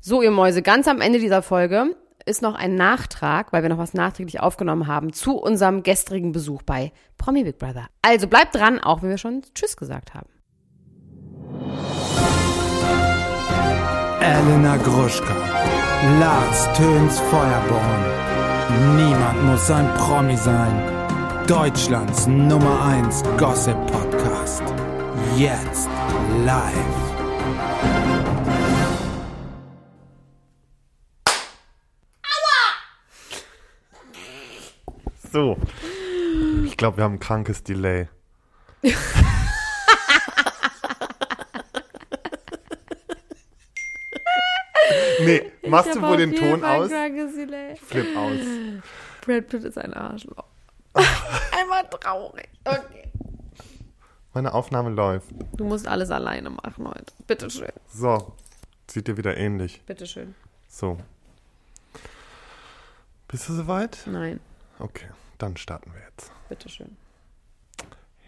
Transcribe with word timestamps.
So, 0.00 0.22
ihr 0.22 0.30
Mäuse, 0.30 0.62
ganz 0.62 0.86
am 0.86 1.00
Ende 1.00 1.18
dieser 1.18 1.42
Folge 1.42 1.96
ist 2.24 2.42
noch 2.42 2.54
ein 2.54 2.74
Nachtrag, 2.74 3.52
weil 3.52 3.62
wir 3.62 3.68
noch 3.68 3.78
was 3.78 3.94
nachträglich 3.94 4.40
aufgenommen 4.40 4.86
haben, 4.86 5.12
zu 5.12 5.38
unserem 5.38 5.82
gestrigen 5.82 6.30
Besuch 6.32 6.62
bei 6.62 6.92
Promi 7.16 7.42
Big 7.42 7.58
Brother. 7.58 7.86
Also 8.02 8.28
bleibt 8.28 8.54
dran, 8.54 8.78
auch 8.78 9.02
wenn 9.02 9.10
wir 9.10 9.18
schon 9.18 9.42
Tschüss 9.54 9.76
gesagt 9.76 10.14
haben. 10.14 10.28
Elena 14.20 14.76
Gruschka, 14.76 15.34
Lars 16.20 16.68
Töns 16.76 17.18
Feuerborn. 17.20 18.04
Niemand 18.96 19.44
muss 19.44 19.70
ein 19.70 19.88
Promi 19.94 20.36
sein. 20.36 20.82
Deutschlands 21.46 22.26
Nummer 22.26 22.84
1 22.84 23.22
Gossip 23.38 23.76
Podcast. 23.86 24.62
Jetzt 25.36 25.88
live. 26.44 28.07
So. 35.38 35.56
Ich 36.64 36.76
glaube, 36.76 36.96
wir 36.96 37.04
haben 37.04 37.14
ein 37.14 37.20
krankes 37.20 37.62
Delay. 37.62 38.08
nee, 45.20 45.52
machst 45.68 45.94
du 45.94 46.02
wohl 46.02 46.16
den 46.16 46.34
Ton 46.34 46.64
aus? 46.64 46.90
Ich 46.90 47.80
flipp 47.80 48.16
aus. 48.16 48.40
Brad 49.20 49.46
Pitt 49.46 49.62
ist 49.62 49.78
ein 49.78 49.94
Arschloch. 49.94 50.42
Einmal 50.92 51.88
traurig. 51.88 52.48
Okay. 52.64 53.12
Meine 54.34 54.52
Aufnahme 54.52 54.90
läuft. 54.90 55.28
Du 55.56 55.64
musst 55.64 55.86
alles 55.86 56.10
alleine 56.10 56.50
machen 56.50 56.88
heute. 56.88 57.12
Bitteschön. 57.28 57.70
So. 57.94 58.34
Sieht 58.90 59.06
dir 59.06 59.16
wieder 59.16 59.36
ähnlich. 59.36 59.82
Bitteschön. 59.86 60.34
So. 60.66 60.98
Bist 63.28 63.48
du 63.48 63.52
soweit? 63.52 63.98
Nein, 64.06 64.40
Okay, 64.80 65.06
dann 65.38 65.56
starten 65.56 65.92
wir 65.94 66.00
jetzt. 66.08 66.30
bitteschön. 66.48 66.96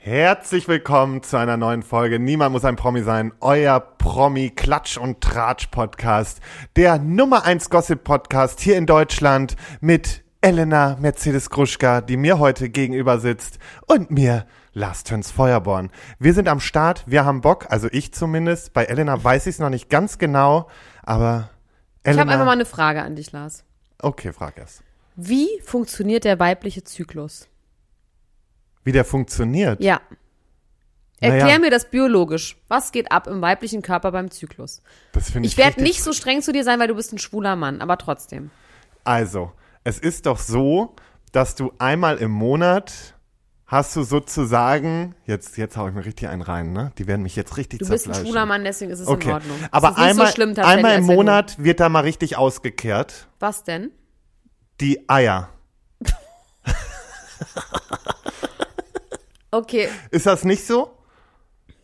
Herzlich 0.03 0.67
willkommen 0.67 1.23
zu 1.23 1.37
einer 1.37 1.59
neuen 1.59 1.83
Folge. 1.83 2.19
Niemand 2.19 2.53
muss 2.53 2.65
ein 2.65 2.77
Promi 2.77 3.03
sein. 3.03 3.33
Euer 3.41 3.81
Promi 3.81 4.49
Klatsch 4.51 4.97
und 4.97 5.21
Tratsch 5.21 5.67
Podcast. 5.67 6.41
Der 6.77 6.99
Nummer 6.99 7.45
1 7.45 7.69
Gossip 7.69 8.03
Podcast 8.03 8.61
hier 8.61 8.79
in 8.79 8.87
Deutschland 8.87 9.57
mit 9.83 10.23
Elena 10.41 10.97
Mercedes 11.01 11.51
Gruschka, 11.51 12.01
die 12.01 12.17
mir 12.17 12.39
heute 12.39 12.71
gegenüber 12.71 13.19
sitzt 13.19 13.59
und 13.87 14.11
mir 14.11 14.47
Lars 14.73 15.05
Töns 15.05 15.31
Feuerborn. 15.31 15.91
Wir 16.19 16.33
sind 16.33 16.49
am 16.49 16.61
Start. 16.61 17.05
Wir 17.07 17.27
haben 17.27 17.43
Bock, 17.43 17.67
also 17.69 17.89
ich 17.93 18.15
zumindest. 18.15 18.73
Bei 18.73 18.85
Elena 18.85 19.23
weiß 19.23 19.47
ich 19.49 19.57
es 19.57 19.59
noch 19.59 19.69
nicht 19.69 19.91
ganz 19.91 20.17
genau, 20.17 20.69
aber 21.03 21.51
Ich 22.03 22.09
Elena. 22.09 22.23
habe 22.23 22.31
einfach 22.33 22.47
mal 22.47 22.53
eine 22.53 22.65
Frage 22.65 23.03
an 23.03 23.17
dich, 23.17 23.33
Lars. 23.33 23.65
okay, 24.01 24.33
frag 24.33 24.57
erst. 24.57 24.83
Wie 25.23 25.61
funktioniert 25.63 26.25
der 26.25 26.39
weibliche 26.39 26.83
Zyklus? 26.83 27.47
Wie 28.85 28.93
der 28.93 29.05
funktioniert? 29.05 29.83
Ja. 29.83 30.01
Erklär 31.21 31.45
Naja. 31.45 31.59
mir 31.59 31.71
das 31.71 31.91
biologisch. 31.91 32.57
Was 32.69 32.91
geht 32.93 33.13
ab 33.13 33.27
im 33.27 33.43
weiblichen 33.43 33.83
Körper 33.83 34.13
beim 34.13 34.31
Zyklus? 34.31 34.81
Das 35.13 35.31
finde 35.31 35.47
ich 35.47 35.53
Ich 35.53 35.59
werde 35.59 35.83
nicht 35.83 36.03
so 36.03 36.15
streng 36.15 36.41
zu 36.41 36.53
dir 36.53 36.65
sein, 36.65 36.81
weil 36.81 36.89
du 36.89 36.95
bist 36.95 37.13
ein 37.13 37.19
schwuler 37.19 37.55
Mann, 37.55 37.83
aber 37.83 37.99
trotzdem. 37.99 38.51
Also, 39.05 39.53
es 39.85 39.99
ist 39.99 40.25
doch 40.25 40.39
so, 40.39 40.97
dass 41.33 41.55
du 41.55 41.71
einmal 41.79 42.17
im 42.17 42.31
Monat 42.31 43.15
hast 43.67 43.95
du 43.97 44.03
sozusagen, 44.03 45.15
jetzt, 45.27 45.59
jetzt 45.59 45.77
hau 45.77 45.87
ich 45.87 45.95
mir 45.95 46.07
richtig 46.07 46.29
einen 46.29 46.41
rein, 46.41 46.73
ne? 46.73 46.93
Die 46.97 47.07
werden 47.07 47.23
mich 47.23 47.37
jetzt 47.37 47.59
richtig 47.59 47.81
Du 47.81 47.89
bist 47.89 48.09
ein 48.09 48.15
schwuler 48.15 48.47
Mann, 48.47 48.65
deswegen 48.65 48.91
ist 48.91 49.01
es 49.01 49.07
Okay, 49.07 49.29
in 49.29 49.35
Ordnung. 49.35 49.59
Aber 49.71 49.99
einmal, 49.99 50.29
so 50.29 50.33
schlimm 50.33 50.55
einmal 50.57 50.97
im 50.97 51.05
Monat 51.05 51.63
wird 51.63 51.81
da 51.81 51.91
mal 51.91 52.01
richtig 52.01 52.39
ausgekehrt. 52.39 53.29
Was 53.39 53.65
denn? 53.65 53.91
Die 54.81 55.09
Eier. 55.09 55.51
Okay, 59.53 59.89
Ist 60.11 60.27
das 60.27 60.45
nicht 60.45 60.65
so? 60.65 60.97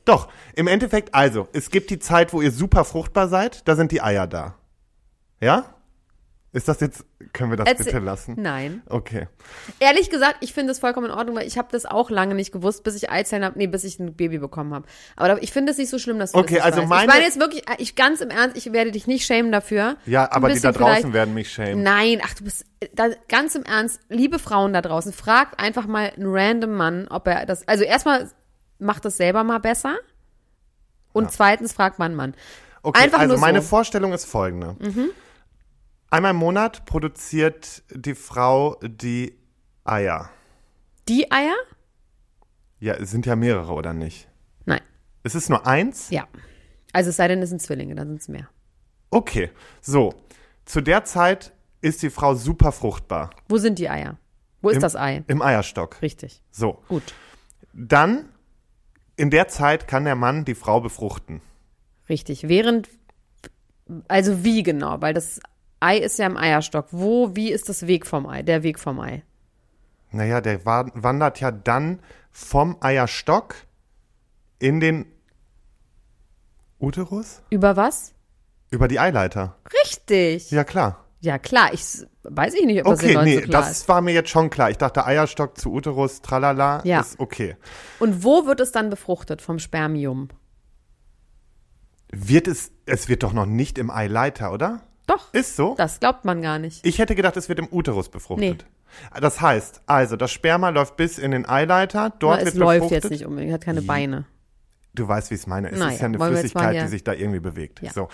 Doch, 0.05 0.29
im 0.55 0.69
Endeffekt, 0.69 1.15
also, 1.15 1.49
es 1.53 1.71
gibt 1.71 1.91
die 1.91 1.99
Zeit, 1.99 2.33
wo 2.33 2.41
ihr 2.41 2.53
super 2.53 2.85
fruchtbar 2.85 3.29
seid, 3.29 3.67
da 3.67 3.75
sind 3.75 3.91
die 3.91 4.01
Eier 4.01 4.29
da. 4.29 4.55
Ja? 5.41 5.75
Ist 6.57 6.69
das 6.69 6.81
jetzt, 6.81 7.05
können 7.35 7.51
wir 7.51 7.59
das 7.59 7.67
Erzähl- 7.69 7.85
bitte 7.85 7.99
lassen? 7.99 8.35
nein. 8.39 8.81
Okay. 8.89 9.29
Ehrlich 9.79 10.09
gesagt, 10.09 10.37
ich 10.41 10.55
finde 10.55 10.73
es 10.73 10.79
vollkommen 10.79 11.09
in 11.09 11.13
Ordnung, 11.13 11.37
weil 11.37 11.47
ich 11.47 11.59
habe 11.59 11.69
das 11.71 11.85
auch 11.85 12.09
lange 12.09 12.35
nicht 12.35 12.51
gewusst, 12.51 12.83
bis 12.83 12.95
ich 12.97 13.11
Eizellen 13.11 13.45
habe, 13.45 13.59
nee, 13.59 13.67
bis 13.67 13.85
ich 13.85 13.99
ein 14.01 14.15
Baby 14.15 14.39
bekommen 14.39 14.73
habe. 14.73 14.87
Aber 15.17 15.43
ich 15.43 15.53
finde 15.53 15.73
es 15.73 15.77
nicht 15.77 15.91
so 15.91 15.99
schlimm, 15.99 16.19
dass 16.19 16.33
du 16.33 16.39
Okay, 16.39 16.55
das 16.55 16.65
also 16.65 16.79
weißt. 16.79 16.89
meine- 16.89 17.03
Ich 17.03 17.09
meine 17.09 17.25
jetzt 17.25 17.39
wirklich, 17.39 17.65
ich 17.77 17.95
ganz 17.95 18.23
im 18.23 18.31
Ernst, 18.31 18.57
ich 18.57 18.73
werde 18.73 18.91
dich 18.91 19.07
nicht 19.07 19.27
schämen 19.27 19.53
dafür. 19.53 19.97
Ja, 20.07 20.33
aber 20.33 20.49
die 20.49 20.59
da 20.61 20.73
draußen 20.73 21.13
werden 21.13 21.35
mich 21.35 21.51
schämen. 21.53 21.83
Nein, 21.83 22.23
ach 22.25 22.33
du 22.33 22.45
bist 22.45 22.65
da, 22.95 23.09
ganz 23.29 23.55
im 23.55 23.65
Ernst, 23.65 24.01
liebe 24.09 24.39
Frauen 24.39 24.73
da 24.73 24.81
draußen, 24.81 25.13
fragt 25.13 25.61
einfach 25.61 25.87
mal 25.87 26.11
einen 26.17 26.25
random 26.27 26.73
Mann, 26.75 27.07
ob 27.09 27.27
er 27.27 27.45
das, 27.45 27.69
also 27.69 27.85
erstmal 27.85 28.31
macht 28.79 29.05
das 29.05 29.19
selber 29.19 29.45
mal 29.45 29.59
besser 29.61 29.97
und 31.13 31.31
zweitens 31.33 31.75
fragt 31.75 31.99
man 31.99 32.07
einen 32.13 32.17
Mann. 32.17 32.35
Okay, 32.83 33.03
Einfach 33.03 33.19
also 33.19 33.35
nur 33.35 33.41
meine 33.43 33.59
so. 33.61 33.65
Mhm. 33.65 33.69
Vorstellung 33.69 34.13
ist 34.15 34.25
folgende. 34.25 34.77
Einmal 36.11 36.31
im 36.33 36.37
Monat 36.37 36.85
produziert 36.87 37.83
die 37.91 38.15
Frau 38.15 38.77
die 38.83 39.37
Eier. 39.85 40.31
Die 41.09 41.31
Eier? 41.31 41.57
Ja, 42.79 42.95
es 42.95 43.11
sind 43.11 43.27
ja 43.27 43.37
mehrere, 43.37 43.73
oder 43.73 43.93
nicht? 43.93 44.29
Nein, 44.65 44.81
Es 45.23 45.35
ist 45.35 45.49
nur 45.49 45.67
eins? 45.67 46.11
ja. 46.11 46.27
Also 46.93 47.11
es 47.11 47.17
sei 47.17 47.29
denn, 47.29 47.43
es 47.43 47.51
sind 47.51 47.61
Zwillinge, 47.61 47.95
dann 47.95 48.09
sind 48.09 48.21
es 48.23 48.29
mehr. 48.29 48.49
Okay, 49.11 49.51
so. 49.83 50.15
Zu 50.65 50.81
der 50.81 51.05
Zeit 51.05 51.53
ist 51.83 52.03
die 52.03 52.09
Frau 52.11 52.35
super 52.35 52.73
fruchtbar. 52.73 53.31
Wo 53.49 53.59
sind 53.59 53.79
die 53.79 53.91
Eier? 53.91 54.17
Wo 54.63 54.71
ist 54.71 54.77
Im- 54.77 54.81
das 54.83 54.97
Ei? 54.97 55.23
Im 55.27 55.43
Eierstock. 55.43 56.01
Richtig, 56.01 56.43
So. 56.51 56.83
gut. 56.89 57.03
Dann, 57.75 58.31
in 59.17 59.31
der 59.31 59.49
Zeit 59.49 59.87
kann 59.89 60.05
der 60.05 60.15
Mann 60.15 60.45
die 60.47 60.55
Frau 60.55 60.81
befruchten. 60.81 61.43
Richtig. 62.09 62.49
Während, 62.49 62.89
also 64.09 64.43
wie 64.43 64.63
genau? 64.63 65.03
Weil 65.03 65.13
das 65.13 65.41
Ei 65.81 65.99
ist 65.99 66.19
ja 66.19 66.27
im 66.27 66.37
Eierstock. 66.37 66.87
Wo, 66.91 67.35
wie 67.37 67.51
ist 67.53 67.69
das 67.69 67.87
Weg 67.87 68.07
vom 68.07 68.27
Ei? 68.27 68.43
Der 68.43 68.63
Weg 68.63 68.79
vom 68.79 68.99
Ei. 69.01 69.23
Naja, 70.11 70.41
der 70.41 70.65
wa- 70.65 70.91
wandert 70.95 71.41
ja 71.41 71.51
dann 71.51 72.01
vom 72.31 72.77
Eierstock 72.81 73.55
in 74.59 74.81
den 74.81 75.07
Uterus? 76.79 77.43
Über 77.51 77.77
was? 77.77 78.13
Über 78.71 78.89
die 78.89 78.99
Eileiter. 79.01 79.57
Richtig. 79.83 80.51
Ja, 80.51 80.59
Ja, 80.59 80.65
klar. 80.65 81.05
klar. 81.43 81.73
Ich 81.73 81.83
weiß 82.23 82.55
ich 82.55 82.67
nicht, 82.67 82.81
ob 82.81 82.87
das 82.91 83.01
Okay, 83.01 83.13
Leuten 83.15 83.25
nee, 83.27 83.35
so 83.37 83.41
klar 83.43 83.63
das 83.63 83.71
ist. 83.71 83.89
war 83.89 84.01
mir 84.01 84.13
jetzt 84.13 84.31
schon 84.31 84.51
klar. 84.51 84.71
Ich 84.71 84.79
dachte 84.79 85.05
Eierstock 85.07 85.59
zu 85.59 85.73
Uterus, 85.73 86.23
tralala, 86.23 86.81
Ja. 86.85 87.01
ist 87.01 87.19
okay. 87.21 87.57
Und 87.99 88.25
wo 88.25 88.47
wird 88.47 88.61
es 88.61 88.73
dann 88.73 88.91
befruchtet 88.91 89.43
vom 89.43 89.59
Spermium? 89.59 90.29
Wird 92.13 92.47
es, 92.49 92.71
es 92.87 93.09
wird 93.09 93.23
doch 93.23 93.33
noch 93.33 93.47
nicht 93.47 93.79
im 93.79 93.91
Eileiter, 93.91 94.53
oder? 94.53 94.81
Doch. 95.07 95.33
Ist 95.33 95.57
so? 95.57 95.75
Das 95.77 96.01
glaubt 96.01 96.25
man 96.25 96.43
gar 96.43 96.59
nicht. 96.59 96.85
Ich 96.85 96.99
hätte 96.99 97.15
gedacht, 97.15 97.37
es 97.37 97.49
wird 97.49 97.59
im 97.59 97.69
Uterus 97.71 98.09
befruchtet. 98.09 98.67
Das 99.21 99.41
heißt, 99.41 99.83
also 99.87 100.17
das 100.17 100.33
Sperma 100.33 100.71
läuft 100.71 100.97
bis 100.97 101.19
in 101.19 101.31
den 101.31 101.49
Eileiter, 101.49 102.13
dort 102.19 102.35
Aber 102.37 102.45
wird 102.45 102.55
es 102.55 102.59
läuft 102.59 102.91
jetzt 102.91 103.11
nicht 103.11 103.25
unbedingt, 103.27 103.53
hat 103.53 103.61
keine 103.63 103.83
Beine. 103.83 104.25
Du 104.95 105.07
weißt, 105.07 105.31
wie 105.31 105.35
ich 105.35 105.43
es 105.43 105.47
meine. 105.47 105.71
Es 105.71 105.79
Naja, 105.79 105.93
ist 105.93 106.01
ja 106.01 106.07
eine 106.07 106.19
Flüssigkeit, 106.19 106.83
die 106.83 106.89
sich 106.89 107.05
da 107.05 107.13
irgendwie 107.13 107.41
bewegt. 107.41 107.83
Ja. 107.83 107.93
So. 107.93 108.09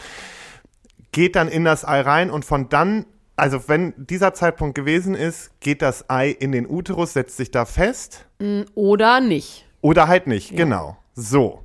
Geht 1.12 1.36
dann 1.36 1.48
in 1.48 1.64
das 1.64 1.84
Ei 1.86 2.00
rein 2.00 2.31
und 2.31 2.44
von 2.44 2.69
dann, 2.69 3.06
also 3.36 3.69
wenn 3.69 3.94
dieser 3.97 4.34
Zeitpunkt 4.34 4.75
gewesen 4.75 5.14
ist, 5.14 5.50
geht 5.60 5.81
das 5.82 6.10
Ei 6.10 6.28
in 6.31 6.52
den 6.52 6.69
Uterus, 6.69 7.12
setzt 7.12 7.36
sich 7.36 7.50
da 7.50 7.64
fest 7.66 8.26
Oder 8.75 9.20
nicht. 9.20 9.66
oder 9.81 10.08
halt 10.08 10.26
nicht. 10.26 10.56
Genau. 10.56 10.97
So. 11.14 11.62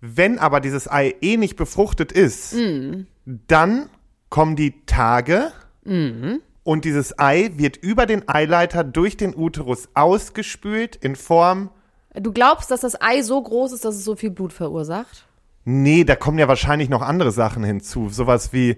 Wenn 0.00 0.38
aber 0.38 0.60
dieses 0.60 0.88
Ei 0.88 1.16
eh 1.20 1.36
nicht 1.36 1.56
befruchtet 1.56 2.12
ist, 2.12 2.54
Mhm. 2.54 3.06
dann 3.26 3.88
kommen 4.30 4.56
die 4.56 4.84
Tage 4.86 5.52
Mhm. 5.84 6.40
und 6.64 6.84
dieses 6.84 7.18
Ei 7.18 7.50
wird 7.56 7.76
über 7.76 8.06
den 8.06 8.28
Eileiter 8.28 8.84
durch 8.84 9.16
den 9.16 9.34
Uterus 9.34 9.88
ausgespült 9.94 10.96
in 10.96 11.16
Form 11.16 11.70
Du 12.14 12.32
glaubst, 12.32 12.70
dass 12.70 12.80
das 12.80 13.00
Ei 13.00 13.22
so 13.22 13.40
groß 13.40 13.72
ist, 13.72 13.84
dass 13.84 13.94
es 13.94 14.04
so 14.04 14.16
viel 14.16 14.30
Blut 14.30 14.52
verursacht? 14.52 15.26
Nee, 15.64 16.04
da 16.04 16.16
kommen 16.16 16.38
ja 16.38 16.48
wahrscheinlich 16.48 16.88
noch 16.88 17.02
andere 17.02 17.30
Sachen 17.30 17.62
hinzu. 17.62 18.08
Sowas 18.08 18.52
wie, 18.52 18.76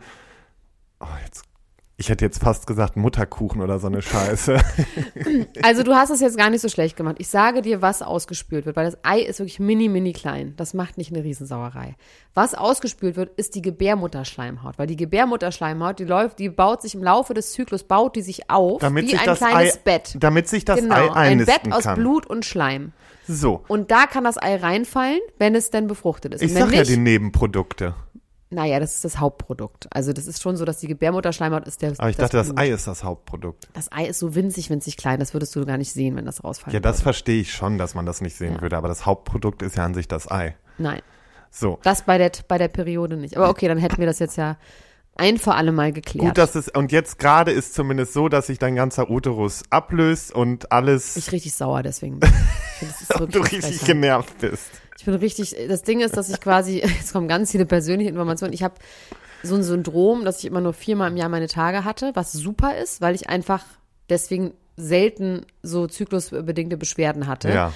oh, 0.99 1.06
jetzt, 1.25 1.44
ich 2.00 2.08
hätte 2.08 2.25
jetzt 2.25 2.43
fast 2.43 2.67
gesagt 2.67 2.97
Mutterkuchen 2.97 3.61
oder 3.61 3.79
so 3.79 3.87
eine 3.87 4.00
Scheiße. 4.00 4.58
Also 5.62 5.82
du 5.82 5.94
hast 5.94 6.11
es 6.11 6.20
jetzt 6.20 6.38
gar 6.38 6.49
nicht 6.50 6.62
so 6.62 6.69
schlecht 6.69 6.97
gemacht. 6.97 7.17
Ich 7.19 7.29
sage 7.29 7.61
dir, 7.62 7.82
was 7.82 8.02
ausgespült 8.02 8.64
wird, 8.64 8.76
weil 8.76 8.87
das 8.87 8.97
Ei 9.02 9.20
ist 9.20 9.38
wirklich 9.38 9.61
mini, 9.61 9.88
mini 9.88 10.12
klein. 10.12 10.55
Das 10.56 10.73
macht 10.73 10.97
nicht 10.97 11.12
eine 11.12 11.23
Riesensauerei. 11.23 11.97
Was 12.35 12.55
ausgespült 12.55 13.17
wird, 13.17 13.38
ist 13.38 13.55
die 13.55 13.62
Gebärmutterschleimhaut, 13.62 14.79
weil 14.79 14.87
die 14.87 14.97
Gebärmutterschleimhaut, 14.97 15.99
die 15.99 16.05
läuft, 16.05 16.38
die 16.38 16.49
baut 16.49 16.82
sich 16.82 16.94
im 16.94 17.02
Laufe 17.02 17.35
des 17.35 17.52
Zyklus, 17.52 17.85
baut 17.85 18.17
die 18.17 18.23
sich 18.23 18.49
auf 18.50 18.81
damit 18.81 19.05
wie 19.05 19.11
sich 19.11 19.20
ein 19.20 19.37
kleines 19.37 19.76
Ei, 19.76 19.81
Bett. 19.85 20.17
damit 20.19 20.49
sich 20.49 20.64
das 20.64 20.81
genau, 20.81 20.94
Ei 20.94 21.03
ein 21.03 21.12
einnisten 21.12 21.62
Bett 21.64 21.73
aus 21.73 21.85
kann. 21.85 21.96
Blut 21.96 22.26
und 22.26 22.44
Schleim. 22.44 22.93
So. 23.29 23.62
Und 23.69 23.91
da 23.91 24.06
kann 24.06 24.25
das 24.25 24.41
Ei 24.41 24.56
reinfallen, 24.56 25.20
wenn 25.38 25.55
es 25.55 25.70
denn 25.70 25.87
befruchtet 25.87 26.35
ist. 26.35 26.43
Ich 26.43 26.55
sag 26.55 26.73
ja 26.73 26.82
die 26.82 26.96
Nebenprodukte. 26.96 27.94
Naja, 28.52 28.81
das 28.81 28.97
ist 28.97 29.05
das 29.05 29.19
Hauptprodukt. 29.20 29.87
Also 29.94 30.12
das 30.12 30.26
ist 30.26 30.43
schon 30.43 30.56
so, 30.56 30.64
dass 30.64 30.79
die 30.79 30.88
Gebärmutterschleimhaut 30.88 31.69
ist 31.69 31.82
der. 31.82 31.93
Aber 31.99 32.11
ich 32.11 32.17
dachte, 32.17 32.37
das 32.37 32.49
Blut. 32.49 32.58
Ei 32.58 32.70
ist 32.70 32.87
das 32.88 33.05
Hauptprodukt. 33.05 33.69
Das 33.75 33.93
Ei 33.93 34.06
ist 34.06 34.19
so 34.19 34.35
winzig, 34.35 34.70
winzig 34.70 34.97
klein. 34.97 35.20
Das 35.20 35.35
würdest 35.35 35.55
du 35.55 35.64
gar 35.64 35.79
nicht 35.79 35.93
sehen, 35.93 36.17
wenn 36.17 36.25
das 36.26 36.43
rausfallen 36.43 36.75
Ja, 36.75 36.81
das 36.81 36.97
würde. 36.97 37.02
verstehe 37.05 37.41
ich 37.41 37.52
schon, 37.52 37.79
dass 37.79 37.94
man 37.94 38.06
das 38.06 38.20
nicht 38.20 38.37
sehen 38.37 38.55
Ja. 38.56 38.61
würde, 38.61 38.76
aber 38.76 38.88
das 38.88 39.06
Hauptprodukt 39.06 39.62
ist 39.62 39.76
ja 39.76 39.85
an 39.85 39.94
sich 39.94 40.08
das 40.08 40.29
Ei. 40.31 40.56
Nein, 40.79 41.00
So. 41.50 41.79
das 41.85 42.02
bei 42.02 42.19
der, 42.19 42.32
bei 42.49 42.58
der 42.58 42.69
Periode 42.69 43.17
nicht. 43.17 43.37
Aber 43.37 43.50
okay, 43.50 43.69
dann 43.69 43.79
hätten 43.79 43.99
wir 43.99 44.06
das 44.06 44.19
jetzt 44.19 44.37
ja 44.37 44.56
ein 45.17 45.38
für 45.38 45.55
alle 45.55 45.70
Mal 45.70 45.93
geklärt. 45.93 46.26
Gut, 46.29 46.38
dass 46.38 46.55
es, 46.56 46.69
und 46.69 46.91
jetzt 46.93 47.19
gerade 47.19 47.53
ist 47.53 47.75
zumindest 47.75 48.14
so, 48.14 48.29
dass 48.29 48.46
sich 48.49 48.58
dein 48.58 48.75
ganzer 48.75 49.11
Uterus 49.11 49.62
ablöst 49.70 50.32
und 50.32 50.73
alles, 50.73 51.17
ich 51.17 51.31
richtig 51.31 51.53
sauer 51.55 51.82
deswegen. 51.85 52.19
bin. 52.19 52.31
Ich 52.82 52.87
finde, 52.88 52.94
das 52.99 53.11
ist 53.11 53.20
und 53.20 53.35
du 53.35 53.41
richtig 53.41 53.85
genervt 53.85 54.38
bist. 54.38 54.64
Ich 55.00 55.06
bin 55.06 55.14
richtig, 55.14 55.56
das 55.67 55.82
Ding 55.82 56.00
ist, 56.00 56.19
dass 56.19 56.29
ich 56.29 56.43
quasi, 56.43 56.81
jetzt 56.85 57.14
kommen 57.14 57.26
ganz 57.26 57.52
viele 57.52 57.64
persönliche 57.64 58.11
Informationen. 58.11 58.52
Ich 58.52 58.62
habe 58.62 58.75
so 59.43 59.55
ein 59.55 59.62
Syndrom, 59.62 60.26
dass 60.26 60.41
ich 60.41 60.44
immer 60.44 60.61
nur 60.61 60.75
viermal 60.75 61.11
im 61.11 61.17
Jahr 61.17 61.31
meine 61.31 61.47
Tage 61.47 61.87
hatte, 61.87 62.11
was 62.12 62.32
super 62.32 62.76
ist, 62.76 63.00
weil 63.00 63.14
ich 63.14 63.31
einfach 63.31 63.64
deswegen 64.11 64.52
selten 64.76 65.47
so 65.62 65.87
zyklusbedingte 65.87 66.76
Beschwerden 66.76 67.29
hatte. 67.29 67.49
Ja. 67.49 67.73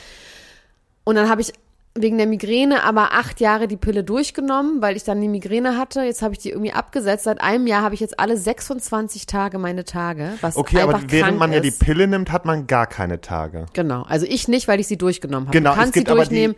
Und 1.04 1.14
dann 1.14 1.30
habe 1.30 1.40
ich 1.40 1.54
wegen 1.94 2.18
der 2.18 2.26
Migräne 2.26 2.82
aber 2.82 3.12
acht 3.12 3.40
Jahre 3.40 3.68
die 3.68 3.78
Pille 3.78 4.04
durchgenommen, 4.04 4.82
weil 4.82 4.94
ich 4.94 5.04
dann 5.04 5.18
die 5.22 5.28
Migräne 5.28 5.78
hatte. 5.78 6.02
Jetzt 6.02 6.20
habe 6.20 6.34
ich 6.34 6.40
die 6.40 6.50
irgendwie 6.50 6.72
abgesetzt. 6.72 7.24
Seit 7.24 7.40
einem 7.40 7.66
Jahr 7.66 7.80
habe 7.80 7.94
ich 7.94 8.00
jetzt 8.00 8.20
alle 8.20 8.36
26 8.36 9.24
Tage 9.24 9.56
meine 9.58 9.84
Tage, 9.84 10.32
was 10.42 10.56
Okay, 10.56 10.80
aber 10.80 11.00
während 11.06 11.38
man 11.38 11.54
ja 11.54 11.60
die. 11.60 11.70
Pille 11.70 12.06
nimmt, 12.06 12.30
hat 12.32 12.44
man 12.44 12.66
gar 12.66 12.86
keine 12.86 13.22
Tage. 13.22 13.64
Genau, 13.72 14.02
also 14.02 14.26
ich 14.28 14.46
nicht, 14.46 14.68
weil 14.68 14.78
ich 14.78 14.88
sie 14.88 14.98
durchgenommen 14.98 15.46
habe. 15.48 15.56
Genau, 15.56 15.70
du 15.70 15.74
es 15.74 15.78
kannst 15.80 15.94
sie 15.94 16.00
gibt 16.00 16.10
aber 16.10 16.24
die- 16.24 16.28
durchnehmen. 16.28 16.56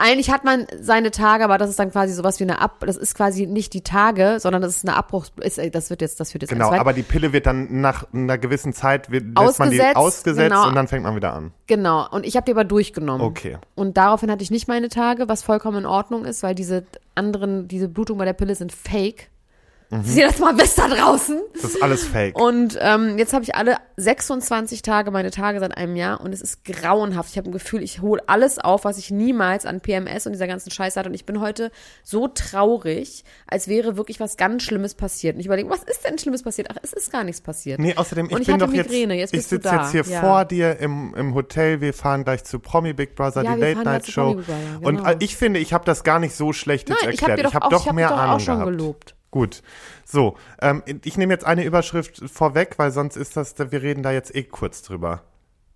Eigentlich 0.00 0.30
hat 0.30 0.44
man 0.44 0.66
seine 0.80 1.10
Tage, 1.10 1.44
aber 1.44 1.58
das 1.58 1.70
ist 1.70 1.78
dann 1.78 1.90
quasi 1.90 2.14
sowas 2.14 2.40
wie 2.40 2.44
eine 2.44 2.60
Ab, 2.60 2.78
das 2.80 2.96
ist 2.96 3.14
quasi 3.14 3.46
nicht 3.46 3.74
die 3.74 3.82
Tage, 3.82 4.36
sondern 4.38 4.62
das 4.62 4.76
ist 4.76 4.88
eine 4.88 4.96
Abbruchs, 4.96 5.32
ist, 5.40 5.58
äh, 5.58 5.70
das 5.70 5.90
wird 5.90 6.00
jetzt, 6.00 6.20
das 6.20 6.34
wird 6.34 6.42
jetzt 6.42 6.50
Genau, 6.50 6.72
aber 6.72 6.92
die 6.92 7.02
Pille 7.02 7.32
wird 7.32 7.46
dann 7.46 7.80
nach 7.80 8.06
einer 8.12 8.38
gewissen 8.38 8.72
Zeit, 8.72 9.10
wird, 9.10 9.24
lässt 9.38 9.58
man 9.58 9.70
die 9.70 9.80
Ausgesetzt, 9.82 10.50
genau. 10.50 10.68
und 10.68 10.74
dann 10.74 10.88
fängt 10.88 11.04
man 11.04 11.16
wieder 11.16 11.34
an. 11.34 11.52
genau. 11.66 12.06
Und 12.10 12.26
ich 12.26 12.36
habe 12.36 12.44
die 12.44 12.52
aber 12.52 12.64
durchgenommen. 12.64 13.26
Okay. 13.26 13.58
Und 13.74 13.96
daraufhin 13.96 14.30
hatte 14.30 14.42
ich 14.42 14.50
nicht 14.50 14.68
meine 14.68 14.88
Tage, 14.88 15.28
was 15.28 15.42
vollkommen 15.42 15.78
in 15.78 15.86
Ordnung 15.86 16.24
ist, 16.24 16.42
weil 16.42 16.54
diese 16.54 16.84
anderen, 17.14 17.68
diese 17.68 17.88
Blutungen 17.88 18.18
bei 18.18 18.24
der 18.24 18.32
Pille 18.32 18.54
sind 18.54 18.72
fake. 18.72 19.29
Mhm. 19.90 20.02
Sie 20.04 20.20
das 20.20 20.38
mal 20.38 20.56
wisst 20.58 20.78
da 20.78 20.88
draußen. 20.88 21.40
Das 21.54 21.64
ist 21.64 21.82
alles 21.82 22.04
fake. 22.06 22.38
Und 22.38 22.78
ähm, 22.80 23.18
jetzt 23.18 23.32
habe 23.32 23.42
ich 23.42 23.54
alle 23.54 23.76
26 23.96 24.82
Tage, 24.82 25.10
meine 25.10 25.30
Tage 25.30 25.58
seit 25.60 25.76
einem 25.76 25.96
Jahr 25.96 26.20
und 26.20 26.32
es 26.32 26.40
ist 26.40 26.64
grauenhaft. 26.64 27.30
Ich 27.30 27.38
habe 27.38 27.48
ein 27.48 27.52
Gefühl, 27.52 27.82
ich 27.82 28.00
hole 28.00 28.22
alles 28.28 28.58
auf, 28.58 28.84
was 28.84 28.98
ich 28.98 29.10
niemals 29.10 29.66
an 29.66 29.80
PMS 29.80 30.26
und 30.26 30.32
dieser 30.32 30.46
ganzen 30.46 30.70
Scheiße 30.70 30.98
hatte. 30.98 31.08
Und 31.08 31.14
ich 31.14 31.26
bin 31.26 31.40
heute 31.40 31.72
so 32.04 32.28
traurig, 32.28 33.24
als 33.46 33.68
wäre 33.68 33.96
wirklich 33.96 34.20
was 34.20 34.36
ganz 34.36 34.62
Schlimmes 34.62 34.94
passiert. 34.94 35.34
Und 35.34 35.40
ich 35.40 35.46
überlege, 35.46 35.68
was 35.68 35.82
ist 35.82 36.04
denn 36.04 36.18
Schlimmes 36.18 36.42
passiert? 36.42 36.68
Ach, 36.70 36.76
es 36.82 36.92
ist 36.92 37.10
gar 37.10 37.24
nichts 37.24 37.40
passiert. 37.40 37.80
Nee, 37.80 37.94
außerdem, 37.96 38.26
ich 38.26 38.32
Und 38.32 38.40
ich 38.42 38.46
bin 38.46 38.54
hatte 38.54 38.66
doch 38.66 38.72
Migräne, 38.72 39.14
jetzt 39.14 39.32
jetzt, 39.32 39.40
ich 39.44 39.48
sitze 39.48 39.74
jetzt 39.74 39.90
hier 39.90 40.04
ja. 40.04 40.20
vor 40.20 40.44
dir 40.44 40.78
im, 40.78 41.14
im 41.16 41.34
Hotel, 41.34 41.80
wir 41.80 41.94
fahren 41.94 42.24
gleich 42.24 42.44
zu 42.44 42.58
Promi 42.60 42.92
Big 42.92 43.14
Brother, 43.16 43.42
Ja, 43.42 43.54
die 43.54 43.60
Late 43.60 43.82
Night 43.82 44.06
Show. 44.06 44.34
Brother, 44.34 44.54
Und 44.82 44.96
genau. 44.98 45.08
äh, 45.10 45.16
ich 45.18 45.36
finde, 45.36 45.58
ich 45.60 45.72
habe 45.72 45.84
das 45.84 46.04
gar 46.04 46.18
nicht 46.20 46.34
so 46.34 46.52
schlecht 46.52 46.88
jetzt 46.88 47.02
Nein, 47.02 47.12
ich 47.12 47.22
habe 47.22 47.32
erklärt. 47.32 47.48
ich 47.50 47.54
habe 47.54 47.66
auch, 47.66 47.70
doch 47.70 47.80
ich 47.82 47.88
hab 47.88 47.94
mehr 47.96 48.08
doch 48.08 48.18
Ahnung 48.18 48.36
auch 48.36 48.40
schon 48.40 48.54
gehabt. 48.54 48.70
gelobt. 48.70 49.14
Gut. 49.30 49.62
So, 50.04 50.36
ähm, 50.60 50.82
ich 51.04 51.16
nehme 51.16 51.32
jetzt 51.32 51.46
eine 51.46 51.64
Überschrift 51.64 52.22
vorweg, 52.30 52.78
weil 52.78 52.90
sonst 52.90 53.16
ist 53.16 53.36
das, 53.36 53.54
wir 53.58 53.82
reden 53.82 54.02
da 54.02 54.10
jetzt 54.10 54.34
eh 54.34 54.42
kurz 54.42 54.82
drüber. 54.82 55.22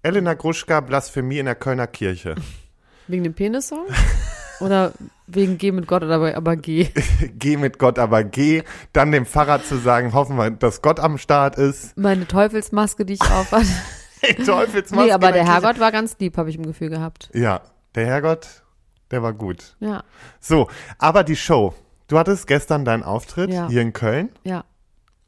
Elena 0.02 0.34
Gruschka, 0.34 0.80
Blasphemie 0.80 1.38
in 1.38 1.46
der 1.46 1.54
Kölner 1.54 1.86
Kirche. 1.86 2.34
Wegen 3.06 3.22
dem 3.22 3.34
Penissong? 3.34 3.86
Oder 4.60 4.92
wegen 5.26 5.58
Geh 5.58 5.72
mit 5.72 5.86
Gott 5.86 6.02
oder 6.02 6.36
aber, 6.36 6.56
geh? 6.56 6.88
geh 7.38 7.56
mit 7.56 7.78
Gott, 7.78 7.98
aber 7.98 8.24
geh. 8.24 8.62
Dann 8.92 9.12
dem 9.12 9.26
Pfarrer 9.26 9.62
zu 9.62 9.76
sagen, 9.76 10.12
hoffen 10.14 10.36
wir, 10.36 10.50
dass 10.50 10.80
Gott 10.80 11.00
am 11.00 11.18
Start 11.18 11.56
ist. 11.56 11.96
Meine 11.98 12.26
Teufelsmaske, 12.26 13.04
die 13.04 13.14
ich 13.14 13.22
auf 13.22 13.52
hatte. 13.52 13.66
Hey, 14.20 14.36
Teufelsmaske 14.36 15.04
Nee, 15.06 15.12
aber 15.12 15.32
der. 15.32 15.44
Herrgott 15.44 15.78
war 15.80 15.92
ganz 15.92 16.16
lieb, 16.18 16.38
habe 16.38 16.48
ich 16.48 16.56
im 16.56 16.64
Gefühl 16.64 16.88
gehabt. 16.88 17.28
Ja, 17.34 17.60
der 17.94 18.06
Herrgott, 18.06 18.62
der 19.10 19.22
war 19.22 19.34
gut. 19.34 19.76
Ja, 19.80 20.02
So, 20.40 20.70
aber 20.96 21.24
die 21.24 21.36
Show. 21.36 21.74
Du 22.08 22.18
hattest 22.18 22.46
gestern 22.46 22.84
deinen 22.84 23.02
Auftritt 23.02 23.50
Ja. 23.50 23.68
hier 23.68 23.80
in 23.82 23.92
Köln 23.92 24.28
ja. 24.44 24.64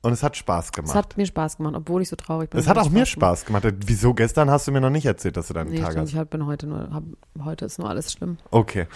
und 0.02 0.12
es 0.12 0.22
hat 0.22 0.36
Spaß 0.36 0.66
Es 0.66 0.72
gemacht. 0.72 0.94
hat 0.94 1.16
mir 1.16 1.24
Spaß 1.26 1.56
gemacht, 1.56 1.74
obwohl 1.74 2.02
ich 2.02 2.08
so 2.08 2.16
traurig 2.16 2.50
bin. 2.50 2.60
Es 2.60 2.68
hat 2.68 2.76
auch 2.78 2.84
mir 2.90 2.90
gemacht. 2.90 3.08
Spaß 3.08 3.44
gemacht. 3.46 3.64
Wieso 3.86 4.12
gestern 4.14 4.50
hast 4.50 4.66
du 4.68 4.72
mir 4.72 4.80
noch 4.80 4.90
nicht 4.90 5.06
erzählt, 5.06 5.36
dass 5.36 5.48
du 5.48 5.54
deinen 5.54 5.70
Nee, 5.70 5.80
Tag 5.80 5.92
stimmt, 5.92 6.12
hast? 6.14 6.22
ich 6.22 6.28
bin 6.30 6.46
heute 6.46 6.66
nur, 6.66 6.90
hab, 6.92 7.02
heute 7.44 7.64
ist 7.64 7.78
nur 7.78 7.88
alles 7.88 8.12
schlimm. 8.12 8.36
Okay. 8.50 8.86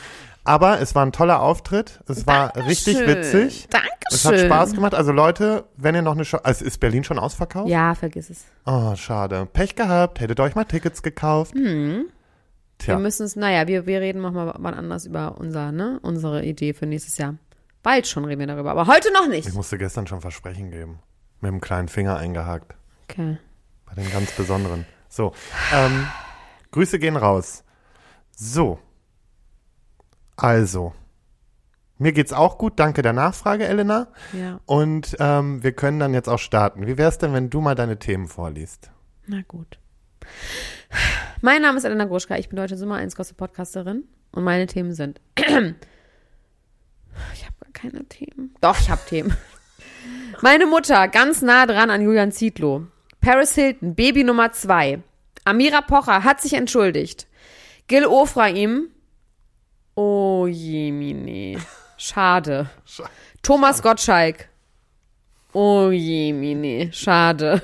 Aber 0.44 0.80
es 0.80 0.94
war 0.94 1.04
ein 1.04 1.12
toller 1.12 1.40
Auftritt. 1.40 2.00
Es 2.06 2.26
war 2.26 2.54
richtig 2.56 2.98
witzig. 3.06 3.68
Dankeschön. 3.70 3.88
Es 4.12 4.24
hat 4.24 4.38
Spaß 4.40 4.72
gemacht. 4.74 4.94
Also 4.94 5.12
Leute, 5.12 5.64
wenn 5.76 5.94
ihr 5.94 6.02
noch 6.02 6.14
eine 6.14 6.24
Show, 6.24 6.38
also 6.42 6.64
ist 6.64 6.78
Berlin 6.80 7.04
schon 7.04 7.18
ausverkauft? 7.18 7.68
Ja, 7.68 7.94
vergiss 7.94 8.28
es. 8.30 8.44
Oh, 8.66 8.94
schade. 8.96 9.46
Pech 9.52 9.74
gehabt. 9.76 10.20
Hättet 10.20 10.38
ihr 10.40 10.42
euch 10.42 10.54
mal 10.54 10.64
Tickets 10.64 11.02
gekauft? 11.02 11.54
Wir 11.54 12.04
Tja. 12.78 12.98
müssen 12.98 13.24
es, 13.26 13.36
naja, 13.36 13.66
wir, 13.68 13.86
wir 13.86 14.00
reden 14.00 14.22
nochmal 14.22 14.54
wann 14.58 14.74
anders 14.74 15.04
über 15.06 15.36
unser, 15.38 15.70
ne, 15.72 15.98
unsere 16.02 16.44
Idee 16.44 16.72
für 16.72 16.86
nächstes 16.86 17.18
Jahr. 17.18 17.34
Bald 17.82 18.06
schon 18.06 18.24
reden 18.24 18.40
wir 18.40 18.46
darüber, 18.46 18.70
aber 18.70 18.86
heute 18.86 19.12
noch 19.12 19.26
nicht. 19.28 19.48
Ich 19.48 19.54
musste 19.54 19.78
gestern 19.78 20.06
schon 20.06 20.20
Versprechen 20.20 20.70
geben. 20.70 21.00
Mit 21.40 21.50
dem 21.50 21.60
kleinen 21.60 21.88
Finger 21.88 22.16
eingehakt. 22.16 22.74
Okay. 23.08 23.38
Bei 23.86 23.94
den 23.94 24.10
ganz 24.12 24.32
besonderen. 24.32 24.84
So, 25.08 25.32
ähm, 25.72 26.06
Grüße 26.70 26.98
gehen 26.98 27.16
raus. 27.16 27.64
So. 28.36 28.78
Also. 30.36 30.92
Mir 31.98 32.12
geht's 32.12 32.32
auch 32.32 32.56
gut. 32.58 32.78
Danke 32.78 33.02
der 33.02 33.12
Nachfrage, 33.12 33.66
Elena. 33.66 34.08
Ja, 34.32 34.60
Und 34.66 35.16
ähm, 35.18 35.62
wir 35.62 35.72
können 35.72 35.98
dann 35.98 36.14
jetzt 36.14 36.28
auch 36.28 36.38
starten. 36.38 36.86
Wie 36.86 36.96
wär's 36.96 37.18
denn, 37.18 37.32
wenn 37.34 37.50
du 37.50 37.60
mal 37.60 37.74
deine 37.74 37.98
Themen 37.98 38.28
vorliest? 38.28 38.90
na 39.26 39.42
gut. 39.46 39.78
Mein 41.40 41.62
Name 41.62 41.78
ist 41.78 41.84
Elena 41.84 42.04
Gruschka, 42.04 42.36
ich 42.36 42.48
bin 42.48 42.56
deutsche 42.56 42.74
Nummer 42.76 42.96
1 42.96 43.14
Gossip 43.16 43.36
Podcasterin 43.36 44.04
und 44.32 44.44
meine 44.44 44.66
Themen 44.66 44.92
sind. 44.92 45.20
ich 45.36 45.46
habe 47.44 47.49
keine 47.80 48.04
Themen. 48.04 48.54
Doch, 48.60 48.78
ich 48.78 48.90
habe 48.90 49.00
Themen. 49.06 49.36
Meine 50.42 50.66
Mutter, 50.66 51.08
ganz 51.08 51.42
nah 51.42 51.66
dran 51.66 51.90
an 51.90 52.02
Julian 52.02 52.32
Zietlow. 52.32 52.86
Paris 53.20 53.54
Hilton, 53.54 53.94
Baby 53.94 54.24
Nummer 54.24 54.52
2. 54.52 55.02
Amira 55.44 55.80
Pocher 55.82 56.24
hat 56.24 56.40
sich 56.40 56.54
entschuldigt. 56.54 57.26
Gil 57.86 58.06
Ofraim. 58.06 58.88
Oh 59.94 60.46
jemine. 60.46 61.60
Schade. 61.96 62.70
Thomas 63.42 63.82
Gottschalk. 63.82 64.48
Oh 65.52 65.90
jemine. 65.90 66.92
Schade. 66.92 67.62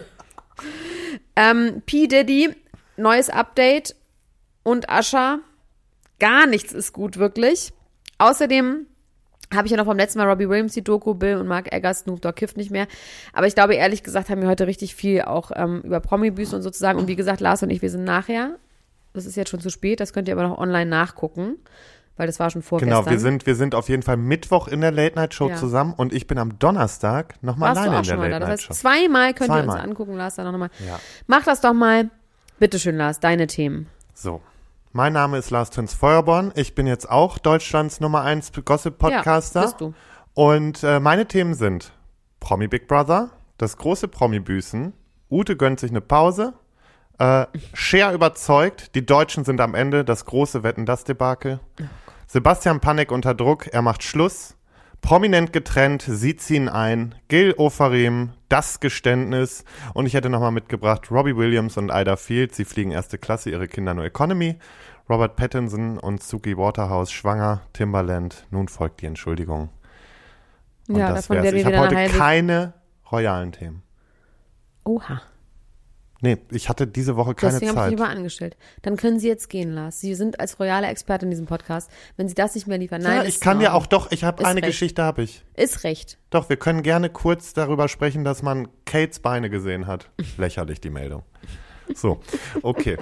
Ähm, 1.37 1.83
P. 1.87 2.07
Diddy, 2.09 2.55
neues 2.97 3.31
Update 3.31 3.95
und 4.63 4.91
Ascha. 4.91 5.39
Gar 6.19 6.47
nichts 6.47 6.73
ist 6.73 6.93
gut, 6.93 7.19
wirklich. 7.19 7.73
Außerdem 8.19 8.87
habe 9.55 9.67
ich 9.67 9.71
ja 9.71 9.77
noch 9.77 9.85
vom 9.85 9.97
letzten 9.97 10.19
Mal 10.19 10.29
Robbie 10.29 10.49
Williams 10.49 10.73
die 10.75 10.83
Doku, 10.83 11.15
Bill 11.15 11.37
und 11.37 11.47
Mark 11.47 11.73
Eggers, 11.73 12.01
Snoop 12.01 12.21
Dogg 12.21 12.35
kifft 12.37 12.57
nicht 12.57 12.71
mehr. 12.71 12.87
Aber 13.33 13.47
ich 13.47 13.55
glaube, 13.55 13.75
ehrlich 13.75 14.03
gesagt, 14.03 14.29
haben 14.29 14.43
wir 14.43 14.49
heute 14.49 14.67
richtig 14.67 14.95
viel 14.95 15.23
auch 15.23 15.51
ähm, 15.55 15.83
über 15.83 16.01
Promi-Büßen 16.01 16.57
und 16.57 16.63
sozusagen. 16.63 16.99
Und 16.99 17.09
wie 17.09 17.17
gesagt, 17.17 17.41
Lars 17.41 17.63
und 17.63 17.71
ich, 17.71 17.81
wir 17.83 17.91
sind 17.91 18.05
nachher. 18.05 18.57
Das 19.13 19.25
ist 19.25 19.37
jetzt 19.37 19.49
schon 19.51 19.61
zu 19.61 19.71
spät, 19.71 20.01
das 20.01 20.13
könnt 20.13 20.29
ihr 20.29 20.35
aber 20.37 20.47
noch 20.47 20.59
online 20.59 20.91
nachgucken, 20.91 21.57
weil 22.19 22.27
das 22.27 22.39
war 22.39 22.51
schon 22.51 22.61
vorgestern. 22.61 22.99
Genau, 23.05 23.11
wir 23.11 23.19
sind, 23.19 23.47
wir 23.47 23.55
sind 23.55 23.75
auf 23.75 23.89
jeden 23.89 24.03
Fall 24.03 24.19
Mittwoch 24.19 24.69
in 24.69 24.83
der 24.83 24.91
Late 24.91 25.15
Night 25.17 25.33
Show 25.33 25.49
Ja. 25.49 25.57
zusammen 25.57 25.95
und 25.97 26.13
ich 26.13 26.27
bin 26.27 26.37
am 26.37 26.59
Donnerstag 26.59 27.43
nochmal 27.43 27.71
Warst 27.71 27.81
alleine 27.81 27.97
in 27.99 28.03
der 28.03 28.11
schon 28.11 28.19
mal 28.19 28.29
Late 28.31 28.41
da. 28.45 28.51
Das 28.51 28.61
Night 28.61 28.69
heißt, 28.71 28.81
zweimal 28.81 29.33
könnt 29.33 29.51
ihr 29.51 29.55
uns 29.55 29.65
Zweimal. 29.67 29.81
angucken, 29.81 30.17
Lars, 30.17 30.35
dann 30.35 30.53
noch 30.53 30.59
mal. 30.59 30.69
Ja. 30.87 31.01
Mach 31.29 31.45
das 31.45 31.63
doch 31.63 31.73
mal. 31.73 32.11
Bitteschön, 32.59 32.97
Lars, 32.97 33.21
deine 33.21 33.47
Themen. 33.47 33.87
So. 34.13 34.43
Mein 34.97 35.13
Name 35.13 35.37
ist 35.37 35.51
Lars 35.51 35.69
Töns 35.69 35.93
Feuerborn. 35.93 36.53
Ich 36.55 36.75
bin 36.75 36.87
jetzt 36.87 37.11
auch 37.11 37.37
Deutschlands 37.37 38.01
Nummer 38.01 38.23
1 38.23 38.53
Gossip-Podcaster. 38.65 39.61
Ja, 39.61 39.67
bist 39.67 39.79
du. 39.79 39.93
Und 40.33 40.83
äh, 40.85 41.01
meine 41.01 41.29
Themen 41.29 41.53
sind 41.53 41.93
Promi 42.41 42.67
Big 42.67 42.89
Brother, 42.89 43.29
das 43.59 43.77
große 43.77 44.09
Promi-Büßen, 44.09 44.95
Ute 45.31 45.59
gönnt 45.59 45.81
sich 45.81 45.91
eine 45.91 46.01
Pause, 46.01 46.55
äh, 47.19 47.45
Cher 47.75 48.15
überzeugt, 48.15 48.95
die 48.95 49.05
Deutschen 49.05 49.45
sind 49.45 49.61
am 49.61 49.75
Ende, 49.75 50.03
das 50.03 50.25
große 50.25 50.63
Wetten-Das-Debakel, 50.63 51.61
Sebastian 52.27 52.81
Panik 52.81 53.13
unter 53.13 53.35
Druck, 53.35 53.67
er 53.67 53.83
macht 53.83 54.03
Schluss, 54.03 54.56
Prominent 55.01 55.53
getrennt, 55.53 56.03
sie 56.03 56.37
ziehen 56.37 56.69
ein, 56.69 57.15
Gil 57.29 57.55
Ofarim, 57.57 58.31
das 58.49 58.81
Geständnis 58.81 59.65
und 59.95 60.07
ich 60.07 60.15
hätte 60.15 60.29
nochmal 60.31 60.51
mitgebracht 60.51 61.11
Robbie 61.11 61.37
Williams 61.37 61.77
und 61.77 61.91
Ida 61.93 62.17
Field, 62.17 62.55
sie 62.55 62.65
fliegen 62.65 62.91
erste 62.91 63.17
Klasse, 63.17 63.51
ihre 63.51 63.69
Kinder 63.69 63.95
nur 63.95 64.05
Economy, 64.05 64.59
Robert 65.09 65.37
Pattinson 65.37 65.99
und 65.99 66.23
Suki 66.23 66.57
Waterhouse 66.57 67.13
schwanger, 67.13 67.63
Timbaland, 67.73 68.47
nun 68.51 68.67
folgt 68.67 69.01
die 69.01 69.07
Entschuldigung. 69.07 69.69
Und 70.89 70.97
ja, 70.97 71.11
das 71.11 71.27
davon 71.27 71.43
wär's. 71.43 71.55
Ich 71.55 71.65
habe 71.65 71.79
heute 71.79 72.17
keine 72.17 72.73
royalen 73.11 73.53
Themen. 73.53 73.83
Oha. 74.85 75.23
Nee, 76.27 76.39
ich 76.51 76.69
hatte 76.69 76.89
diese 76.89 77.15
Woche 77.15 77.37
keine 77.37 77.53
Deswegen 77.53 77.69
habe 77.71 77.79
ich 77.79 77.83
Zeit. 77.85 77.93
ihn 77.93 77.97
lieber 77.99 78.09
angestellt. 78.09 78.57
Dann 78.83 78.97
können 78.97 79.21
Sie 79.21 79.29
jetzt 79.29 79.49
gehen, 79.49 79.73
Lars. 79.73 80.01
Sie 80.01 80.15
sind 80.17 80.41
als 80.41 80.59
royale 80.59 80.89
Expertin 80.89 81.27
in 81.29 81.31
diesem 81.31 81.47
Podcast. 81.47 81.89
Wenn 82.17 82.27
Sie 82.27 82.35
das 82.35 82.57
nicht 82.57 82.67
mehr 82.67 82.79
liefern, 82.79 83.01
nein, 83.03 83.19
ja, 83.19 83.23
ich 83.25 83.39
kann 83.39 83.61
ja 83.61 83.75
auch 83.75 83.87
doch, 83.87 84.11
ich 84.11 84.25
habe 84.25 84.45
eine 84.45 84.57
recht. 84.57 84.67
Geschichte 84.67 85.05
habe 85.05 85.23
ich. 85.23 85.45
Ist 85.55 85.85
recht. 85.85 86.19
Doch, 86.31 86.49
wir 86.49 86.57
können 86.57 86.83
gerne 86.83 87.11
kurz 87.11 87.53
darüber 87.53 87.87
sprechen, 87.87 88.25
dass 88.25 88.43
man 88.43 88.67
Kates 88.87 89.21
Beine 89.21 89.51
gesehen 89.51 89.87
hat. 89.87 90.11
Lächerlich 90.37 90.81
die 90.81 90.91
Meldung. 90.91 91.23
So, 91.95 92.19
okay. 92.63 92.97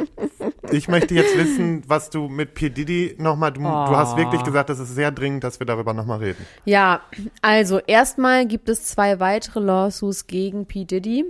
Ich 0.71 0.89
möchte 0.89 1.15
jetzt 1.15 1.39
wissen, 1.39 1.83
was 1.87 2.11
du 2.11 2.29
mit 2.29 2.53
P. 2.53 2.69
Diddy 2.69 3.15
nochmal, 3.19 3.51
du, 3.53 3.61
du 3.63 3.67
hast 3.69 4.19
wirklich 4.19 4.43
Oh. 4.43 4.45
gesagt, 4.45 4.69
es 4.69 4.79
ist 4.79 4.95
sehr 4.95 5.11
dringend, 5.11 5.43
dass 5.45 5.59
wir 5.59 5.67
darüber 5.67 5.95
nochmal 5.95 6.19
reden. 6.19 6.45
Ja, 6.67 7.01
also 7.41 7.79
erstmal 7.79 8.47
gibt 8.47 8.69
es 8.69 8.85
zwei 8.85 9.19
weitere 9.21 9.61
Lawsuits 9.61 10.27
gegen 10.27 10.67
P. 10.67 10.85
Diddy. 10.85 11.25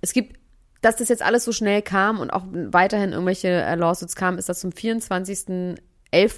Es 0.00 0.14
gibt, 0.14 0.38
dass 0.84 0.96
das 0.96 1.08
jetzt 1.08 1.22
alles 1.22 1.44
so 1.44 1.52
schnell 1.52 1.80
kam 1.80 2.20
und 2.20 2.30
auch 2.30 2.44
weiterhin 2.52 3.12
irgendwelche 3.12 3.48
äh, 3.48 3.74
Lawsuits 3.74 4.16
kamen, 4.16 4.38
ist 4.38 4.50
das 4.50 4.60
zum 4.60 4.70
24.11., 4.70 5.78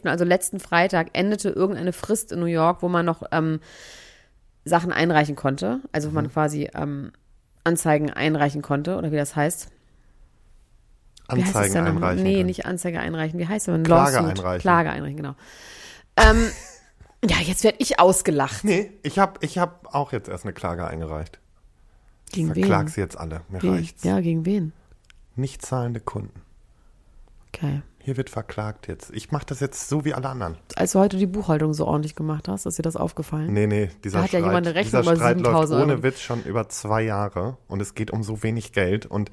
also 0.09 0.25
letzten 0.25 0.61
Freitag, 0.61 1.09
endete 1.15 1.51
irgendeine 1.51 1.93
Frist 1.93 2.31
in 2.31 2.39
New 2.39 2.47
York, 2.47 2.81
wo 2.81 2.89
man 2.89 3.05
noch 3.05 3.25
ähm, 3.33 3.59
Sachen 4.65 4.93
einreichen 4.93 5.35
konnte. 5.35 5.81
Also 5.91 6.11
wo 6.11 6.15
man 6.15 6.31
quasi 6.31 6.71
ähm, 6.75 7.11
Anzeigen 7.65 8.11
einreichen 8.11 8.63
konnte, 8.63 8.97
oder 8.97 9.11
wie 9.11 9.17
das 9.17 9.35
heißt. 9.35 9.69
Wie 11.33 11.43
heißt 11.43 11.55
das 11.55 11.65
Anzeigen 11.65 11.87
einreichen. 11.89 12.23
Nee, 12.23 12.35
können. 12.35 12.47
nicht 12.47 12.67
Anzeige 12.67 13.01
einreichen. 13.01 13.41
Wie 13.41 13.49
heißt 13.49 13.67
das? 13.67 13.75
denn? 13.75 13.83
Klage 13.83 14.17
Lawsuit. 14.17 14.39
einreichen. 14.39 14.61
Klage 14.61 14.91
einreichen, 14.91 15.17
genau. 15.17 15.35
Ähm, 16.17 16.51
ja, 17.29 17.39
jetzt 17.39 17.65
werde 17.65 17.79
ich 17.81 17.99
ausgelacht. 17.99 18.63
Nee, 18.63 18.93
ich 19.03 19.19
habe 19.19 19.41
ich 19.41 19.59
hab 19.59 19.93
auch 19.93 20.13
jetzt 20.13 20.29
erst 20.29 20.45
eine 20.45 20.53
Klage 20.53 20.87
eingereicht. 20.87 21.41
Gegen 22.33 22.53
Verklag 22.53 22.87
wen? 22.87 22.89
sie 22.89 23.01
jetzt 23.01 23.19
alle. 23.19 23.43
Mir 23.49 23.63
Wen? 23.63 23.75
reicht's. 23.75 24.05
Ja, 24.05 24.21
gegen 24.21 24.45
wen? 24.47 24.73
Nicht 25.37 25.65
zahlende 25.65 26.01
Kunden. 26.01 26.43
Okay. 27.49 27.83
Hier 27.99 28.17
wird 28.17 28.31
verklagt 28.31 28.87
jetzt. 28.87 29.11
Ich 29.13 29.33
mache 29.33 29.47
das 29.47 29.59
jetzt 29.61 29.89
so 29.89 30.05
wie 30.05 30.15
alle 30.15 30.29
anderen. 30.29 30.57
Als 30.77 30.93
du 30.93 31.01
heute 31.01 31.17
die 31.17 31.27
Buchhaltung 31.27 31.75
so 31.75 31.87
ordentlich 31.87 32.15
gemacht 32.15 32.47
hast, 32.49 32.65
ist 32.65 32.79
dir 32.79 32.83
das 32.83 32.95
aufgefallen? 32.97 33.53
Nee, 33.53 33.67
nee, 33.67 33.91
dieser 34.05 34.19
Da 34.19 34.25
hat 34.25 34.33
ja 34.33 34.39
Streit, 34.39 34.49
jemand 34.51 34.67
eine 34.67 34.77
Rechnung 34.77 35.03
dieser 35.03 35.13
über 35.13 35.17
Streit 35.17 35.41
läuft 35.41 35.69
7000 35.69 35.83
ohne. 35.83 36.03
Witz 36.05 36.21
schon 36.21 36.43
über 36.45 36.69
zwei 36.69 37.03
Jahre 37.03 37.57
und 37.67 37.83
es 37.83 37.95
geht 37.95 38.13
um 38.13 38.23
so 38.23 38.43
wenig 38.45 38.73
Geld 38.73 39.07
und 39.07 39.31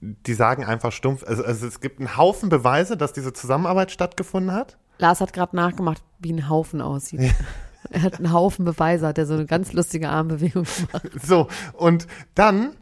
die 0.00 0.34
sagen 0.34 0.64
einfach 0.64 0.92
stumpf, 0.92 1.24
also, 1.24 1.44
also 1.44 1.66
es 1.66 1.80
gibt 1.80 1.98
einen 1.98 2.16
Haufen 2.16 2.48
Beweise, 2.48 2.96
dass 2.96 3.12
diese 3.12 3.32
Zusammenarbeit 3.32 3.90
stattgefunden 3.90 4.52
hat. 4.52 4.78
Lars 4.98 5.20
hat 5.20 5.32
gerade 5.32 5.56
nachgemacht, 5.56 6.02
wie 6.20 6.32
ein 6.32 6.48
Haufen 6.48 6.80
aussieht. 6.80 7.20
er 7.90 8.02
hat 8.02 8.16
einen 8.18 8.32
Haufen 8.32 8.64
Beweise, 8.64 9.06
hat 9.06 9.18
er 9.18 9.26
so 9.26 9.34
eine 9.34 9.46
ganz 9.46 9.72
lustige 9.72 10.08
Armbewegung 10.08 10.64
gemacht. 10.64 11.10
So, 11.22 11.48
und 11.74 12.06
dann 12.34 12.76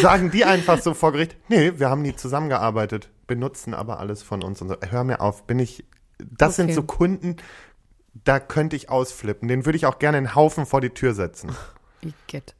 sagen 0.00 0.30
die 0.30 0.44
einfach 0.44 0.80
so 0.80 0.94
vor 0.94 1.12
Gericht, 1.12 1.36
nee, 1.48 1.72
wir 1.76 1.90
haben 1.90 2.02
nie 2.02 2.14
zusammengearbeitet, 2.16 3.10
benutzen 3.26 3.74
aber 3.74 3.98
alles 4.00 4.22
von 4.22 4.42
uns 4.42 4.60
und 4.62 4.68
so. 4.68 4.76
Hör 4.88 5.04
mir 5.04 5.20
auf, 5.20 5.44
bin 5.44 5.58
ich, 5.58 5.84
das 6.18 6.56
sind 6.56 6.66
Okay. 6.66 6.74
so 6.74 6.82
Kunden, 6.84 7.36
da 8.24 8.38
könnte 8.38 8.76
ich 8.76 8.90
ausflippen. 8.90 9.48
Den 9.48 9.66
würde 9.66 9.76
ich 9.76 9.86
auch 9.86 9.98
gerne 9.98 10.18
einen 10.18 10.34
Haufen 10.34 10.66
vor 10.66 10.80
die 10.80 10.90
Tür 10.90 11.14
setzen. 11.14 11.50
Igitt. 12.02 12.54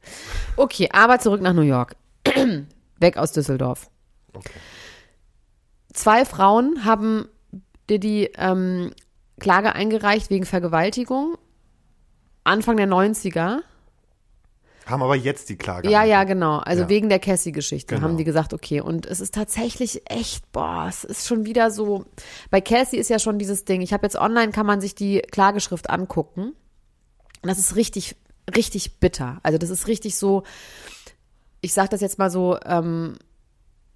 Okay, 0.57 0.89
aber 0.91 1.19
zurück 1.19 1.41
nach 1.41 1.53
New 1.53 1.61
York. 1.61 1.95
Weg 2.99 3.17
aus 3.17 3.31
Düsseldorf. 3.31 3.89
Okay. 4.33 4.51
Zwei 5.93 6.25
Frauen 6.25 6.83
haben 6.83 7.29
Diddy 7.89 8.31
ähm, 8.37 8.91
Klage 9.39 9.73
eingereicht 9.75 10.29
wegen 10.29 10.45
Vergewaltigung. 10.45 11.37
Anfang 12.45 12.77
der 12.77 12.87
90er. 12.87 13.59
Haben 14.85 15.01
aber 15.01 15.15
jetzt 15.15 15.49
die 15.49 15.55
Klage. 15.57 15.89
Ja, 15.89 16.03
ja, 16.03 16.23
genau. 16.25 16.59
Also 16.59 16.83
Ja. 16.83 16.89
wegen 16.89 17.09
der 17.09 17.17
Cassie-Geschichte 17.19 17.95
Genau. 17.95 18.07
haben 18.07 18.17
die 18.17 18.23
gesagt, 18.23 18.53
okay. 18.53 18.81
Und 18.81 19.07
es 19.07 19.19
ist 19.19 19.33
tatsächlich 19.33 20.03
echt, 20.11 20.51
boah, 20.51 20.85
es 20.87 21.03
ist 21.03 21.25
schon 21.27 21.45
wieder 21.45 21.71
so. 21.71 22.05
Bei 22.51 22.61
Cassie 22.61 22.97
ist 22.97 23.09
ja 23.09 23.17
schon 23.17 23.39
dieses 23.39 23.65
Ding. 23.65 23.81
Ich 23.81 23.93
habe 23.93 24.05
jetzt 24.05 24.15
online, 24.15 24.51
kann 24.51 24.67
man 24.67 24.81
sich 24.81 24.93
die 24.93 25.21
Klageschrift 25.31 25.89
angucken. 25.89 26.53
Und 27.41 27.49
das 27.49 27.57
ist 27.57 27.75
richtig, 27.75 28.15
richtig 28.55 28.99
bitter. 28.99 29.39
Also 29.41 29.57
das 29.57 29.71
ist 29.71 29.87
richtig 29.87 30.15
so, 30.17 30.43
ich 31.61 31.73
sage 31.73 31.89
das 31.89 32.01
jetzt 32.01 32.19
mal 32.19 32.29
so, 32.29 32.59
ähm, 32.63 33.17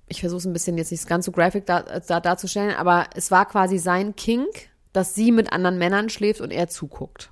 ich 0.08 0.22
versuche 0.22 0.39
es 0.39 0.46
ein 0.46 0.53
bisschen 0.53 0.75
jetzt 0.79 0.89
nicht 0.91 1.06
ganz 1.08 1.25
so 1.25 1.32
graphic 1.32 1.68
da, 1.68 1.82
da, 1.84 2.20
darzustellen, 2.20 2.75
aber 2.75 3.06
es 3.13 3.29
war 3.29 3.46
quasi 3.48 3.77
sein 3.77 4.15
Kink, 4.15 4.70
dass 4.91 5.13
sie 5.13 5.32
mit 5.32 5.53
anderen 5.53 5.77
Männern 5.77 6.10
schläft 6.10 6.41
und 6.41 6.50
er 6.50 6.68
zuguckt. 6.68 7.32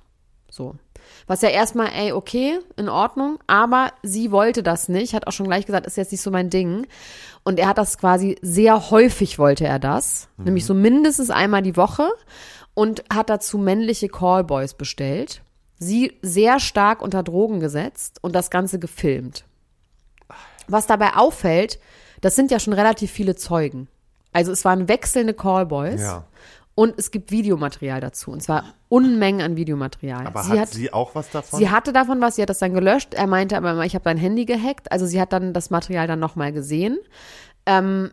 So. 0.58 0.74
Was 1.28 1.40
ja 1.40 1.50
erstmal, 1.50 1.90
ey, 1.94 2.12
okay, 2.12 2.58
in 2.76 2.88
Ordnung, 2.88 3.38
aber 3.46 3.92
sie 4.02 4.32
wollte 4.32 4.62
das 4.62 4.88
nicht, 4.88 5.14
hat 5.14 5.26
auch 5.26 5.32
schon 5.32 5.46
gleich 5.46 5.66
gesagt, 5.66 5.86
ist 5.86 5.96
jetzt 5.96 6.10
nicht 6.10 6.20
so 6.20 6.30
mein 6.30 6.50
Ding. 6.50 6.86
Und 7.44 7.58
er 7.58 7.68
hat 7.68 7.78
das 7.78 7.96
quasi 7.96 8.36
sehr 8.42 8.90
häufig 8.90 9.38
wollte 9.38 9.64
er 9.64 9.78
das, 9.78 10.28
nämlich 10.36 10.66
so 10.66 10.74
mindestens 10.74 11.30
einmal 11.30 11.62
die 11.62 11.76
Woche 11.76 12.10
und 12.74 13.04
hat 13.08 13.30
dazu 13.30 13.56
männliche 13.56 14.08
Callboys 14.08 14.74
bestellt, 14.74 15.42
sie 15.78 16.18
sehr 16.22 16.58
stark 16.58 17.00
unter 17.02 17.22
Drogen 17.22 17.60
gesetzt 17.60 18.18
und 18.20 18.34
das 18.34 18.50
Ganze 18.50 18.78
gefilmt. 18.80 19.44
Was 20.66 20.86
dabei 20.86 21.14
auffällt, 21.14 21.78
das 22.20 22.34
sind 22.34 22.50
ja 22.50 22.58
schon 22.58 22.72
relativ 22.72 23.12
viele 23.12 23.36
Zeugen. 23.36 23.86
Also 24.32 24.52
es 24.52 24.64
waren 24.64 24.88
wechselnde 24.88 25.34
Callboys 25.34 26.00
Ja. 26.00 26.24
Und 26.78 26.96
es 26.96 27.10
gibt 27.10 27.32
Videomaterial 27.32 28.00
dazu. 28.00 28.30
Und 28.30 28.40
zwar 28.40 28.62
Unmengen 28.88 29.40
an 29.40 29.56
Videomaterial. 29.56 30.24
Aber 30.28 30.44
sie 30.44 30.60
hat, 30.60 30.68
sie 30.68 30.92
auch 30.92 31.16
was 31.16 31.28
davon? 31.28 31.58
Sie 31.58 31.70
hatte 31.70 31.92
davon 31.92 32.20
was, 32.20 32.36
sie 32.36 32.42
hat 32.42 32.50
das 32.50 32.60
dann 32.60 32.72
gelöscht. 32.72 33.14
Er 33.14 33.26
meinte 33.26 33.56
aber 33.56 33.72
immer, 33.72 33.84
ich 33.84 33.96
habe 33.96 34.04
dein 34.04 34.16
Handy 34.16 34.44
gehackt. 34.44 34.92
Also 34.92 35.04
sie 35.04 35.20
hat 35.20 35.32
dann 35.32 35.52
das 35.52 35.70
Material 35.70 36.06
dann 36.06 36.20
nochmal 36.20 36.52
gesehen. 36.52 36.96
Ähm, 37.66 38.12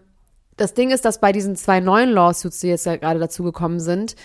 das 0.58 0.74
Ding 0.74 0.90
ist, 0.90 1.06
dass 1.06 1.22
bei 1.22 1.32
diesen 1.32 1.56
zwei 1.56 1.80
neuen 1.80 2.10
Lawsuits, 2.10 2.60
die 2.62 2.70
jetzt 2.70 2.88
ja 2.88 2.96
gerade 2.96 3.20
dazu 3.20 3.44
gekommen 3.44 3.80
sind, 3.80 4.16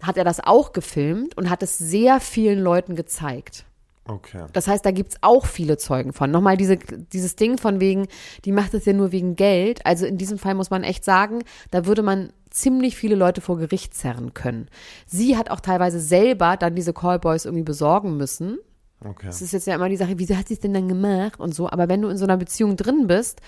hat 0.00 0.16
er 0.16 0.24
das 0.24 0.40
auch 0.40 0.72
gefilmt 0.72 1.36
und 1.36 1.50
hat 1.50 1.62
es 1.62 1.76
sehr 1.76 2.20
vielen 2.20 2.60
Leuten 2.60 2.96
gezeigt. 2.96 3.66
okay. 4.08 4.46
Das 4.54 4.66
heißt, 4.66 4.82
da 4.82 4.92
gibt's 4.92 5.18
auch 5.20 5.44
viele 5.44 5.76
Zeugen 5.76 6.14
von. 6.14 6.30
Nochmal 6.30 6.56
diese, 6.56 6.78
dieses 6.78 7.36
Ding 7.36 7.58
von 7.58 7.80
wegen, 7.80 8.08
die 8.46 8.52
macht 8.52 8.72
es 8.72 8.86
ja 8.86 8.94
nur 8.94 9.12
wegen 9.12 9.36
Geld. 9.36 9.84
Also 9.84 10.06
in 10.06 10.16
diesem 10.16 10.38
Fall 10.38 10.54
muss 10.54 10.70
man 10.70 10.84
echt 10.84 11.04
sagen, 11.04 11.44
da 11.70 11.84
würde 11.84 12.00
man 12.00 12.32
ziemlich 12.50 12.96
viele 12.96 13.14
Leute 13.14 13.40
vor 13.40 13.58
Gericht 13.58 13.94
zerren 13.94 14.34
können. 14.34 14.68
Sie 15.06 15.36
hat 15.36 15.50
auch 15.50 15.60
teilweise 15.60 16.00
selber 16.00 16.56
dann 16.56 16.74
diese 16.74 16.92
Callboys 16.92 17.44
irgendwie 17.44 17.64
besorgen 17.64 18.16
müssen. 18.16 18.58
okay. 19.04 19.26
Das 19.26 19.40
ist 19.42 19.52
jetzt 19.52 19.66
ja 19.66 19.74
immer 19.74 19.88
die 19.88 19.96
Sache, 19.96 20.18
wieso 20.18 20.36
hat 20.36 20.48
sie 20.48 20.54
es 20.54 20.60
denn 20.60 20.74
dann 20.74 20.88
gemacht 20.88 21.38
und 21.40 21.54
so. 21.54 21.70
Aber 21.70 21.88
wenn 21.88 22.02
du 22.02 22.08
in 22.08 22.16
so 22.16 22.24
einer 22.24 22.36
Beziehung 22.36 22.76
drin 22.76 23.06
bist, 23.06 23.40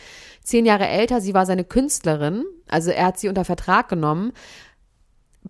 zehn 0.42 0.64
Jahre 0.66 0.86
älter, 0.88 1.20
sie 1.20 1.34
war 1.34 1.46
seine 1.46 1.64
Künstlerin, 1.64 2.44
also 2.68 2.90
er 2.90 3.06
hat 3.06 3.18
sie 3.18 3.28
unter 3.28 3.44
Vertrag 3.44 3.88
genommen. 3.88 4.32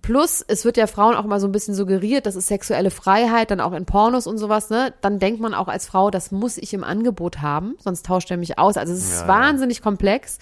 Plus, 0.01 0.43
es 0.49 0.65
wird 0.65 0.79
ja 0.79 0.87
Frauen 0.87 1.15
auch 1.15 1.27
mal 1.27 1.39
so 1.39 1.47
ein 1.47 1.53
bisschen 1.53 1.75
suggeriert, 1.75 2.25
das 2.25 2.35
ist 2.35 2.49
sexuelle 2.49 2.91
Freiheit, 2.91 3.51
dann 3.51 3.61
auch 3.61 3.73
in 3.75 3.85
Pornos 3.85 4.27
und 4.27 4.39
sowas, 4.39 4.71
ne? 4.71 4.95
Dann 5.03 5.19
denkt 5.19 5.39
man 5.41 5.53
auch 5.53 5.69
als 5.69 5.85
Frau, 5.87 6.11
das 6.11 6.33
muss 6.33 6.57
ich 6.57 6.73
im 6.73 6.83
Angebot 6.83 7.43
haben, 7.43 7.75
sonst 7.79 8.07
tauscht 8.07 8.31
er 8.31 8.39
mich 8.39 8.59
aus. 8.59 8.79
Also 8.79 8.95
es 8.95 9.01
ist 9.05 9.21
Ja, 9.21 9.21
ja. 9.21 9.29
wahnsinnig 9.29 9.83
komplex. 9.83 10.39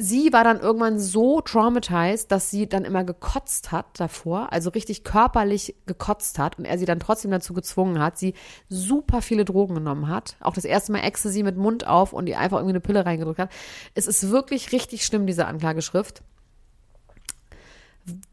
Sie 0.00 0.32
war 0.32 0.44
dann 0.44 0.60
irgendwann 0.60 1.00
so 1.00 1.40
traumatized, 1.40 2.30
dass 2.30 2.52
sie 2.52 2.68
dann 2.68 2.84
immer 2.84 3.02
gekotzt 3.02 3.72
hat 3.72 3.98
davor, 3.98 4.52
also 4.52 4.70
richtig 4.70 5.02
körperlich 5.02 5.74
gekotzt 5.86 6.38
hat 6.38 6.56
und 6.56 6.66
er 6.66 6.78
sie 6.78 6.84
dann 6.84 7.00
trotzdem 7.00 7.32
dazu 7.32 7.52
gezwungen 7.52 7.98
hat, 7.98 8.16
sie 8.16 8.34
super 8.68 9.22
viele 9.22 9.44
Drogen 9.44 9.74
genommen 9.74 10.06
hat. 10.06 10.36
Auch 10.38 10.54
das 10.54 10.64
erste 10.64 10.92
Mal 10.92 11.00
Ecstasy 11.00 11.42
mit 11.42 11.56
Mund 11.56 11.84
auf 11.84 12.12
und 12.12 12.28
ihr 12.28 12.38
einfach 12.38 12.58
irgendwie 12.58 12.74
eine 12.74 12.80
Pille 12.80 13.04
reingedrückt 13.04 13.40
hat. 13.40 13.50
Es 13.96 14.06
ist 14.06 14.30
wirklich 14.30 14.70
richtig 14.70 15.04
schlimm, 15.04 15.26
diese 15.26 15.46
Anklageschrift. 15.46 16.22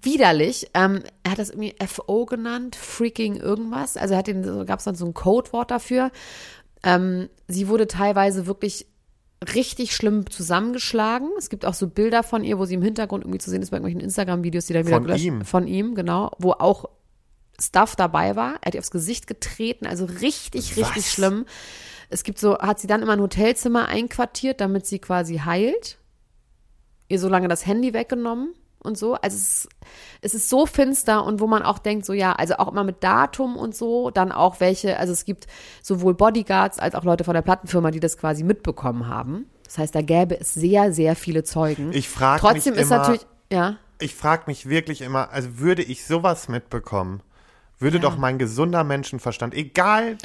Widerlich. 0.04 0.70
Ähm, 0.76 1.02
er 1.24 1.32
hat 1.32 1.40
das 1.40 1.50
irgendwie 1.50 1.76
FO 1.88 2.28
genannt, 2.28 2.76
freaking 2.76 3.38
irgendwas. 3.38 3.98
Also 3.98 4.14
er 4.14 4.20
hat 4.20 4.28
den, 4.28 4.68
gab 4.68 4.78
es 4.78 4.86
dann 4.86 4.94
so 4.94 5.08
ein 5.08 5.16
Codewort 5.16 5.72
dafür. 5.72 6.12
Ähm, 6.84 7.28
sie 7.48 7.68
wurde 7.68 7.88
teilweise 7.88 8.46
wirklich 8.46 8.86
richtig 9.54 9.96
schlimm 9.96 10.30
zusammengeschlagen. 10.30 11.30
Es 11.38 11.50
gibt 11.50 11.66
auch 11.66 11.74
so 11.74 11.88
Bilder 11.88 12.24
von 12.24 12.44
ihr, 12.44 12.58
wo 12.58 12.66
sie 12.66 12.76
im 12.76 12.82
Hintergrund 12.82 13.24
irgendwie 13.24 13.40
zu 13.40 13.50
sehen 13.50 13.62
ist 13.62 13.70
bei 13.70 13.78
irgendwelchen 13.78 14.02
Instagram-Videos, 14.02 14.66
die 14.66 14.74
dann 14.74 14.86
wieder 14.86 14.98
Von 14.98 15.06
gelöscht 15.06 15.26
ihm? 15.26 15.46
Von 15.46 15.68
ihm, 15.68 15.96
genau. 15.96 16.32
Wo 16.40 16.52
auch 16.52 16.86
Stuff 17.60 17.96
dabei 17.96 18.36
war. 18.36 18.56
Er 18.62 18.68
hat 18.68 18.76
ihr 18.76 18.80
aufs 18.80 18.92
Gesicht 18.92 19.28
getreten, 19.28 19.86
also 19.86 20.06
richtig, 20.06 20.76
richtig 20.78 20.98
Was? 20.98 21.12
schlimm. 21.12 21.46
Es 22.10 22.24
gibt 22.24 22.40
so, 22.40 22.58
hat 22.60 22.80
sie 22.80 22.88
dann 22.88 23.02
immer 23.02 23.14
ein 23.14 23.22
Hotelzimmer 23.22 23.88
einquartiert, 23.88 24.62
damit 24.62 24.86
sie 24.86 25.00
quasi 25.00 25.38
heilt. 25.38 25.98
Ihr 27.08 27.20
so 27.20 27.30
lange 27.30 27.48
das 27.48 27.66
Handy 27.66 27.94
weggenommen 27.94 28.54
und 28.86 28.98
so. 28.98 29.16
Also 29.16 29.36
es 29.38 29.66
ist, 29.66 29.70
es 30.22 30.34
ist 30.34 30.50
so 30.50 30.66
finster 30.66 31.24
und 31.26 31.40
wo 31.40 31.48
man 31.48 31.64
auch 31.64 31.80
denkt, 31.80 32.06
so 32.06 32.14
ja, 32.14 32.34
also 32.34 32.56
auch 32.56 32.72
immer 32.72 32.84
mit 32.84 33.04
Datum 33.04 33.58
und 33.58 33.76
so, 33.76 34.10
dann 34.12 34.32
auch 34.32 34.60
welche, 34.60 34.98
also 35.00 35.12
es 35.14 35.26
gibt 35.26 35.48
sowohl 35.82 36.14
Bodyguards 36.14 36.80
als 36.80 36.96
auch 36.96 37.04
Leute 37.04 37.24
von 37.24 37.34
der 37.34 37.42
Plattenfirma, 37.42 37.92
die 37.92 38.00
das 38.00 38.18
quasi 38.18 38.44
mitbekommen 38.44 39.08
haben. 39.08 39.46
Das 39.66 39.78
heißt, 39.78 39.96
da 39.96 40.02
gäbe 40.02 40.40
es 40.40 40.54
sehr, 40.54 40.94
sehr 40.94 41.16
viele 41.16 41.44
Zeugen. 41.44 41.92
Ich 41.92 42.08
frag 42.08 42.40
Trotzdem 42.40 42.74
mich 42.74 42.82
ist 42.84 42.88
immer- 42.92 43.00
natürlich, 43.00 43.26
ja, 43.52 43.78
Ich 44.00 44.14
frage 44.16 44.44
mich 44.48 44.68
wirklich 44.70 45.02
immer, 45.02 45.32
also 45.32 45.58
würde 45.60 45.82
ich 45.82 46.06
sowas 46.06 46.50
mitbekommen, 46.50 47.22
würde 47.80 48.00
doch 48.00 48.18
mein 48.18 48.38
gesunder 48.38 48.84
Menschenverstand, 48.84 49.54
egal, 49.54 50.18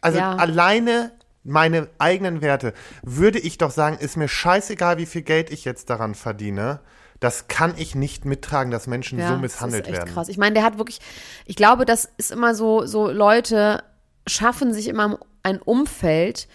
also 0.00 0.18
Ja. 0.18 0.36
alleine 0.36 1.12
meine 1.46 1.88
eigenen 1.98 2.40
Werte, 2.40 2.72
würde 3.02 3.38
ich 3.38 3.58
doch 3.58 3.70
sagen, 3.70 3.98
ist 3.98 4.16
mir 4.16 4.28
scheißegal, 4.28 4.96
wie 4.96 5.04
viel 5.04 5.20
Geld 5.20 5.50
ich 5.50 5.66
jetzt 5.66 5.90
daran 5.90 6.14
verdiene. 6.14 6.80
Das 7.20 7.48
kann 7.48 7.74
ich 7.76 7.94
nicht 7.94 8.24
mittragen, 8.24 8.70
dass 8.70 8.86
Menschen 8.86 9.18
so 9.26 9.36
misshandelt 9.36 9.84
das 9.84 9.88
ist 9.88 9.94
echt 9.94 10.06
werden. 10.06 10.14
krass. 10.14 10.28
Ich 10.28 10.38
meine, 10.38 10.54
der 10.54 10.62
hat 10.64 10.78
wirklich, 10.78 11.00
ich 11.46 11.56
glaube, 11.56 11.84
das 11.84 12.08
ist 12.18 12.30
immer 12.32 12.54
so, 12.54 12.86
so 12.86 13.10
Leute 13.10 13.82
schaffen 14.26 14.72
sich 14.72 14.88
immer 14.88 15.18
ein 15.42 15.60
Umfeld 15.60 16.48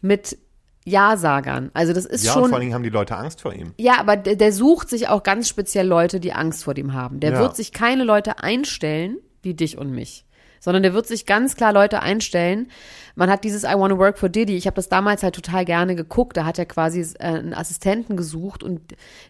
mit 0.00 0.38
Ja-Sagern. 0.84 1.70
Also 1.74 1.92
das 1.92 2.04
ist 2.06 2.24
Ja, 2.24 2.34
und 2.34 2.40
schon. 2.42 2.48
vor 2.50 2.54
allen 2.56 2.60
Dingen 2.62 2.74
haben 2.74 2.82
die 2.84 2.90
Leute 2.90 3.16
Angst 3.16 3.40
vor 3.40 3.52
ihm. 3.52 3.72
Ja, 3.76 3.98
aber 3.98 4.16
der, 4.16 4.36
der 4.36 4.52
sucht 4.52 4.88
sich 4.88 5.08
auch 5.08 5.22
ganz 5.22 5.48
speziell 5.48 5.86
Leute, 5.86 6.20
die 6.20 6.32
Angst 6.32 6.64
vor 6.64 6.74
dem 6.74 6.92
haben. 6.92 7.18
Der 7.20 7.32
Ja. 7.32 7.38
wird 7.40 7.56
sich 7.56 7.72
keine 7.72 8.04
Leute 8.04 8.38
einstellen, 8.40 9.18
wie 9.42 9.54
dich 9.54 9.78
und 9.78 9.90
mich. 9.90 10.24
Sondern 10.66 10.82
der 10.82 10.94
wird 10.94 11.06
sich 11.06 11.26
ganz 11.26 11.54
klar 11.54 11.72
Leute 11.72 12.02
einstellen. 12.02 12.72
Man 13.14 13.30
hat 13.30 13.44
dieses 13.44 13.62
I 13.62 13.74
Wanna 13.76 13.98
Work 13.98 14.18
for 14.18 14.28
Diddy. 14.28 14.56
Ich 14.56 14.66
habe 14.66 14.74
das 14.74 14.88
damals 14.88 15.22
halt 15.22 15.36
total 15.36 15.64
gerne 15.64 15.94
geguckt. 15.94 16.36
Da 16.36 16.44
hat 16.44 16.58
er 16.58 16.66
quasi 16.66 17.02
äh, 17.20 17.24
einen 17.24 17.54
Assistenten 17.54 18.16
gesucht 18.16 18.64
und 18.64 18.80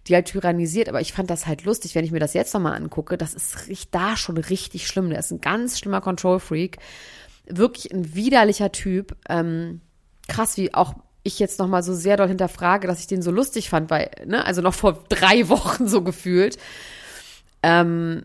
die 0.06 0.14
halt 0.14 0.28
tyrannisiert. 0.28 0.88
Aber 0.88 1.02
ich 1.02 1.12
fand 1.12 1.28
das 1.28 1.46
halt 1.46 1.64
lustig, 1.66 1.94
wenn 1.94 2.06
ich 2.06 2.10
mir 2.10 2.20
das 2.20 2.32
jetzt 2.32 2.54
nochmal 2.54 2.72
angucke. 2.74 3.18
Das 3.18 3.34
ist 3.34 3.68
richt- 3.68 3.94
da 3.94 4.16
schon 4.16 4.38
richtig 4.38 4.86
schlimm. 4.86 5.10
Der 5.10 5.18
ist 5.18 5.30
ein 5.30 5.42
ganz 5.42 5.78
schlimmer 5.78 6.00
Control 6.00 6.40
Freak. 6.40 6.78
Wirklich 7.44 7.92
ein 7.92 8.14
widerlicher 8.14 8.72
Typ. 8.72 9.14
Ähm, 9.28 9.82
krass, 10.28 10.56
wie 10.56 10.72
auch 10.72 10.94
ich 11.22 11.38
jetzt 11.38 11.58
noch 11.58 11.68
mal 11.68 11.82
so 11.82 11.92
sehr 11.92 12.16
doll 12.16 12.28
hinterfrage, 12.28 12.86
dass 12.88 13.00
ich 13.00 13.08
den 13.08 13.20
so 13.20 13.30
lustig 13.30 13.68
fand, 13.68 13.90
weil, 13.90 14.10
ne, 14.24 14.42
also 14.46 14.62
noch 14.62 14.72
vor 14.74 15.04
drei 15.10 15.48
Wochen 15.50 15.86
so 15.86 16.00
gefühlt. 16.00 16.56
Ähm, 17.62 18.24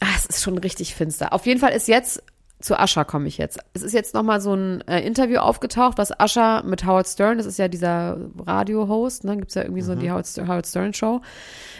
ah, 0.00 0.06
es 0.16 0.26
ist 0.26 0.42
schon 0.42 0.58
richtig 0.58 0.94
finster. 0.94 1.32
Auf 1.32 1.46
jeden 1.46 1.60
Fall 1.60 1.72
ist 1.72 1.88
jetzt, 1.88 2.22
zu 2.60 2.78
Ascha 2.78 3.04
komme 3.04 3.28
ich 3.28 3.38
jetzt. 3.38 3.60
Es 3.72 3.82
ist 3.82 3.92
jetzt 3.92 4.14
noch 4.14 4.22
mal 4.24 4.40
so 4.40 4.54
ein 4.54 4.80
äh, 4.88 5.00
Interview 5.06 5.38
aufgetaucht, 5.38 5.96
was 5.98 6.18
Ascha 6.18 6.62
mit 6.62 6.84
Howard 6.84 7.06
Stern, 7.06 7.38
das 7.38 7.46
ist 7.46 7.58
ja 7.58 7.68
dieser 7.68 8.18
Radio-Host, 8.38 9.24
ne, 9.24 9.36
gibt's 9.36 9.54
ja 9.54 9.62
irgendwie 9.62 9.82
so 9.82 9.94
die 9.94 10.10
Howard, 10.10 10.26
Stern- 10.26 10.48
Howard 10.48 10.66
Stern 10.66 10.92
Show, 10.92 11.20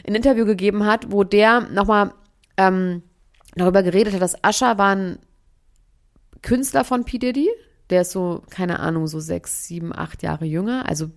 ein 0.07 0.15
Interview 0.15 0.45
gegeben 0.45 0.87
hat, 0.87 1.11
wo 1.11 1.25
der 1.25 1.63
noch 1.63 1.87
mal 1.87 2.15
ähm, 2.57 3.03
darüber 3.57 3.83
geredet 3.83 4.15
hat, 4.15 4.23
dass 4.23 4.43
Ascha 4.45 4.79
war 4.79 4.95
ein 4.95 5.19
Künstler 6.43 6.85
von 6.85 7.05
P. 7.05 7.19
Diddy. 7.19 7.49
Der 7.91 8.03
ist 8.03 8.13
so, 8.13 8.43
keine 8.51 8.81
Ahnung, 8.81 9.07
so 9.07 9.19
sechs, 9.19 9.65
sieben, 9.65 9.97
acht 9.97 10.23
Jahre 10.23 10.45
jünger. 10.45 10.87
Also, 10.89 11.11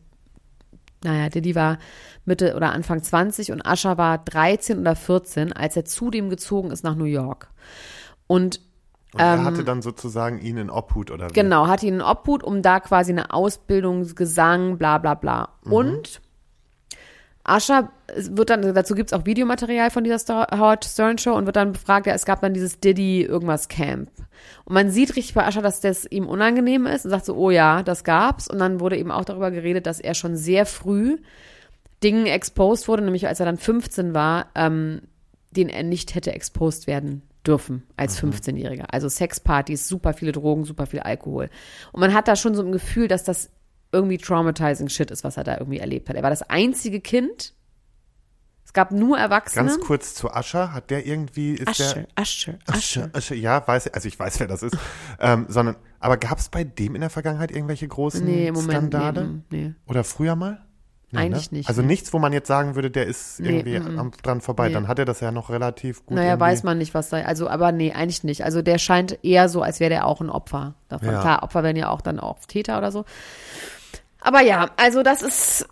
naja, 1.03 1.29
Diddy 1.29 1.55
war 1.55 1.77
Mitte 2.25 2.55
oder 2.55 2.71
Anfang 2.71 3.01
20 3.01 3.51
und 3.51 3.65
Ascher 3.65 3.97
war 3.97 4.19
13 4.19 4.79
oder 4.79 4.95
14, 4.95 5.53
als 5.53 5.75
er 5.75 5.85
zu 5.85 6.11
dem 6.11 6.29
gezogen 6.29 6.71
ist 6.71 6.83
nach 6.83 6.95
New 6.95 7.05
York. 7.05 7.49
Und 8.27 8.61
Und 9.13 9.19
er 9.19 9.43
hatte 9.43 9.63
dann 9.63 9.81
sozusagen 9.81 10.39
ihn 10.39 10.57
in 10.57 10.69
Obhut 10.69 11.11
oder 11.11 11.25
wie? 11.25 11.29
Ähm, 11.29 11.33
Genau, 11.33 11.67
hat 11.67 11.83
ihn 11.83 11.95
in 11.95 12.01
Obhut, 12.01 12.43
um 12.43 12.61
da 12.61 12.79
quasi 12.79 13.11
eine 13.11 13.33
Ausbildung, 13.33 14.15
Gesang, 14.15 14.77
bla 14.77 14.99
bla 14.99 15.15
bla. 15.15 15.49
Und 15.63 16.21
Ascha 17.43 17.91
es 18.15 18.35
wird 18.35 18.49
dann, 18.49 18.73
dazu 18.73 18.93
gibt's 18.93 19.13
auch 19.13 19.25
Videomaterial 19.25 19.89
von 19.89 20.03
dieser 20.03 20.19
Star 20.19 20.47
Howard 20.51 20.85
Stern 20.85 21.17
Show 21.17 21.33
und 21.33 21.45
wird 21.45 21.55
dann 21.55 21.73
befragt, 21.73 22.07
ja, 22.07 22.13
es 22.13 22.25
gab 22.25 22.41
dann 22.41 22.53
dieses 22.53 22.79
Diddy 22.79 23.23
irgendwas 23.23 23.67
Camp. 23.67 24.09
Und 24.65 24.73
man 24.73 24.89
sieht 24.89 25.15
richtig 25.15 25.33
bei 25.33 25.45
Ascha, 25.45 25.61
dass 25.61 25.81
das 25.81 26.05
ihm 26.05 26.27
unangenehm 26.27 26.85
ist 26.85 27.05
und 27.05 27.11
sagt 27.11 27.25
so, 27.25 27.35
oh 27.35 27.51
ja, 27.51 27.83
das 27.83 28.03
gab's. 28.03 28.47
Und 28.47 28.59
dann 28.59 28.79
wurde 28.79 28.97
eben 28.97 29.11
auch 29.11 29.25
darüber 29.25 29.51
geredet, 29.51 29.85
dass 29.85 29.99
er 29.99 30.13
schon 30.13 30.35
sehr 30.35 30.65
früh 30.65 31.17
Dingen 32.03 32.25
exposed 32.25 32.87
wurde, 32.87 33.03
nämlich 33.03 33.27
als 33.27 33.39
er 33.39 33.45
dann 33.45 33.57
15 33.57 34.13
war, 34.13 34.47
ähm, 34.55 35.01
den 35.51 35.69
er 35.69 35.83
nicht 35.83 36.15
hätte 36.15 36.33
exposed 36.33 36.87
werden 36.87 37.21
dürfen 37.45 37.83
als 37.97 38.21
15-Jähriger. 38.21 38.85
Also 38.91 39.09
Sexpartys, 39.09 39.87
super 39.87 40.13
viele 40.13 40.31
Drogen, 40.31 40.65
super 40.65 40.85
viel 40.85 40.99
Alkohol. 40.99 41.49
Und 41.91 41.99
man 41.99 42.13
hat 42.13 42.27
da 42.27 42.35
schon 42.35 42.55
so 42.55 42.63
ein 42.63 42.71
Gefühl, 42.71 43.07
dass 43.07 43.23
das 43.23 43.49
irgendwie 43.91 44.17
traumatizing 44.17 44.89
Shit 44.89 45.11
ist, 45.11 45.23
was 45.23 45.37
er 45.37 45.43
da 45.43 45.57
irgendwie 45.57 45.79
erlebt 45.79 46.09
hat. 46.09 46.15
Er 46.15 46.23
war 46.23 46.29
das 46.29 46.43
einzige 46.43 47.01
Kind. 47.01 47.53
Es 48.65 48.73
gab 48.73 48.91
nur 48.91 49.17
Erwachsene. 49.17 49.67
Ganz 49.69 49.83
kurz 49.83 50.15
zu 50.15 50.31
Ascher, 50.31 50.71
hat 50.73 50.91
der 50.91 51.05
irgendwie, 51.05 51.55
ist 51.55 51.67
Asche, 51.67 51.93
der, 51.93 52.07
Asche, 52.15 52.57
Asche, 52.67 52.77
Asche. 53.01 53.09
Asche, 53.13 53.35
ja, 53.35 53.67
weiß, 53.67 53.89
also 53.89 54.07
ich 54.07 54.17
weiß, 54.17 54.39
wer 54.39 54.47
das 54.47 54.63
ist, 54.63 54.77
ähm, 55.19 55.45
sondern, 55.49 55.75
aber 55.99 56.15
gab 56.15 56.37
es 56.37 56.47
bei 56.47 56.63
dem 56.63 56.95
in 56.95 57.01
der 57.01 57.09
Vergangenheit 57.09 57.51
irgendwelche 57.51 57.87
großen 57.87 58.23
Nee, 58.23 58.47
im 58.47 58.53
Moment, 58.53 58.93
Skandale? 58.93 59.27
nee, 59.27 59.41
nee. 59.49 59.73
Oder 59.87 60.05
früher 60.05 60.37
mal? 60.37 60.61
Nee, 61.13 61.19
Eigentlich 61.19 61.51
nicht, 61.51 61.67
Also 61.67 61.81
nee. 61.81 61.87
nichts, 61.87 62.13
wo 62.13 62.19
man 62.19 62.31
jetzt 62.31 62.47
sagen 62.47 62.75
würde, 62.75 62.89
der 62.89 63.05
ist 63.05 63.41
Nee, 63.41 63.59
irgendwie 63.59 63.77
mm, 63.77 63.95
mm. 63.95 63.99
am, 63.99 64.11
dran 64.23 64.39
vorbei. 64.39 64.69
Nee. 64.69 64.75
Dann 64.75 64.87
hat 64.87 64.97
er 64.97 65.03
das 65.03 65.19
ja 65.19 65.33
noch 65.33 65.49
relativ 65.49 66.05
gut. 66.05 66.15
Naja, 66.15 66.29
irgendwie- 66.29 66.41
weiß 66.41 66.63
man 66.63 66.77
nicht, 66.77 66.93
was 66.93 67.09
da, 67.09 67.17
also, 67.17 67.49
aber 67.49 67.73
nee, 67.73 67.91
eigentlich 67.91 68.23
nicht. 68.23 68.45
Also 68.45 68.61
der 68.61 68.77
scheint 68.77 69.21
eher 69.21 69.49
so, 69.49 69.61
als 69.61 69.81
wäre 69.81 69.89
der 69.89 70.07
auch 70.07 70.21
ein 70.21 70.29
Opfer 70.29 70.75
davon. 70.87 71.09
Ja. 71.09 71.19
Klar, 71.19 71.43
Opfer 71.43 71.63
werden 71.63 71.75
ja 71.75 71.89
auch 71.89 71.99
dann 71.99 72.21
auch 72.21 72.39
Täter 72.47 72.77
oder 72.77 72.93
so. 72.93 73.03
Aber 74.21 74.41
ja, 74.41 74.69
also 74.77 75.03
das 75.03 75.21
ist, 75.21 75.67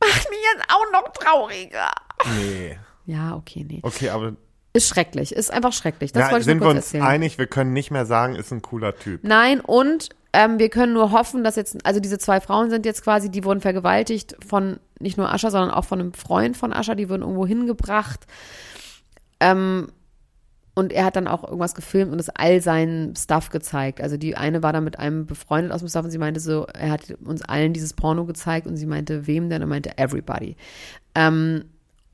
macht 0.00 0.30
mich 0.30 0.38
jetzt 0.54 0.66
auch 0.70 0.92
noch 0.92 1.12
trauriger. 1.12 1.90
Nee. 2.36 2.78
Ja, 3.06 3.36
okay, 3.36 3.64
nee. 3.68 3.80
Okay, 3.82 4.10
aber 4.10 4.32
Ist 4.72 4.88
schrecklich, 4.88 5.32
ist 5.32 5.50
einfach 5.50 5.72
schrecklich. 5.72 6.12
Das 6.12 6.22
ja, 6.22 6.30
wollte 6.30 6.40
ich 6.40 6.44
sind 6.46 6.58
nur 6.58 6.68
wir 6.68 6.72
kurz 6.74 6.84
uns 6.84 6.86
erzählen. 6.94 7.04
einig, 7.04 7.38
wir 7.38 7.46
können 7.46 7.72
nicht 7.72 7.90
mehr 7.90 8.04
sagen, 8.06 8.34
ist 8.34 8.50
ein 8.52 8.62
cooler 8.62 8.96
Typ. 8.96 9.20
Nein, 9.24 9.60
und 9.60 10.10
ähm, 10.34 10.58
wir 10.58 10.68
können 10.68 10.92
nur 10.92 11.10
hoffen, 11.12 11.42
dass 11.42 11.56
jetzt, 11.56 11.84
also 11.86 12.00
diese 12.00 12.18
zwei 12.18 12.40
Frauen 12.40 12.68
sind 12.68 12.84
jetzt 12.84 13.02
quasi, 13.02 13.30
die 13.30 13.44
wurden 13.44 13.60
vergewaltigt 13.60 14.36
von 14.46 14.78
nicht 15.00 15.16
nur 15.16 15.32
Ascher, 15.32 15.50
sondern 15.50 15.70
auch 15.70 15.84
von 15.86 16.00
einem 16.00 16.12
Freund 16.12 16.56
von 16.56 16.72
Ascher, 16.72 16.94
die 16.96 17.08
wurden 17.08 17.22
irgendwo 17.22 17.46
hingebracht. 17.46 18.26
Ähm, 19.40 19.90
und 20.78 20.92
er 20.92 21.04
hat 21.04 21.16
dann 21.16 21.26
auch 21.26 21.42
irgendwas 21.42 21.74
gefilmt 21.74 22.12
und 22.12 22.20
es 22.20 22.28
all 22.28 22.60
seinen 22.60 23.16
Stuff 23.16 23.50
gezeigt. 23.50 24.00
Also 24.00 24.16
die 24.16 24.36
eine 24.36 24.62
war 24.62 24.72
dann 24.72 24.84
mit 24.84 24.96
einem 24.96 25.26
befreundet 25.26 25.72
aus 25.72 25.80
dem 25.80 25.88
Stuff 25.88 26.04
und 26.04 26.12
sie 26.12 26.18
meinte 26.18 26.38
so, 26.38 26.66
er 26.66 26.92
hat 26.92 27.10
uns 27.24 27.42
allen 27.42 27.72
dieses 27.72 27.94
Porno 27.94 28.24
gezeigt 28.26 28.68
und 28.68 28.76
sie 28.76 28.86
meinte, 28.86 29.26
wem 29.26 29.50
denn? 29.50 29.60
Er 29.60 29.66
meinte, 29.66 29.98
everybody. 29.98 30.54
Ähm, 31.16 31.64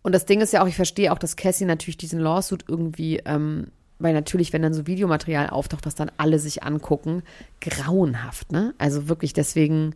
und 0.01 0.15
das 0.15 0.25
Ding 0.25 0.41
ist 0.41 0.55
ja 0.55 0.63
auch, 0.63 0.67
ich 0.67 0.77
verstehe 0.77 1.13
auch, 1.13 1.19
dass 1.19 1.37
Cassie 1.37 1.67
natürlich 1.67 1.99
diesen 1.99 2.21
Lawsuit 2.21 2.65
irgendwie, 2.67 3.19
ähm, 3.27 3.67
weil 3.99 4.15
natürlich, 4.15 4.55
wenn 4.55 4.63
dann 4.63 4.73
so 4.73 4.87
Videomaterial 4.87 5.51
auftaucht, 5.51 5.85
was 5.85 5.95
dann 5.95 6.11
alle 6.17 6.39
sich 6.39 6.63
angucken, 6.63 7.23
grauenhaft, 7.61 8.51
ne? 8.51 8.73
Also 8.79 9.11
wirklich 9.11 9.35
deswegen, 9.35 9.95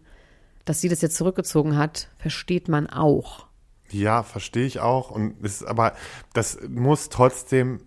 dass 0.66 0.82
sie 0.82 0.90
das 0.90 1.00
jetzt 1.00 1.16
zurückgezogen 1.16 1.78
hat, 1.78 2.08
versteht 2.18 2.68
man 2.68 2.86
auch. 2.86 3.46
Ja, 3.90 4.22
verstehe 4.22 4.66
ich 4.66 4.80
auch. 4.80 5.10
Und 5.10 5.42
ist 5.42 5.66
aber, 5.66 5.94
das 6.34 6.58
muss 6.68 7.08
trotzdem 7.08 7.80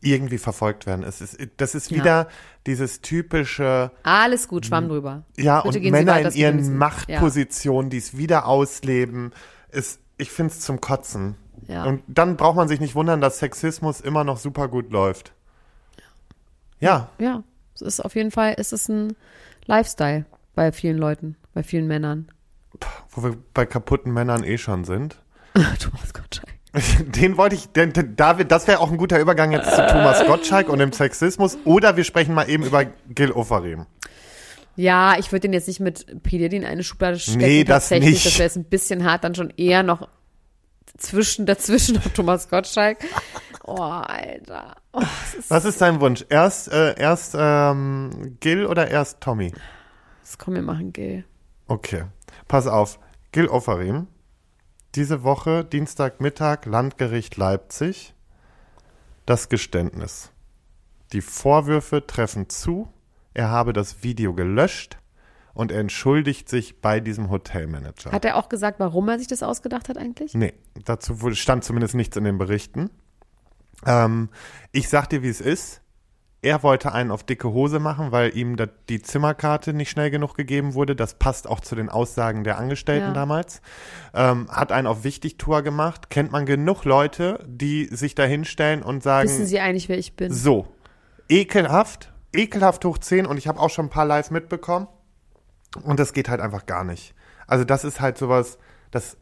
irgendwie 0.00 0.38
verfolgt 0.38 0.86
werden. 0.86 1.02
Es 1.04 1.20
ist, 1.20 1.36
das 1.56 1.74
ist 1.74 1.90
Ja. 1.90 1.96
wieder 1.96 2.28
dieses 2.66 3.00
typische, 3.00 3.90
Alles 4.04 4.46
gut, 4.48 4.66
schwamm 4.66 4.88
drüber. 4.88 5.24
ja, 5.36 5.62
Bitte 5.62 5.78
und 5.78 5.90
Männer 5.90 6.12
weiter, 6.14 6.28
in 6.30 6.36
ihren 6.36 6.76
Machtpositionen, 6.78 7.90
die 7.90 7.98
es 7.98 8.16
wieder 8.16 8.46
ausleben, 8.46 9.32
ist, 9.70 10.00
ich 10.16 10.30
finde 10.30 10.52
es 10.52 10.60
zum 10.60 10.80
Kotzen. 10.80 11.34
Ja. 11.66 11.84
Und 11.84 12.02
dann 12.06 12.36
braucht 12.36 12.56
man 12.56 12.68
sich 12.68 12.80
nicht 12.80 12.94
wundern, 12.94 13.20
dass 13.20 13.38
Sexismus 13.40 14.00
immer 14.00 14.24
noch 14.24 14.38
super 14.38 14.68
gut 14.68 14.90
läuft. 14.92 15.32
Ja, 16.80 17.08
Ja, 17.18 17.24
ja. 17.26 17.42
Es 17.74 17.82
ist 17.82 18.00
auf 18.04 18.14
jeden 18.16 18.30
Fall, 18.32 18.54
es 18.58 18.72
ist 18.72 18.88
ein 18.88 19.14
Lifestyle 19.66 20.24
bei 20.54 20.72
vielen 20.72 20.98
Leuten, 20.98 21.36
bei 21.54 21.62
vielen 21.62 21.86
Männern. 21.86 22.28
wo 23.10 23.22
wir 23.22 23.36
bei 23.54 23.66
kaputten 23.66 24.12
Männern 24.12 24.42
eh 24.44 24.58
schon 24.58 24.84
sind. 24.84 25.20
Thomas 25.80 26.12
Gottschalk. 26.14 26.57
Den 27.06 27.36
wollte 27.36 27.54
ich, 27.56 27.68
den, 27.68 27.92
den, 27.92 28.16
David, 28.16 28.50
das 28.50 28.66
wäre 28.66 28.80
auch 28.80 28.90
ein 28.90 28.98
guter 28.98 29.18
Übergang 29.18 29.52
jetzt 29.52 29.70
zu 29.70 29.86
Thomas 29.86 30.24
Gottschalk 30.26 30.68
und 30.68 30.78
dem 30.78 30.92
Sexismus. 30.92 31.58
Oder 31.64 31.96
wir 31.96 32.04
sprechen 32.04 32.34
mal 32.34 32.48
eben 32.48 32.64
über 32.64 32.84
Gil 33.08 33.32
Ofarim. 33.32 33.86
Ja, 34.76 35.18
ich 35.18 35.32
würde 35.32 35.40
den 35.40 35.52
jetzt 35.52 35.66
nicht 35.66 35.80
mit 35.80 36.22
P. 36.22 36.38
Diddy 36.38 36.56
in 36.56 36.64
eine 36.64 36.84
Schublade 36.84 37.18
stecken. 37.18 37.38
Nee, 37.38 37.64
das 37.64 37.84
tatsächlich. 37.84 38.12
nicht. 38.12 38.26
Das 38.26 38.34
wäre 38.34 38.44
jetzt 38.44 38.56
ein 38.56 38.64
bisschen 38.64 39.04
hart, 39.04 39.24
dann 39.24 39.34
schon 39.34 39.50
eher 39.56 39.82
noch 39.82 40.08
zwischen, 40.96 41.46
dazwischen 41.46 41.96
noch 41.96 42.08
Thomas 42.12 42.48
Gottschalk. 42.48 42.98
Oh, 43.70 43.82
Alter. 43.82 44.76
Oh, 44.94 45.02
ist, 45.38 45.50
Was 45.50 45.66
ist 45.66 45.78
dein 45.82 46.00
Wunsch? 46.00 46.24
Erst, 46.30 46.72
äh, 46.72 46.98
erst 46.98 47.36
ähm, 47.38 48.38
Gil 48.40 48.64
oder 48.64 48.88
erst 48.88 49.20
Tommy? 49.20 49.52
das 50.22 50.38
komm, 50.38 50.54
wir 50.54 50.62
machen 50.62 50.94
Gil. 50.94 51.24
Okay, 51.66 52.04
pass 52.46 52.66
auf. 52.66 52.98
Gil 53.30 53.46
Ofarim, 53.46 54.06
diese 54.98 55.22
Woche, 55.22 55.64
Dienstagmittag, 55.64 56.66
Landgericht 56.66 57.36
Leipzig, 57.36 58.14
das 59.26 59.48
Geständnis. 59.48 60.32
Die 61.12 61.20
Vorwürfe 61.20 62.04
treffen 62.04 62.48
zu, 62.48 62.88
er 63.32 63.48
habe 63.48 63.72
das 63.72 64.02
Video 64.02 64.34
gelöscht 64.34 64.98
und 65.54 65.70
er 65.70 65.78
entschuldigt 65.78 66.48
sich 66.48 66.80
bei 66.80 66.98
diesem 66.98 67.30
Hotelmanager. 67.30 68.10
Hat 68.10 68.24
er 68.24 68.34
auch 68.34 68.48
gesagt, 68.48 68.80
warum 68.80 69.08
er 69.08 69.20
sich 69.20 69.28
das 69.28 69.44
ausgedacht 69.44 69.88
hat 69.88 69.98
eigentlich? 69.98 70.34
Nee, 70.34 70.54
dazu 70.84 71.32
stand 71.32 71.62
zumindest 71.62 71.94
nichts 71.94 72.16
in 72.16 72.24
den 72.24 72.36
Berichten. 72.36 72.90
Ähm, 73.86 74.30
ich 74.72 74.88
sag 74.88 75.10
dir, 75.10 75.22
wie 75.22 75.28
es 75.28 75.40
ist. 75.40 75.80
Er 76.40 76.62
wollte 76.62 76.92
einen 76.92 77.10
auf 77.10 77.24
dicke 77.24 77.50
Hose 77.52 77.80
machen, 77.80 78.12
weil 78.12 78.36
ihm 78.36 78.56
die 78.88 79.02
Zimmerkarte 79.02 79.72
nicht 79.72 79.90
schnell 79.90 80.10
genug 80.10 80.34
gegeben 80.36 80.74
wurde. 80.74 80.94
Das 80.94 81.14
passt 81.14 81.48
auch 81.48 81.58
zu 81.58 81.74
den 81.74 81.88
Aussagen 81.88 82.44
der 82.44 82.58
Angestellten 82.58 83.08
Ja. 83.08 83.12
damals. 83.12 83.60
Ähm, 84.14 84.48
hat 84.48 84.70
einen 84.70 84.86
auf 84.86 85.02
Wichtigtour 85.02 85.62
gemacht. 85.62 86.10
Kennt 86.10 86.30
man 86.30 86.46
genug 86.46 86.84
Leute, 86.84 87.44
die 87.48 87.86
sich 87.86 88.14
da 88.14 88.22
hinstellen 88.22 88.82
und 88.84 89.02
sagen, 89.02 89.28
Wissen 89.28 89.46
Sie 89.46 89.58
eigentlich, 89.58 89.88
wer 89.88 89.98
ich 89.98 90.14
bin? 90.14 90.32
so, 90.32 90.68
ekelhaft, 91.28 92.12
ekelhaft 92.32 92.84
hoch 92.84 92.98
10 92.98 93.26
und 93.26 93.36
ich 93.36 93.48
habe 93.48 93.58
auch 93.60 93.70
schon 93.70 93.86
ein 93.86 93.90
paar 93.90 94.04
live 94.06 94.30
mitbekommen. 94.30 94.86
Und 95.82 95.98
das 96.00 96.12
geht 96.12 96.28
halt 96.28 96.40
einfach 96.40 96.66
gar 96.66 96.84
nicht. 96.84 97.14
Also 97.46 97.64
das 97.64 97.84
ist 97.84 98.00
halt 98.00 98.16
sowas, 98.16 98.58
das 98.90 99.16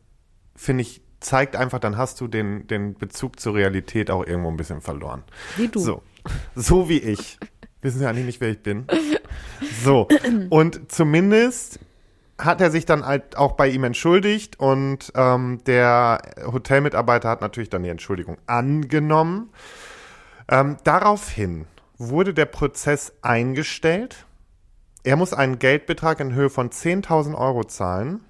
finde 0.55 0.83
ich, 0.83 1.03
zeigt 1.21 1.57
einfach, 1.57 1.79
dann 1.79 1.97
hast 1.97 2.21
du 2.21 2.29
den, 2.29 2.67
den 2.67 2.95
Bezug 2.95 3.41
zur 3.41 3.55
Realität 3.55 4.11
auch 4.11 4.25
irgendwo 4.25 4.51
ein 4.51 4.57
bisschen 4.57 4.81
verloren. 4.81 5.25
Wie 5.57 5.69
du. 5.69 5.81
So, 5.81 6.03
so 6.55 6.89
wie 6.89 6.99
ich. 6.99 7.39
Wissen 7.83 7.99
Sie 7.99 8.07
eigentlich 8.07 8.27
nicht, 8.27 8.41
wer 8.41 8.51
ich 8.51 8.63
bin? 8.63 8.87
So, 9.85 10.09
und 10.51 10.91
zumindest 10.91 11.79
hat 12.39 12.61
er 12.61 12.71
sich 12.71 12.85
dann 12.85 13.07
halt 13.07 13.37
auch 13.37 13.53
bei 13.53 13.69
ihm 13.69 13.85
entschuldigt 13.85 14.59
und 14.61 15.13
ähm, 15.15 15.61
der 15.67 16.21
Hotelmitarbeiter 16.45 17.29
hat 17.29 17.41
natürlich 17.41 17.71
dann 17.71 17.83
die 17.83 17.89
Entschuldigung 17.89 18.37
angenommen. 18.47 19.51
Ähm, 20.49 20.77
daraufhin 20.85 21.67
wurde 21.97 22.35
der 22.35 22.45
Prozess 22.47 23.15
eingestellt. 23.23 24.27
Er 25.03 25.17
muss 25.17 25.33
einen 25.33 25.59
Geldbetrag 25.59 26.21
in 26.21 26.35
Höhe 26.35 26.51
von 26.51 26.71
10.000 26.71 27.35
Euro 27.37 27.65
zahlen 27.65 28.21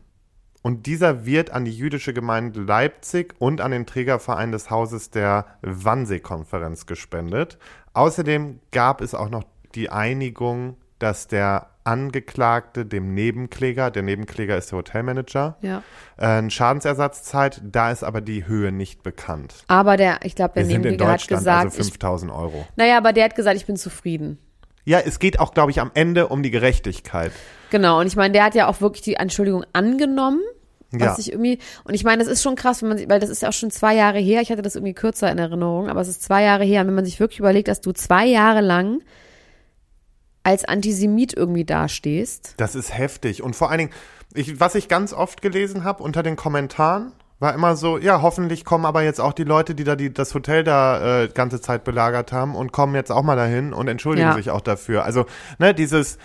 und 0.67 0.87
dieser 0.87 1.25
wird 1.25 1.51
an 1.53 1.65
die 1.65 1.71
jüdische 1.71 2.13
Gemeinde 2.13 2.61
Leipzig 2.61 3.37
und 3.39 3.61
an 3.61 3.71
den 3.71 3.87
Trägerverein 3.87 4.51
des 4.51 4.69
Hauses 4.69 5.11
der 5.11 5.47
Wannsee-Konferenz 5.63 6.87
gespendet. 6.87 7.57
Außerdem 7.93 8.59
gab 8.73 9.01
es 9.01 9.15
auch 9.15 9.29
noch 9.31 9.45
die 9.77 9.91
Einigung, 9.91 10.77
dass 10.99 11.29
der 11.29 11.69
Angeklagte 11.85 12.85
dem 12.85 13.15
Nebenkläger, 13.15 13.93
der 13.93 14.03
Nebenkläger 14.03 14.57
ist 14.59 14.73
der 14.73 14.79
Hotelmanager, 14.79 15.57
Ja. 15.61 15.85
äh, 16.17 16.27
einen 16.27 16.51
Schadensersatz 16.51 17.23
zahlt. 17.23 17.63
Da 17.65 17.93
ist 17.93 18.03
aber 18.03 18.21
die 18.21 18.49
Höhe 18.49 18.73
nicht 18.73 19.05
bekannt. 19.05 19.63
Aber 19.69 19.97
der, 19.97 20.19
ich 20.25 20.35
glaube, 20.35 20.55
der 20.55 20.67
Wir 20.67 20.79
Nebenkläger 20.79 21.13
hat 21.13 21.29
gesagt, 21.29 21.67
also 21.67 21.79
ich, 21.81 21.87
5000 21.91 22.33
Euro. 22.33 22.67
naja, 22.75 22.99
aber 22.99 23.13
der 23.13 23.27
hat 23.27 23.37
gesagt, 23.37 23.57
ich 23.57 23.67
bin 23.67 23.77
zufrieden. 23.77 24.39
Ja, 24.85 24.99
es 24.99 25.21
geht 25.21 25.39
auch, 25.39 25.55
glaube 25.55 25.71
ich, 25.71 25.81
am 25.81 25.93
Ende 25.95 26.27
um 26.27 26.43
die 26.43 26.51
Gerechtigkeit. 26.51 27.31
Genau, 27.71 28.01
und 28.01 28.07
ich 28.09 28.17
meine, 28.17 28.33
der 28.33 28.45
hat 28.45 28.55
ja 28.57 28.67
auch 28.69 28.81
wirklich 28.81 29.03
die 29.03 29.15
Entschuldigung 29.15 29.65
angenommen. 29.73 30.41
Was 30.93 31.03
Ja. 31.03 31.15
ich 31.19 31.33
irgendwie, 31.33 31.59
und 31.85 31.95
ich 31.95 32.05
meine, 32.05 32.23
das 32.23 32.33
ist 32.33 32.43
schon 32.43 32.55
krass, 32.57 32.81
wenn 32.83 32.89
man 32.91 32.99
sich, 32.99 33.09
weil 33.09 33.21
das 33.21 33.29
ist 33.31 33.43
ja 33.43 33.49
auch 33.49 33.53
schon 33.53 33.71
zwei 33.71 33.95
Jahre 33.95 34.19
her, 34.19 34.41
ich 34.41 34.51
hatte 34.51 34.63
das 34.63 34.77
irgendwie 34.77 34.95
kürzer 34.95 35.31
in 35.31 35.39
Erinnerung, 35.39 35.89
aber 35.89 36.01
es 36.01 36.09
ist 36.09 36.23
zwei 36.23 36.43
Jahre 36.45 36.65
her, 36.65 36.83
und 36.83 36.87
wenn 36.89 36.95
man 36.95 37.05
sich 37.05 37.19
wirklich 37.21 37.41
überlegt, 37.41 37.69
dass 37.69 37.81
du 37.81 37.93
zwei 37.93 38.25
Jahre 38.27 38.61
lang 38.61 39.01
als 40.43 40.65
Antisemit 40.65 41.35
irgendwie 41.37 41.65
dastehst. 41.65 42.55
Das 42.57 42.75
ist 42.77 42.97
heftig. 42.97 43.43
Und 43.43 43.57
vor 43.57 43.71
allen 43.71 43.79
Dingen, 43.79 43.91
ich, 44.33 44.61
was 44.61 44.75
ich 44.77 44.87
ganz 44.89 45.13
oft 45.13 45.43
gelesen 45.43 45.83
habe 45.83 46.03
unter 46.03 46.23
den 46.23 46.37
Kommentaren, 46.37 47.13
war 47.39 47.53
immer 47.53 47.77
so, 47.77 47.99
ja, 47.99 48.23
hoffentlich 48.23 48.65
kommen 48.65 48.87
aber 48.87 49.03
jetzt 49.03 49.21
auch 49.21 49.33
die 49.35 49.45
Leute, 49.45 49.75
die 49.75 49.85
da 49.85 49.95
die, 49.97 50.15
das 50.15 50.33
Hotel 50.35 50.65
da 50.65 51.25
äh, 51.25 51.29
ganze 51.29 51.61
Zeit 51.61 51.85
belagert 51.85 52.33
haben 52.33 52.55
und 52.55 52.73
kommen 52.73 52.95
jetzt 52.95 53.11
auch 53.13 53.23
mal 53.23 53.37
dahin 53.37 53.75
und 53.75 53.89
entschuldigen 53.89 54.29
Ja. 54.29 54.35
sich 54.35 54.51
auch 54.51 54.63
dafür. 54.63 55.05
Also, 55.05 55.27
ne, 55.59 55.75
dieses 55.75 56.17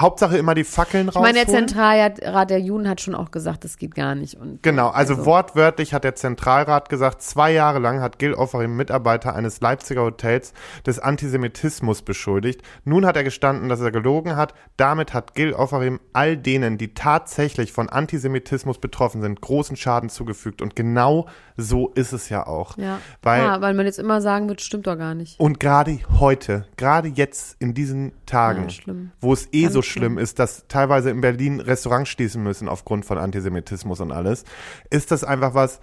Hauptsache 0.00 0.38
immer 0.38 0.54
die 0.54 0.64
Fackeln 0.64 1.08
Ich 1.08 1.14
meine, 1.14 1.44
der. 1.44 1.48
Zentralrat 1.48 2.50
der 2.50 2.60
Juden 2.60 2.88
hat 2.88 3.00
schon 3.00 3.14
auch 3.14 3.30
gesagt, 3.30 3.64
das 3.64 3.76
geht 3.76 3.94
gar 3.94 4.14
nicht. 4.14 4.34
Und 4.34 4.62
Genau, 4.62 4.88
also, 4.88 5.24
wortwörtlich 5.26 5.94
hat 5.94 6.04
der 6.04 6.14
Zentralrat 6.14 6.88
gesagt, 6.88 7.22
zwei 7.22 7.52
Jahre 7.52 7.78
lang 7.78 8.00
hat 8.00 8.18
Gil 8.18 8.34
Offerim 8.34 8.76
Mitarbeiter 8.76 9.34
eines 9.34 9.60
Leipziger 9.60 10.02
Hotels 10.02 10.52
des 10.86 10.98
Antisemitismus 10.98 12.02
beschuldigt. 12.02 12.62
Nun 12.84 13.06
hat 13.06 13.16
er 13.16 13.24
gestanden, 13.24 13.68
dass 13.68 13.80
er 13.80 13.90
gelogen 13.90 14.36
hat. 14.36 14.54
Damit 14.76 15.14
hat 15.14 15.34
Gil 15.34 15.52
Offerim 15.52 16.00
all 16.12 16.36
denen, 16.36 16.78
die 16.78 16.94
tatsächlich 16.94 17.72
von 17.72 17.88
Antisemitismus 17.88 18.78
betroffen 18.78 19.20
sind, 19.22 19.40
großen 19.40 19.76
Schaden 19.76 20.08
zugefügt. 20.08 20.62
Und 20.62 20.76
genau 20.76 21.26
so 21.56 21.88
ist 21.88 22.12
es 22.12 22.28
ja 22.28 22.46
auch. 22.46 22.76
Ja. 22.78 23.00
Weil, 23.22 23.42
ja, 23.42 23.60
weil 23.60 23.74
man 23.74 23.86
jetzt 23.86 23.98
immer 23.98 24.20
sagen 24.20 24.48
wird, 24.48 24.60
stimmt 24.60 24.86
doch 24.86 24.96
gar 24.96 25.14
nicht. 25.14 25.38
und 25.38 25.60
gerade 25.60 25.98
heute, 26.18 26.66
gerade 26.76 27.08
jetzt 27.08 27.56
in 27.58 27.74
diesen 27.74 28.12
Tagen, 28.30 28.68
Ja, 28.68 28.94
wo 29.20 29.32
es 29.32 29.48
eh 29.52 29.62
Ganz 29.62 29.74
so 29.74 29.82
schlimm. 29.82 30.02
schlimm 30.14 30.18
ist, 30.18 30.38
dass 30.38 30.66
teilweise 30.68 31.10
in 31.10 31.20
Berlin 31.20 31.60
Restaurants 31.60 32.10
schließen 32.10 32.42
müssen 32.42 32.68
aufgrund 32.68 33.04
von 33.04 33.18
Antisemitismus 33.18 34.00
und 34.00 34.12
alles, 34.12 34.44
ist 34.90 35.10
das 35.10 35.24
einfach 35.24 35.54
was, 35.54 35.80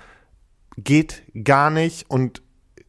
geht 0.77 1.23
gar 1.43 1.69
nicht 1.69 2.10
und 2.10 2.41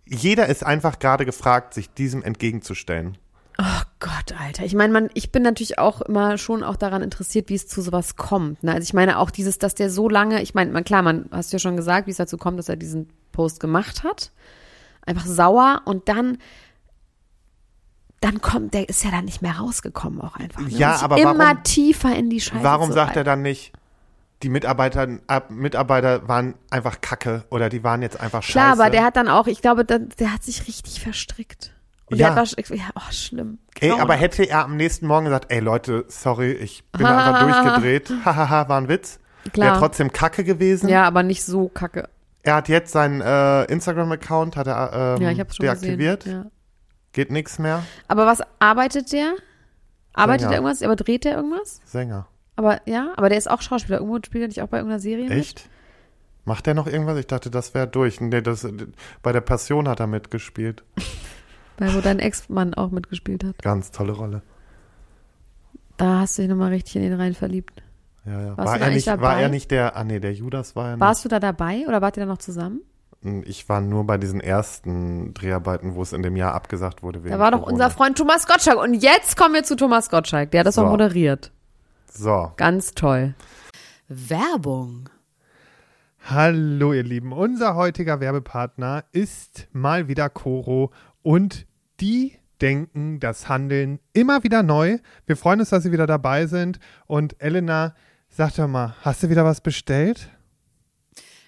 jeder 0.06 0.46
ist 0.46 0.64
einfach 0.64 0.98
gerade 0.98 1.24
gefragt, 1.26 1.74
sich 1.74 1.90
diesem 1.92 2.22
entgegenzustellen. 2.22 3.18
Oh 3.60 3.82
Gott, 3.98 4.32
Alter. 4.40 4.64
Ich 4.64 4.74
meine, 4.74 4.92
man, 4.92 5.10
ich 5.14 5.32
bin 5.32 5.42
natürlich 5.42 5.78
auch 5.78 6.00
immer 6.00 6.38
schon 6.38 6.62
auch 6.62 6.76
daran 6.76 7.02
interessiert, 7.02 7.48
wie 7.48 7.56
es 7.56 7.66
zu 7.66 7.82
sowas 7.82 8.14
kommt. 8.14 8.62
Ne? 8.62 8.72
Also 8.72 8.84
ich 8.84 8.94
meine 8.94 9.18
auch 9.18 9.30
dieses, 9.30 9.58
dass 9.58 9.74
der 9.74 9.90
so 9.90 10.08
lange, 10.08 10.40
ich 10.42 10.54
meine, 10.54 10.70
man, 10.70 10.84
klar, 10.84 11.02
man 11.02 11.28
hast 11.32 11.52
ja 11.52 11.58
schon 11.58 11.76
gesagt, 11.76 12.06
wie 12.06 12.12
es 12.12 12.18
dazu 12.18 12.36
kommt, 12.36 12.58
dass 12.58 12.68
er 12.68 12.76
diesen 12.76 13.08
Post 13.32 13.58
gemacht 13.58 14.04
hat. 14.04 14.30
Einfach 15.04 15.26
sauer 15.26 15.82
und 15.86 16.08
dann, 16.08 16.38
dann 18.20 18.40
kommt, 18.40 18.74
der 18.74 18.88
ist 18.88 19.04
ja 19.04 19.11
dann 19.11 19.24
nicht 19.24 19.42
mehr 19.42 19.57
rausgekommen 19.59 20.20
auch 20.20 20.37
einfach. 20.37 20.61
Ne? 20.62 20.68
Ja, 20.70 21.00
aber 21.02 21.18
immer 21.18 21.38
warum- 21.38 21.62
tiefer 21.62 22.14
in 22.16 22.31
die 22.31 22.40
Scheiße 22.40 22.64
Warum 22.64 22.92
sagt 22.92 23.16
er 23.16 23.24
dann 23.24 23.42
nicht, 23.42 23.72
die 24.42 24.48
Mitarbeiter, 24.48 25.07
ab, 25.26 25.50
Mitarbeiter 25.50 26.28
waren 26.28 26.54
einfach 26.70 27.00
kacke 27.00 27.44
oder 27.50 27.68
die 27.68 27.83
waren 27.85 28.02
jetzt 28.02 28.20
einfach 28.20 28.42
scheiße? 28.42 28.52
Klar, 28.52 28.72
aber 28.72 28.90
der 28.90 29.04
hat 29.04 29.16
dann 29.16 29.28
auch, 29.28 29.46
ich 29.46 29.61
glaube, 29.62 29.85
der, 29.85 29.98
der 30.00 30.33
hat 30.33 30.42
sich 30.42 30.66
richtig 30.68 31.00
verstrickt. 31.00 31.72
Und 32.07 32.16
Ja. 32.18 32.31
der 32.35 32.42
hat 32.42 32.68
ja, 32.70 32.85
oh, 32.94 33.00
schlimm. 33.11 33.59
Ey, 33.81 33.90
aber 33.90 33.98
Grauenhaft. 33.98 34.20
hätte 34.22 34.44
er 34.48 34.64
am 34.64 34.76
nächsten 34.76 35.07
Morgen 35.07 35.26
gesagt, 35.26 35.46
ey 35.52 35.61
Leute, 35.61 36.04
sorry, 36.09 36.52
ich 36.52 36.85
bin 36.92 37.04
einfach 37.07 37.40
durchgedreht, 37.40 38.12
hahaha, 38.24 38.68
war 38.68 38.81
ein 38.81 38.88
Witz. 38.88 39.18
Klar. 39.52 39.68
Wäre 39.72 39.78
trotzdem 39.78 40.12
kacke 40.12 40.44
gewesen. 40.44 40.88
Ja, 40.88 41.04
aber 41.04 41.22
nicht 41.22 41.44
so 41.44 41.68
kacke. 41.68 42.09
Er 42.42 42.57
hat 42.57 42.68
jetzt 42.68 42.92
seinen 42.92 43.20
äh, 43.20 43.64
Instagram-Account 43.64 44.57
hat 44.57 44.66
er 44.66 45.16
ähm, 45.16 45.22
Ja, 45.22 45.31
ich 45.31 45.40
hab's 45.40 45.57
schon 45.57 45.64
deaktiviert. 45.64 46.24
Ja. 46.26 46.46
Geht 47.18 47.33
nichts 47.33 47.59
mehr. 47.59 47.83
Aber 48.07 48.26
was 48.26 48.42
arbeitet 48.61 49.11
der? 49.11 49.35
Arbeitet 50.12 50.42
Sänger. 50.42 50.52
er 50.52 50.59
irgendwas? 50.59 50.83
Aber 50.85 50.94
dreht 50.94 51.24
der 51.24 51.35
irgendwas? 51.35 51.81
Sänger. 51.85 52.28
Aber 52.54 52.81
ja, 52.87 53.12
aber 53.16 53.28
der 53.28 53.38
ist 53.38 53.50
auch 53.50 53.61
Schauspieler. 53.61 53.98
Irgendwo 53.98 54.20
spielt 54.24 54.44
er 54.44 54.46
nicht 54.46 54.62
auch 54.62 54.68
bei 54.68 54.76
irgendeiner 54.76 55.00
Serie? 55.00 55.24
mit? 55.24 55.33
Echt? 55.33 55.68
Macht 56.44 56.68
er 56.68 56.74
noch 56.74 56.87
irgendwas? 56.87 57.18
Ich 57.18 57.26
dachte, 57.26 57.50
das 57.50 57.74
wäre 57.74 57.88
durch. 57.88 58.20
Nee, 58.20 58.40
das, 58.40 58.68
bei 59.20 59.33
der 59.33 59.40
Passion 59.40 59.88
hat 59.88 59.98
er 59.98 60.07
mitgespielt. 60.07 60.85
Weil 61.78 61.92
wo 61.92 62.00
dein 62.00 62.20
Ex-Mann 62.20 62.74
auch 62.74 62.92
mitgespielt 62.92 63.42
hat. 63.42 63.59
Ganz 63.62 63.90
tolle 63.90 64.12
Rolle. 64.12 64.42
Da 65.96 66.20
hast 66.20 66.38
du 66.38 66.42
dich 66.42 66.48
nochmal 66.48 66.70
richtig 66.70 66.94
in 66.94 67.02
den 67.02 67.14
rein 67.14 67.35
verliebt. 67.35 67.83
Ja, 68.26 68.42
ja. 68.42 68.57
Warst 68.57 68.68
War 68.68 68.81
er, 68.81 68.90
nicht, 68.90 69.07
war 69.09 69.40
er 69.40 69.48
nicht 69.48 69.72
der, 69.72 69.96
ah 69.96 70.04
nee, 70.04 70.20
der 70.20 70.35
Judas 70.35 70.76
war 70.76 70.90
er 70.90 71.00
Warst 71.00 71.24
du 71.24 71.28
da 71.28 71.40
dabei 71.40 71.85
oder 71.88 72.00
wart 72.00 72.16
ihr 72.16 72.20
da 72.20 72.26
noch 72.26 72.38
zusammen? 72.38 72.83
Nicht. 73.22 73.48
Ich 73.48 73.68
war 73.68 73.81
nur 73.81 74.04
bei 74.07 74.18
diesen 74.18 74.40
ersten 74.40 75.35
Dreharbeiten, 75.35 75.94
wo 75.94 76.02
es 76.02 76.12
in 76.12 76.22
dem 76.22 76.37
Jahr 76.37 76.54
abgesagt 76.54 77.02
wurde. 77.02 77.24
Wegen 77.24 77.33
Da 77.33 77.38
war 77.38 77.50
doch 77.50 77.59
Corona. 77.61 77.72
unser 77.72 77.90
Freund 77.90 78.16
Thomas 78.18 78.46
Gottschalk. 78.46 78.78
Und 78.78 78.94
jetzt 78.94 79.37
kommen 79.37 79.54
wir 79.54 79.64
zu 79.64 79.76
Thomas 79.76 80.11
Gottschalk. 80.11 80.50
Der 80.50 80.61
hat 80.61 80.66
das 80.66 80.76
So. 80.76 80.85
auch 80.85 80.90
moderiert. 80.90 81.52
So. 82.11 82.52
Ganz 82.57 82.94
toll. 82.94 83.35
Werbung. 84.09 85.09
Hallo 86.31 86.92
ihr 86.92 87.04
Lieben, 87.04 87.33
unser 87.33 87.74
heutiger 87.74 88.20
Werbepartner 88.20 89.04
ist 89.12 89.68
mal 89.72 90.09
wieder 90.09 90.28
Coro 90.28 90.90
und 91.22 91.66
die 92.00 92.35
denken 92.61 93.18
das 93.20 93.48
Handeln 93.48 93.98
immer 94.12 94.42
wieder 94.42 94.62
neu. 94.62 94.98
Wir 95.26 95.37
freuen 95.37 95.61
uns, 95.61 95.70
dass 95.70 95.85
Sie 95.85 95.92
wieder 95.92 96.07
dabei 96.07 96.46
sind 96.46 96.81
und 97.07 97.40
Elena, 97.40 97.94
sag 98.28 98.54
doch 98.57 98.68
mal, 98.68 98.94
hast 99.02 99.22
du 99.22 99.31
wieder 99.31 99.44
was 99.44 99.61
bestellt? 99.61 100.28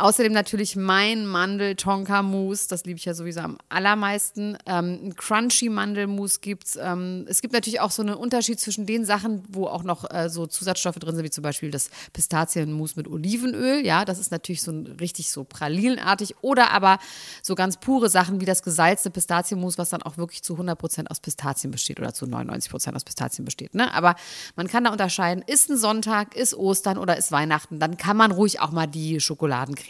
Außerdem 0.00 0.32
natürlich 0.32 0.76
mein 0.76 1.26
Mandel-Tonka-Mousse, 1.26 2.68
das 2.68 2.84
liebe 2.84 2.96
ich 2.96 3.04
ja 3.04 3.12
sowieso 3.12 3.40
am 3.40 3.58
allermeisten. 3.68 4.56
Ähm, 4.64 4.98
ein 5.04 5.14
Crunchy 5.14 5.68
Mandelmus 5.68 6.40
gibt's. 6.40 6.78
Ähm, 6.80 7.26
es 7.28 7.42
gibt 7.42 7.52
natürlich 7.52 7.80
auch 7.80 7.90
so 7.90 8.00
einen 8.00 8.14
Unterschied 8.14 8.58
zwischen 8.58 8.86
den 8.86 9.04
Sachen, 9.04 9.44
wo 9.50 9.66
auch 9.66 9.82
noch 9.82 10.10
äh, 10.10 10.30
so 10.30 10.46
Zusatzstoffe 10.46 10.98
drin 10.98 11.16
sind, 11.16 11.24
wie 11.26 11.30
zum 11.30 11.42
Beispiel 11.42 11.70
das 11.70 11.90
Pistazienmus 12.14 12.96
mit 12.96 13.08
Olivenöl. 13.08 13.84
Ja, 13.84 14.06
das 14.06 14.18
ist 14.18 14.30
natürlich 14.30 14.62
so 14.62 14.72
ein, 14.72 14.86
richtig 14.86 15.30
so 15.30 15.44
pralinenartig. 15.44 16.36
Oder 16.40 16.70
aber 16.70 16.98
so 17.42 17.54
ganz 17.54 17.76
pure 17.76 18.08
Sachen 18.08 18.40
wie 18.40 18.46
das 18.46 18.62
gesalzte 18.62 19.10
Pistazienmus, 19.10 19.76
was 19.76 19.90
dann 19.90 20.02
auch 20.02 20.16
wirklich 20.16 20.42
zu 20.42 20.56
100% 20.56 21.08
aus 21.08 21.20
Pistazien 21.20 21.72
besteht 21.72 22.00
oder 22.00 22.14
zu 22.14 22.24
99% 22.24 22.94
aus 22.94 23.04
Pistazien 23.04 23.44
besteht. 23.44 23.74
Ne? 23.74 23.92
Aber 23.92 24.14
man 24.56 24.66
kann 24.66 24.84
da 24.84 24.92
unterscheiden, 24.92 25.44
ist 25.46 25.68
ein 25.68 25.76
Sonntag, 25.76 26.34
ist 26.34 26.54
Ostern 26.54 26.96
oder 26.96 27.18
ist 27.18 27.32
Weihnachten, 27.32 27.78
dann 27.78 27.98
kann 27.98 28.16
man 28.16 28.32
ruhig 28.32 28.60
auch 28.60 28.70
mal 28.70 28.86
die 28.86 29.20
Schokoladencreme 29.20 29.89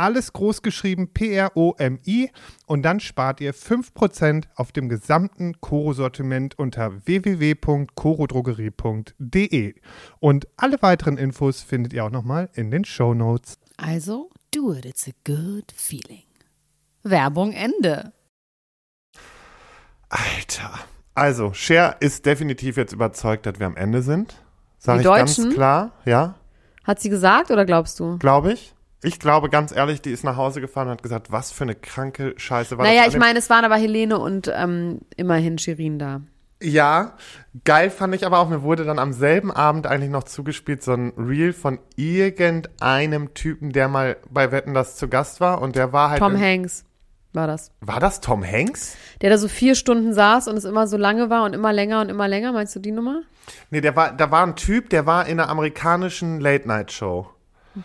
alles 0.00 0.32
groß 0.32 0.62
geschrieben 0.62 1.12
P-R-O-M-I 1.12 2.30
und 2.66 2.82
dann 2.82 2.98
spart 3.00 3.40
ihr 3.40 3.54
5% 3.54 4.44
auf 4.56 4.72
dem 4.72 4.88
gesamten 4.88 5.60
Koro-Sortiment 5.60 6.58
unter 6.58 7.06
www.korodrogerie.de. 7.06 9.74
Und 10.18 10.48
alle 10.56 10.80
weiteren 10.82 11.18
Infos 11.18 11.62
findet 11.62 11.92
ihr 11.92 12.04
auch 12.04 12.10
nochmal 12.10 12.48
in 12.54 12.70
den 12.70 12.84
Show 12.84 13.14
Notes. 13.14 13.58
Also, 13.76 14.30
do 14.54 14.72
it, 14.72 14.84
it's 14.86 15.06
a 15.06 15.12
good 15.26 15.70
feeling. 15.74 16.22
Werbung 17.02 17.52
Ende. 17.52 18.12
Alter. 20.08 20.70
Also, 21.14 21.52
Cher 21.52 21.96
ist 22.00 22.24
definitiv 22.26 22.76
jetzt 22.76 22.92
überzeugt, 22.92 23.46
dass 23.46 23.58
wir 23.58 23.66
am 23.66 23.76
Ende 23.76 24.02
sind. 24.02 24.42
Sag 24.78 24.96
Die 24.96 25.00
ich 25.00 25.06
ganz 25.14 25.36
Deutschen? 25.36 25.52
klar, 25.52 25.92
ja, 26.04 26.36
Hat 26.84 27.00
sie 27.00 27.10
gesagt 27.10 27.50
oder 27.50 27.64
glaubst 27.66 27.98
du? 28.00 28.16
glaube 28.18 28.52
ich. 28.54 28.74
Ich 29.02 29.18
glaube 29.18 29.48
ganz 29.48 29.72
ehrlich, 29.74 30.02
die 30.02 30.10
ist 30.10 30.24
nach 30.24 30.36
Hause 30.36 30.60
gefahren 30.60 30.88
und 30.88 30.92
hat 30.92 31.02
gesagt, 31.02 31.32
was 31.32 31.52
für 31.52 31.64
eine 31.64 31.74
kranke 31.74 32.34
Scheiße 32.36 32.76
war 32.76 32.84
naja, 32.84 33.00
das. 33.00 33.08
ich 33.08 33.14
an 33.14 33.20
dem- 33.20 33.26
meine, 33.26 33.38
es 33.38 33.48
waren 33.50 33.64
aber 33.64 33.76
Helene 33.76 34.18
und 34.18 34.50
ähm, 34.54 35.00
immerhin 35.16 35.58
Shirin 35.58 35.98
da. 35.98 36.20
Ja, 36.62 37.16
geil 37.64 37.88
fand 37.88 38.14
ich 38.14 38.26
aber 38.26 38.38
auch, 38.38 38.50
mir 38.50 38.60
wurde 38.62 38.84
dann 38.84 38.98
am 38.98 39.14
selben 39.14 39.50
Abend 39.50 39.86
eigentlich 39.86 40.10
noch 40.10 40.24
zugespielt, 40.24 40.82
so 40.82 40.92
ein 40.92 41.14
Reel 41.16 41.54
von 41.54 41.78
irgendeinem 41.96 43.32
Typen, 43.32 43.72
der 43.72 43.88
mal 43.88 44.18
bei 44.28 44.52
Wetten 44.52 44.74
das 44.74 44.96
zu 44.96 45.08
Gast 45.08 45.40
war 45.40 45.62
und 45.62 45.76
der 45.76 45.94
war 45.94 46.10
halt. 46.10 46.18
Tom 46.18 46.38
Hanks 46.38 46.84
war 47.32 47.46
das. 47.46 47.70
War 47.80 48.00
das 48.00 48.20
Tom 48.20 48.44
Hanks? 48.44 48.96
Der 49.22 49.30
da 49.30 49.38
so 49.38 49.48
vier 49.48 49.74
Stunden 49.74 50.12
saß 50.12 50.48
und 50.48 50.56
es 50.58 50.64
immer 50.64 50.86
so 50.86 50.98
lange 50.98 51.30
war 51.30 51.44
und 51.44 51.54
immer 51.54 51.72
länger 51.72 52.02
und 52.02 52.10
immer 52.10 52.28
länger. 52.28 52.52
Meinst 52.52 52.76
du 52.76 52.80
die 52.80 52.90
Nummer? 52.92 53.22
Nee, 53.70 53.80
der 53.80 53.96
war, 53.96 54.12
da 54.12 54.30
war 54.30 54.46
ein 54.46 54.56
Typ, 54.56 54.90
der 54.90 55.06
war 55.06 55.26
in 55.26 55.40
einer 55.40 55.48
amerikanischen 55.48 56.40
Late-Night-Show. 56.40 57.26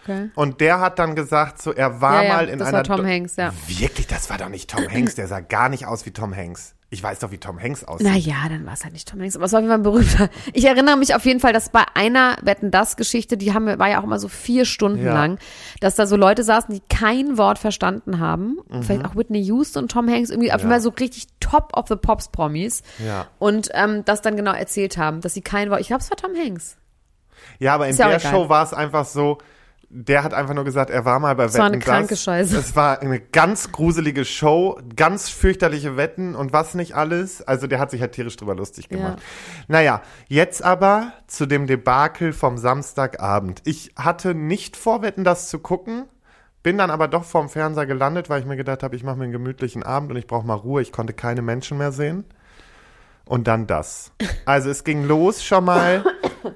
Okay. 0.04 0.30
Und 0.36 0.62
der 0.62 0.80
hat 0.80 1.00
dann 1.00 1.16
gesagt, 1.16 1.62
so, 1.62 1.74
er 1.74 2.02
war 2.02 2.22
Ja, 2.24 2.28
ja, 2.30 2.34
mal 2.36 2.50
in 2.50 2.60
das 2.60 2.68
einer. 2.70 2.78
war 2.78 2.84
Tom 2.84 2.98
Do- 2.98 3.06
Hanks, 3.08 3.36
ja. 3.36 3.52
Wirklich, 3.68 4.08
das 4.08 4.30
war 4.30 4.38
doch 4.38 4.50
nicht 4.50 4.70
Tom 4.70 4.88
Hanks, 4.90 5.16
der 5.16 5.28
sah 5.28 5.40
gar 5.40 5.70
nicht 5.70 5.86
aus 5.88 6.06
wie 6.06 6.12
Tom 6.12 6.36
Hanks. 6.36 6.74
Ich 6.92 7.02
weiß 7.04 7.20
doch, 7.20 7.32
wie 7.32 7.40
Tom 7.40 7.60
Hanks 7.60 7.84
aussieht. 7.84 8.08
Naja, 8.08 8.36
dann 8.48 8.66
war 8.66 8.74
es 8.74 8.84
halt 8.84 8.94
nicht 8.94 9.08
Tom 9.10 9.20
Hanks, 9.20 9.36
aber 9.36 9.46
es 9.46 9.52
war 9.52 9.60
auf 9.60 9.64
jeden 9.64 9.72
Fall 9.72 9.80
ein 9.80 9.84
berühmter. 9.84 10.30
Ich 10.54 10.66
erinnere 10.66 10.96
mich 10.96 11.14
auf 11.16 11.26
jeden 11.26 11.40
Fall, 11.40 11.52
dass 11.52 11.70
bei 11.70 11.84
einer 11.96 12.38
Wetten 12.44 12.70
das 12.72 12.96
Geschichte, 12.96 13.36
die 13.38 13.54
haben 13.54 13.66
war 13.80 13.90
ja 13.90 14.00
auch 14.00 14.04
immer 14.04 14.20
so 14.20 14.28
vier 14.30 14.66
Stunden 14.66 15.04
Ja. 15.04 15.14
lang, 15.14 15.40
dass 15.82 15.96
da 15.96 16.06
so 16.06 16.16
Leute 16.16 16.44
saßen, 16.44 16.74
die 16.74 16.82
kein 16.88 17.38
Wort 17.38 17.58
verstanden 17.60 18.20
haben. 18.20 18.60
Vielleicht 18.82 19.04
auch 19.04 19.16
Whitney 19.16 19.42
Houston 19.42 19.84
und 19.84 19.92
Tom 19.92 20.08
Hanks, 20.08 20.30
irgendwie 20.30 20.54
auf 20.54 20.62
jeden 20.62 20.70
Fall 20.72 20.80
so 20.80 20.90
richtig 20.92 21.26
Top 21.42 21.76
of 21.76 21.88
the 21.90 21.96
Pops 21.96 22.30
Promis. 22.30 22.84
Ja. 23.06 23.28
Und 23.40 23.70
ähm, 23.74 24.06
das 24.06 24.22
dann 24.22 24.38
genau 24.38 24.54
erzählt 24.54 24.98
haben, 24.98 25.20
dass 25.22 25.34
sie 25.34 25.42
kein 25.42 25.72
Wort. 25.72 25.82
Ich 25.82 25.88
glaube, 25.88 26.04
es 26.04 26.10
war 26.12 26.18
Tom 26.18 26.32
Hanks. 26.38 26.78
Ja, 27.60 27.74
aber 27.76 27.88
in 27.90 27.98
der. 27.98 28.20
Show 28.20 28.48
war 28.48 28.64
es 28.64 28.74
einfach 28.74 29.06
so, 29.06 29.40
der 29.90 30.24
hat 30.24 30.34
einfach 30.34 30.54
nur 30.54 30.64
gesagt, 30.64 30.90
er 30.90 31.06
war 31.06 31.20
mal 31.20 31.36
bei 31.36 31.46
Wetten 31.46 31.58
war 31.58 31.66
eine 31.66 31.78
das. 31.78 31.86
kranke 31.86 32.16
Scheiße. 32.16 32.58
Es 32.58 32.76
war 32.76 33.02
eine 33.02 33.20
ganz 33.20 33.72
gruselige 33.72 34.26
Show, 34.26 34.80
ganz 34.96 35.30
fürchterliche 35.30 35.96
Wetten 35.98 36.36
und 36.36 36.54
was 36.54 36.74
nicht 36.74 36.96
alles. 36.96 37.42
Also 37.42 37.68
der 37.68 37.80
hat 37.80 37.92
sich 37.92 38.02
halt 38.02 38.14
tierisch 38.14 38.36
drüber 38.36 38.56
lustig 38.56 38.90
gemacht. 38.90 39.20
Naja, 39.68 40.02
jetzt 40.28 40.64
aber 40.64 41.14
zu 41.28 41.46
dem 41.46 41.68
Debakel 41.68 42.34
vom 42.34 42.58
Samstagabend. 42.58 43.62
Ich 43.66 43.94
hatte 43.96 44.34
nicht 44.34 44.76
vor, 44.76 45.02
Wetten 45.02 45.24
das 45.24 45.50
zu 45.50 45.60
gucken. 45.60 46.06
Bin 46.64 46.80
dann 46.80 46.90
aber 46.90 47.08
doch 47.08 47.24
vorm 47.24 47.48
Fernseher 47.48 47.86
gelandet, 47.86 48.30
weil 48.30 48.40
ich 48.40 48.48
mir 48.48 48.58
gedacht 48.58 48.82
habe, 48.82 48.96
ich 48.96 49.04
mache 49.04 49.18
mir 49.18 49.26
einen 49.26 49.32
gemütlichen 49.32 49.84
Abend 49.84 50.10
und 50.12 50.18
ich 50.18 50.26
brauche 50.26 50.48
mal 50.48 50.56
Ruhe. 50.56 50.82
Ich 50.82 50.92
konnte 50.92 51.14
keine 51.14 51.44
Menschen 51.44 51.78
mehr 51.78 51.92
sehen. 51.92 52.26
Und 53.26 53.48
dann 53.48 53.68
das. 53.68 54.12
Also 54.46 54.70
es 54.70 54.84
ging 54.84 55.04
los 55.04 55.44
schon 55.44 55.66
mal. 55.66 56.04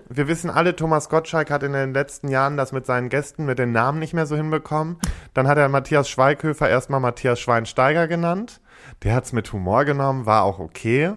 Wir 0.09 0.27
wissen 0.27 0.49
alle, 0.49 0.75
Thomas 0.75 1.09
Gottschalk 1.09 1.49
hat 1.51 1.63
in 1.63 1.73
den 1.73 1.93
letzten 1.93 2.27
Jahren 2.29 2.57
das 2.57 2.71
mit 2.71 2.85
seinen 2.85 3.09
Gästen 3.09 3.45
mit 3.45 3.59
den 3.59 3.71
Namen 3.71 3.99
nicht 3.99 4.13
mehr 4.13 4.25
so 4.25 4.35
hinbekommen. 4.35 4.97
Dann 5.33 5.47
hat 5.47 5.57
er 5.57 5.69
Matthias 5.69 6.09
Schweighöfer 6.09 6.69
erstmal 6.69 6.99
Matthias 6.99 7.39
Schweinsteiger 7.39 8.07
genannt. 8.07 8.61
Der 9.03 9.13
hat's 9.15 9.33
mit 9.33 9.51
Humor 9.53 9.85
genommen, 9.85 10.25
war 10.25 10.43
auch 10.43 10.59
okay. 10.59 11.13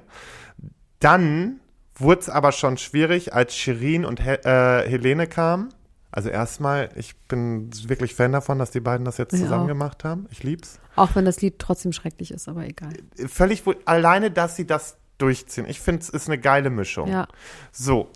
Dann 1.01 1.61
wurde 1.95 2.21
es 2.21 2.29
aber 2.29 2.53
schon 2.53 2.79
schwierig, 2.79 3.35
als 3.35 3.55
Shirin 3.57 4.05
und 4.05 4.21
He 4.23 4.31
äh, 4.31 4.89
Helene 4.89 5.27
kamen. 5.27 5.73
Also 6.11 6.29
erstmal, 6.29 6.91
ich 6.95 7.17
bin 7.27 7.71
wirklich 7.89 8.15
Fan 8.15 8.33
davon, 8.33 8.59
dass 8.59 8.71
die 8.71 8.81
beiden 8.81 9.05
das 9.07 9.17
jetzt 9.17 9.33
Ich 9.33 9.41
zusammen 9.41 9.65
auch. 9.65 9.69
gemacht 9.69 10.05
haben. 10.05 10.27
Ich 10.31 10.43
lieb's 10.43 10.79
Auch 10.95 11.15
wenn 11.15 11.25
das 11.25 11.41
Lied 11.41 11.59
trotzdem 11.59 11.93
schrecklich 11.93 12.33
ist, 12.33 12.49
aber 12.49 12.65
egal. 12.67 12.93
völlig 13.29 13.65
wohl, 13.65 13.77
alleine, 13.87 14.31
dass 14.31 14.57
sie 14.57 14.67
das 14.67 14.99
durchziehen. 15.17 15.65
Ich 15.69 15.81
finde, 15.81 16.03
es 16.03 16.11
ist 16.11 16.29
eine 16.29 16.39
geile 16.39 16.69
Mischung. 16.69 17.09
Ja. 17.09 17.29
So, 17.71 18.11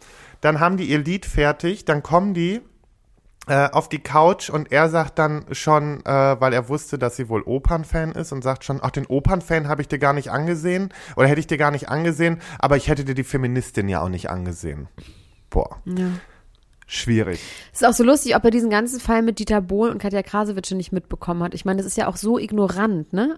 dann 0.46 0.61
haben 0.61 0.76
die 0.76 0.85
ihr 0.85 0.98
Lied 0.98 1.26
fertig, 1.26 1.85
dann 1.85 2.04
kommen 2.04 2.32
die 2.32 2.61
äh, 3.48 3.68
auf 3.70 3.88
die 3.88 3.98
Couch 3.98 4.48
und 4.48 4.70
er 4.70 4.88
sagt 4.88 5.18
dann 5.18 5.44
schon, 5.50 6.06
äh, 6.06 6.40
weil 6.40 6.52
er 6.52 6.68
wusste, 6.68 6.98
dass 6.98 7.16
sie 7.16 7.28
wohl 7.28 7.42
Opernfan 7.42 8.12
ist 8.12 8.30
und 8.30 8.42
sagt 8.42 8.62
schon, 8.62 8.78
ach, 8.80 8.92
den 8.92 9.06
Opernfan 9.06 9.66
habe 9.66 9.82
ich 9.82 9.88
dir 9.88 9.98
gar 9.98 10.12
nicht 10.12 10.30
angesehen 10.30 10.94
oder 11.16 11.26
hätte 11.26 11.40
ich 11.40 11.48
dir 11.48 11.59
gar 11.59 11.72
nicht 11.72 11.88
angesehen, 11.88 12.40
aber 12.61 12.76
ich 12.76 12.87
hätte 12.87 13.04
dir 13.04 13.16
die 13.16 13.24
Feministin 13.24 13.88
ja 13.88 14.02
auch 14.02 14.09
nicht 14.09 14.30
angesehen. 14.30 14.88
Boah. 15.50 15.78
Ja. 15.85 16.06
schwierig. 16.87 17.40
Es 17.72 17.82
ist 17.82 17.88
auch 17.88 17.92
so 17.92 18.04
lustig, 18.04 18.37
ob 18.37 18.44
er 18.44 18.52
diesen 18.52 18.70
ganzen 18.70 19.00
Fall 19.00 19.22
mit 19.22 19.40
Dieter 19.40 19.61
Bohlen 19.61 19.94
und 19.94 19.98
Katja 19.98 20.22
Krasowitsch 20.22 20.70
nicht 20.72 20.92
mitbekommen 20.92 21.42
hat. 21.42 21.54
Ich 21.54 21.64
meine, 21.64 21.78
das 21.78 21.87
ist 21.87 21.96
ja 21.96 22.06
auch 22.06 22.16
so 22.16 22.38
ignorant, 22.38 23.12
ne? 23.12 23.37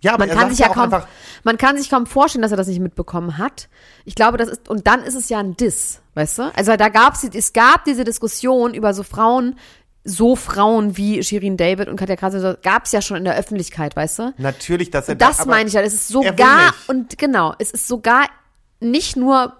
Ja, 0.00 0.14
aber 0.14 0.26
Man 0.26 0.36
kann 0.36 0.50
sich 0.50 0.58
ja 0.58 0.70
auch 0.70 0.74
kaum, 0.74 1.02
man 1.42 1.58
kann 1.58 1.78
sich 1.78 1.90
kaum 1.90 2.06
vorstellen, 2.06 2.42
dass 2.42 2.50
er 2.50 2.56
das 2.56 2.66
nicht 2.66 2.80
mitbekommen 2.80 3.38
hat. 3.38 3.68
Ich 4.04 4.14
glaube, 4.14 4.36
das 4.36 4.48
ist, 4.48 4.68
und 4.68 4.86
dann 4.86 5.02
ist 5.02 5.14
es 5.14 5.28
ja 5.28 5.38
ein 5.38 5.56
Diss, 5.56 6.00
weißt 6.14 6.38
du? 6.38 6.42
Also 6.54 6.76
da 6.76 6.88
gab's, 6.88 7.24
es 7.24 7.52
gab 7.52 7.84
diese 7.84 8.04
Diskussion 8.04 8.74
über 8.74 8.92
so 8.94 9.02
Frauen, 9.02 9.58
so 10.04 10.36
Frauen 10.36 10.96
wie 10.96 11.22
Shirin 11.22 11.56
David 11.56 11.88
und 11.88 11.96
Katja 11.96 12.16
Krasowitsch, 12.16 12.62
gab's 12.62 12.92
ja 12.92 13.02
schon 13.02 13.16
in 13.16 13.24
der 13.24 13.36
Öffentlichkeit, 13.36 13.96
weißt 13.96 14.18
du? 14.20 14.34
natürlich, 14.38 14.90
dass 14.90 15.08
er 15.08 15.12
Und 15.12 15.22
das 15.22 15.40
aber 15.40 15.50
meine 15.50 15.68
ich 15.68 15.74
ja, 15.74 15.80
es 15.80 15.94
ist 15.94 16.08
sogar, 16.08 16.74
und 16.86 17.18
genau, 17.18 17.54
es 17.58 17.70
ist 17.70 17.88
sogar 17.88 18.26
nicht 18.80 19.16
nur 19.16 19.54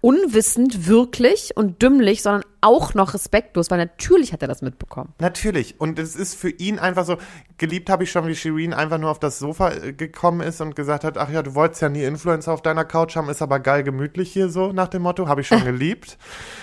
unwissend 0.00 0.86
wirklich 0.86 1.56
und 1.56 1.82
dümmlich, 1.82 2.22
sondern 2.22 2.44
auch 2.66 2.94
noch 2.94 3.14
respektlos, 3.14 3.70
weil 3.70 3.78
natürlich 3.78 4.32
hat 4.32 4.42
er 4.42 4.48
das 4.48 4.60
mitbekommen. 4.60 5.14
Natürlich. 5.20 5.80
Und 5.80 5.98
es 5.98 6.16
ist 6.16 6.34
für 6.34 6.50
ihn 6.50 6.78
einfach 6.78 7.04
so, 7.04 7.16
geliebt 7.58 7.88
habe 7.88 8.02
ich 8.04 8.10
schon, 8.10 8.26
wie 8.26 8.34
Shireen 8.34 8.74
einfach 8.74 8.98
nur 8.98 9.10
auf 9.10 9.20
das 9.20 9.38
Sofa 9.38 9.70
äh, 9.72 9.92
gekommen 9.92 10.40
ist 10.40 10.60
und 10.60 10.74
gesagt 10.74 11.04
hat, 11.04 11.16
ach 11.16 11.30
ja, 11.30 11.42
du 11.42 11.54
wolltest 11.54 11.82
ja 11.82 11.88
nie 11.88 12.02
Influencer 12.04 12.52
auf 12.52 12.62
deiner 12.62 12.84
Couch 12.84 13.16
haben, 13.16 13.28
ist 13.28 13.42
aber 13.42 13.60
geil 13.60 13.82
gemütlich 13.84 14.32
hier 14.32 14.48
so, 14.48 14.72
nach 14.72 14.88
dem 14.88 15.02
Motto, 15.02 15.28
habe 15.28 15.40
ich 15.42 15.46
schon 15.48 15.64
geliebt. 15.64 16.18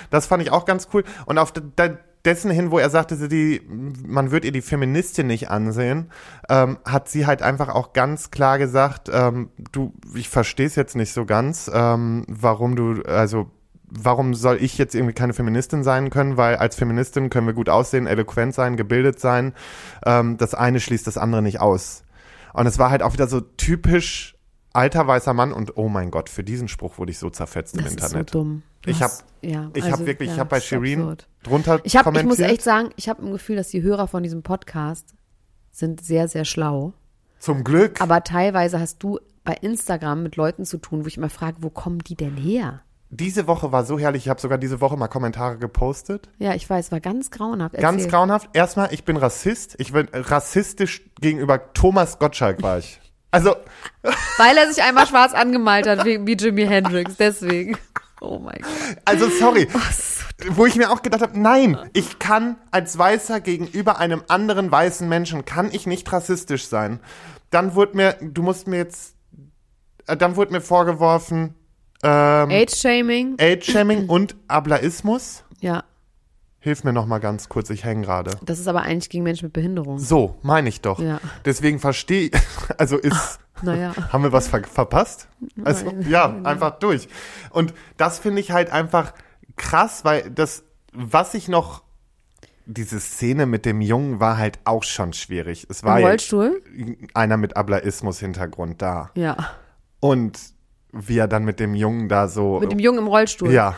Das 0.10 0.28
fand 0.28 0.44
ich 0.44 0.52
auch 0.52 0.66
ganz 0.66 0.90
cool. 0.94 1.04
Und 1.26 1.38
auf 1.38 1.52
de- 1.52 1.64
de- 1.78 1.98
dessen 2.26 2.52
hin, 2.52 2.72
wo 2.72 2.80
er 2.80 2.90
sagte, 2.90 3.16
sie 3.18 3.28
die, 3.28 3.62
man 3.68 4.32
wird 4.32 4.46
ihr 4.46 4.54
die 4.54 4.62
Feministin 4.62 5.28
nicht 5.28 5.50
ansehen, 5.50 6.10
ähm, 6.50 6.78
hat 6.86 7.10
sie 7.10 7.26
halt 7.26 7.42
einfach 7.42 7.68
auch 7.70 7.92
ganz 7.94 8.32
klar 8.32 8.58
gesagt, 8.60 9.10
ähm, 9.12 9.50
du, 9.74 9.94
ich 10.16 10.30
verstehe 10.30 10.68
es 10.68 10.76
jetzt 10.76 10.96
nicht 10.96 11.12
so 11.14 11.26
ganz, 11.26 11.70
ähm, 11.74 12.24
warum 12.30 12.78
du, 12.78 13.02
also 13.04 13.50
warum 13.98 14.34
soll 14.34 14.58
ich 14.62 14.78
jetzt 14.78 14.96
irgendwie 14.96 15.14
keine 15.14 15.34
Feministin 15.34 15.84
sein 15.84 16.10
können? 16.10 16.38
Weil 16.38 16.56
als 16.58 16.76
Feministin 16.76 17.30
können 17.30 17.48
wir 17.48 17.54
gut 17.54 17.70
aussehen, 17.70 18.08
eloquent 18.08 18.54
sein, 18.54 18.76
gebildet 18.78 19.20
sein. 19.20 19.54
Ähm, 20.06 20.38
das 20.38 20.54
eine 20.54 20.80
schließt 20.80 21.06
das 21.08 21.18
andere 21.18 21.42
nicht 21.42 21.60
aus. 21.62 22.04
Und 22.54 22.68
es 22.68 22.80
war 22.80 22.90
halt 22.92 23.04
auch 23.04 23.14
wieder 23.14 23.28
so 23.28 23.42
typisch 23.42 24.36
alter 24.74 25.06
weißer 25.08 25.34
Mann 25.34 25.54
und 25.54 25.78
oh 25.78 25.88
mein 25.90 26.10
Gott, 26.10 26.30
für 26.30 26.44
diesen 26.44 26.68
Spruch 26.68 26.98
wurde 26.98 27.12
ich 27.12 27.20
so 27.20 27.30
zerfetzt 27.30 27.76
im 27.78 27.84
Das 27.84 27.92
Internet. 27.94 28.28
ist 28.30 28.34
so 28.34 28.40
dumm. 28.40 28.64
Du 28.82 28.90
Ich 28.90 29.02
hab- 29.02 29.12
hast- 29.12 29.26
ja, 29.42 29.70
Ich 29.76 29.84
also, 29.84 29.98
habe 29.98 30.06
wirklich, 30.08 30.30
ich 30.30 30.36
ja, 30.36 30.40
habe 30.42 30.50
bei 30.50 30.60
Shireen 30.60 31.00
absurd. 31.02 31.28
drunter 31.44 31.80
Ich, 31.84 31.96
hab, 31.96 32.02
ich 32.02 32.06
kommentiert. 32.06 32.26
muss 32.28 32.40
echt 32.40 32.62
sagen, 32.64 32.90
ich 32.96 33.08
habe 33.08 33.24
ein 33.26 33.32
Gefühl, 33.32 33.56
dass 33.56 33.68
die 33.70 33.82
Hörer 33.84 34.08
von 34.08 34.24
diesem 34.24 34.42
Podcast 34.44 35.14
sind 35.72 36.02
sehr, 36.04 36.28
sehr 36.28 36.44
schlau. 36.46 36.94
Zum 37.40 37.64
Glück. 37.64 38.02
Aber 38.02 38.24
teilweise 38.24 38.80
hast 38.80 39.02
du 39.04 39.20
bei 39.44 39.54
Instagram 39.54 40.24
mit 40.24 40.36
Leuten 40.38 40.66
zu 40.66 40.78
tun, 40.80 41.04
wo 41.04 41.08
ich 41.08 41.18
immer 41.18 41.30
frage, 41.30 41.58
wo 41.62 41.70
kommen 41.70 42.00
die 42.00 42.16
denn 42.16 42.36
her? 42.38 42.82
Diese 43.16 43.48
Woche 43.48 43.72
war 43.72 43.86
so 43.86 44.00
herrlich. 44.00 44.24
Ich 44.24 44.30
habe 44.30 44.42
sogar 44.42 44.58
diese 44.58 44.82
Woche 44.82 44.98
mal 44.98 45.08
Kommentare 45.08 45.58
gepostet. 45.58 46.30
Ja, 46.40 46.56
ich 46.56 46.70
weiß, 46.70 46.92
war 46.92 47.00
ganz 47.00 47.30
grauenhaft. 47.32 47.76
Ganz 47.76 48.04
Erzähl. 48.04 48.12
grauenhaft. 48.12 48.50
Erstmal, 48.54 48.94
ich 48.94 49.04
bin 49.04 49.18
Rassist. 49.18 49.76
Ich 49.78 49.94
bin 49.94 50.08
rassistisch 50.12 51.04
gegenüber 51.22 51.74
Thomas 51.74 52.20
Gottschalk 52.20 52.62
war 52.64 52.80
ich. 52.80 53.00
Also, 53.32 53.56
Weil 54.38 54.58
er 54.58 54.72
sich 54.72 54.84
einmal 54.84 55.08
schwarz 55.08 55.34
angemalt 55.34 55.88
hat, 55.88 56.06
wie, 56.06 56.26
wie 56.26 56.34
Jimi 56.34 56.66
Hendrix, 56.66 57.16
deswegen. 57.18 57.78
Oh 58.22 58.40
mein 58.40 58.62
Gott. 58.62 58.98
Also 59.06 59.28
sorry, 59.30 59.68
wo 60.52 60.66
ich 60.66 60.76
mir 60.76 60.92
auch 60.92 61.02
gedacht 61.02 61.22
habe, 61.22 61.38
nein, 61.40 61.78
ich 61.94 62.20
kann 62.20 62.58
als 62.72 62.98
Weißer 62.98 63.42
gegenüber 63.42 63.98
einem 63.98 64.24
anderen 64.28 64.72
weißen 64.72 65.10
Menschen, 65.10 65.46
kann 65.46 65.70
ich 65.72 65.88
nicht 65.88 66.12
rassistisch 66.12 66.68
sein. 66.68 67.00
Dann 67.50 67.76
wurde 67.76 67.98
mir, 67.98 68.16
du 68.22 68.42
musst 68.42 68.68
mir 68.68 68.78
jetzt, 68.78 69.16
äh, 70.08 70.16
dann 70.16 70.36
wurde 70.36 70.54
mir 70.54 70.62
vorgeworfen, 70.62 71.56
ähm, 72.04 72.50
Age-Shaming? 72.52 73.38
Age-Shaming 73.40 74.06
und 74.10 74.36
Ablaismus. 74.48 75.44
Ja, 75.60 75.84
Hilf 76.64 76.86
mir 76.86 76.94
noch 76.94 77.08
mal 77.08 77.20
ganz 77.20 77.50
kurz, 77.50 77.70
ich 77.72 77.84
hänge 77.84 78.06
gerade. 78.06 78.38
das 78.42 78.58
ist 78.58 78.70
aber 78.70 78.84
eigentlich 78.84 79.10
gegen 79.10 79.26
Menschen 79.26 79.48
mit 79.48 79.54
Behinderung. 79.54 80.00
So, 80.00 80.38
meine 80.44 80.70
ich 80.70 80.80
doch. 80.80 80.98
Ja. 80.98 81.20
Deswegen 81.44 81.78
verstehe 81.78 82.28
ich, 82.28 82.32
also 82.78 82.96
ist, 82.98 83.40
Naja. 83.64 83.94
haben 84.14 84.24
wir 84.24 84.32
was 84.32 84.48
ver 84.48 84.64
verpasst? 84.64 85.28
Also, 85.66 85.88
Nein. 85.88 86.06
ja, 86.10 86.34
einfach 86.46 86.80
durch. 86.80 87.10
Und 87.50 87.74
das 87.98 88.18
finde 88.18 88.40
ich 88.40 88.52
halt 88.52 88.70
einfach 88.72 89.14
krass, 89.58 90.06
weil 90.06 90.32
das, 90.32 90.64
was 90.94 91.34
ich 91.34 91.50
noch, 91.50 91.84
diese 92.66 93.02
Szene 93.02 93.46
mit 93.46 93.66
dem 93.66 93.82
Jungen 93.82 94.22
war 94.22 94.38
halt 94.38 94.60
auch 94.64 94.84
schon 94.84 95.12
schwierig. 95.12 95.68
Es 95.70 95.84
war 95.84 96.00
Im 96.00 96.06
Rollstuhl? 96.06 96.62
einer 97.14 97.36
mit 97.36 97.58
Ablaismus-Hintergrund 97.58 98.82
da. 98.82 99.12
Ja. 99.16 99.36
Und 100.00 100.40
wie 100.94 101.18
er 101.18 101.28
dann 101.28 101.44
mit 101.44 101.60
dem 101.60 101.76
Jungen 101.76 102.08
da 102.08 102.28
so. 102.30 102.60
Mit 102.62 102.72
dem 102.72 102.80
Jungen 102.80 103.00
im 103.00 103.08
Rollstuhl. 103.08 103.52
ja, 103.52 103.76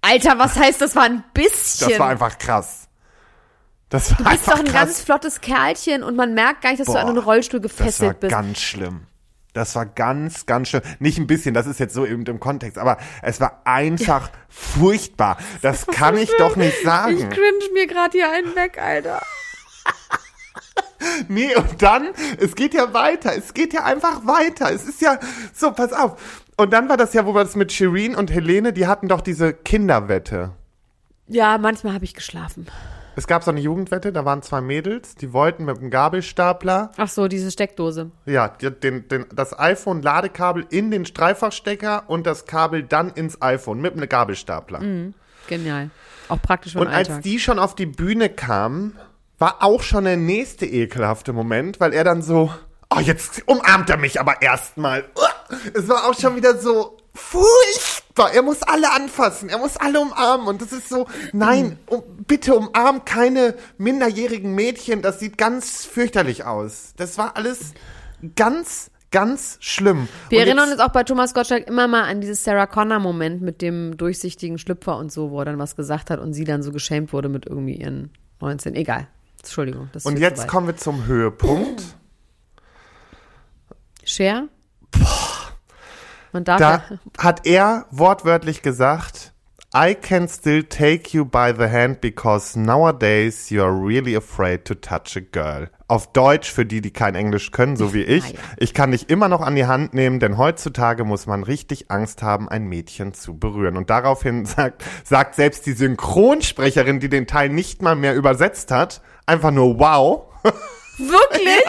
Alter, 0.00 0.38
was 0.38 0.56
heißt, 0.58 0.80
das 0.80 0.96
war 0.96 1.02
ein 1.04 1.22
bisschen? 1.34 1.90
das 1.90 1.98
war 1.98 2.08
einfach 2.08 2.38
krass. 2.38 2.88
Das 3.88 4.10
war 4.10 4.16
du 4.18 4.24
bist 4.24 4.48
doch 4.48 4.58
ein 4.58 4.64
krass. 4.64 4.72
ganz 4.72 5.00
flottes 5.02 5.40
Kerlchen 5.42 6.02
und 6.02 6.16
man 6.16 6.32
merkt 6.34 6.62
gar 6.62 6.70
nicht, 6.70 6.80
dass 6.80 6.86
du 6.86 6.94
Boah, 6.94 7.00
an 7.02 7.08
einen 7.10 7.18
Rollstuhl 7.18 7.60
Das 7.60 7.70
gefesselt 7.76 8.08
war 8.14 8.20
bist. 8.20 8.30
ganz 8.32 8.58
schlimm. 8.60 9.06
Das 9.52 9.76
war 9.76 9.84
ganz, 9.84 10.46
ganz 10.46 10.70
schlimm. 10.70 10.80
Nicht 10.98 11.18
ein 11.18 11.26
bisschen, 11.26 11.52
das 11.52 11.66
ist 11.66 11.78
jetzt 11.78 11.92
so 11.92 12.04
im, 12.06 12.24
im 12.24 12.40
Kontext, 12.40 12.78
aber 12.78 12.96
es 13.20 13.38
war 13.38 13.60
einfach 13.64 14.30
furchtbar. 14.48 15.36
Das 15.60 15.86
kann 15.86 16.16
ich 16.16 16.30
doch 16.38 16.56
nicht 16.56 16.78
Ich 16.78 16.84
sagen. 16.84 17.16
cringe 17.28 17.72
mir 17.74 17.86
gerade 17.86 18.16
hier 18.16 18.32
einen 18.32 18.56
weg, 18.56 18.78
Alter. 18.82 19.20
Nee, 21.28 21.54
und 21.56 21.82
dann, 21.82 22.08
es 22.38 22.54
geht 22.54 22.74
ja 22.74 22.92
weiter. 22.94 23.32
Es 23.36 23.54
geht 23.54 23.72
ja 23.72 23.84
einfach 23.84 24.26
weiter. 24.26 24.70
Es 24.72 24.84
ist 24.86 25.00
ja, 25.00 25.18
so, 25.54 25.70
pass 25.72 25.92
auf. 25.92 26.40
Und 26.56 26.72
dann 26.72 26.88
war 26.88 26.96
das 26.96 27.12
ja, 27.14 27.24
wo 27.26 27.34
wir 27.34 27.42
das 27.44 27.56
mit 27.56 27.72
Shireen 27.72 28.14
und 28.14 28.30
Helene, 28.30 28.72
die 28.72 28.86
hatten 28.86 29.08
doch 29.08 29.20
diese 29.20 29.52
Kinderwette. 29.52 30.52
Ja, 31.28 31.56
manchmal 31.58 31.94
habe 31.94 32.04
ich 32.04 32.14
geschlafen. 32.14 32.66
Es 33.14 33.26
gab 33.26 33.44
so 33.44 33.50
eine 33.50 33.60
Jugendwette, 33.60 34.10
da 34.12 34.24
waren 34.24 34.40
zwei 34.42 34.62
Mädels, 34.62 35.16
die 35.16 35.32
wollten 35.34 35.66
mit 35.66 35.78
einem 35.78 35.90
Gabelstapler, 35.90 36.92
Ach 36.96 37.08
so, 37.08 37.28
diese 37.28 37.50
Steckdose. 37.50 38.10
ja, 38.24 38.48
den, 38.48 39.06
den, 39.08 39.26
das 39.34 39.58
iPhone-Ladekabel 39.58 40.64
in 40.70 40.90
den 40.90 41.04
Dreifachstecker 41.04 42.04
und 42.08 42.26
das 42.26 42.46
Kabel 42.46 42.82
dann 42.82 43.10
ins 43.10 43.40
iPhone 43.42 43.80
mit 43.82 43.92
einem 43.94 44.08
Gabelstapler. 44.08 44.80
Genial. 45.46 45.90
Auch 46.28 46.40
praktisch 46.40 46.72
für 46.72 46.80
Und 46.80 46.88
als 46.88 47.08
Alltag. 47.10 47.22
die 47.24 47.38
schon 47.38 47.58
auf 47.58 47.74
die 47.74 47.84
Bühne 47.86 48.30
kamen, 48.30 48.96
war 49.42 49.62
auch 49.62 49.82
schon 49.82 50.04
der 50.04 50.16
nächste 50.16 50.64
ekelhafte 50.66 51.32
Moment, 51.32 51.80
weil 51.80 51.92
er 51.92 52.04
dann 52.04 52.22
so, 52.22 52.50
oh, 52.88 53.00
jetzt 53.00 53.42
umarmt 53.46 53.90
er 53.90 53.96
mich 53.96 54.20
aber 54.20 54.40
erstmal. 54.40 55.04
Es 55.74 55.88
war 55.88 56.08
auch 56.08 56.18
schon 56.18 56.36
wieder 56.36 56.56
so 56.56 56.96
furchtbar. 57.14 58.32
Er 58.32 58.42
muss 58.42 58.62
alle 58.62 58.92
anfassen, 58.92 59.48
er 59.48 59.58
muss 59.58 59.76
alle 59.76 60.00
umarmen. 60.00 60.46
Und 60.46 60.62
das 60.62 60.72
ist 60.72 60.88
so, 60.88 61.06
nein, 61.32 61.78
um, 61.86 62.02
bitte 62.26 62.54
umarm 62.54 63.04
keine 63.04 63.54
minderjährigen 63.78 64.54
Mädchen. 64.54 65.02
Das 65.02 65.18
sieht 65.18 65.36
ganz 65.38 65.84
fürchterlich 65.84 66.44
aus. 66.44 66.92
Das 66.96 67.18
war 67.18 67.36
alles 67.36 67.74
ganz, 68.36 68.90
ganz 69.10 69.56
schlimm. 69.60 70.08
Wir 70.28 70.38
Und 70.38 70.46
erinnern 70.46 70.68
jetzt- 70.68 70.78
uns 70.78 70.88
auch 70.88 70.92
bei 70.92 71.02
Thomas 71.04 71.34
Gottschalk 71.34 71.66
immer 71.66 71.88
mal 71.88 72.04
an 72.04 72.20
dieses 72.20 72.44
Sarah 72.44 72.66
Connor-Moment 72.66 73.42
mit 73.42 73.60
dem 73.60 73.96
durchsichtigen 73.96 74.58
Schlüpfer 74.58 74.96
und 74.96 75.10
so, 75.10 75.30
wo 75.30 75.40
er 75.40 75.44
dann 75.46 75.58
was 75.58 75.74
gesagt 75.76 76.10
hat 76.10 76.20
und 76.20 76.32
sie 76.32 76.44
dann 76.44 76.62
so 76.62 76.70
geschämt 76.72 77.12
wurde 77.12 77.28
mit 77.28 77.46
irgendwie 77.46 77.74
ihren 77.76 78.10
19. 78.40 78.74
Egal. 78.74 79.08
Entschuldigung. 79.42 79.88
Das 79.92 80.04
Und 80.04 80.18
jetzt 80.18 80.46
kommen 80.46 80.68
wir 80.68 80.76
zum 80.76 81.06
Höhepunkt. 81.06 81.82
Cher? 84.04 84.48
Man 86.32 86.44
darf 86.44 86.58
Da 86.58 86.70
ja. 86.70 86.98
hat 87.18 87.46
er 87.46 87.86
wortwörtlich 87.90 88.62
gesagt, 88.62 89.32
I 89.74 89.94
can 89.94 90.28
still 90.28 90.64
take 90.64 91.16
you 91.16 91.24
by 91.24 91.52
the 91.56 91.68
hand 91.68 92.00
because 92.00 92.58
nowadays 92.58 93.50
you 93.50 93.62
are 93.62 93.72
really 93.72 94.16
afraid 94.16 94.64
to 94.66 94.74
touch 94.74 95.16
a 95.16 95.20
girl. 95.20 95.68
Auf 95.92 96.10
Deutsch 96.14 96.50
für 96.50 96.64
die, 96.64 96.80
die 96.80 96.90
kein 96.90 97.14
Englisch 97.14 97.50
können, 97.50 97.76
so 97.76 97.92
wie 97.92 98.00
ich. 98.02 98.24
Ah. 98.34 98.40
Ich 98.56 98.72
kann 98.72 98.92
dich 98.92 99.10
immer 99.10 99.28
noch 99.28 99.42
an 99.42 99.54
die 99.54 99.66
Hand 99.66 99.92
nehmen, 99.92 100.20
denn 100.20 100.38
heutzutage 100.38 101.04
muss 101.04 101.26
man 101.26 101.42
richtig 101.42 101.90
Angst 101.90 102.22
haben, 102.22 102.48
ein 102.48 102.64
Mädchen 102.64 103.12
zu 103.12 103.36
berühren. 103.38 103.76
Und 103.76 103.90
daraufhin 103.90 104.46
sagt, 104.46 104.82
sagt 105.04 105.34
selbst 105.34 105.66
die 105.66 105.72
Synchronsprecherin, 105.74 106.98
die 106.98 107.10
den 107.10 107.26
Teil 107.26 107.50
nicht 107.50 107.82
mal 107.82 107.94
mehr 107.94 108.14
übersetzt 108.14 108.70
hat, 108.70 109.02
einfach 109.26 109.50
nur 109.50 109.78
wow. 109.78 110.22
Wirklich? 110.98 111.62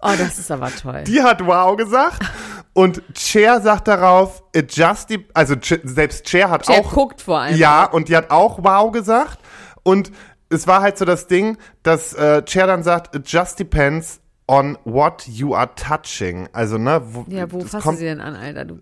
Oh, 0.00 0.12
das 0.16 0.38
ist 0.38 0.50
aber 0.50 0.70
toll. 0.74 1.04
Die 1.06 1.22
hat 1.22 1.44
wow 1.46 1.76
gesagt. 1.76 2.22
Und 2.72 3.02
Cher 3.18 3.60
sagt 3.60 3.86
darauf, 3.88 4.42
it 4.54 4.74
just, 4.74 5.10
also 5.34 5.54
Ch- 5.56 5.80
selbst 5.84 6.26
Cher 6.28 6.48
hat 6.48 6.64
Cher 6.64 6.80
auch. 6.80 6.90
guckt 6.90 7.20
vor 7.20 7.40
allem. 7.40 7.56
Ja, 7.56 7.84
und 7.84 8.08
die 8.08 8.16
hat 8.16 8.30
auch 8.30 8.64
wow 8.64 8.90
gesagt. 8.92 9.40
Und 9.82 10.10
es 10.50 10.66
war 10.66 10.80
halt 10.82 10.98
so 10.98 11.04
das 11.04 11.26
Ding, 11.26 11.58
dass 11.82 12.12
äh, 12.14 12.42
Cher 12.46 12.66
dann 12.66 12.82
sagt, 12.82 13.14
it 13.16 13.28
just 13.28 13.58
depends 13.58 14.20
on 14.48 14.78
what 14.84 15.26
you 15.26 15.54
are 15.54 15.70
touching. 15.74 16.48
Also, 16.52 16.78
ne, 16.78 17.02
wo, 17.04 17.24
Ja, 17.28 17.50
wo 17.50 17.60
fasst 17.60 17.74
du 17.74 17.78
kommt, 17.80 17.98
sie 17.98 18.04
denn 18.04 18.20
an, 18.20 18.36
Alter? 18.36 18.64
Du. 18.64 18.78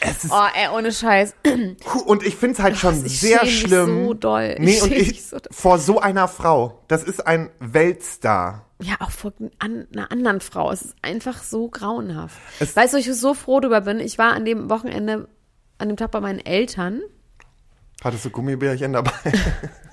es 0.00 0.24
ist, 0.24 0.32
Oh, 0.32 0.46
ey, 0.54 0.68
ohne 0.74 0.90
Scheiß. 0.92 1.34
Und 2.06 2.22
ich 2.24 2.36
finde 2.36 2.54
es 2.54 2.60
halt 2.60 2.76
schon 2.78 3.04
ich 3.04 3.20
sehr 3.20 3.40
schäme 3.40 3.44
mich 3.50 3.60
schlimm. 3.60 4.04
so 4.06 4.14
doll. 4.14 4.54
Ich 4.58 4.58
Nee, 4.60 4.80
und 4.80 4.92
ich, 4.92 5.26
so 5.26 5.36
vor 5.50 5.78
so 5.78 6.00
einer 6.00 6.28
Frau, 6.28 6.82
das 6.88 7.02
ist 7.04 7.26
ein 7.26 7.50
Weltstar. 7.60 8.66
Ja, 8.80 8.94
auch 9.00 9.10
vor 9.10 9.32
an, 9.58 9.86
einer 9.94 10.10
anderen 10.10 10.40
Frau. 10.40 10.72
Es 10.72 10.82
ist 10.82 10.96
einfach 11.02 11.42
so 11.42 11.68
grauenhaft. 11.68 12.36
Es- 12.58 12.74
weißt 12.74 12.94
du, 12.94 12.98
ich 12.98 13.12
so 13.12 13.34
froh 13.34 13.60
drüber 13.60 13.82
bin? 13.82 14.00
Ich 14.00 14.16
war 14.18 14.32
an 14.32 14.44
dem 14.44 14.70
Wochenende, 14.70 15.28
an 15.78 15.88
dem 15.88 15.96
Tag 15.96 16.10
bei 16.10 16.20
meinen 16.20 16.40
Eltern 16.40 17.00
Hattest 18.02 18.24
du 18.24 18.30
Gummibärchen 18.30 18.94
dabei? 18.94 19.12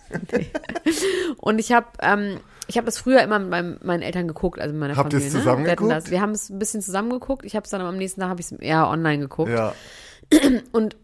Und 1.37 1.59
ich 1.59 1.71
habe 1.71 1.87
ähm, 2.01 2.39
ich 2.67 2.77
habe 2.77 2.85
das 2.85 2.99
früher 2.99 3.21
immer 3.23 3.39
mit 3.39 3.49
meinem, 3.49 3.79
meinen 3.83 4.03
Eltern 4.03 4.27
geguckt, 4.27 4.59
also 4.59 4.73
mit 4.73 4.79
meiner 4.81 4.95
Habt 4.95 5.11
ihr 5.13 5.19
Familie. 5.19 5.37
es 5.37 5.43
zusammen 5.43 5.63
ne? 5.63 5.69
Geguckt? 5.69 5.91
Das, 5.91 6.11
wir 6.11 6.21
haben 6.21 6.31
es 6.31 6.49
ein 6.49 6.59
bisschen 6.59 6.81
zusammen 6.81 7.09
geguckt. 7.09 7.43
Ich 7.45 7.55
habe 7.55 7.63
es 7.63 7.71
dann 7.71 7.81
am 7.81 7.97
nächsten 7.97 8.21
Tag 8.21 8.29
habe 8.29 8.41
ich 8.41 8.51
es 8.51 8.51
eher 8.53 8.87
online 8.87 9.19
geguckt. 9.19 9.49
ja. 9.51 9.73
Und 10.71 10.95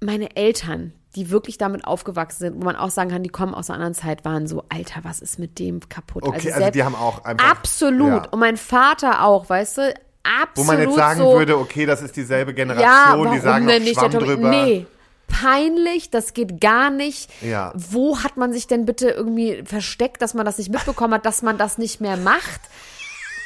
meine 0.00 0.36
Eltern, 0.36 0.92
die 1.14 1.30
wirklich 1.30 1.58
damit 1.58 1.84
aufgewachsen 1.86 2.38
sind, 2.38 2.56
wo 2.56 2.64
man 2.64 2.76
auch 2.76 2.88
sagen 2.90 3.10
kann, 3.10 3.22
die 3.22 3.28
kommen 3.28 3.54
aus 3.54 3.68
einer 3.68 3.76
anderen 3.76 3.94
Zeit, 3.94 4.24
waren 4.24 4.46
so, 4.46 4.64
Alter, 4.70 5.00
was 5.02 5.20
ist 5.20 5.38
mit 5.38 5.58
dem 5.58 5.86
kaputt? 5.88 6.22
Okay, 6.22 6.36
also, 6.48 6.48
selbst- 6.60 6.74
die 6.74 6.82
haben 6.84 6.94
auch 6.94 7.24
einfach. 7.24 7.50
absolut. 7.50 8.24
Ja. 8.24 8.30
Und 8.30 8.38
mein 8.38 8.56
Vater 8.56 9.22
auch, 9.24 9.48
weißt 9.50 9.78
du, 9.78 9.94
absolut 10.22 10.56
Wo 10.56 10.64
man 10.72 10.80
jetzt 10.80 10.94
sagen 10.96 11.20
so, 11.20 11.32
würde, 11.38 11.58
okay, 11.58 11.84
das 11.84 12.00
ist 12.00 12.16
dieselbe 12.16 12.52
ja, 12.52 12.56
Generation, 12.56 12.88
warum 13.20 13.32
die 13.32 13.40
sagen 13.40 13.66
nicht? 13.66 13.94
Schwamm 13.98 14.10
Tom- 14.12 14.24
drüber. 14.24 14.50
Nee, 14.50 14.86
peinlich, 15.26 16.10
das 16.10 16.34
geht 16.34 16.60
gar 16.60 16.90
nicht. 16.90 17.30
Ja. 17.42 17.72
Wo 17.74 18.22
hat 18.22 18.36
man 18.36 18.52
sich 18.52 18.66
denn 18.66 18.86
bitte 18.86 19.10
irgendwie 19.10 19.62
versteckt, 19.64 20.22
dass 20.22 20.34
man 20.34 20.46
das 20.46 20.58
nicht 20.58 20.70
mitbekommen 20.70 21.14
hat, 21.14 21.26
dass 21.26 21.42
man 21.42 21.58
das 21.58 21.78
nicht 21.78 22.00
mehr 22.00 22.16
macht? 22.16 22.60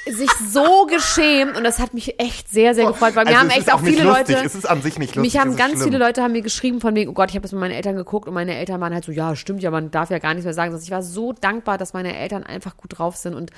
Sich 0.06 0.30
so 0.50 0.86
geschämt 0.86 1.56
und 1.58 1.62
das 1.62 1.78
hat 1.78 1.92
mich 1.92 2.18
echt 2.18 2.48
sehr, 2.48 2.74
sehr 2.74 2.86
gefreut, 2.86 3.14
weil 3.14 3.26
mir 3.26 3.32
also 3.32 3.40
haben 3.40 3.50
echt 3.50 3.72
auch 3.72 3.80
viele 3.80 4.02
lustig. 4.02 4.28
Leute. 4.34 4.46
Es 4.46 4.54
ist 4.54 4.68
an 4.68 4.80
sich 4.80 4.98
nicht 4.98 5.14
lustig. 5.14 5.34
Mich 5.34 5.40
haben 5.40 5.56
ganz 5.56 5.72
schlimm. 5.72 5.84
viele 5.84 5.98
Leute 5.98 6.22
haben 6.22 6.32
mir 6.32 6.40
geschrieben 6.40 6.80
von 6.80 6.94
wegen, 6.94 7.10
oh 7.10 7.12
Gott, 7.12 7.28
ich 7.28 7.36
habe 7.36 7.42
das 7.42 7.52
mit 7.52 7.60
meinen 7.60 7.74
Eltern 7.74 7.96
geguckt 7.96 8.26
und 8.26 8.32
meine 8.32 8.56
Eltern 8.56 8.80
waren 8.80 8.94
halt 8.94 9.04
so, 9.04 9.12
ja, 9.12 9.36
stimmt 9.36 9.62
ja, 9.62 9.70
man 9.70 9.90
darf 9.90 10.10
ja 10.10 10.18
gar 10.18 10.32
nichts 10.32 10.46
mehr 10.46 10.54
sagen. 10.54 10.72
Also 10.72 10.82
ich 10.82 10.90
war 10.90 11.02
so 11.02 11.34
dankbar, 11.34 11.76
dass 11.76 11.92
meine 11.92 12.16
Eltern 12.16 12.44
einfach 12.44 12.78
gut 12.78 12.98
drauf 12.98 13.16
sind 13.16 13.34
und 13.34 13.50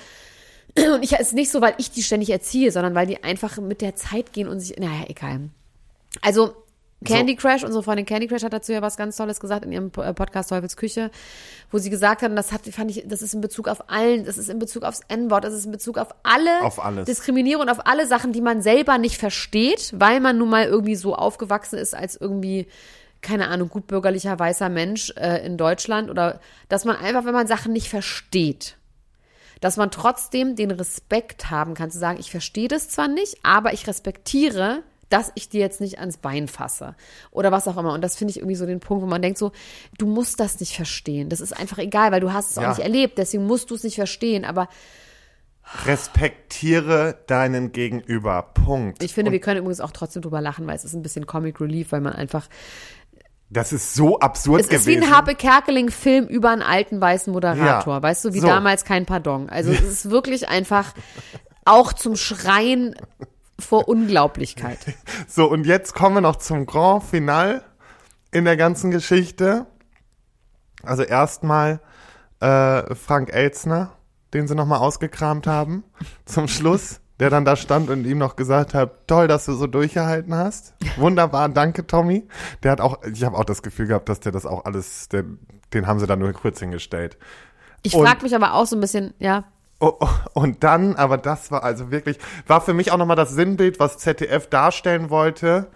und 0.76 1.02
ich 1.02 1.12
es 1.12 1.20
ist 1.28 1.34
nicht 1.34 1.50
so, 1.50 1.60
weil 1.60 1.74
ich 1.78 1.90
die 1.90 2.02
ständig 2.02 2.30
erziehe, 2.30 2.72
sondern 2.72 2.94
weil 2.94 3.06
die 3.06 3.22
einfach 3.22 3.58
mit 3.58 3.80
der 3.80 3.94
Zeit 3.94 4.32
gehen 4.32 4.48
und 4.48 4.58
sich, 4.58 4.76
naja, 4.78 5.04
egal. 5.06 5.50
Also 6.20 6.54
Candy 7.04 7.36
Crash, 7.36 7.64
unsere 7.64 7.82
Freundin 7.82 8.06
Candy 8.06 8.26
Crash 8.26 8.42
hat 8.42 8.52
dazu 8.52 8.72
ja 8.72 8.82
was 8.82 8.96
ganz 8.96 9.16
Tolles 9.16 9.40
gesagt 9.40 9.64
in 9.64 9.72
ihrem 9.72 9.90
äh, 9.96 10.14
Podcast 10.14 10.50
Teufels 10.50 10.76
Küche, 10.76 11.10
wo 11.70 11.78
sie 11.78 11.90
gesagt 11.90 12.22
hat, 12.22 12.30
und 12.30 12.36
das 12.36 12.52
hat, 12.52 12.66
fand 12.66 12.90
ich, 12.90 13.04
das 13.06 13.22
ist 13.22 13.34
in 13.34 13.40
Bezug 13.40 13.68
auf 13.68 13.90
allen, 13.90 14.24
das 14.24 14.38
ist 14.38 14.48
in 14.48 14.58
Bezug 14.58 14.82
aufs 14.82 15.00
N-Wort, 15.08 15.44
das 15.44 15.54
ist 15.54 15.66
in 15.66 15.72
Bezug 15.72 15.98
auf 15.98 16.14
alle 16.22 16.62
Auf 16.62 16.84
alles. 16.84 17.06
Diskriminierung 17.06 17.68
auf 17.68 17.86
alle 17.86 18.06
Sachen, 18.06 18.32
die 18.32 18.40
man 18.40 18.62
selber 18.62 18.98
nicht 18.98 19.16
versteht, 19.16 19.92
weil 19.96 20.20
man 20.20 20.38
nun 20.38 20.50
mal 20.50 20.64
irgendwie 20.64 20.96
so 20.96 21.14
aufgewachsen 21.14 21.78
ist 21.78 21.94
als 21.94 22.16
irgendwie 22.16 22.66
keine 23.22 23.48
Ahnung, 23.48 23.68
gutbürgerlicher 23.68 24.36
weißer 24.38 24.68
Mensch 24.68 25.12
äh, 25.16 25.46
in 25.46 25.56
Deutschland 25.56 26.10
oder 26.10 26.40
dass 26.68 26.84
man 26.84 26.96
einfach, 26.96 27.24
wenn 27.24 27.32
man 27.32 27.46
Sachen 27.46 27.72
nicht 27.72 27.88
versteht, 27.88 28.76
dass 29.60 29.76
man 29.76 29.92
trotzdem 29.92 30.56
den 30.56 30.72
Respekt 30.72 31.48
haben 31.48 31.74
kann, 31.74 31.90
zu 31.90 31.98
sagen, 31.98 32.18
ich 32.18 32.32
verstehe 32.32 32.66
das 32.66 32.88
zwar 32.88 33.06
nicht, 33.06 33.38
aber 33.44 33.72
ich 33.72 33.86
respektiere, 33.86 34.82
dass 35.12 35.30
ich 35.34 35.48
dir 35.48 35.60
jetzt 35.60 35.80
nicht 35.80 35.98
ans 36.00 36.16
Bein 36.16 36.48
fasse 36.48 36.94
oder 37.30 37.52
was 37.52 37.68
auch 37.68 37.76
immer. 37.76 37.92
Und 37.92 38.00
das 38.02 38.16
finde 38.16 38.30
ich 38.32 38.38
irgendwie 38.38 38.54
so 38.56 38.64
den 38.66 38.80
Punkt, 38.80 39.02
wo 39.02 39.06
man 39.06 39.20
denkt 39.22 39.38
so, 39.38 39.52
du 39.98 40.06
musst 40.06 40.40
das 40.40 40.58
nicht 40.60 40.74
verstehen. 40.74 41.28
Das 41.28 41.40
ist 41.40 41.52
einfach 41.52 41.78
egal, 41.78 42.12
weil 42.12 42.20
du 42.20 42.32
hast 42.32 42.50
es 42.52 42.58
auch 42.58 42.62
Ja. 42.62 42.68
nicht 42.70 42.80
erlebt, 42.80 43.18
deswegen 43.18 43.44
musst 43.46 43.70
du 43.70 43.74
es 43.74 43.82
nicht 43.84 43.96
verstehen. 43.96 44.44
Aber 44.44 44.68
Respektiere 45.86 47.18
deinen 47.26 47.72
Gegenüber. 47.72 48.42
Punkt. 48.54 49.02
ich 49.02 49.14
finde, 49.14 49.28
Und 49.28 49.32
wir 49.32 49.40
können 49.40 49.60
übrigens 49.60 49.80
auch 49.80 49.92
trotzdem 49.92 50.22
drüber 50.22 50.40
lachen, 50.40 50.66
weil 50.66 50.76
es 50.76 50.84
ist 50.84 50.94
ein 50.94 51.02
bisschen 51.02 51.26
Comic 51.26 51.60
Relief, 51.60 51.92
weil 51.92 52.00
man 52.00 52.12
einfach, 52.14 52.48
das 53.50 53.72
ist 53.72 53.94
so 53.94 54.18
absurd 54.18 54.60
es 54.60 54.66
ist 54.66 54.70
gewesen. 54.84 55.02
wie 55.02 55.06
ein 55.06 55.14
Harpe 55.14 55.34
Kerkeling-Film 55.34 56.26
über 56.26 56.50
einen 56.50 56.62
alten 56.62 57.00
weißen 57.00 57.32
Moderator, 57.32 57.94
Ja. 57.96 58.02
weißt 58.02 58.24
du, 58.24 58.32
wie 58.34 58.40
So. 58.40 58.46
damals 58.46 58.84
kein 58.84 59.06
Pardon. 59.06 59.48
Also 59.48 59.70
es 59.70 59.82
ist 59.82 60.10
wirklich 60.10 60.48
einfach 60.48 60.94
auch 61.64 61.92
zum 61.92 62.16
Schreien 62.16 62.96
vor 63.58 63.88
Unglaublichkeit. 63.88 64.78
So, 65.28 65.50
und 65.50 65.64
jetzt 65.64 65.94
kommen 65.94 66.16
wir 66.16 66.20
noch 66.20 66.36
zum 66.36 66.66
Grand 66.66 67.04
Final 67.04 67.62
in 68.32 68.44
der 68.44 68.56
ganzen 68.56 68.90
Geschichte. 68.90 69.66
Also 70.82 71.04
erstmal 71.04 71.80
äh, 72.40 72.94
Frank 72.94 73.32
Elzner, 73.32 73.92
den 74.34 74.46
sie 74.46 74.54
nochmal 74.54 74.80
ausgekramt 74.80 75.46
haben, 75.46 75.84
zum 76.26 76.48
Schluss, 76.48 77.00
der 77.18 77.30
dann 77.30 77.44
da 77.44 77.56
stand 77.56 77.88
und 77.88 78.04
ihm 78.04 78.18
noch 78.18 78.36
gesagt 78.36 78.74
hat, 78.74 79.06
toll, 79.06 79.28
dass 79.28 79.46
du 79.46 79.54
so 79.54 79.66
durchgehalten 79.66 80.34
hast. 80.34 80.74
Wunderbar, 80.96 81.48
danke 81.48 81.86
Tommy. 81.86 82.28
Der 82.62 82.72
hat 82.72 82.80
auch, 82.80 83.02
ich 83.04 83.24
habe 83.24 83.38
auch 83.38 83.44
das 83.44 83.62
Gefühl 83.62 83.86
gehabt, 83.86 84.08
dass 84.08 84.20
der 84.20 84.32
das 84.32 84.44
auch 84.44 84.64
alles, 84.64 85.08
der, 85.08 85.24
den 85.72 85.86
haben 85.86 86.00
sie 86.00 86.06
da 86.06 86.16
nur 86.16 86.32
kurz 86.32 86.58
hingestellt. 86.60 87.16
Ich 87.82 87.92
frage 87.92 88.22
mich 88.22 88.34
aber 88.34 88.54
auch 88.54 88.66
so 88.66 88.76
ein 88.76 88.80
bisschen, 88.80 89.14
ja, 89.18 89.44
Oh, 89.84 89.96
oh, 89.98 90.08
und 90.34 90.62
dann, 90.62 90.94
aber 90.94 91.18
das 91.18 91.50
war 91.50 91.64
also 91.64 91.90
wirklich, 91.90 92.16
war 92.46 92.60
für 92.60 92.72
mich 92.72 92.92
auch 92.92 92.98
nochmal 92.98 93.16
das 93.16 93.30
Sinnbild, 93.30 93.80
was 93.80 93.98
ZDF 93.98 94.46
darstellen 94.46 95.10
wollte, 95.10 95.72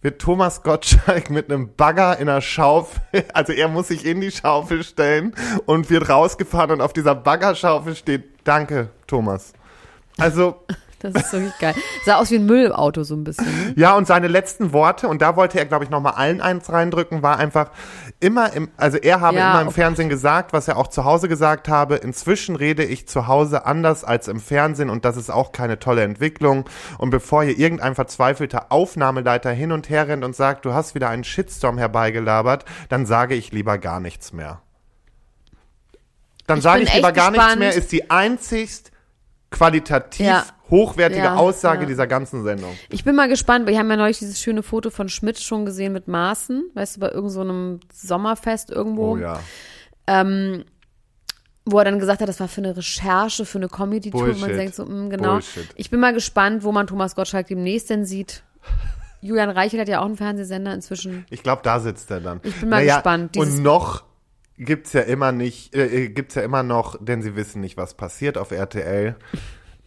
wird 0.00 0.22
Thomas 0.22 0.62
Gottschalk 0.62 1.28
mit 1.28 1.50
einem 1.50 1.74
Bagger 1.74 2.20
in 2.20 2.26
der 2.28 2.40
Schaufel, 2.40 3.00
also 3.34 3.52
er 3.52 3.66
muss 3.66 3.88
sich 3.88 4.06
in 4.06 4.20
die 4.20 4.30
Schaufel 4.30 4.84
stellen 4.84 5.34
und 5.66 5.90
wird 5.90 6.08
rausgefahren 6.08 6.70
und 6.70 6.80
auf 6.80 6.92
dieser 6.92 7.16
Baggerschaufel 7.16 7.96
steht, 7.96 8.26
danke 8.44 8.90
Thomas. 9.08 9.54
Also, 10.18 10.64
das 11.00 11.14
ist 11.14 11.32
wirklich 11.32 11.58
geil. 11.58 11.74
Sah 12.04 12.16
aus 12.16 12.30
wie 12.30 12.36
ein 12.36 12.46
Müllauto 12.46 13.02
so 13.04 13.14
ein 13.14 13.24
bisschen. 13.24 13.46
Ne? 13.46 13.74
ja, 13.76 13.94
und 13.96 14.06
seine 14.06 14.26
letzten 14.28 14.72
Worte, 14.72 15.08
und 15.08 15.22
da 15.22 15.36
wollte 15.36 15.58
er, 15.58 15.64
glaube 15.66 15.84
ich, 15.84 15.90
nochmal 15.90 16.14
allen 16.14 16.40
eins 16.40 16.70
reindrücken, 16.72 17.22
war 17.22 17.38
einfach 17.38 17.70
immer 18.20 18.52
im, 18.52 18.68
also 18.76 18.98
er 18.98 19.20
habe 19.20 19.36
Ja, 19.36 19.50
immer 19.52 19.62
im 19.62 19.68
okay. 19.68 19.80
Fernsehen 19.82 20.08
gesagt, 20.08 20.52
was 20.52 20.68
er 20.68 20.76
auch 20.76 20.88
zu 20.88 21.04
Hause 21.04 21.28
gesagt 21.28 21.68
habe, 21.68 21.96
inzwischen 21.96 22.56
rede 22.56 22.84
ich 22.84 23.06
zu 23.08 23.26
Hause 23.26 23.64
anders 23.66 24.04
als 24.04 24.28
im 24.28 24.40
Fernsehen 24.40 24.90
und 24.90 25.04
das 25.04 25.16
ist 25.16 25.30
auch 25.30 25.52
keine 25.52 25.78
tolle 25.78 26.02
Entwicklung. 26.02 26.64
Und 26.98 27.10
bevor 27.10 27.44
hier 27.44 27.58
irgendein 27.58 27.94
verzweifelter 27.94 28.72
Aufnahmeleiter 28.72 29.50
hin 29.52 29.72
und 29.72 29.88
her 29.90 30.08
rennt 30.08 30.24
und 30.24 30.34
sagt, 30.34 30.64
du 30.64 30.72
hast 30.74 30.94
wieder 30.94 31.08
einen 31.08 31.24
Shitstorm 31.24 31.78
herbeigelabert, 31.78 32.64
dann 32.88 33.06
sage 33.06 33.34
ich 33.34 33.52
lieber 33.52 33.78
gar 33.78 34.00
nichts 34.00 34.32
mehr. 34.32 34.62
Dann 36.46 36.58
Ich 36.58 36.64
sage 36.64 36.82
ich 36.82 36.94
lieber 36.94 37.12
gar 37.12 37.30
nichts 37.30 37.44
gespannt. 37.44 37.58
mehr, 37.60 37.74
ist 37.74 37.92
die 37.92 38.10
einzigst 38.10 38.90
qualitativ 39.50 40.26
Ja. 40.26 40.44
hochwertige 40.70 41.22
Ja, 41.24 41.36
Aussage 41.36 41.82
ja. 41.82 41.86
dieser 41.86 42.06
ganzen 42.06 42.42
Sendung. 42.44 42.76
Ich 42.90 43.04
bin 43.04 43.14
mal 43.16 43.28
gespannt, 43.28 43.66
wir 43.66 43.78
haben 43.78 43.90
ja 43.90 43.96
neulich 43.96 44.18
dieses 44.18 44.40
schöne 44.40 44.62
Foto 44.62 44.90
von 44.90 45.08
Schmidt 45.08 45.38
schon 45.38 45.64
gesehen 45.64 45.92
mit 45.92 46.08
Maaßen, 46.08 46.70
weißt 46.74 46.96
du, 46.96 47.00
bei 47.00 47.08
irgendeinem 47.08 47.30
so 47.30 47.40
einem 47.40 47.80
Sommerfest 47.92 48.70
irgendwo. 48.70 49.12
Oh 49.12 49.16
ja. 49.16 49.40
ähm, 50.06 50.64
wo 51.70 51.78
er 51.78 51.84
dann 51.84 51.98
gesagt 51.98 52.22
hat, 52.22 52.28
das 52.28 52.40
war 52.40 52.48
für 52.48 52.62
eine 52.62 52.74
Recherche, 52.76 53.44
für 53.44 53.58
eine 53.58 53.68
Comedy-Tour. 53.68 54.34
Man 54.36 54.52
denkt 54.52 54.74
so, 54.74 54.86
mh, 54.86 55.08
genau. 55.10 55.32
Bullshit. 55.34 55.68
Ich 55.76 55.90
bin 55.90 56.00
mal 56.00 56.14
gespannt, 56.14 56.64
wo 56.64 56.72
man 56.72 56.86
Thomas 56.86 57.14
Gottschalk 57.14 57.46
demnächst 57.48 57.90
denn 57.90 58.06
sieht. 58.06 58.42
Julian 59.20 59.50
Reichelt 59.50 59.80
hat 59.82 59.88
ja 59.88 60.00
auch 60.00 60.06
einen 60.06 60.16
Fernsehsender 60.16 60.72
inzwischen. 60.72 61.26
Ich 61.28 61.42
glaube, 61.42 61.60
da 61.64 61.80
sitzt 61.80 62.10
er 62.10 62.20
dann. 62.20 62.40
Ich 62.42 62.58
bin 62.58 62.68
mal 62.70 62.84
gespannt. 62.84 63.34
Dieses- 63.34 63.56
und 63.56 63.62
noch 63.62 64.04
gibt's 64.58 64.92
ja 64.92 65.02
immer 65.02 65.32
nicht, 65.32 65.74
äh, 65.74 65.86
äh, 65.86 66.08
gibt's 66.08 66.34
ja 66.34 66.42
immer 66.42 66.62
noch, 66.62 66.96
denn 67.00 67.22
sie 67.22 67.36
wissen 67.36 67.60
nicht, 67.60 67.76
was 67.76 67.94
passiert 67.94 68.36
auf 68.36 68.50
RTL. 68.50 69.16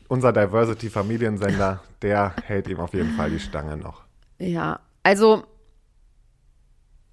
Unser 0.08 0.34
Diversity 0.34 0.90
Familiensender, 0.90 1.82
der 2.02 2.36
hält 2.44 2.68
ihm 2.68 2.80
auf 2.80 2.94
jeden 2.94 3.16
Fall 3.16 3.30
die 3.30 3.40
Stange 3.40 3.78
noch. 3.78 4.04
Ja, 4.40 4.80
also, 5.04 5.44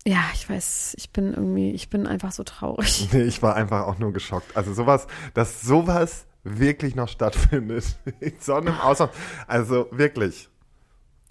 ja, 0.07 0.21
ich 0.33 0.49
weiß, 0.49 0.95
ich 0.97 1.11
bin 1.11 1.35
irgendwie, 1.35 1.73
ich 1.73 1.91
bin 1.91 2.07
einfach 2.07 2.33
so 2.33 2.43
traurig. 2.45 3.09
Nee, 3.13 3.23
ich 3.23 3.43
war 3.43 3.55
einfach 3.55 3.87
auch 3.87 3.99
nur 3.99 4.13
geschockt. 4.13 4.57
Also 4.57 4.73
sowas, 4.73 5.07
dass 5.35 5.61
sowas 5.61 6.27
wirklich 6.45 6.95
noch 6.95 7.09
stattfindet. 7.09 7.99
In 8.21 8.35
so 8.41 8.55
einem 8.55 8.79
Ausland. 8.81 9.13
Also 9.47 9.89
wirklich. 9.91 10.49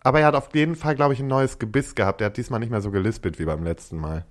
Aber 0.04 0.20
er 0.20 0.28
hat 0.28 0.36
auf 0.36 0.54
jeden 0.54 0.76
Fall, 0.76 0.96
glaube 0.96 1.14
ich, 1.14 1.20
ein 1.20 1.28
neues 1.28 1.60
Gebiss 1.60 1.96
gehabt. 1.96 2.22
Er 2.22 2.28
hat 2.28 2.38
diesmal 2.38 2.60
nicht 2.60 2.70
mehr 2.70 2.82
so 2.82 2.92
gelispelt 2.92 3.40
wie 3.40 3.46
beim 3.46 3.64
letzten 3.64 3.98
Mal. 3.98 4.26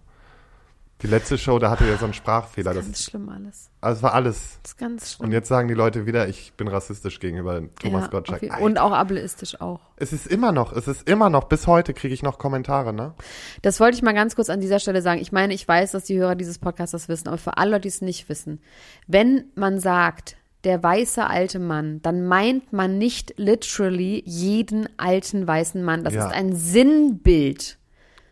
Die 1.03 1.09
letzte 1.09 1.37
Show, 1.37 1.59
da 1.59 1.69
hatte 1.71 1.85
er 1.87 1.99
so 1.99 2.05
einen 2.07 2.15
Sprachfehler. 2.15 2.73
Das, 2.73 2.85
Ganz 2.87 3.03
schlimm 3.05 3.29
alles. 3.29 3.69
also 3.83 3.99
es 3.99 4.03
war 4.03 4.15
alles. 4.15 4.59
Das 4.63 4.73
ist 4.73 4.79
ganz 4.79 5.13
schlimm. 5.13 5.27
Und 5.27 5.33
jetzt 5.33 5.47
sagen 5.49 5.69
die 5.69 5.75
Leute 5.75 6.07
wieder, 6.07 6.27
ich 6.27 6.55
bin 6.55 6.69
rassistisch 6.69 7.21
gegenüber 7.21 7.61
Thomas 7.83 8.05
Ja, 8.05 8.09
Gottschalk. 8.09 8.43
Alter. 8.45 8.61
Und 8.63 8.79
auch 8.79 8.93
ableistisch 8.93 9.61
auch. 9.61 9.81
es 9.97 10.15
ist 10.15 10.27
immer 10.27 10.53
noch, 10.53 10.73
es 10.73 10.89
ist 10.89 11.07
immer 11.09 11.29
noch, 11.29 11.45
bis 11.45 11.67
heute 11.67 11.93
kriege 11.93 12.15
ich 12.15 12.23
noch 12.23 12.39
Kommentare, 12.39 12.95
ne? 12.95 13.13
Das 13.61 13.79
wollte 13.79 13.97
ich 13.97 14.03
mal 14.03 14.15
ganz 14.15 14.37
kurz 14.37 14.49
an 14.49 14.61
dieser 14.61 14.79
Stelle 14.81 15.03
sagen. 15.03 15.21
Ich 15.21 15.33
meine, 15.33 15.53
ich 15.53 15.69
weiß, 15.69 15.93
dass 15.93 16.05
die 16.05 16.17
Hörer 16.17 16.35
dieses 16.35 16.59
Podcasts 16.59 16.93
das 16.93 17.09
wissen, 17.11 17.29
aber 17.29 17.37
für 17.39 17.59
alle 17.59 17.73
Leute, 17.73 17.83
die 17.83 17.89
es 17.89 18.01
nicht 18.01 18.31
wissen, 18.31 18.61
wenn 19.07 19.45
man 19.55 19.79
sagt, 19.79 20.37
der 20.65 20.83
weiße 20.83 21.25
alte 21.27 21.59
Mann, 21.59 22.01
dann 22.03 22.27
meint 22.27 22.73
man 22.73 22.97
nicht 22.97 23.35
literally 23.37 24.23
jeden 24.27 24.89
alten 24.99 25.47
weißen 25.47 25.85
Mann. 25.85 26.03
Das 26.05 26.15
Ja. 26.15 26.27
ist 26.27 26.33
ein 26.35 26.55
Sinnbild. 26.57 27.79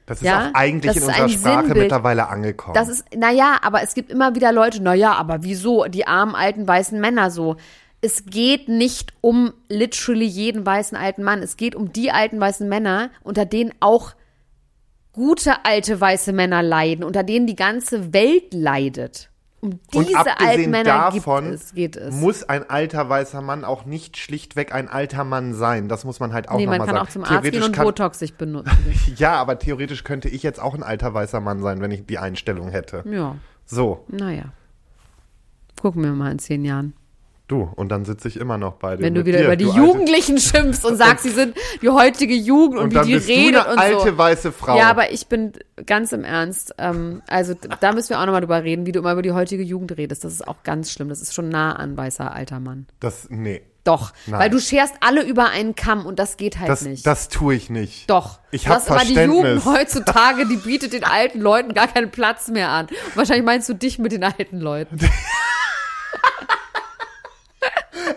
Das 0.07 0.19
ist 0.21 0.25
Ja, 0.27 0.49
auch 0.51 0.55
eigentlich 0.55 0.95
das 0.95 1.03
in 1.03 1.09
unserer 1.09 1.29
Sprache 1.29 1.57
Sinnbild. 1.63 1.79
mittlerweile 1.85 2.29
angekommen. 2.29 2.75
Das 2.75 2.89
ist, 2.89 3.05
naja, 3.17 3.59
aber 3.63 3.83
es 3.83 3.95
gibt 3.95 4.11
immer 4.11 4.35
wieder 4.35 4.53
Leute, 4.53 4.83
naja, 4.83 5.13
aber 5.15 5.43
wieso? 5.43 5.85
Die 5.87 6.07
armen 6.07 6.35
alten 6.35 6.69
weißen 6.69 7.01
Männer 7.01 7.31
so. 7.31 7.57
Es 8.03 8.27
geht 8.27 8.69
nicht 8.69 9.15
um 9.23 9.55
literally 9.71 10.27
jeden 10.27 10.67
weißen 10.67 10.97
alten 10.97 11.23
Mann. 11.23 11.43
Es 11.43 11.57
geht 11.57 11.75
um 11.75 11.91
die 11.93 12.11
alten 12.11 12.39
weißen 12.39 12.69
Männer, 12.69 13.11
unter 13.23 13.47
denen 13.47 13.73
auch 13.81 14.13
gute 15.13 15.65
alte 15.65 15.99
weiße 16.01 16.33
Männer 16.35 16.63
leiden, 16.63 17.03
unter 17.05 17.23
denen 17.23 17.47
die 17.47 17.57
ganze 17.57 18.13
Welt 18.13 18.53
leidet. 18.53 19.31
Um 19.65 19.81
Und 19.95 20.09
diese 20.11 20.19
alten 20.19 20.43
abgesehen 20.43 20.71
Männer 20.71 21.11
davon 21.11 21.47
es, 21.47 21.73
geht 21.75 21.97
es. 21.97 22.15
muss 22.15 22.45
ein 22.45 22.69
alter 22.69 23.09
weißer 23.09 23.41
Mann 23.41 23.65
auch 23.65 23.87
nicht 23.87 24.19
schlichtweg 24.19 24.75
ein 24.75 24.91
alter 24.91 25.25
Mann 25.25 25.55
sein. 25.55 25.89
Das 25.89 26.05
muss 26.05 26.21
man 26.21 26.35
halt 26.35 26.51
auch 26.51 26.59
nee, 26.59 26.67
nochmal 26.67 26.81
man 26.81 26.87
sagen. 26.87 26.99
kann 26.99 27.07
auch 27.07 27.11
zum 27.11 27.25
Arzt 27.25 27.51
gehen 27.51 27.63
und 27.63 27.73
kann, 27.73 27.87
Botox 27.87 28.19
sich 28.19 28.35
benutzen. 28.35 28.71
Ja, 29.17 29.37
aber 29.37 29.59
theoretisch 29.59 30.05
könnte 30.05 30.29
ich 30.29 30.43
jetzt 30.43 30.61
auch 30.61 30.75
ein 30.75 30.83
alter 30.83 31.15
weißer 31.15 31.41
Mann 31.41 31.63
sein, 31.63 31.81
wenn 31.81 31.91
ich 31.93 32.05
die 32.05 32.19
Einstellung 32.19 32.69
hätte. 32.69 33.05
ja, 33.11 33.37
So, 33.65 34.05
naja. 34.09 34.53
Gucken 35.81 36.03
wir 36.03 36.13
mal 36.13 36.31
in 36.31 36.39
zehn 36.39 36.65
Jahren. 36.65 36.93
Du, 37.55 37.71
und 37.77 37.89
dann 37.91 38.05
sitze 38.05 38.29
ich 38.29 38.37
immer 38.37 38.59
noch 38.59 38.75
bei 38.75 38.97
dir. 38.97 39.03
Wenn 39.03 39.15
du 39.15 39.25
wieder 39.25 39.39
dir, 39.39 39.45
über 39.45 39.57
die 39.57 39.65
alte- 39.67 39.77
Jugendlichen 39.79 40.39
schimpfst 40.39 40.85
und 40.85 40.97
sagst, 40.97 41.23
sie 41.25 41.31
sind 41.31 41.57
die 41.83 41.89
heutige 41.89 42.35
Jugend 42.35 42.79
und, 42.79 42.85
Und 42.85 42.91
wie 42.91 42.95
dann 42.97 43.07
die 43.07 43.15
bist 43.15 43.29
redet 43.29 43.55
du 43.55 43.61
eine 43.63 43.73
und 43.73 43.79
alte 43.79 44.11
so. 44.11 44.19
weiße 44.19 44.53
Frau. 44.53 44.77
Ja, 44.77 44.91
aber 44.91 45.13
ich 45.13 45.27
bin 45.29 45.53
ganz 45.87 46.13
im 46.13 46.25
Ernst. 46.25 46.75
Ähm, 46.79 47.23
also 47.29 47.55
da 47.81 47.93
müssen 47.93 48.11
wir 48.11 48.21
auch 48.21 48.27
nochmal 48.27 48.41
drüber 48.43 48.63
reden, 48.63 48.87
wie 48.87 48.93
du 48.93 48.99
immer 49.01 49.13
über 49.13 49.23
die 49.23 49.33
heutige 49.33 49.63
Jugend 49.63 49.97
redest. 49.97 50.25
Das 50.25 50.33
ist 50.33 50.47
auch 50.47 50.63
ganz 50.65 50.91
schlimm. 50.93 51.09
Das 51.09 51.21
ist 51.21 51.33
schon 51.35 51.49
nah 51.49 51.73
an 51.77 51.97
weißer 51.97 52.33
alter 52.33 52.61
Mann. 52.61 52.87
Das, 53.01 53.29
nee, 53.31 53.63
Doch, 53.85 54.13
Nein. 54.27 54.41
weil 54.41 54.51
du 54.51 54.59
scherst 54.61 54.95
alle 55.01 55.23
über 55.25 55.51
einen 55.51 55.75
Kamm 55.75 56.07
und 56.07 56.19
das 56.19 56.37
geht 56.39 56.59
halt 56.59 56.71
das, 56.71 56.83
nicht. 56.83 57.07
das 57.07 57.29
tue 57.29 57.55
ich 57.55 57.69
nicht. 57.71 58.09
Doch. 58.09 58.39
Ich 58.51 58.65
Du 58.65 58.71
hab 58.71 58.77
hast 58.77 58.89
immer 58.89 59.01
die 59.05 59.15
Verständnis. 59.15 59.65
Jugend 59.65 59.79
heutzutage, 59.79 60.47
die 60.47 60.57
bietet 60.57 60.93
den 60.95 61.05
alten 61.05 61.41
Leuten 61.41 61.75
gar 61.75 61.89
keinen 61.89 62.11
Platz 62.11 62.49
mehr 62.49 62.71
an. 62.71 62.87
Und 62.87 63.17
wahrscheinlich 63.17 63.45
meinst 63.45 63.69
du 63.69 63.75
dich 63.75 63.99
mit 63.99 64.13
den 64.13 64.25
alten 64.25 64.59
Leuten. 64.61 64.99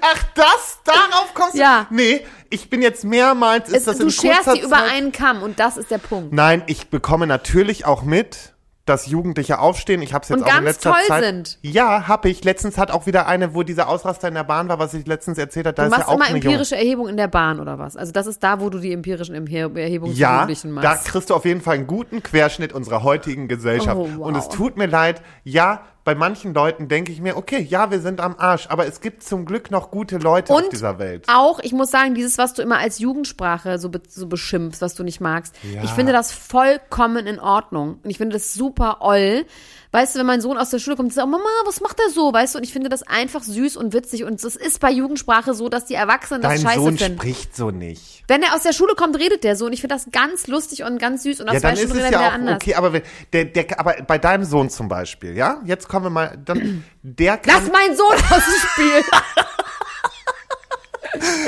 Ach, 0.02 0.24
das? 0.36 0.80
Darauf 0.86 1.34
kommst 1.34 1.56
du? 1.56 1.60
Ja. 1.60 1.88
Nee, 1.90 2.22
ich 2.50 2.70
bin 2.70 2.82
jetzt 2.82 3.04
mehrmals, 3.04 3.70
ist 3.70 3.76
Es, 3.78 3.84
das 3.86 3.98
du 3.98 4.04
in 4.06 4.12
scherst 4.12 4.54
die 4.56 4.62
über 4.62 4.78
einen 4.78 5.12
Kamm 5.12 5.42
und 5.44 5.60
das 5.60 5.78
ist 5.78 5.92
der 5.92 5.98
Punkt. 5.98 6.34
Nein, 6.34 6.64
ich 6.68 6.90
bekomme 6.90 7.28
natürlich 7.28 7.86
auch 7.86 8.04
mit, 8.04 8.54
dass 8.86 9.08
Jugendliche 9.08 9.60
aufstehen. 9.60 10.02
Ich 10.02 10.14
habe 10.14 10.24
es 10.24 10.30
jetzt 10.30 10.38
Und 10.38 10.44
auch 10.46 10.48
in 10.48 10.54
ganz 10.54 10.66
letzter 10.66 10.92
toll 10.94 11.02
Zeit. 11.10 11.24
sind. 11.26 11.60
Ja, 11.62 12.08
habe 12.08 12.30
ich. 12.30 12.46
Letztens 12.46 12.78
hat 12.78 12.90
auch 12.90 13.06
wieder 13.06 13.28
eine, 13.28 13.54
wo 13.54 13.64
dieser 13.64 13.90
Ausraster 13.90 14.30
in 14.30 14.34
der 14.34 14.46
Bahn 14.46 14.70
war, 14.70 14.80
was 14.80 14.94
ich 14.94 15.06
letztens 15.06 15.38
erzählt 15.38 15.66
habe. 15.68 15.76
Da 15.76 15.84
Du 15.84 15.88
ist 15.90 15.92
ja 15.92 15.98
machst 15.98 16.10
auch 16.10 16.16
immer 16.16 16.24
eine 16.26 16.36
Junge. 16.38 16.46
empirische 16.46 16.78
Erhebungen 16.78 17.10
in 17.10 17.18
der 17.18 17.28
Bahn 17.28 17.60
oder 17.60 17.78
was? 17.80 17.98
Also 17.98 18.14
das 18.14 18.28
ist 18.28 18.42
da, 18.42 18.62
wo 18.62 18.70
du 18.70 18.80
die 18.80 18.94
empirischen 18.94 19.36
Erhebungen 19.36 20.14
Ja, 20.16 20.36
Jugendlichen 20.36 20.74
da 20.76 20.82
machst. 20.92 21.06
kriegst 21.06 21.30
du 21.30 21.36
auf 21.36 21.44
jeden 21.44 21.60
Fall 21.60 21.76
einen 21.76 21.88
guten 21.88 22.24
Querschnitt 22.24 22.72
unserer 22.72 23.04
heutigen 23.04 23.50
Gesellschaft. 23.50 23.98
Oh, 23.98 24.08
wow. 24.20 24.28
Und 24.28 24.38
es 24.38 24.48
tut 24.48 24.78
mir 24.78 24.86
leid, 24.88 25.22
ja, 25.44 25.82
bei 26.08 26.16
manchen 26.16 26.54
Leuten 26.54 26.88
denke 26.88 27.12
ich 27.12 27.20
mir, 27.20 27.36
okay, 27.36 27.60
ja, 27.60 27.92
wir 27.92 28.00
sind 28.00 28.22
am 28.22 28.36
Arsch, 28.38 28.68
aber 28.70 28.88
es 28.88 29.02
gibt 29.02 29.24
zum 29.24 29.44
Glück 29.44 29.72
noch 29.72 29.92
gute 29.92 30.18
Leute 30.20 30.54
auf 30.54 30.62
Und 30.64 30.72
dieser 30.72 31.00
Welt. 31.00 31.26
auch, 31.28 31.60
ich 31.60 31.74
muss 31.74 31.92
sagen, 31.92 32.16
dieses, 32.16 32.38
was 32.38 32.54
du 32.54 32.62
immer 32.62 32.78
als 32.78 33.00
Jugendsprache 33.00 33.78
so, 33.78 33.90
be 33.90 34.02
so 34.08 34.26
beschimpfst, 34.26 34.80
was 34.82 34.96
du 34.96 35.04
nicht 35.04 35.20
magst, 35.20 35.54
Ja. 35.70 35.84
ich 35.84 35.90
finde 35.90 36.14
das 36.14 36.32
vollkommen 36.32 37.28
in 37.28 37.42
Ordnung. 37.42 38.00
Und 38.02 38.10
ich 38.10 38.18
finde 38.20 38.36
das 38.38 38.54
super 38.54 39.00
oll. 39.02 39.46
Weißt 39.92 40.16
du, 40.16 40.20
wenn 40.20 40.26
mein 40.26 40.42
Sohn 40.42 40.58
aus 40.58 40.70
der 40.70 40.80
Schule 40.80 40.96
kommt 40.98 41.14
sagt, 41.14 41.30
Mama, 41.30 41.44
was 41.66 41.80
macht 41.82 41.98
er 42.06 42.12
so? 42.12 42.34
Weißt 42.34 42.54
du, 42.54 42.58
und 42.60 42.64
ich 42.66 42.74
finde 42.74 42.90
das 42.90 43.04
einfach 43.04 43.42
süß 43.42 43.78
und 43.78 43.94
witzig. 43.94 44.26
Und 44.26 44.44
es 44.44 44.56
ist 44.56 44.80
bei 44.82 44.92
Jugendsprache 44.92 45.54
so, 45.54 45.70
dass 45.70 45.86
die 45.86 45.94
Erwachsenen 45.96 46.42
das 46.42 46.56
Dein 46.56 46.62
scheiße 46.62 46.80
Sohn 46.80 46.98
finden. 46.98 47.18
spricht 47.18 47.56
so 47.56 47.72
nicht. 47.72 48.24
Wenn 48.28 48.44
er 48.44 48.54
aus 48.54 48.64
der 48.64 48.74
Schule 48.74 48.96
kommt, 48.96 49.18
redet 49.18 49.44
der 49.46 49.56
so. 49.56 49.66
Und 49.66 49.74
ich 49.74 49.80
finde 49.82 49.96
das 49.96 50.08
ganz 50.12 50.48
lustig 50.48 50.84
und 50.84 51.00
ganz 51.00 51.24
süß. 51.24 51.40
Und 51.42 51.48
aus 51.48 51.56
Ja, 51.56 51.60
dann 51.62 51.76
zwei 51.76 51.82
ist 51.82 51.90
Stunden 51.90 52.00
es 52.00 52.06
redet 52.08 52.20
ja 52.20 52.28
auch 52.28 52.34
anders. 52.34 52.56
okay, 52.56 52.76
aber 52.76 52.94
wenn, 52.94 53.02
der, 53.32 53.46
der, 53.46 53.80
aber 53.80 53.96
bei 54.06 54.18
deinem 54.18 54.44
Sohn 54.44 54.70
zum 54.70 54.90
Beispiel, 54.90 55.38
ja, 55.38 55.62
jetzt 55.64 55.88
kommen 55.88 56.06
wir 56.06 56.10
mal, 56.10 56.38
dann, 56.44 56.84
der 57.02 57.38
kann, 57.38 57.56
Lass 57.64 57.72
meinen 57.72 57.96
Sohn 57.96 58.14
aus 58.14 58.44
dem 58.46 58.70
Spiel. 58.70 59.04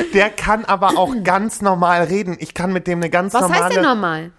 der 0.13 0.29
kann 0.29 0.65
aber 0.65 0.97
auch 0.97 1.13
ganz 1.23 1.61
normal 1.61 2.03
reden. 2.03 2.37
Ich 2.39 2.53
kann 2.53 2.71
mit 2.73 2.87
dem 2.87 2.99
eine 2.99 3.09
ganz 3.09 3.33
Was 3.33 3.41
normale, 3.41 3.63
heißt 3.65 3.75
denn 3.75 3.83
normal? 3.83 4.31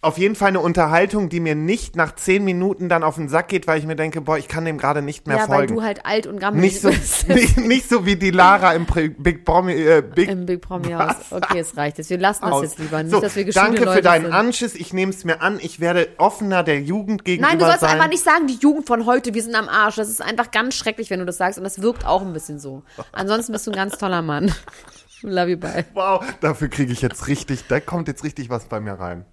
Auf 0.00 0.16
jeden 0.16 0.36
Fall 0.36 0.48
eine 0.48 0.60
Unterhaltung, 0.60 1.28
die 1.28 1.40
mir 1.40 1.56
nicht 1.56 1.96
nach 1.96 2.14
zehn 2.14 2.44
Minuten 2.44 2.88
dann 2.88 3.02
auf 3.02 3.16
den 3.16 3.28
Sack 3.28 3.48
geht, 3.48 3.66
weil 3.66 3.80
ich 3.80 3.86
mir 3.86 3.96
denke, 3.96 4.20
boah, 4.20 4.38
ich 4.38 4.46
kann 4.46 4.64
dem 4.64 4.78
gerade 4.78 5.02
nicht 5.02 5.26
mehr 5.26 5.38
Ja, 5.38 5.48
weil 5.48 5.58
folgen. 5.58 5.74
du 5.74 5.82
halt 5.82 6.06
alt 6.06 6.28
und 6.28 6.38
gammelig 6.38 6.72
nicht 6.74 6.82
so, 6.82 6.88
bist. 6.90 7.28
nicht, 7.28 7.58
nicht 7.58 7.88
so 7.88 8.06
wie 8.06 8.14
die 8.14 8.30
Lara 8.30 8.74
im 8.74 8.86
Big 8.86 9.44
Promi, 9.44 9.72
äh, 9.72 10.02
Big 10.02 10.28
Im 10.28 10.46
Big 10.46 10.60
Promi 10.60 10.92
Haus. 10.92 11.16
Okay, 11.30 11.58
es 11.58 11.76
reicht 11.76 11.98
jetzt. 11.98 12.10
Wir 12.10 12.18
lassen 12.18 12.42
das 12.42 12.52
aus. 12.52 12.62
jetzt 12.62 12.78
lieber. 12.78 13.02
Nicht, 13.02 13.10
so, 13.10 13.20
dass 13.20 13.34
wir 13.34 13.44
danke 13.50 13.84
Leute 13.84 13.96
für 13.96 14.02
deinen 14.02 14.26
sind. 14.26 14.34
Anschiss. 14.34 14.74
Ich 14.76 14.92
nehme 14.92 15.10
es 15.10 15.24
mir 15.24 15.42
an. 15.42 15.58
Ich 15.60 15.80
werde 15.80 16.08
offener 16.18 16.62
der 16.62 16.80
Jugend 16.80 17.24
gegenüber 17.24 17.48
Nein, 17.50 17.58
du 17.58 17.64
sollst 17.64 17.80
sein. 17.80 17.90
einfach 17.90 18.08
nicht 18.08 18.22
sagen, 18.22 18.46
die 18.46 18.58
Jugend 18.60 18.86
von 18.86 19.04
heute, 19.04 19.34
wir 19.34 19.42
sind 19.42 19.56
am 19.56 19.68
Arsch. 19.68 19.96
Das 19.96 20.08
ist 20.08 20.22
einfach 20.22 20.52
ganz 20.52 20.76
schrecklich, 20.76 21.10
wenn 21.10 21.18
du 21.18 21.26
das 21.26 21.38
sagst. 21.38 21.58
Und 21.58 21.64
das 21.64 21.82
wirkt 21.82 22.06
auch 22.06 22.22
ein 22.22 22.32
bisschen 22.32 22.60
so. 22.60 22.84
Ansonsten 23.10 23.50
bist 23.50 23.66
du 23.66 23.72
ein 23.72 23.76
ganz 23.76 23.98
toller 23.98 24.22
Mann. 24.22 24.52
Love 25.22 25.50
you, 25.50 25.56
bye. 25.56 25.84
Wow, 25.94 26.24
dafür 26.40 26.68
kriege 26.68 26.92
ich 26.92 27.02
jetzt 27.02 27.26
richtig, 27.26 27.64
da 27.66 27.80
kommt 27.80 28.06
jetzt 28.06 28.22
richtig 28.22 28.50
was 28.50 28.66
bei 28.66 28.78
mir 28.78 28.92
rein. 28.92 29.24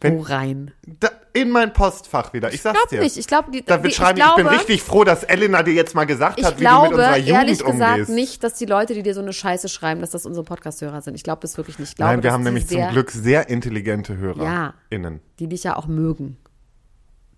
Wenn, 0.00 0.18
Wo 0.18 0.22
rein? 0.22 0.72
da, 0.86 1.08
in 1.32 1.50
mein 1.50 1.72
Postfach 1.72 2.32
wieder. 2.32 2.52
Ich 2.52 2.62
sag's 2.62 2.78
dir. 2.90 3.00
nicht. 3.00 3.16
Ich 3.16 3.26
glaube, 3.26 3.50
die, 3.50 3.64
Da 3.64 3.82
wird 3.82 3.94
schreiben, 3.94 4.18
ich, 4.18 4.24
glaube, 4.24 4.42
ich 4.42 4.48
bin 4.48 4.56
richtig 4.56 4.82
froh, 4.82 5.04
dass 5.04 5.22
Elena 5.22 5.62
dir 5.62 5.72
jetzt 5.72 5.94
mal 5.94 6.04
gesagt 6.04 6.42
hat, 6.42 6.56
wie 6.56 6.60
glaube, 6.60 6.88
du 6.88 6.96
mit 6.96 6.98
unserer 6.98 7.16
Jugend 7.16 7.34
ehrlich 7.34 7.58
gesagt 7.64 7.90
umgehst. 7.92 8.10
nicht, 8.10 8.44
dass 8.44 8.54
die 8.54 8.66
Leute, 8.66 8.94
die 8.94 9.02
dir 9.02 9.14
so 9.14 9.20
eine 9.20 9.32
Scheiße 9.32 9.68
schreiben, 9.68 10.00
dass 10.00 10.10
das 10.10 10.26
unsere 10.26 10.44
Podcast-Hörer 10.44 11.00
sind. 11.00 11.14
Ich 11.14 11.22
glaube 11.22 11.40
das 11.42 11.56
wirklich 11.56 11.78
nicht. 11.78 11.90
Ich 11.90 11.96
glaube, 11.96 12.12
Nein, 12.12 12.22
wir 12.22 12.32
haben 12.32 12.42
nämlich 12.42 12.66
zum 12.66 12.88
Glück 12.88 13.10
sehr 13.10 13.48
intelligente 13.48 14.16
Hörer. 14.16 14.44
Ja. 14.44 14.74
Innen. 14.90 15.20
Die 15.38 15.48
dich 15.48 15.64
ja 15.64 15.76
auch 15.76 15.86
mögen. 15.86 16.36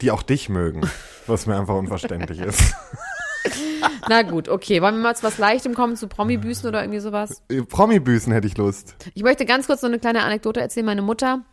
Die 0.00 0.10
auch 0.10 0.22
dich 0.22 0.48
mögen. 0.48 0.82
Was 1.26 1.46
mir 1.46 1.56
einfach 1.58 1.74
unverständlich 1.76 2.40
ist. 2.40 2.74
Na 4.08 4.22
gut, 4.22 4.48
okay. 4.48 4.82
Wollen 4.82 4.96
wir 4.96 5.02
mal 5.02 5.16
zu 5.16 5.22
was 5.22 5.38
Leichtem 5.38 5.74
kommen, 5.74 5.96
zu 5.96 6.08
Promi-Büßen 6.08 6.68
oder 6.68 6.82
irgendwie 6.82 7.00
sowas? 7.00 7.42
Äh, 7.48 7.62
Promi-Büßen 7.62 8.32
hätte 8.32 8.46
ich 8.46 8.56
Lust. 8.56 8.96
Ich 9.14 9.22
möchte 9.22 9.44
ganz 9.44 9.66
kurz 9.66 9.82
noch 9.82 9.88
eine 9.88 9.98
kleine 9.98 10.22
Anekdote 10.22 10.60
erzählen. 10.60 10.86
Meine 10.86 11.02
Mutter 11.02 11.44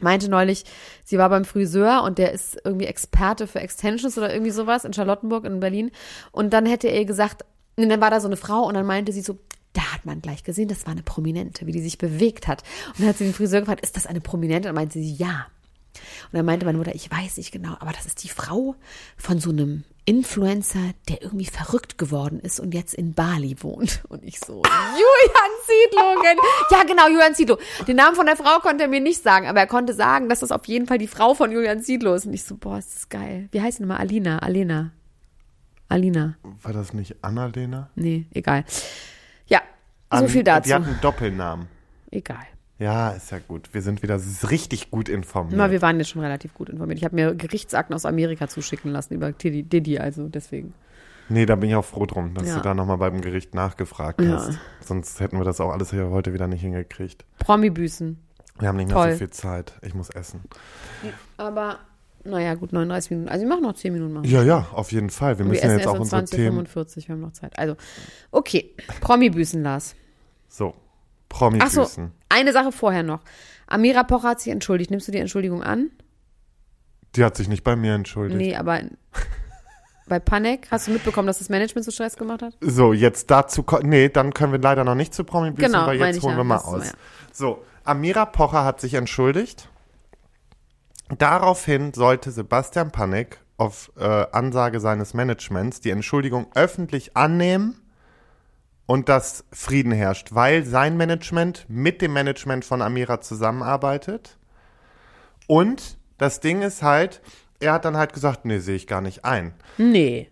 meinte 0.00 0.28
neulich, 0.28 0.64
sie 1.04 1.18
war 1.18 1.28
beim 1.28 1.44
Friseur 1.44 2.02
und 2.02 2.18
der 2.18 2.32
ist 2.32 2.58
irgendwie 2.64 2.86
Experte 2.86 3.46
für 3.46 3.60
Extensions 3.60 4.16
oder 4.16 4.32
irgendwie 4.32 4.50
sowas 4.50 4.84
in 4.84 4.92
Charlottenburg 4.92 5.44
in 5.44 5.60
Berlin. 5.60 5.90
Und 6.30 6.52
dann 6.52 6.66
hätte 6.66 6.88
er 6.88 6.98
ihr 6.98 7.04
gesagt, 7.04 7.44
und 7.76 7.88
dann 7.88 8.00
war 8.00 8.10
da 8.10 8.20
so 8.20 8.28
eine 8.28 8.36
Frau 8.36 8.62
und 8.64 8.74
dann 8.74 8.86
meinte 8.86 9.12
sie 9.12 9.22
so, 9.22 9.38
da 9.72 9.92
hat 9.92 10.04
man 10.04 10.20
gleich 10.20 10.44
gesehen, 10.44 10.68
das 10.68 10.86
war 10.86 10.92
eine 10.92 11.02
Prominente, 11.02 11.66
wie 11.66 11.72
die 11.72 11.80
sich 11.80 11.98
bewegt 11.98 12.46
hat. 12.46 12.62
Und 12.88 13.00
dann 13.00 13.08
hat 13.08 13.18
sie 13.18 13.24
den 13.24 13.34
Friseur 13.34 13.60
gefragt, 13.60 13.82
ist 13.82 13.96
das 13.96 14.06
eine 14.06 14.20
Prominente? 14.20 14.68
Und 14.68 14.74
dann 14.74 14.82
meinte 14.82 14.98
sie, 14.98 15.14
ja. 15.14 15.46
Und 16.30 16.36
dann 16.36 16.44
meinte 16.44 16.66
meine 16.66 16.78
Mutter, 16.78 16.94
ich 16.94 17.10
weiß 17.10 17.36
nicht 17.38 17.52
genau, 17.52 17.74
aber 17.78 17.92
das 17.92 18.06
ist 18.06 18.22
die 18.22 18.28
Frau 18.28 18.74
von 19.16 19.38
so 19.38 19.50
einem 19.50 19.84
Influencer, 20.04 20.92
der 21.08 21.22
irgendwie 21.22 21.46
verrückt 21.46 21.96
geworden 21.96 22.40
ist 22.40 22.58
und 22.58 22.74
jetzt 22.74 22.94
in 22.94 23.14
Bali 23.14 23.56
wohnt. 23.60 24.02
Und 24.08 24.24
ich 24.24 24.40
so, 24.40 24.54
Julian 24.62 25.52
Ziedlow. 25.64 26.20
kenn- 26.22 26.38
Ja, 26.70 26.82
genau, 26.84 27.08
Julian 27.08 27.34
Ziedlow. 27.34 27.58
Den 27.86 27.96
Namen 27.96 28.16
von 28.16 28.26
der 28.26 28.36
Frau 28.36 28.58
konnte 28.60 28.82
er 28.84 28.88
mir 28.88 29.00
nicht 29.00 29.22
sagen, 29.22 29.46
aber 29.46 29.60
er 29.60 29.66
konnte 29.68 29.94
sagen, 29.94 30.28
dass 30.28 30.40
das 30.40 30.50
auf 30.50 30.66
jeden 30.66 30.86
Fall 30.86 30.98
die 30.98 31.06
Frau 31.06 31.34
von 31.34 31.52
Julian 31.52 31.80
Ziedlow 31.82 32.14
ist. 32.14 32.26
Und 32.26 32.32
ich 32.34 32.42
so, 32.44 32.56
boah, 32.56 32.78
ist 32.78 32.94
das 32.94 33.08
geil. 33.08 33.48
Wie 33.52 33.60
heißt 33.60 33.78
die 33.78 33.82
nochmal? 33.82 33.98
Alina, 33.98 34.38
Alena. 34.40 34.90
Alina. 35.88 36.36
War 36.62 36.72
das 36.72 36.92
nicht 36.94 37.16
Annalena? 37.22 37.90
Nee, 37.94 38.26
egal. 38.32 38.64
Ja, 39.46 39.60
so 40.10 40.16
An- 40.24 40.28
viel 40.28 40.42
dazu. 40.42 40.68
Die 40.68 40.74
hat 40.74 40.84
einen 40.84 41.00
Doppelnamen. 41.00 41.68
Egal. 42.10 42.46
Ja, 42.82 43.10
ist 43.10 43.30
ja 43.30 43.38
gut. 43.38 43.68
Wir 43.72 43.80
sind 43.82 44.02
wieder 44.02 44.20
richtig 44.50 44.90
gut 44.90 45.08
informiert. 45.08 45.56
Na, 45.56 45.70
wir 45.70 45.80
waren 45.82 45.98
jetzt 45.98 46.08
schon 46.10 46.22
relativ 46.22 46.52
gut 46.54 46.68
informiert. 46.68 46.98
Ich 46.98 47.04
habe 47.04 47.14
mir 47.14 47.34
Gerichtsakten 47.34 47.94
aus 47.94 48.04
Amerika 48.04 48.48
zuschicken 48.48 48.90
lassen 48.90 49.14
über 49.14 49.30
Diddy, 49.30 49.62
Diddy 49.62 49.98
also 49.98 50.28
deswegen. 50.28 50.74
Nee, 51.28 51.46
da 51.46 51.54
bin 51.54 51.70
ich 51.70 51.76
auch 51.76 51.84
froh 51.84 52.06
drum, 52.06 52.34
dass 52.34 52.48
Ja. 52.48 52.56
du 52.56 52.60
da 52.62 52.74
nochmal 52.74 52.98
beim 52.98 53.20
Gericht 53.20 53.54
nachgefragt 53.54 54.20
Ja. 54.20 54.32
hast. 54.32 54.58
Sonst 54.80 55.20
hätten 55.20 55.38
wir 55.38 55.44
das 55.44 55.60
auch 55.60 55.70
alles 55.70 55.90
hier 55.90 56.10
heute 56.10 56.34
wieder 56.34 56.48
nicht 56.48 56.62
hingekriegt. 56.62 57.24
Promi-Büßen. 57.38 58.18
Wir 58.58 58.68
haben 58.68 58.76
nicht 58.76 58.88
mehr 58.88 58.96
Toll. 58.96 59.12
so 59.12 59.18
viel 59.18 59.30
Zeit. 59.30 59.74
Ich 59.82 59.94
muss 59.94 60.10
essen. 60.10 60.40
Aber, 61.36 61.78
naja, 62.24 62.54
gut, 62.54 62.72
39 62.72 63.10
Minuten. 63.12 63.28
Also 63.28 63.42
wir 63.44 63.48
machen 63.48 63.62
noch 63.62 63.74
10 63.74 63.92
Minuten. 63.92 64.12
Machen. 64.14 64.24
Ja, 64.28 64.42
ja, 64.42 64.66
auf 64.72 64.90
jeden 64.92 65.10
Fall. 65.10 65.38
Wir 65.38 65.44
wir 65.44 65.50
müssen 65.50 65.62
ja 65.62 65.68
essen 65.68 65.78
jetzt 65.78 65.86
auch 65.88 65.98
unsere 66.00 66.20
20, 66.24 66.36
Themen. 66.36 66.52
45, 66.66 67.08
wir 67.08 67.14
haben 67.14 67.22
noch 67.22 67.32
Zeit. 67.32 67.56
Also, 67.58 67.76
okay, 68.32 68.74
Promi-Büßen, 69.00 69.62
Lars. 69.62 69.94
So, 70.48 70.74
Ach 71.32 71.70
so, 71.70 71.80
Promi-Büßen. 71.82 72.12
eine 72.28 72.52
Sache 72.52 72.72
vorher 72.72 73.02
noch. 73.02 73.20
Amira 73.66 74.02
Pocher 74.04 74.28
hat 74.30 74.40
sich 74.40 74.52
entschuldigt. 74.52 74.90
Nimmst 74.90 75.08
du 75.08 75.12
die 75.12 75.18
Entschuldigung 75.18 75.62
an? 75.62 75.90
Die 77.16 77.24
hat 77.24 77.36
sich 77.36 77.48
nicht 77.48 77.64
bei 77.64 77.76
mir 77.76 77.94
entschuldigt. 77.94 78.38
Nee, 78.38 78.54
aber 78.56 78.80
bei 80.08 80.18
Panek 80.18 80.68
hast 80.70 80.86
du 80.88 80.92
mitbekommen, 80.92 81.26
dass 81.26 81.38
das 81.38 81.48
Management 81.48 81.84
so 81.84 81.90
Stress 81.90 82.16
gemacht 82.16 82.42
hat? 82.42 82.54
So, 82.60 82.92
jetzt 82.92 83.30
dazu, 83.30 83.64
nee, 83.82 84.08
dann 84.08 84.34
können 84.34 84.52
wir 84.52 84.60
leider 84.60 84.84
noch 84.84 84.94
nicht 84.94 85.14
zu 85.14 85.24
Promi-Büßen, 85.24 85.72
Genau, 85.72 85.86
weil 85.86 85.98
meine 85.98 86.14
jetzt 86.14 86.22
holen 86.22 86.32
ja. 86.34 86.38
wir 86.40 86.44
mal 86.44 86.58
aus. 86.58 86.86
ja. 86.86 86.92
So, 87.32 87.64
Amira 87.84 88.26
Pocher 88.26 88.64
hat 88.64 88.80
sich 88.80 88.94
entschuldigt. 88.94 89.68
Daraufhin 91.18 91.92
sollte 91.92 92.30
Sebastian 92.30 92.90
Panek 92.90 93.40
auf 93.58 93.92
äh, 93.98 94.04
Ansage 94.32 94.80
seines 94.80 95.12
Managements 95.14 95.80
die 95.80 95.90
Entschuldigung 95.90 96.46
öffentlich 96.54 97.16
annehmen 97.16 97.78
und 98.92 99.08
dass 99.08 99.44
Frieden 99.52 99.90
herrscht, 99.92 100.34
weil 100.34 100.66
sein 100.66 100.98
Management 100.98 101.64
mit 101.68 102.02
dem 102.02 102.12
Management 102.12 102.62
von 102.66 102.82
Amira 102.82 103.22
zusammenarbeitet. 103.22 104.36
Und 105.46 105.96
das 106.18 106.40
Ding 106.40 106.60
ist 106.60 106.82
halt, 106.82 107.22
er 107.58 107.72
hat 107.72 107.86
dann 107.86 107.96
halt 107.96 108.12
gesagt, 108.12 108.44
nee, 108.44 108.58
sehe 108.58 108.76
ich 108.76 108.86
gar 108.86 109.00
nicht 109.00 109.24
ein. 109.24 109.54
Nee. 109.78 110.28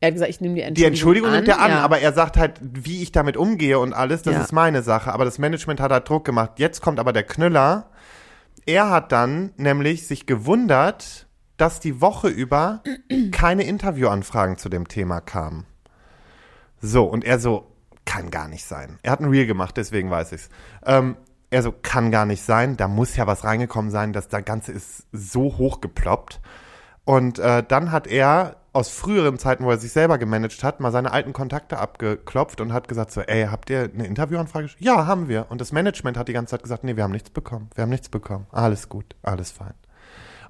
Er 0.00 0.08
hat 0.08 0.14
gesagt, 0.14 0.30
ich 0.30 0.40
nehme 0.42 0.56
die 0.56 0.60
Entschuldigung 0.60 0.74
Die 0.82 0.84
Entschuldigung 0.88 1.28
an. 1.30 1.34
nimmt 1.36 1.48
er 1.48 1.60
an, 1.60 1.70
ja. 1.70 1.80
aber 1.80 2.00
er 2.00 2.12
sagt 2.12 2.36
halt, 2.36 2.60
wie 2.60 3.02
ich 3.02 3.12
damit 3.12 3.38
umgehe 3.38 3.78
und 3.78 3.94
alles, 3.94 4.20
das 4.22 4.34
Ja. 4.34 4.42
ist 4.42 4.52
meine 4.52 4.82
Sache. 4.82 5.10
Aber 5.10 5.24
das 5.24 5.38
Management 5.38 5.80
hat 5.80 5.90
halt 5.90 6.06
Druck 6.06 6.26
gemacht. 6.26 6.52
Jetzt 6.56 6.82
kommt 6.82 7.00
aber 7.00 7.14
der 7.14 7.22
Knüller. 7.22 7.88
Er 8.66 8.90
hat 8.90 9.10
dann 9.10 9.52
nämlich 9.56 10.06
sich 10.06 10.26
gewundert, 10.26 11.28
dass 11.56 11.80
die 11.80 12.02
Woche 12.02 12.28
über 12.28 12.82
keine 13.32 13.62
Interviewanfragen 13.64 14.58
zu 14.58 14.68
dem 14.68 14.86
Thema 14.86 15.20
kamen. 15.22 15.64
So, 16.82 17.04
und 17.04 17.24
er 17.24 17.38
so, 17.38 17.71
kann 18.04 18.30
gar 18.30 18.48
nicht 18.48 18.64
sein. 18.64 18.98
Er 19.02 19.12
hat 19.12 19.20
ein 19.20 19.28
Reel 19.28 19.46
gemacht, 19.46 19.76
deswegen 19.76 20.10
weiß 20.10 20.32
ich's. 20.32 20.48
Ähm, 20.84 21.16
er 21.50 21.62
so, 21.62 21.72
kann 21.72 22.10
gar 22.10 22.24
nicht 22.24 22.42
sein, 22.42 22.76
da 22.76 22.88
muss 22.88 23.16
ja 23.16 23.26
was 23.26 23.44
reingekommen 23.44 23.90
sein, 23.90 24.12
dass 24.12 24.28
das 24.28 24.44
Ganze 24.44 24.72
ist 24.72 25.06
so 25.12 25.58
hochgeploppt. 25.58 26.40
Und 27.04 27.38
äh, 27.38 27.62
dann 27.66 27.92
hat 27.92 28.06
er 28.06 28.56
aus 28.72 28.88
früheren 28.88 29.38
Zeiten, 29.38 29.64
wo 29.64 29.70
er 29.70 29.76
sich 29.76 29.92
selber 29.92 30.16
gemanagt 30.16 30.64
hat, 30.64 30.80
mal 30.80 30.92
seine 30.92 31.12
alten 31.12 31.32
Kontakte 31.32 31.78
abgeklopft 31.78 32.60
und 32.60 32.72
hat 32.72 32.88
gesagt 32.88 33.12
so, 33.12 33.20
ey, 33.20 33.48
habt 33.50 33.68
ihr 33.68 33.90
eine 33.92 34.06
Interviewanfrage? 34.06 34.70
Ja, 34.78 35.06
haben 35.06 35.28
wir. 35.28 35.46
Und 35.50 35.60
das 35.60 35.72
Management 35.72 36.16
hat 36.16 36.28
die 36.28 36.32
ganze 36.32 36.52
Zeit 36.52 36.62
gesagt, 36.62 36.84
nee, 36.84 36.96
wir 36.96 37.04
haben 37.04 37.12
nichts 37.12 37.30
bekommen. 37.30 37.68
Wir 37.74 37.82
haben 37.82 37.90
nichts 37.90 38.08
bekommen. 38.08 38.46
Alles 38.50 38.88
gut, 38.88 39.14
alles 39.22 39.50
fein. 39.50 39.74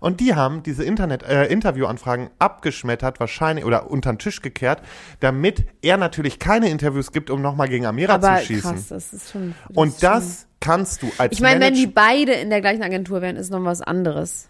Und 0.03 0.21
die 0.21 0.35
haben 0.35 0.63
diese 0.65 0.83
Internet 0.85 1.23
äh, 1.23 1.47
Interviewanfragen 1.47 2.29
abgeschmettert, 2.41 3.21
wahrscheinlich 3.21 3.65
oder 3.65 3.91
unter 3.91 4.13
den 4.13 4.19
Tisch 4.19 4.43
gekehrt, 4.43 4.83
damit 5.21 5.65
er 5.81 5.97
natürlich 5.97 6.39
keine 6.41 6.69
Interviews 6.69 7.13
gibt, 7.13 7.31
um 7.31 7.41
nochmal 7.41 7.69
gegen 7.69 7.87
Amira 7.87 8.15
Aber 8.15 8.39
zu 8.41 8.47
schießen. 8.47 8.73
krass, 8.73 8.89
das 8.89 9.13
ist 9.13 9.31
schon. 9.31 9.55
Das 9.69 9.77
Und 9.77 9.89
ist 9.91 10.01
schon- 10.01 10.11
das 10.11 10.47
kannst 10.61 11.03
du 11.03 11.13
als 11.19 11.33
Ich 11.33 11.41
meine, 11.41 11.61
wenn 11.65 11.75
die 11.75 11.87
beide 11.87 12.33
in 12.33 12.51
der 12.51 12.61
gleichen 12.61 12.83
Agentur 12.83 13.23
wären, 13.23 13.37
ist 13.37 13.51
noch 13.51 13.65
was 13.65 13.81
anderes. 13.81 14.49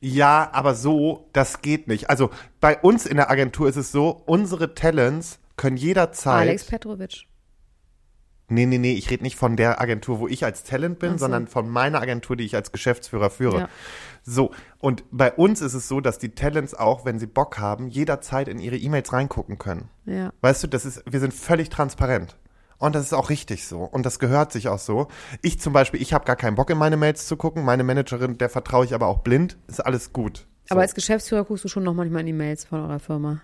Ja, 0.00 0.48
aber 0.52 0.74
so, 0.74 1.28
das 1.32 1.62
geht 1.62 1.86
nicht. 1.88 2.10
Also 2.10 2.30
bei 2.60 2.78
uns 2.78 3.06
in 3.06 3.16
der 3.16 3.30
Agentur 3.30 3.68
ist 3.68 3.76
es 3.76 3.92
so, 3.92 4.22
unsere 4.26 4.74
Talents 4.74 5.38
können 5.56 5.76
jederzeit. 5.76 6.40
Alex 6.48 6.64
Petrovic. 6.64 7.24
Nee, 8.48 8.66
nee, 8.66 8.78
nee, 8.78 8.92
ich 8.92 9.10
rede 9.10 9.22
nicht 9.22 9.36
von 9.36 9.56
der 9.56 9.80
Agentur, 9.80 10.20
wo 10.20 10.28
ich 10.28 10.44
als 10.44 10.64
Talent 10.64 10.98
bin, 10.98 11.12
so. 11.12 11.18
sondern 11.18 11.46
von 11.46 11.68
meiner 11.68 12.00
Agentur, 12.00 12.36
die 12.36 12.44
ich 12.44 12.54
als 12.54 12.72
Geschäftsführer 12.72 13.30
führe. 13.30 13.58
Ja. 13.60 13.68
So, 14.22 14.52
und 14.78 15.04
bei 15.10 15.32
uns 15.32 15.60
ist 15.62 15.74
es 15.74 15.88
so, 15.88 16.00
dass 16.00 16.18
die 16.18 16.34
Talents 16.34 16.74
auch, 16.74 17.04
wenn 17.04 17.18
sie 17.18 17.26
Bock 17.26 17.58
haben, 17.58 17.88
jederzeit 17.88 18.48
in 18.48 18.58
ihre 18.58 18.76
E-Mails 18.76 19.12
reingucken 19.12 19.58
können. 19.58 19.88
Ja. 20.04 20.32
Weißt 20.42 20.62
du, 20.62 20.66
das 20.66 20.84
ist, 20.84 21.02
wir 21.10 21.20
sind 21.20 21.32
völlig 21.32 21.70
transparent. 21.70 22.36
Und 22.78 22.94
das 22.94 23.04
ist 23.04 23.12
auch 23.14 23.30
richtig 23.30 23.66
so. 23.66 23.82
Und 23.82 24.04
das 24.04 24.18
gehört 24.18 24.52
sich 24.52 24.68
auch 24.68 24.78
so. 24.78 25.08
Ich 25.40 25.58
zum 25.60 25.72
Beispiel, 25.72 26.02
ich 26.02 26.12
habe 26.12 26.24
gar 26.24 26.36
keinen 26.36 26.56
Bock 26.56 26.68
in 26.68 26.76
meine 26.76 26.96
Mails 26.96 27.26
zu 27.26 27.36
gucken. 27.36 27.64
Meine 27.64 27.84
Managerin, 27.84 28.36
der 28.36 28.50
vertraue 28.50 28.84
ich 28.84 28.94
aber 28.94 29.06
auch 29.06 29.20
blind. 29.20 29.56
Ist 29.68 29.84
alles 29.84 30.12
gut. 30.12 30.46
So. 30.64 30.72
Aber 30.72 30.82
als 30.82 30.94
Geschäftsführer 30.94 31.44
guckst 31.44 31.64
du 31.64 31.68
schon 31.68 31.84
noch 31.84 31.94
manchmal 31.94 32.20
in 32.20 32.26
die 32.26 32.32
Mails 32.32 32.64
von 32.64 32.80
eurer 32.80 32.98
Firma. 32.98 33.40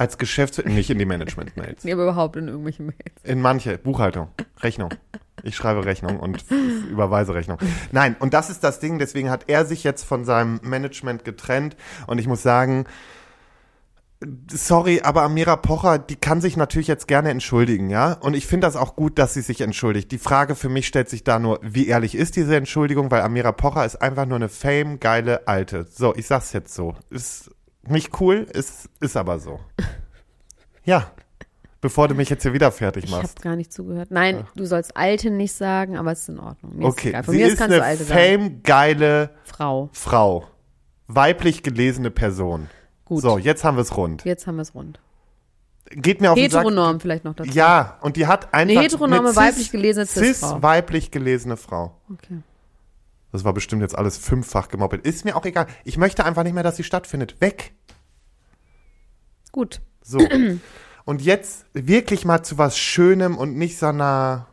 Als 0.00 0.16
Geschäftsführer, 0.16 0.70
nicht 0.70 0.88
in 0.88 0.98
die 0.98 1.04
Management-Mails. 1.04 1.84
Nee, 1.84 1.92
aber 1.92 2.04
überhaupt 2.04 2.36
in 2.36 2.48
irgendwelche 2.48 2.82
Mails. 2.82 2.96
In 3.22 3.42
manche, 3.42 3.76
Buchhaltung, 3.76 4.28
Rechnung. 4.60 4.94
Ich 5.42 5.56
schreibe 5.56 5.84
Rechnung 5.84 6.18
und 6.18 6.44
überweise 6.90 7.34
Rechnung. 7.34 7.58
Nein, 7.92 8.16
und 8.18 8.32
das 8.32 8.48
ist 8.48 8.64
das 8.64 8.80
Ding, 8.80 8.98
deswegen 8.98 9.28
hat 9.28 9.44
er 9.48 9.66
sich 9.66 9.84
jetzt 9.84 10.04
von 10.04 10.24
seinem 10.24 10.58
Management 10.62 11.24
getrennt 11.24 11.76
und 12.06 12.18
ich 12.18 12.26
muss 12.26 12.42
sagen, 12.42 12.86
sorry, 14.50 15.00
aber 15.02 15.22
Amira 15.22 15.56
Pocher, 15.56 15.98
die 15.98 16.16
kann 16.16 16.40
sich 16.40 16.56
natürlich 16.56 16.88
jetzt 16.88 17.06
gerne 17.06 17.30
entschuldigen, 17.30 17.90
ja? 17.90 18.12
Und 18.12 18.34
ich 18.34 18.46
finde 18.46 18.66
das 18.66 18.76
auch 18.76 18.96
gut, 18.96 19.18
dass 19.18 19.34
sie 19.34 19.42
sich 19.42 19.60
entschuldigt. 19.60 20.10
Die 20.12 20.18
Frage 20.18 20.54
für 20.54 20.68
mich 20.68 20.86
stellt 20.86 21.10
sich 21.10 21.24
da 21.24 21.38
nur, 21.38 21.58
wie 21.62 21.88
ehrlich 21.88 22.14
ist 22.14 22.36
diese 22.36 22.56
Entschuldigung, 22.56 23.10
weil 23.10 23.22
Amira 23.22 23.52
Pocher 23.52 23.84
ist 23.84 23.96
einfach 23.96 24.26
nur 24.26 24.36
eine 24.36 24.48
fame 24.48 24.98
geile 24.98 25.46
Alte. 25.46 25.86
So, 25.90 26.14
ich 26.14 26.26
sag's 26.26 26.52
jetzt 26.52 26.74
so. 26.74 26.94
Ist 27.10 27.50
nicht 27.86 28.20
cool, 28.20 28.46
ist, 28.52 28.88
ist 29.00 29.16
aber 29.16 29.38
so. 29.38 29.60
Ja. 30.84 31.10
Bevor 31.82 32.08
du 32.08 32.14
mich 32.14 32.28
jetzt 32.28 32.42
hier 32.42 32.52
wieder 32.52 32.70
fertig 32.72 33.04
Ich 33.04 33.12
habe 33.12 33.22
machst. 33.22 33.40
gar 33.40 33.56
nicht 33.56 33.72
zugehört. 33.72 34.10
Nein, 34.10 34.46
du 34.54 34.66
sollst 34.66 34.96
Alte 34.98 35.30
nicht 35.30 35.54
sagen, 35.54 35.96
aber 35.96 36.12
es 36.12 36.20
ist 36.20 36.28
in 36.28 36.38
Ordnung. 36.38 36.76
Mir 36.76 36.88
Ist 36.88 36.92
Okay. 36.92 37.22
Von 37.22 37.34
sie 37.34 37.40
ist 37.40 37.62
eine 37.62 37.82
Alte 37.82 38.04
sagen. 38.04 38.20
fame 38.40 38.62
geile 38.62 39.30
Frau. 39.44 39.88
Frau. 39.92 40.46
Weiblich 41.06 41.62
gelesene 41.62 42.10
Person. 42.10 42.68
Gut. 43.06 43.22
So, 43.22 43.38
jetzt 43.38 43.64
haben 43.64 43.76
wir 43.78 43.82
es 43.82 43.96
rund. 43.96 44.24
Jetzt 44.26 44.46
haben 44.46 44.56
wir 44.56 44.62
es 44.62 44.74
rund. 44.74 45.00
Geht 45.92 46.20
mir 46.20 46.30
auf 46.32 46.36
den 46.36 46.50
Sack. 46.50 46.60
Heteronorm 46.64 47.00
vielleicht 47.00 47.24
noch 47.24 47.34
dazu. 47.34 47.50
Ja, 47.50 47.98
und 48.02 48.16
die 48.16 48.26
hat 48.26 48.52
einfach 48.54 48.58
Eine 48.72 48.80
heteronome, 48.80 49.28
eine 49.30 49.36
weiblich 49.36 49.72
gelesene 49.72 50.06
Cis-Frau. 50.06 50.54
cis 50.54 50.62
weiblich 50.62 51.10
gelesene 51.10 51.56
Frau. 51.56 51.96
Okay. 52.12 52.42
Das 53.32 53.44
war 53.44 53.52
bestimmt 53.52 53.82
jetzt 53.82 53.96
alles 53.96 54.16
fünffach 54.18 54.68
gemoppelt. 54.68 55.06
Ist 55.06 55.24
mir 55.24 55.36
auch 55.36 55.44
egal. 55.44 55.66
Ich 55.84 55.96
möchte 55.96 56.24
einfach 56.24 56.42
nicht 56.42 56.54
mehr, 56.54 56.62
dass 56.62 56.76
sie 56.76 56.84
stattfindet. 56.84 57.40
Weg. 57.40 57.72
Gut. 59.52 59.80
So. 60.02 60.18
und 61.04 61.22
jetzt 61.22 61.66
wirklich 61.72 62.24
mal 62.24 62.42
zu 62.42 62.58
was 62.58 62.76
Schönem 62.78 63.36
und 63.36 63.56
nicht 63.56 63.78
so 63.78 63.86
einer 63.86 64.46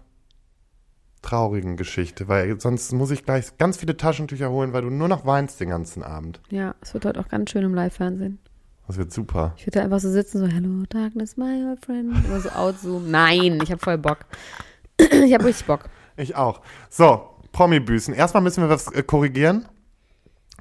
traurigen 1.21 1.75
Geschichte, 1.75 2.27
weil 2.27 2.59
sonst 2.59 2.93
muss 2.93 3.11
ich 3.11 3.25
gleich 3.25 3.57
ganz 3.57 3.77
viele 3.77 3.97
Taschentücher 3.97 4.49
holen, 4.49 4.71
weil 4.73 4.83
du 4.83 4.89
nur 4.89 5.07
noch 5.07 5.25
weinst 5.25 5.59
den 5.59 5.69
ganzen 5.69 6.03
Abend. 6.03 6.39
Ja, 6.49 6.75
es 6.81 6.93
wird 6.93 7.05
heute 7.05 7.19
auch 7.19 7.27
ganz 7.27 7.51
schön 7.51 7.63
im 7.63 7.73
Live-Fernsehen. 7.73 8.39
Das 8.87 8.97
wird 8.97 9.11
super. 9.11 9.53
Ich 9.57 9.65
würde 9.65 9.79
da 9.79 9.83
einfach 9.83 9.99
so 9.99 10.09
sitzen, 10.09 10.39
so, 10.39 10.47
hello, 10.47 10.85
darkness, 10.87 11.35
my 11.35 11.65
old 11.69 11.83
friend. 11.83 12.25
Immer 12.25 12.39
so 12.39 12.49
outzoomen. 12.49 13.11
Nein, 13.11 13.59
ich 13.61 13.71
habe 13.71 13.81
voll 13.81 13.97
Bock. 13.97 14.19
ich 14.97 15.33
habe 15.33 15.43
richtig 15.43 15.67
Bock. 15.67 15.89
Ich 16.15 16.35
auch. 16.35 16.61
So, 16.89 17.29
Promi-Büßen. 17.57 18.13
Erstmal 18.13 18.43
müssen 18.43 18.61
wir 18.61 18.69
was 18.69 18.87
äh, 18.93 19.01
korrigieren. 19.01 19.67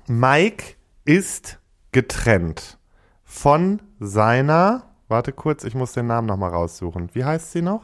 Mike 0.07 0.76
ist 1.05 1.59
getrennt 1.92 2.78
von 3.22 3.82
seiner, 4.01 4.94
warte 5.07 5.34
kurz, 5.34 5.64
ich 5.64 5.74
muss 5.74 5.92
den 5.92 6.07
Namen 6.07 6.26
nochmal 6.26 6.53
raussuchen. 6.53 7.11
Wie 7.12 7.22
heißt 7.22 7.53
sie 7.53 7.61
noch? 7.61 7.82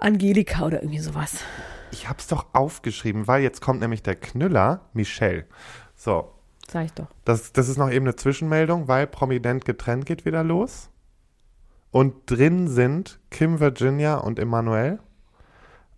Angelika 0.00 0.64
oder 0.64 0.80
irgendwie 0.82 1.00
sowas. 1.00 1.40
Ich 1.90 2.08
hab's 2.08 2.26
doch 2.26 2.46
aufgeschrieben, 2.54 3.28
weil 3.28 3.42
jetzt 3.42 3.60
kommt 3.60 3.80
nämlich 3.80 4.02
der 4.02 4.16
Knüller, 4.16 4.80
Michelle. 4.94 5.44
So, 5.94 6.32
Sag 6.70 6.86
ich 6.86 6.92
doch. 6.94 7.08
das, 7.26 7.52
das 7.52 7.68
ist 7.68 7.76
noch 7.76 7.90
eben 7.90 8.06
eine 8.06 8.16
Zwischenmeldung, 8.16 8.88
weil 8.88 9.08
Prominent 9.08 9.66
getrennt 9.66 10.06
geht 10.06 10.24
wieder 10.24 10.42
los. 10.42 10.88
Und 11.90 12.30
drin 12.30 12.66
sind 12.66 13.20
Kim 13.30 13.60
Virginia 13.60 14.16
und 14.16 14.38
Emanuel. 14.38 15.00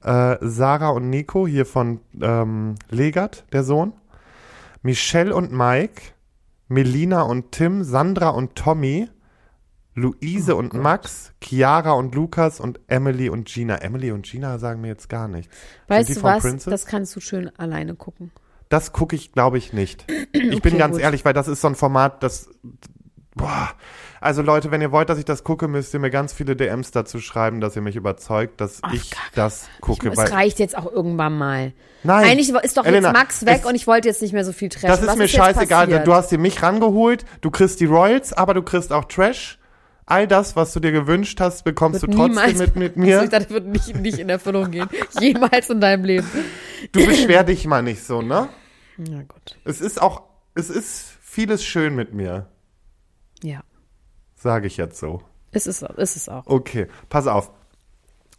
Äh, 0.04 0.36
Sarah 0.40 0.90
und 0.90 1.08
Nico, 1.10 1.46
hier 1.46 1.66
von 1.66 2.00
ähm, 2.20 2.74
Legat, 2.90 3.44
der 3.52 3.64
Sohn. 3.64 3.92
Michelle 4.82 5.34
und 5.34 5.52
Mike. 5.52 6.02
Melina 6.68 7.22
und 7.22 7.52
Tim. 7.52 7.84
Sandra 7.84 8.28
und 8.30 8.54
Tommy. 8.54 9.08
Luise 9.94 10.56
und 10.56 10.74
Max. 10.74 11.32
Chiara 11.42 11.92
und 11.92 12.14
Lukas. 12.14 12.60
Und 12.60 12.80
Emily 12.88 13.28
und 13.30 13.46
Gina. 13.48 13.76
Emily 13.76 14.10
und 14.12 14.26
Gina 14.26 14.58
sagen 14.58 14.80
mir 14.80 14.88
jetzt 14.88 15.08
gar 15.08 15.28
nichts. 15.28 15.54
Weißt 15.88 16.16
du 16.16 16.22
was? 16.22 16.42
Princess? 16.42 16.70
Das 16.70 16.86
kannst 16.86 17.14
du 17.16 17.20
schön 17.20 17.50
alleine 17.58 17.94
gucken. 17.94 18.30
Das 18.68 18.92
gucke 18.92 19.14
ich, 19.14 19.32
glaube 19.32 19.56
ich, 19.58 19.72
nicht. 19.72 20.04
Ich 20.32 20.40
bin 20.62 20.72
Okay, 20.72 20.78
ganz 20.78 20.92
gut. 20.94 21.02
ehrlich, 21.02 21.24
weil 21.24 21.32
das 21.34 21.48
ist 21.48 21.60
so 21.60 21.68
ein 21.68 21.74
Format, 21.76 22.22
das. 22.22 22.48
Boah. 23.34 23.70
Also 24.20 24.40
Leute, 24.42 24.70
wenn 24.70 24.80
ihr 24.80 24.90
wollt, 24.92 25.10
dass 25.10 25.18
ich 25.18 25.24
das 25.24 25.44
gucke, 25.44 25.68
müsst 25.68 25.92
ihr 25.92 26.00
mir 26.00 26.10
ganz 26.10 26.32
viele 26.32 26.56
DMs 26.56 26.92
dazu 26.92 27.20
schreiben, 27.20 27.60
dass 27.60 27.76
ihr 27.76 27.82
mich 27.82 27.96
überzeugt, 27.96 28.60
dass 28.60 28.80
ich 28.92 29.10
das 29.34 29.66
gucke. 29.80 30.08
es 30.08 30.16
weil, 30.16 30.28
reicht 30.28 30.58
jetzt 30.58 30.78
auch 30.78 30.90
irgendwann 30.90 31.36
mal. 31.36 31.72
Nein. 32.04 32.24
Eigentlich 32.24 32.50
ist 32.50 32.76
doch 32.76 32.84
Elena, 32.86 33.08
jetzt 33.08 33.16
Max 33.16 33.44
weg 33.46 33.60
es- 33.62 33.66
und 33.66 33.74
ich 33.74 33.86
wollte 33.86 34.08
jetzt 34.08 34.22
nicht 34.22 34.32
mehr 34.32 34.44
so 34.44 34.52
viel 34.52 34.68
Trash. 34.70 34.82
das 34.82 35.00
ist 35.02 35.08
Was 35.08 35.16
mir 35.16 35.24
jetzt 35.24 35.34
scheißegal. 35.34 35.86
passiert? 35.86 36.06
Du 36.06 36.14
hast 36.14 36.30
dir 36.30 36.38
mich 36.38 36.62
rangeholt, 36.62 37.24
du 37.42 37.50
kriegst 37.50 37.80
die 37.80 37.86
Royals, 37.86 38.32
aber 38.32 38.54
du 38.54 38.62
kriegst 38.62 38.92
auch 38.92 39.04
Trash. 39.04 39.58
All 40.06 40.26
das, 40.26 40.54
was 40.54 40.72
du 40.74 40.80
dir 40.80 40.92
gewünscht 40.92 41.40
hast, 41.40 41.64
bekommst 41.64 42.02
Wird 42.02 42.12
du 42.12 42.16
trotzdem 42.18 42.58
mit, 42.58 42.76
mit 42.76 42.96
Also 42.96 43.00
mir. 43.06 43.24
ich 43.24 43.30
dachte, 43.30 43.50
wird 43.50 43.66
nicht, 43.66 43.96
nicht 43.96 44.18
in 44.18 44.28
Erfüllung 44.28 44.70
gehen. 44.70 44.86
Jemals 45.20 45.70
in 45.70 45.80
deinem 45.80 46.04
Leben. 46.04 46.26
Du 46.92 47.04
beschwer 47.06 47.42
dich 47.42 47.66
mal 47.66 47.82
nicht 47.82 48.04
so, 48.04 48.20
ne? 48.20 48.48
Na 48.98 49.22
gut. 49.22 49.56
Es 49.64 49.80
ist 49.80 50.00
auch, 50.00 50.22
es 50.54 50.68
ist 50.68 51.06
vieles 51.22 51.64
schön 51.64 51.94
mit 51.96 52.12
mir, 52.12 52.46
Ja. 53.44 53.62
sage 54.34 54.66
ich 54.66 54.76
jetzt 54.76 54.98
so. 54.98 55.22
Ist 55.52 55.66
es, 55.66 55.82
ist 55.82 56.16
es 56.16 56.28
auch. 56.28 56.46
Okay, 56.46 56.88
pass 57.08 57.26
auf. 57.26 57.50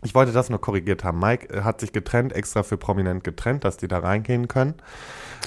Ich 0.03 0.14
wollte 0.14 0.32
das 0.32 0.49
nur 0.49 0.62
korrigiert 0.62 1.03
haben. 1.03 1.20
Mike 1.20 1.51
äh, 1.51 1.62
hat 1.62 1.80
sich 1.80 1.91
getrennt, 1.91 2.34
extra 2.34 2.64
für 2.64 2.78
prominent 2.78 3.24
getrennt, 3.24 3.64
dass 3.64 3.78
die 3.78 3.88
da 3.88 3.99
reingehen 3.99 4.47
können. 4.47 4.76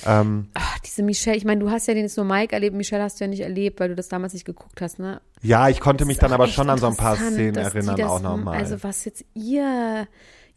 Ähm, 0.06 0.48
Ach, 0.54 0.78
diese 0.80 1.02
Michelle, 1.02 1.36
ich 1.36 1.44
meine, 1.44 1.60
du 1.60 1.70
hast 1.70 1.86
ja 1.86 1.94
den 1.94 2.04
jetzt 2.04 2.16
nur 2.16 2.26
Mike 2.26 2.52
erlebt, 2.52 2.74
Michelle 2.74 3.02
hast 3.02 3.20
du 3.20 3.24
ja 3.24 3.28
nicht 3.28 3.40
erlebt, 3.40 3.78
weil 3.80 3.90
du 3.90 3.94
das 3.94 4.08
damals 4.08 4.32
nicht 4.32 4.44
geguckt 4.44 4.80
hast, 4.80 4.98
ne? 4.98 5.20
ja, 5.42 5.68
ich 5.68 5.80
konnte 5.80 6.04
mich 6.04 6.16
Ist 6.16 6.22
dann 6.22 6.32
aber 6.32 6.48
schon 6.48 6.68
an 6.70 6.78
so 6.78 6.86
ein 6.86 6.96
paar 6.96 7.16
Szenen 7.16 7.56
erinnern, 7.56 7.96
das, 7.96 8.10
auch 8.10 8.20
nochmal. 8.20 8.58
Also 8.58 8.82
was 8.82 9.04
jetzt 9.04 9.24
ihr, 9.34 10.08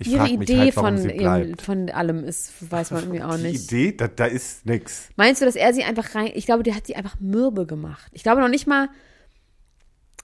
Ich 0.02 0.08
ihre 0.14 0.28
Idee 0.28 0.58
halt, 0.60 0.74
von, 0.74 1.10
ihrem, 1.10 1.58
von 1.58 1.90
allem 1.90 2.24
ist, 2.24 2.72
weiß 2.72 2.92
man 2.92 3.04
irgendwie 3.04 3.24
auch 3.24 3.36
die 3.36 3.44
nicht. 3.44 3.72
Idee, 3.72 3.92
da, 3.94 4.08
da 4.08 4.26
ist 4.26 4.66
nix. 4.66 5.10
Meinst 5.16 5.42
du, 5.42 5.46
dass 5.46 5.56
er 5.56 5.74
sie 5.74 5.84
einfach 5.84 6.16
rein, 6.16 6.32
ich 6.34 6.46
glaube, 6.46 6.64
der 6.64 6.76
hat 6.76 6.88
sie 6.88 6.96
einfach 6.96 7.16
mürbe 7.20 7.66
gemacht. 7.66 8.10
Ich 8.12 8.24
glaube 8.24 8.42
noch 8.42 8.50
nicht 8.50 8.68
mal, 8.68 8.90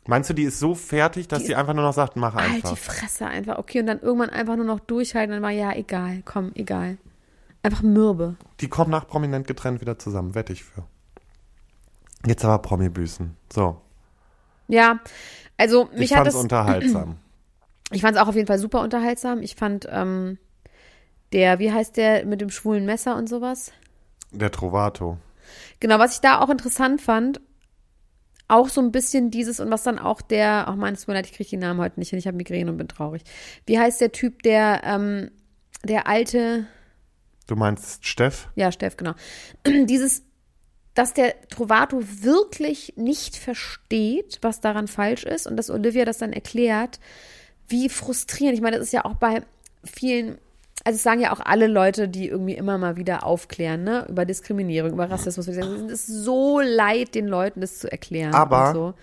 Meinst 0.09 0.29
du, 0.29 0.33
die 0.33 0.43
ist 0.43 0.59
so 0.59 0.73
fertig, 0.73 1.27
dass 1.27 1.39
Die 1.39 1.47
sie 1.47 1.55
einfach 1.55 1.73
nur 1.73 1.83
noch 1.83 1.93
sagt, 1.93 2.15
mach 2.15 2.33
halt 2.33 2.49
einfach? 2.49 2.69
die 2.69 2.77
Fresse 2.77 3.27
einfach, 3.27 3.57
okay, 3.57 3.81
und 3.81 3.87
dann 3.87 3.99
irgendwann 3.99 4.29
einfach 4.29 4.55
nur 4.55 4.63
noch 4.65 4.79
durchhalten, 4.79 5.33
dann 5.33 5.41
war 5.41 5.51
ja, 5.51 5.73
egal, 5.73 6.21
komm, 6.23 6.51
egal. 6.55 6.97
Einfach 7.61 7.81
mürbe. 7.83 8.37
Die 8.61 8.69
kommen 8.69 8.89
nach 8.91 9.05
prominent 9.05 9.47
getrennt 9.47 9.81
wieder 9.81 9.99
zusammen, 9.99 10.33
wette 10.33 10.53
ich 10.53 10.63
für. 10.63 10.85
Jetzt 12.25 12.45
aber 12.45 12.59
Promi-Büßen. 12.61 13.35
So, 13.51 13.81
Ja, 14.69 14.99
also 15.57 15.89
ich 15.91 15.99
mich 15.99 16.11
hat 16.13 16.19
fand's 16.19 16.35
das, 16.35 16.43
unterhaltsam. 16.43 17.17
Ich 17.91 18.01
fand 18.01 18.15
es 18.15 18.21
auch 18.21 18.27
auf 18.27 18.35
jeden 18.35 18.47
Fall 18.47 18.59
super 18.59 18.81
unterhaltsam. 18.81 19.41
Ich 19.41 19.55
fand, 19.55 19.87
ähm, 19.89 20.37
der, 21.33 21.59
wie 21.59 21.71
heißt 21.71 21.97
der 21.97 22.25
mit 22.25 22.41
dem 22.41 22.49
schwulen 22.49 22.85
Messer 22.85 23.15
und 23.15 23.27
sowas? 23.27 23.71
Der 24.31 24.51
Trovato. 24.51 25.17
Genau, 25.79 25.99
was 25.99 26.15
ich 26.15 26.21
da 26.21 26.39
auch 26.41 26.49
interessant 26.49 27.01
fand, 27.01 27.39
auch 28.49 28.69
so 28.69 28.81
ein 28.81 28.91
bisschen 28.91 29.29
dieses 29.31 29.59
und 29.59 29.69
was 29.71 29.83
dann 29.83 29.99
auch 29.99 30.21
der, 30.21 30.67
ach 30.67 30.75
man, 30.75 30.93
es 30.93 31.01
tut 31.01 31.09
mir 31.09 31.13
leid, 31.15 31.25
ich 31.27 31.33
kriege 31.33 31.49
die 31.49 31.57
Namen 31.57 31.79
heute 31.81 31.99
nicht 31.99 32.09
hin, 32.09 32.19
ich 32.19 32.27
habe 32.27 32.37
Migräne 32.37 32.71
und 32.71 32.77
bin 32.77 32.87
traurig. 32.87 33.23
Wie 33.65 33.77
heißt 33.77 33.99
der 33.99 34.11
Typ, 34.11 34.43
der, 34.43 34.81
ähm, 34.83 35.31
der 35.83 36.07
alte, 36.07 36.65
Du 37.45 37.55
meinst 37.55 38.05
Steff? 38.05 38.49
ja, 38.55 38.71
Steff, 38.71 38.97
genau. 38.97 39.13
Dieses, 39.67 40.23
dass 40.93 41.13
der 41.13 41.39
Trovato 41.49 42.01
wirklich 42.01 42.93
nicht 42.97 43.35
versteht, 43.37 44.39
was 44.41 44.59
daran 44.61 44.87
falsch 44.87 45.23
ist 45.23 45.45
und 45.47 45.57
dass 45.57 45.69
Olivia 45.69 46.05
das 46.05 46.17
dann 46.17 46.33
erklärt, 46.33 46.99
wie 47.67 47.89
frustrierend. 47.89 48.55
Ich 48.55 48.61
meine, 48.61 48.77
das 48.77 48.87
ist 48.87 48.93
ja 48.93 49.05
auch 49.05 49.15
bei 49.15 49.41
vielen, 49.83 50.37
also 50.83 50.95
es 50.97 51.03
sagen 51.03 51.21
ja 51.21 51.33
auch 51.33 51.39
alle 51.39 51.67
Leute, 51.67 52.07
die 52.07 52.27
irgendwie 52.27 52.55
immer 52.55 52.77
mal 52.77 52.95
wieder 52.97 53.25
aufklären, 53.25 53.83
ne, 53.83 54.05
über 54.09 54.25
Diskriminierung, 54.25 54.91
über 54.93 55.09
Rassismus. 55.09 55.47
Es 55.47 55.57
ist 55.57 56.07
so 56.07 56.59
leid, 56.59 57.15
den 57.15 57.27
Leuten 57.27 57.61
das 57.61 57.79
zu 57.79 57.91
erklären. 57.91 58.33
Aber- 58.33 58.73
so. 58.73 58.93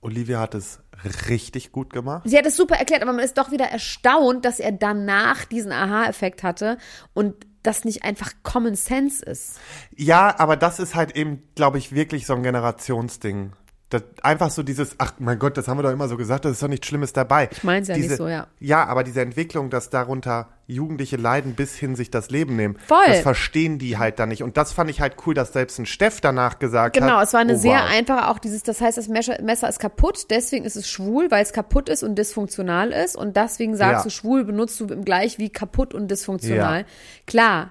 Olivia 0.00 0.40
hat 0.40 0.54
es 0.56 0.80
richtig 1.28 1.70
gut 1.70 1.92
gemacht. 1.92 2.22
Sie 2.24 2.36
hat 2.36 2.44
es 2.46 2.56
super 2.56 2.74
erklärt, 2.76 3.02
aber 3.02 3.12
man 3.12 3.24
ist 3.24 3.38
doch 3.38 3.52
wieder 3.52 3.66
erstaunt, 3.66 4.44
dass 4.44 4.58
er 4.58 4.72
danach 4.72 5.44
diesen 5.44 5.70
Aha-Effekt 5.70 6.42
hatte 6.42 6.76
und 7.14 7.34
das 7.62 7.84
nicht 7.84 8.02
einfach 8.02 8.32
Common 8.42 8.74
Sense 8.74 9.24
ist. 9.24 9.60
Ja, 9.96 10.34
aber 10.40 10.56
das 10.56 10.80
ist 10.80 10.96
halt 10.96 11.14
eben, 11.14 11.44
glaube 11.54 11.78
ich, 11.78 11.94
wirklich 11.94 12.26
so 12.26 12.34
ein 12.34 12.42
Generationsding. 12.42 13.52
Das, 13.92 14.02
einfach 14.22 14.50
so 14.50 14.62
dieses, 14.62 14.94
ach 14.96 15.12
mein 15.18 15.38
Gott, 15.38 15.56
das 15.58 15.68
haben 15.68 15.76
wir 15.78 15.82
doch 15.82 15.90
immer 15.90 16.08
so 16.08 16.16
gesagt, 16.16 16.46
das 16.46 16.52
ist 16.52 16.62
doch 16.62 16.68
nichts 16.68 16.86
Schlimmes 16.86 17.12
dabei. 17.12 17.50
Ich 17.52 17.62
mein's 17.62 17.88
ja 17.88 17.96
nicht 17.96 18.16
so, 18.16 18.26
ja. 18.26 18.46
Ja, 18.58 18.86
aber 18.86 19.04
diese 19.04 19.20
Entwicklung, 19.20 19.68
dass 19.68 19.90
darunter 19.90 20.48
Jugendliche 20.66 21.16
leiden, 21.16 21.54
bis 21.54 21.76
hin 21.76 21.94
sich 21.94 22.10
das 22.10 22.30
Leben 22.30 22.56
nehmen, 22.56 22.78
Voll. 22.86 23.04
das 23.06 23.20
verstehen 23.20 23.78
die 23.78 23.98
halt 23.98 24.18
dann 24.18 24.30
nicht. 24.30 24.42
Und 24.42 24.56
das 24.56 24.72
fand 24.72 24.88
ich 24.88 25.02
halt 25.02 25.16
cool, 25.26 25.34
dass 25.34 25.52
selbst 25.52 25.78
ein 25.78 25.84
Steff 25.84 26.22
danach 26.22 26.58
gesagt 26.58 26.96
hat. 26.96 27.02
Genau, 27.02 27.20
es 27.20 27.34
war 27.34 27.40
eine 27.40 27.54
oh, 27.54 27.58
sehr 27.58 27.80
wow. 27.80 27.90
einfache, 27.90 28.28
auch 28.28 28.38
dieses, 28.38 28.62
das 28.62 28.80
heißt, 28.80 28.96
das 28.96 29.08
Messer, 29.08 29.42
Messer 29.42 29.68
ist 29.68 29.78
kaputt, 29.78 30.30
deswegen 30.30 30.64
ist 30.64 30.76
es 30.76 30.88
schwul, 30.88 31.30
weil 31.30 31.42
es 31.42 31.52
kaputt 31.52 31.90
ist 31.90 32.02
und 32.02 32.16
dysfunktional 32.16 32.92
ist 32.92 33.16
und 33.16 33.36
deswegen 33.36 33.76
sagst 33.76 33.92
Ja. 33.98 34.02
du 34.04 34.10
schwul, 34.10 34.44
benutzt 34.44 34.80
du 34.80 34.86
im 34.86 35.04
gleich 35.04 35.38
wie 35.38 35.50
kaputt 35.50 35.92
und 35.92 36.10
dysfunktional. 36.10 36.80
Ja. 36.80 36.86
Klar, 37.26 37.70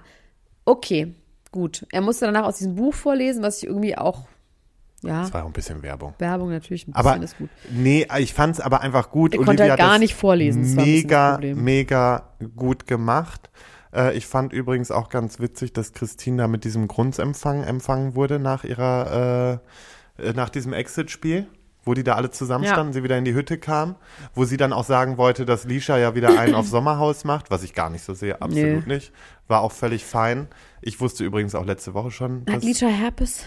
okay, 0.64 1.14
gut. 1.50 1.86
Er 1.90 2.00
musste 2.00 2.26
danach 2.26 2.44
aus 2.44 2.58
diesem 2.58 2.76
Buch 2.76 2.94
vorlesen, 2.94 3.42
was 3.42 3.58
ich 3.58 3.66
irgendwie 3.66 3.96
auch, 3.96 4.26
ja, 5.02 5.22
Das 5.22 5.34
war 5.34 5.42
auch 5.42 5.46
ein 5.48 5.52
bisschen 5.52 5.82
Werbung. 5.82 6.14
Werbung 6.18 6.50
natürlich, 6.50 6.86
ein 6.88 6.92
bisschen 6.92 7.06
Aber 7.12 7.22
ist 7.22 7.38
gut. 7.38 7.48
nee, 7.70 8.06
ich 8.18 8.34
fand 8.34 8.54
es 8.56 8.60
aber 8.60 8.80
einfach 8.80 9.10
gut. 9.10 9.34
Er 9.34 9.44
konnte 9.44 9.62
halt 9.64 9.78
gar 9.78 9.98
nicht 9.98 10.14
vorlesen, 10.14 10.74
Mega, 10.74 11.38
mega 11.54 12.28
gut 12.56 12.86
gemacht. 12.86 13.50
Äh, 13.94 14.16
ich 14.16 14.26
fand 14.26 14.52
übrigens 14.52 14.90
auch 14.90 15.08
ganz 15.08 15.38
witzig, 15.40 15.72
dass 15.72 15.92
Christine 15.92 16.38
da 16.42 16.48
mit 16.48 16.64
diesem 16.64 16.88
Grundempfang 16.88 17.62
empfangen 17.62 18.14
wurde 18.14 18.38
nach 18.38 18.64
ihrer, 18.64 19.60
äh, 20.18 20.28
äh, 20.28 20.32
nach 20.32 20.48
diesem 20.48 20.72
Exit-Spiel. 20.72 21.46
Wo 21.84 21.94
die 21.94 22.04
da 22.04 22.14
alle 22.14 22.30
zusammenstanden, 22.30 22.92
sie 22.92 23.02
wieder 23.02 23.18
in 23.18 23.24
die 23.24 23.34
Hütte 23.34 23.58
kam, 23.58 23.96
wo 24.36 24.44
sie 24.44 24.56
dann 24.56 24.72
auch 24.72 24.84
sagen 24.84 25.16
wollte, 25.18 25.44
dass 25.44 25.64
Lisha 25.64 25.98
ja 25.98 26.14
wieder 26.14 26.38
einen 26.38 26.54
auf 26.54 26.64
Sommerhaus 26.68 27.24
macht, 27.24 27.50
was 27.50 27.64
ich 27.64 27.74
gar 27.74 27.90
nicht 27.90 28.04
so 28.04 28.14
sehe, 28.14 28.40
absolut 28.40 28.86
Nee. 28.86 28.94
nicht. 28.94 29.12
War 29.48 29.62
auch 29.62 29.72
völlig 29.72 30.04
fein. 30.04 30.46
Ich 30.80 31.00
wusste 31.00 31.24
übrigens 31.24 31.56
auch 31.56 31.64
letzte 31.66 31.92
Woche 31.92 32.12
schon, 32.12 32.44
Hat 32.48 32.62
Lisha 32.62 32.86
Herpes? 32.86 33.44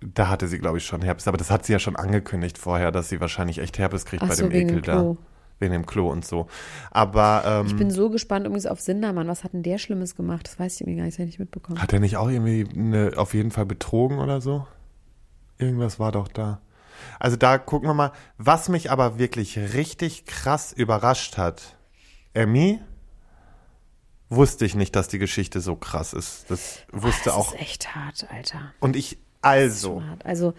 Da 0.00 0.28
hatte 0.28 0.48
sie, 0.48 0.58
glaube 0.58 0.78
ich, 0.78 0.86
schon 0.86 1.02
Herpes, 1.02 1.26
aber 1.28 1.36
das 1.38 1.50
hat 1.50 1.64
sie 1.66 1.72
ja 1.72 1.78
schon 1.78 1.96
angekündigt 1.96 2.58
vorher, 2.58 2.92
dass 2.92 3.08
sie 3.08 3.20
wahrscheinlich 3.20 3.58
echt 3.58 3.78
Herpes 3.78 4.04
kriegt 4.04 4.22
Ach 4.22 4.28
bei 4.28 4.34
so, 4.34 4.42
dem 4.44 4.52
wegen 4.52 4.68
Ekel 4.68 4.82
dem 4.82 4.84
Klo. 4.84 5.14
da. 5.14 5.22
Wegen 5.58 5.72
dem 5.72 5.86
Klo 5.86 6.10
und 6.10 6.26
so. 6.26 6.48
Aber 6.90 7.42
ähm, 7.46 7.66
Ich 7.66 7.76
bin 7.76 7.90
so 7.90 8.10
gespannt 8.10 8.44
übrigens 8.44 8.66
auf 8.66 8.78
Sindermann. 8.80 9.26
Was 9.26 9.42
hat 9.42 9.54
denn 9.54 9.62
der 9.62 9.78
Schlimmes 9.78 10.14
gemacht? 10.14 10.46
Das 10.46 10.58
weiß 10.60 10.74
ich 10.74 10.80
irgendwie 10.82 10.98
gar 10.98 11.04
nicht, 11.06 11.18
das 11.18 11.24
nicht 11.24 11.38
mitbekommen. 11.38 11.80
hat 11.80 11.94
er 11.94 12.00
nicht 12.00 12.18
auch 12.18 12.28
irgendwie 12.28 12.68
eine, 12.78 13.12
auf 13.16 13.32
jeden 13.32 13.50
Fall 13.50 13.64
betrogen 13.64 14.18
oder 14.18 14.42
so? 14.42 14.66
Irgendwas 15.56 15.98
war 15.98 16.12
doch 16.12 16.28
da. 16.28 16.60
Also 17.18 17.36
da 17.38 17.56
gucken 17.56 17.88
wir 17.88 17.94
mal. 17.94 18.12
Was 18.36 18.68
mich 18.68 18.90
aber 18.90 19.18
wirklich 19.18 19.58
richtig 19.58 20.26
krass 20.26 20.74
überrascht 20.74 21.38
hat, 21.38 21.76
Emmy, 22.34 22.80
wusste 24.28 24.64
ich 24.66 24.74
nicht, 24.74 24.94
dass 24.94 25.08
die 25.08 25.18
Geschichte 25.18 25.60
so 25.60 25.76
krass 25.76 26.12
ist. 26.12 26.50
Das 26.50 26.80
wusste 26.92 27.26
das 27.26 27.34
auch. 27.34 27.54
ist 27.54 27.60
echt 27.60 27.94
hart, 27.94 28.26
Alter. 28.30 28.72
Und 28.80 28.94
ich, 28.96 29.12
Das 29.12 29.25
also, 29.46 30.02
hart. 30.02 30.24
Also, 30.26 30.54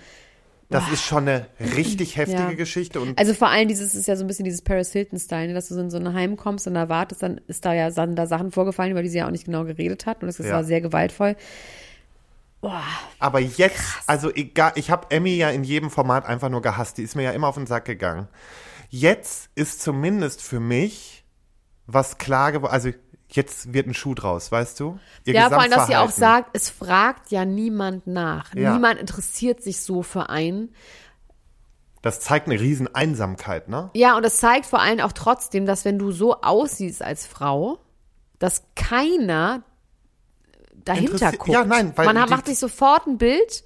das 0.69 0.91
ist 0.91 1.01
schon 1.03 1.27
eine 1.29 1.47
richtig 1.59 2.15
heftige 2.17 2.39
Ja. 2.41 2.51
Geschichte. 2.53 2.99
Und 2.99 3.17
Also 3.17 3.33
vor 3.33 3.47
allem 3.49 3.67
dieses 3.69 3.95
ist 3.95 4.07
ja 4.07 4.15
so 4.17 4.23
ein 4.25 4.27
bisschen 4.27 4.43
dieses 4.45 4.61
Paris 4.61 4.91
Hilton-Style, 4.91 5.47
ne, 5.47 5.53
dass 5.53 5.69
du 5.69 5.75
so 5.75 5.79
in 5.81 5.89
so 5.89 5.97
ein 5.97 6.13
Heim 6.13 6.35
kommst 6.35 6.67
und 6.67 6.75
erwartest, 6.75 7.23
dann 7.23 7.39
ist 7.47 7.63
da 7.63 7.73
ja 7.73 7.89
sind 7.91 8.15
da 8.17 8.27
Sachen 8.27 8.51
vorgefallen, 8.51 8.91
über 8.91 9.01
die 9.01 9.07
sie 9.09 9.19
ja 9.19 9.27
auch 9.27 9.31
nicht 9.31 9.45
genau 9.45 9.63
geredet 9.63 10.05
hat 10.05 10.21
und 10.23 10.27
das 10.27 10.37
Ja. 10.39 10.51
war 10.55 10.63
sehr 10.65 10.81
gewaltvoll. 10.81 11.35
Boah, 12.59 12.81
Aber 13.19 13.39
jetzt, 13.39 13.79
also 14.07 14.33
egal, 14.33 14.71
ich 14.75 14.89
habe 14.89 15.07
Emmy 15.11 15.35
ja 15.35 15.51
in 15.51 15.63
jedem 15.63 15.91
Format 15.91 16.25
einfach 16.25 16.49
nur 16.49 16.61
gehasst. 16.61 16.97
Die 16.97 17.03
ist 17.03 17.15
mir 17.15 17.21
ja 17.23 17.31
immer 17.31 17.47
auf 17.47 17.55
den 17.55 17.67
Sack 17.67 17.85
gegangen. 17.85 18.27
Jetzt 18.89 19.49
ist 19.55 19.81
zumindest 19.81 20.41
für 20.41 20.59
mich 20.59 21.23
was 21.85 22.17
klar 22.17 22.51
geworden. 22.51 22.73
Also 22.73 22.89
jetzt 23.29 23.73
wird 23.73 23.87
ein 23.87 23.93
Schuh 23.93 24.13
draus, 24.13 24.51
weißt 24.51 24.79
du? 24.79 24.99
Ihr 25.25 25.33
ja, 25.33 25.49
vor 25.49 25.59
allem, 25.59 25.71
dass 25.71 25.87
sie 25.87 25.95
auch 25.95 26.11
sagt, 26.11 26.51
es 26.53 26.69
fragt 26.69 27.31
ja 27.31 27.45
niemand 27.45 28.07
nach. 28.07 28.53
Ja. 28.55 28.73
Niemand 28.73 28.99
interessiert 28.99 29.61
sich 29.61 29.81
so 29.81 30.03
für 30.03 30.29
einen. 30.29 30.73
Das 32.01 32.21
zeigt 32.21 32.47
eine 32.47 32.59
riesen 32.59 32.93
Einsamkeit, 32.93 33.67
ne? 33.69 33.89
Ja, 33.93 34.15
und 34.15 34.23
das 34.23 34.37
zeigt 34.37 34.65
vor 34.65 34.79
allem 34.79 34.99
auch 35.01 35.11
trotzdem, 35.11 35.65
dass 35.65 35.83
wenn 35.83 35.99
du 35.99 36.11
so 36.11 36.41
aussiehst 36.41 37.01
als 37.01 37.25
Frau, 37.27 37.79
dass 38.39 38.63
keiner 38.75 39.63
dahinter 40.85 41.31
guckt. 41.31 41.49
ja, 41.49 41.65
nein, 41.65 41.91
weil 41.95 42.05
Man 42.05 42.29
macht 42.29 42.45
sich 42.45 42.59
sofort 42.59 43.07
ein 43.07 43.17
Bild 43.17 43.63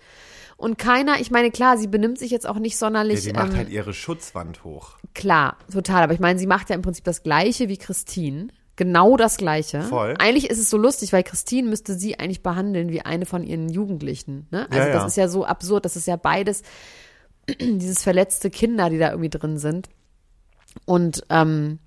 und 0.57 0.78
keiner, 0.78 1.20
ich 1.20 1.30
meine, 1.32 1.51
klar, 1.51 1.78
sie 1.78 1.88
benimmt 1.88 2.18
sich 2.20 2.32
jetzt 2.32 2.47
auch 2.47 2.57
nicht 2.57 2.74
Ja, 2.74 2.80
sonderlich. 2.80 3.22
die 3.22 3.34
macht 3.34 3.51
ähm, 3.51 3.57
halt 3.57 3.70
ihre 3.70 3.93
Schutzwand 3.93 4.64
hoch. 4.64 4.97
Klar, 5.14 5.57
total. 5.72 6.03
Aber 6.03 6.14
ich 6.14 6.20
meine, 6.20 6.39
sie 6.39 6.47
macht 6.47 6.70
ja 6.70 6.76
im 6.76 6.82
Prinzip 6.82 7.03
das 7.03 7.24
Gleiche 7.24 7.68
wie 7.68 7.78
Christine. 7.78 8.47
Genau 8.82 9.16
das 9.16 9.38
Gleiche. 9.38 9.84
Voll. 9.84 10.16
Eigentlich 10.18 10.50
ist 10.50 10.58
es 10.58 10.72
so 10.72 10.76
lustig, 10.76 11.14
weil 11.14 11.22
Christine 11.22 11.70
müsste 11.70 11.94
sie 11.94 12.18
eigentlich 12.18 12.42
behandeln 12.42 12.90
wie 12.90 13.02
eine 13.02 13.28
von 13.28 13.44
ihren 13.44 13.70
Jugendlichen. 13.70 14.48
Ne? 14.50 14.66
Also 14.72 14.76
Ja, 14.76 14.88
ja. 14.88 14.94
das 14.94 15.06
ist 15.06 15.18
ja 15.18 15.28
so 15.28 15.46
absurd. 15.46 15.86
Das 15.86 15.96
ist 15.96 16.08
ja 16.08 16.16
beides 16.16 16.64
dieses 17.60 18.02
verletzte 18.02 18.50
Kinder, 18.50 18.90
die 18.90 18.98
da 18.98 19.12
irgendwie 19.12 19.30
drin 19.30 19.60
sind. 19.60 19.88
Und 20.86 21.24
ähm, 21.30 21.78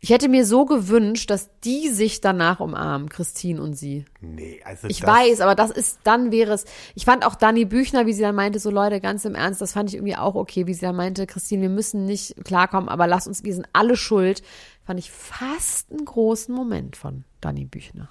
ich 0.00 0.10
hätte 0.10 0.28
mir 0.28 0.46
so 0.46 0.64
gewünscht, 0.64 1.30
dass 1.30 1.50
die 1.60 1.88
sich 1.88 2.20
danach 2.20 2.60
umarmen, 2.60 3.08
Christine 3.08 3.60
und 3.60 3.74
sie. 3.74 4.04
Nee, 4.20 4.60
also 4.64 4.88
Ich 4.88 5.02
weiß, 5.02 5.40
aber 5.40 5.54
das 5.54 5.70
ist, 5.70 6.00
dann 6.04 6.32
wäre 6.32 6.52
es, 6.52 6.64
ich 6.94 7.04
fand 7.04 7.26
auch 7.26 7.34
Dani 7.34 7.64
Büchner, 7.64 8.06
wie 8.06 8.12
sie 8.12 8.22
dann 8.22 8.34
meinte, 8.34 8.58
so 8.58 8.70
Leute, 8.70 9.00
ganz 9.00 9.24
im 9.24 9.34
Ernst, 9.34 9.60
das 9.60 9.72
fand 9.72 9.90
ich 9.90 9.96
irgendwie 9.96 10.16
auch 10.16 10.34
okay, 10.34 10.66
wie 10.66 10.74
sie 10.74 10.80
dann 10.80 10.96
meinte, 10.96 11.26
Christine, 11.26 11.62
wir 11.62 11.68
müssen 11.68 12.04
nicht 12.06 12.42
klarkommen, 12.44 12.88
aber 12.88 13.06
lass 13.06 13.26
uns, 13.26 13.44
wir 13.44 13.54
sind 13.54 13.68
alle 13.72 13.96
schuld. 13.96 14.42
Fand 14.84 14.98
ich 14.98 15.10
fast 15.10 15.90
einen 15.90 16.04
großen 16.04 16.54
Moment 16.54 16.96
von 16.96 17.24
Dani 17.40 17.64
Büchner. 17.64 18.08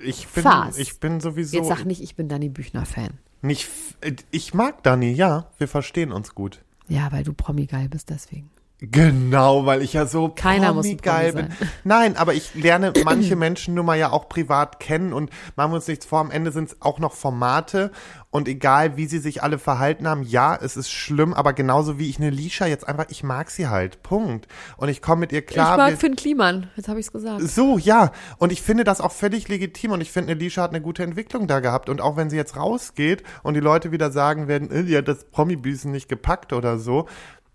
Ich 0.00 0.26
bin, 0.28 0.42
Fast. 0.44 0.78
ich 0.78 1.00
bin 1.00 1.20
sowieso 1.20 1.56
Jetzt 1.56 1.68
sag 1.68 1.84
nicht, 1.84 2.00
ich 2.02 2.14
bin 2.14 2.28
Dani 2.28 2.48
Büchner-Fan. 2.48 3.18
nicht. 3.42 3.64
f- 3.64 3.96
Ich 4.30 4.54
mag 4.54 4.82
Dani, 4.84 5.10
ja. 5.12 5.50
Wir 5.58 5.66
verstehen 5.68 6.12
uns 6.12 6.34
gut. 6.34 6.62
Ja, 6.86 7.10
weil 7.12 7.24
du 7.24 7.32
Promi-geil 7.34 7.88
bist, 7.88 8.08
deswegen. 8.10 8.48
Genau, 8.80 9.66
weil 9.66 9.82
ich 9.82 9.92
ja 9.92 10.06
so 10.06 10.28
Keiner 10.28 10.72
muss 10.72 10.86
geil 11.02 11.32
bin. 11.32 11.48
Nein, 11.82 12.16
aber 12.16 12.34
ich 12.34 12.54
lerne 12.54 12.92
manche 13.04 13.34
Menschen 13.34 13.74
nun 13.74 13.86
mal 13.86 13.98
ja 13.98 14.12
auch 14.12 14.28
privat 14.28 14.78
kennen 14.78 15.12
und 15.12 15.30
machen 15.56 15.72
wir 15.72 15.76
uns 15.76 15.88
nichts 15.88 16.06
vor, 16.06 16.20
am 16.20 16.30
Ende 16.30 16.52
sind 16.52 16.68
es 16.68 16.76
auch 16.80 17.00
noch 17.00 17.12
Formate 17.12 17.90
und 18.30 18.46
egal 18.46 18.98
wie 18.98 19.06
sie 19.06 19.18
sich 19.18 19.42
alle 19.42 19.58
verhalten 19.58 20.06
haben, 20.06 20.22
ja, 20.22 20.54
es 20.54 20.76
ist 20.76 20.90
schlimm, 20.90 21.32
aber 21.32 21.54
genauso 21.54 21.98
wie 21.98 22.10
ich 22.10 22.18
eine 22.18 22.28
Lisha 22.28 22.66
jetzt 22.66 22.86
einfach, 22.86 23.06
ich 23.08 23.22
mag 23.22 23.50
sie 23.50 23.68
halt, 23.68 24.02
Punkt. 24.02 24.46
Und 24.76 24.90
ich 24.90 25.00
komme 25.00 25.20
mit 25.20 25.32
ihr 25.32 25.40
klar. 25.40 25.72
ich 25.72 25.78
mag 25.78 25.98
Finn 25.98 26.14
Kliman, 26.14 26.70
jetzt 26.76 26.88
habe 26.88 27.00
ich 27.00 27.06
es 27.06 27.12
gesagt. 27.12 27.40
so, 27.42 27.78
ja. 27.78 28.12
Und 28.36 28.52
ich 28.52 28.60
finde 28.60 28.84
das 28.84 29.00
auch 29.00 29.12
völlig 29.12 29.48
legitim 29.48 29.92
und 29.92 30.02
ich 30.02 30.12
finde, 30.12 30.32
Alicia 30.32 30.62
hat 30.62 30.70
eine 30.70 30.82
gute 30.82 31.02
Entwicklung 31.04 31.46
da 31.46 31.60
gehabt. 31.60 31.88
Und 31.88 32.02
auch 32.02 32.16
wenn 32.18 32.28
sie 32.28 32.36
jetzt 32.36 32.56
rausgeht 32.56 33.22
und 33.42 33.54
die 33.54 33.60
Leute 33.60 33.92
wieder 33.92 34.10
sagen 34.10 34.46
werden, 34.46 34.86
die 34.86 34.96
hat 34.96 35.08
das 35.08 35.24
Promi-Büßen 35.24 35.90
nicht 35.90 36.10
gepackt 36.10 36.52
oder 36.52 36.78
so, 36.78 37.06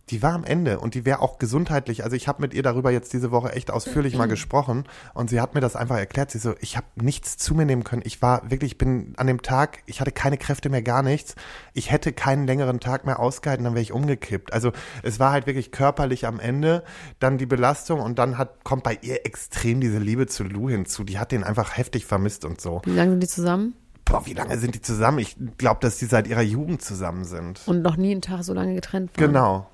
die 0.10 0.22
war 0.22 0.34
am 0.34 0.44
Ende 0.44 0.80
und 0.80 0.96
die 0.96 1.06
wäre 1.06 1.22
auch 1.22 1.40
gesundheitlich. 1.40 2.04
Also 2.04 2.16
ich 2.16 2.28
habe 2.28 2.42
mit 2.42 2.54
ihr 2.54 2.62
darüber 2.62 2.92
jetzt 2.92 3.14
diese 3.14 3.32
Woche 3.32 3.54
echt 3.54 3.72
ausführlich 3.72 4.18
mal 4.18 4.28
gesprochen 4.28 4.84
und 5.14 5.30
sie 5.30 5.40
hat 5.40 5.56
mir 5.56 5.62
das 5.62 5.76
einfach 5.76 5.98
erklärt. 5.98 6.32
Sie 6.32 6.40
so, 6.40 6.56
ich 6.60 6.76
habe 6.76 6.88
nichts 6.96 7.38
zu 7.38 7.56
mir 7.56 7.66
nehmen 7.66 7.84
können. 7.84 8.02
Ich 8.06 8.22
war 8.22 8.50
wirklich, 8.52 8.74
ich 8.74 8.78
bin 8.78 9.14
an 9.18 9.28
dem 9.28 9.42
Tag, 9.42 9.80
ich 9.86 10.02
hatte 10.02 10.12
keine 10.12 10.38
Kräfte 10.38 10.70
mehr, 10.70 10.82
gar 10.82 11.04
nichts. 11.04 11.36
Ich 11.74 11.90
hätte 11.90 12.12
keinen 12.12 12.46
längeren 12.48 12.80
Tag 12.82 13.06
mehr 13.06 13.20
ausgehalten, 13.20 13.64
dann 13.64 13.76
wäre 13.76 13.82
ich 13.82 13.94
umgekippt. 13.94 14.52
Also 14.52 14.74
es 15.04 15.20
war 15.20 15.32
halt 15.32 15.48
wirklich 15.48 15.72
körperlich 15.72 16.28
am 16.28 16.40
Ende, 16.40 16.84
dann 17.20 17.38
die 17.38 17.46
Belastung 17.46 18.02
und 18.02 18.20
dann 18.20 18.38
hat, 18.38 18.64
kommt 18.66 18.84
bei 18.84 18.98
ihr 19.02 19.26
extrem 19.26 19.80
diese 19.80 20.00
Liebe 20.00 20.28
zu 20.28 20.44
Lou 20.44 20.70
hinzu. 20.70 21.06
Die 21.06 21.18
hat 21.18 21.32
den 21.32 21.44
einfach 21.46 21.78
heftig 21.78 22.06
vermisst 22.06 22.44
und 22.44 22.60
so. 22.60 22.82
Wie 22.84 22.92
lange 22.92 23.12
sind 23.12 23.24
die 23.24 23.28
zusammen? 23.28 23.76
Boah, 24.06 24.26
wie 24.26 24.34
lange 24.34 24.58
sind 24.58 24.76
die 24.76 24.82
zusammen? 24.82 25.20
Ich 25.20 25.38
glaube, 25.58 25.80
dass 25.80 25.98
die 25.98 26.06
seit 26.06 26.28
ihrer 26.28 26.42
Jugend 26.42 26.82
zusammen 26.82 27.24
sind. 27.24 27.62
Und 27.66 27.82
noch 27.82 27.96
nie 27.96 28.12
einen 28.12 28.22
Tag 28.22 28.44
so 28.44 28.54
lange 28.54 28.76
getrennt 28.76 29.18
waren. 29.18 29.28
Genau. 29.28 29.70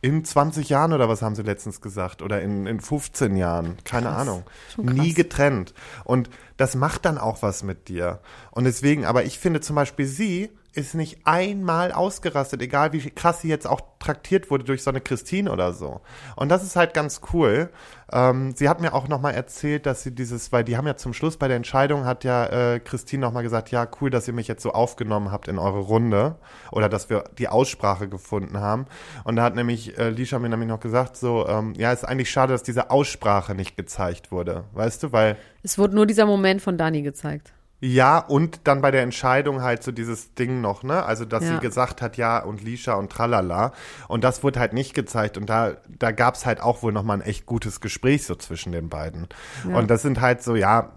In 0.00 0.24
20 0.24 0.68
Jahren 0.68 0.92
oder 0.92 1.08
was 1.08 1.22
haben 1.22 1.34
sie 1.34 1.42
letztens 1.42 1.80
gesagt? 1.80 2.22
Oder 2.22 2.40
in, 2.40 2.66
in 2.66 2.80
15 2.80 3.36
Jahren? 3.36 3.76
Keine 3.84 4.10
Ahnung. 4.10 4.44
Nie 4.76 5.12
getrennt. 5.12 5.74
Und 6.04 6.30
das 6.56 6.76
macht 6.76 7.04
dann 7.04 7.18
auch 7.18 7.42
was 7.42 7.62
mit 7.64 7.88
dir. 7.88 8.20
Und 8.52 8.64
deswegen, 8.64 9.04
aber 9.04 9.24
ich 9.24 9.38
finde 9.38 9.60
zum 9.60 9.74
Beispiel 9.74 10.06
sie 10.06 10.50
ist 10.72 10.94
nicht 10.94 11.20
einmal 11.24 11.92
ausgerastet, 11.92 12.62
egal 12.62 12.92
wie 12.92 13.10
krass 13.10 13.40
sie 13.40 13.48
jetzt 13.48 13.66
auch 13.66 13.80
traktiert 13.98 14.50
wurde 14.50 14.64
durch 14.64 14.82
so 14.82 14.90
eine 14.90 15.00
Christine 15.00 15.50
oder 15.50 15.72
so. 15.72 16.00
Und 16.36 16.50
das 16.50 16.62
ist 16.62 16.76
halt 16.76 16.94
ganz 16.94 17.20
cool. 17.32 17.70
Ähm, 18.12 18.54
sie 18.54 18.68
hat 18.68 18.80
mir 18.80 18.94
auch 18.94 19.08
nochmal 19.08 19.34
erzählt, 19.34 19.86
dass 19.86 20.02
sie 20.02 20.14
dieses, 20.14 20.52
weil 20.52 20.64
die 20.64 20.76
haben 20.76 20.86
ja 20.86 20.96
zum 20.96 21.12
Schluss 21.12 21.36
bei 21.36 21.48
der 21.48 21.56
Entscheidung, 21.56 22.04
hat 22.04 22.24
ja 22.24 22.46
äh, 22.74 22.80
Christine 22.80 23.20
nochmal 23.26 23.42
gesagt, 23.42 23.70
ja, 23.70 23.88
cool, 24.00 24.10
dass 24.10 24.28
ihr 24.28 24.34
mich 24.34 24.48
jetzt 24.48 24.62
so 24.62 24.72
aufgenommen 24.72 25.32
habt 25.32 25.48
in 25.48 25.58
eure 25.58 25.80
Runde 25.80 26.36
oder 26.70 26.88
dass 26.88 27.10
wir 27.10 27.24
die 27.38 27.48
Aussprache 27.48 28.08
gefunden 28.08 28.58
haben. 28.58 28.86
Und 29.24 29.36
da 29.36 29.42
hat 29.42 29.56
nämlich 29.56 29.98
äh, 29.98 30.10
Lisha 30.10 30.38
mir 30.38 30.48
nämlich 30.48 30.68
noch 30.68 30.80
gesagt, 30.80 31.16
so, 31.16 31.46
ähm, 31.48 31.74
ja, 31.76 31.92
ist 31.92 32.04
eigentlich 32.04 32.30
schade, 32.30 32.52
dass 32.52 32.62
diese 32.62 32.90
Aussprache 32.90 33.54
nicht 33.54 33.76
gezeigt 33.76 34.30
wurde, 34.30 34.64
weißt 34.72 35.02
du, 35.02 35.12
weil 35.12 35.36
Es 35.62 35.76
wurde 35.76 35.94
nur 35.94 36.06
dieser 36.06 36.26
Moment 36.26 36.62
von 36.62 36.78
Dani 36.78 37.02
gezeigt. 37.02 37.52
Ja, 37.80 38.18
und 38.18 38.60
dann 38.64 38.80
bei 38.80 38.90
der 38.90 39.02
Entscheidung 39.02 39.62
halt 39.62 39.82
so 39.84 39.92
dieses 39.92 40.34
Ding 40.34 40.60
noch, 40.60 40.82
ne? 40.82 41.04
Also, 41.04 41.24
dass 41.24 41.44
Ja. 41.44 41.54
sie 41.54 41.60
gesagt 41.60 42.02
hat, 42.02 42.16
ja, 42.16 42.40
und 42.42 42.62
Lisha 42.62 42.94
und 42.94 43.10
tralala. 43.12 43.72
Und 44.08 44.24
das 44.24 44.42
wurde 44.42 44.58
halt 44.58 44.72
nicht 44.72 44.94
gezeigt. 44.94 45.36
Und 45.38 45.46
da, 45.48 45.76
da 45.88 46.10
gab's 46.10 46.44
halt 46.44 46.60
auch 46.60 46.82
wohl 46.82 46.92
nochmal 46.92 47.18
ein 47.18 47.22
echt 47.22 47.46
gutes 47.46 47.80
Gespräch 47.80 48.26
so 48.26 48.34
zwischen 48.34 48.72
den 48.72 48.88
beiden. 48.88 49.28
Und 49.72 49.90
das 49.90 50.02
sind 50.02 50.20
halt 50.20 50.42
so, 50.42 50.56
ja, 50.56 50.90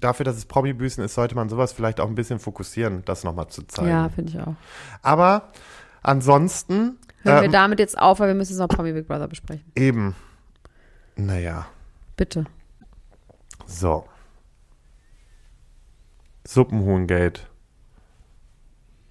dafür, 0.00 0.24
dass 0.24 0.36
es 0.36 0.46
Promi-Büßen 0.46 1.02
ist, 1.02 1.14
sollte 1.14 1.34
man 1.34 1.48
sowas 1.48 1.72
vielleicht 1.72 1.98
auch 2.00 2.08
ein 2.08 2.14
bisschen 2.14 2.38
fokussieren, 2.38 3.04
das 3.04 3.24
nochmal 3.24 3.48
zu 3.48 3.62
zeigen. 3.66 3.88
Ja, 3.88 4.08
finde 4.08 4.30
ich 4.32 4.40
auch. 4.40 4.54
Aber 5.02 5.48
ansonsten, 6.02 6.98
Hören 7.24 7.36
wir 7.40 7.44
ähm, 7.44 7.52
damit 7.52 7.78
jetzt 7.78 7.98
auf, 7.98 8.20
weil 8.20 8.28
wir 8.28 8.34
müssen 8.34 8.52
jetzt 8.52 8.58
noch 8.60 8.68
Promi 8.68 8.92
Big 8.92 9.06
Brother 9.08 9.28
besprechen. 9.28 9.64
eben, 9.76 10.14
naja, 11.16 11.66
Bitte. 12.16 12.46
so. 13.66 14.04
Suppenhuhngate. 16.46 17.42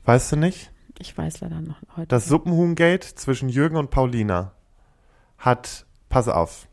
Weißt 0.06 0.32
du 0.32 0.36
nicht? 0.36 0.72
Ich 1.00 1.18
weiß 1.18 1.42
leider 1.42 1.62
noch 1.62 1.82
heute. 1.96 2.08
Das 2.08 2.28
Suppenhuhngate 2.28 3.16
zwischen 3.16 3.50
Jürgen 3.50 3.76
und 3.76 3.90
Paulina 3.90 4.54
hat, 5.38 5.86
pass 6.10 6.28
auf, 6.28 6.68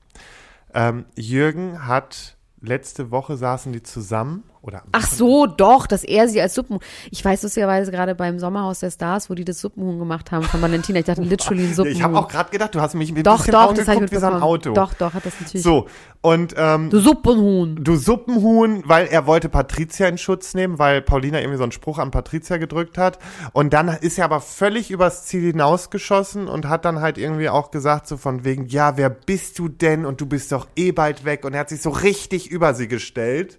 ähm, 0.75 1.07
Jürgen 1.17 1.87
hat, 1.87 2.37
letzte 2.61 3.11
Woche 3.11 3.37
saßen 3.37 3.73
die 3.73 3.83
zusammen, 3.83 4.45
oder 4.63 4.83
Ach 4.93 5.07
so, 5.07 5.47
doch, 5.47 5.87
dass 5.87 6.05
er 6.05 6.29
sie 6.29 6.41
als 6.41 6.55
Suppenhuhn. 6.55 6.81
Ich 7.11 7.25
weiß 7.25 7.43
lustigerweise 7.43 7.91
gerade 7.91 8.15
beim 8.15 8.39
Sommerhaus 8.39 8.81
der 8.81 8.91
Stars, 8.91 9.31
wo 9.31 9.35
die 9.35 9.45
das 9.45 9.61
Suppenhuhn 9.61 9.99
gemacht 9.99 10.33
haben 10.33 10.45
von 10.45 10.61
Valentina. 10.61 10.99
Ich 10.99 11.05
dachte 11.07 11.23
literally 11.23 11.65
ein 11.65 11.75
Suppenhuhn. 11.75 11.97
ich 11.97 12.03
habe 12.03 12.19
auch 12.19 12.29
gerade 12.29 12.51
gedacht, 12.51 12.75
du 12.75 12.81
hast 12.81 12.95
mich 12.95 13.11
ein 13.11 13.23
doch, 13.23 13.39
bisschen 13.39 13.53
doch, 13.53 13.73
das 13.75 13.89
angeguckt 13.89 14.13
wie 14.13 14.17
so 14.17 14.27
ein. 14.27 14.43
Auto. 14.43 14.73
Doch, 14.73 14.95
doch, 14.95 15.15
hat 15.15 15.25
das 15.25 15.41
natürlich. 15.41 15.63
So, 15.63 15.87
und 16.21 16.55
ähm, 16.57 16.91
Du 16.91 16.99
Suppenhuhn. 16.99 17.83
du 17.85 17.97
Suppenhuhn, 17.97 18.83
weil 18.87 19.07
er 19.07 19.27
wollte 19.27 19.49
Patricia 19.49 20.09
in 20.09 20.19
Schutz 20.19 20.55
nehmen, 20.55 20.79
weil 20.79 21.01
Paulina 21.03 21.39
irgendwie 21.41 21.59
so 21.59 21.63
einen 21.63 21.73
Spruch 21.73 21.99
an 21.99 22.11
Patricia 22.11 22.57
gedrückt 22.57 22.99
hat. 22.99 23.19
Und 23.53 23.73
dann 23.73 23.89
ist 23.89 24.19
er 24.19 24.25
aber 24.25 24.41
völlig 24.41 24.91
übers 24.91 25.27
Ziel 25.27 25.43
hinausgeschossen 25.53 26.49
und 26.49 26.69
hat 26.69 26.85
dann 26.85 27.01
halt 27.01 27.19
irgendwie 27.19 27.49
auch 27.49 27.71
gesagt, 27.71 28.09
so 28.09 28.17
von 28.17 28.45
wegen, 28.45 28.67
ja, 28.67 28.97
wer 28.97 29.11
bist 29.11 29.59
du 29.59 29.69
denn? 29.69 30.05
Und 30.05 30.21
du 30.21 30.27
bist 30.27 30.51
doch 30.53 30.67
eh 30.77 30.91
bald 30.93 31.25
weg. 31.25 31.45
Und 31.45 31.55
er 31.55 31.61
hat 31.61 31.69
sich 31.69 31.83
so 31.83 31.91
richtig 31.91 32.51
über 32.51 32.75
sie 32.75 32.89
gestellt. 32.89 33.59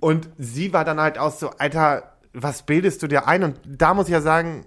Und 0.00 0.28
sie 0.38 0.72
war 0.72 0.84
dann 0.84 1.00
halt 1.00 1.18
auch 1.18 1.32
so, 1.32 1.50
Alter, 1.58 2.12
was 2.32 2.62
bildest 2.62 3.02
du 3.02 3.08
dir 3.08 3.26
ein? 3.26 3.42
Und 3.42 3.60
da 3.66 3.94
muss 3.94 4.06
ich 4.06 4.12
ja 4.12 4.20
sagen, 4.20 4.64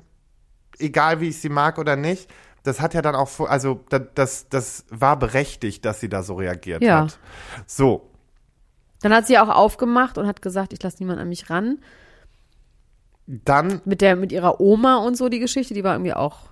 egal 0.78 1.22
wie 1.22 1.30
ich 1.30 1.40
sie 1.40 1.50
mag 1.50 1.78
oder 1.78 1.96
nicht, 1.96 2.30
das 2.64 2.82
hat 2.82 2.94
ja 2.94 3.02
dann 3.02 3.16
auch, 3.16 3.30
vor- 3.30 3.50
also 3.50 3.80
das, 3.90 4.02
das, 4.16 4.50
das 4.50 4.86
war 4.90 5.18
berechtigt, 5.18 5.86
dass 5.86 6.00
sie 6.00 6.10
da 6.10 6.22
so 6.22 6.36
reagiert 6.36 6.84
Ja. 6.84 7.04
hat. 7.04 7.18
So, 7.66 8.10
Dann 9.02 9.14
hat 9.14 9.26
sie 9.26 9.40
auch 9.40 9.50
aufgemacht 9.50 10.18
und 10.18 10.28
hat 10.28 10.42
gesagt, 10.42 10.74
ich 10.74 10.84
lasse 10.84 10.98
niemand 11.00 11.20
an 11.20 11.30
mich 11.30 11.50
ran. 11.50 11.80
dann 13.26 13.82
Mit 13.86 14.02
der, 14.02 14.16
mit 14.16 14.32
ihrer 14.32 14.60
Oma 14.60 14.98
und 14.98 15.16
so 15.16 15.30
die 15.30 15.40
Geschichte, 15.40 15.74
die 15.74 15.84
war 15.84 15.94
irgendwie 15.94 16.14
auch. 16.14 16.51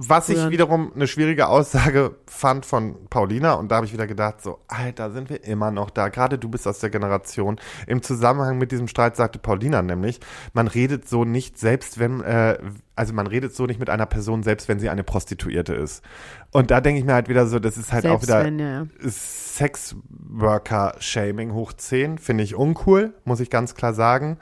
Was 0.00 0.28
ich 0.28 0.50
wiederum 0.50 0.92
eine 0.94 1.08
schwierige 1.08 1.48
Aussage 1.48 2.14
fand 2.26 2.64
von 2.64 3.08
Paulina 3.10 3.54
und 3.54 3.72
da 3.72 3.76
habe 3.76 3.86
ich 3.86 3.92
wieder 3.92 4.06
gedacht, 4.06 4.40
so, 4.40 4.60
Alter, 4.68 5.10
sind 5.10 5.28
wir 5.28 5.42
immer 5.42 5.72
noch 5.72 5.90
da. 5.90 6.08
Gerade 6.08 6.38
du 6.38 6.48
bist 6.48 6.68
aus 6.68 6.78
der 6.78 6.90
Generation. 6.90 7.58
Im 7.88 8.00
Zusammenhang 8.00 8.58
mit 8.58 8.70
diesem 8.70 8.86
Streit 8.86 9.16
sagte 9.16 9.40
Paulina 9.40 9.82
nämlich, 9.82 10.20
man 10.52 10.68
redet 10.68 11.08
so 11.08 11.24
nicht 11.24 11.58
selbst, 11.58 11.98
wenn, 11.98 12.20
äh, 12.20 12.58
also 12.94 13.12
man 13.12 13.26
redet 13.26 13.56
so 13.56 13.66
nicht 13.66 13.80
mit 13.80 13.90
einer 13.90 14.06
Person, 14.06 14.44
selbst 14.44 14.68
wenn 14.68 14.78
sie 14.78 14.88
eine 14.88 15.02
Prostituierte 15.02 15.74
ist. 15.74 16.04
Und 16.52 16.70
da 16.70 16.80
denke 16.80 17.00
ich 17.00 17.04
mir 17.04 17.14
halt 17.14 17.28
wieder 17.28 17.48
so, 17.48 17.58
das 17.58 17.76
ist 17.76 17.92
halt 17.92 18.06
auch 18.06 18.22
Selbst 18.22 18.28
wieder 18.28 18.44
wenn, 18.44 18.60
ja. 18.60 18.86
Sexworker-Shaming 19.04 21.54
hoch 21.54 21.72
10, 21.72 22.18
finde 22.18 22.44
ich 22.44 22.54
uncool, 22.54 23.14
muss 23.24 23.40
ich 23.40 23.50
ganz 23.50 23.74
klar 23.74 23.94
sagen. 23.94 24.38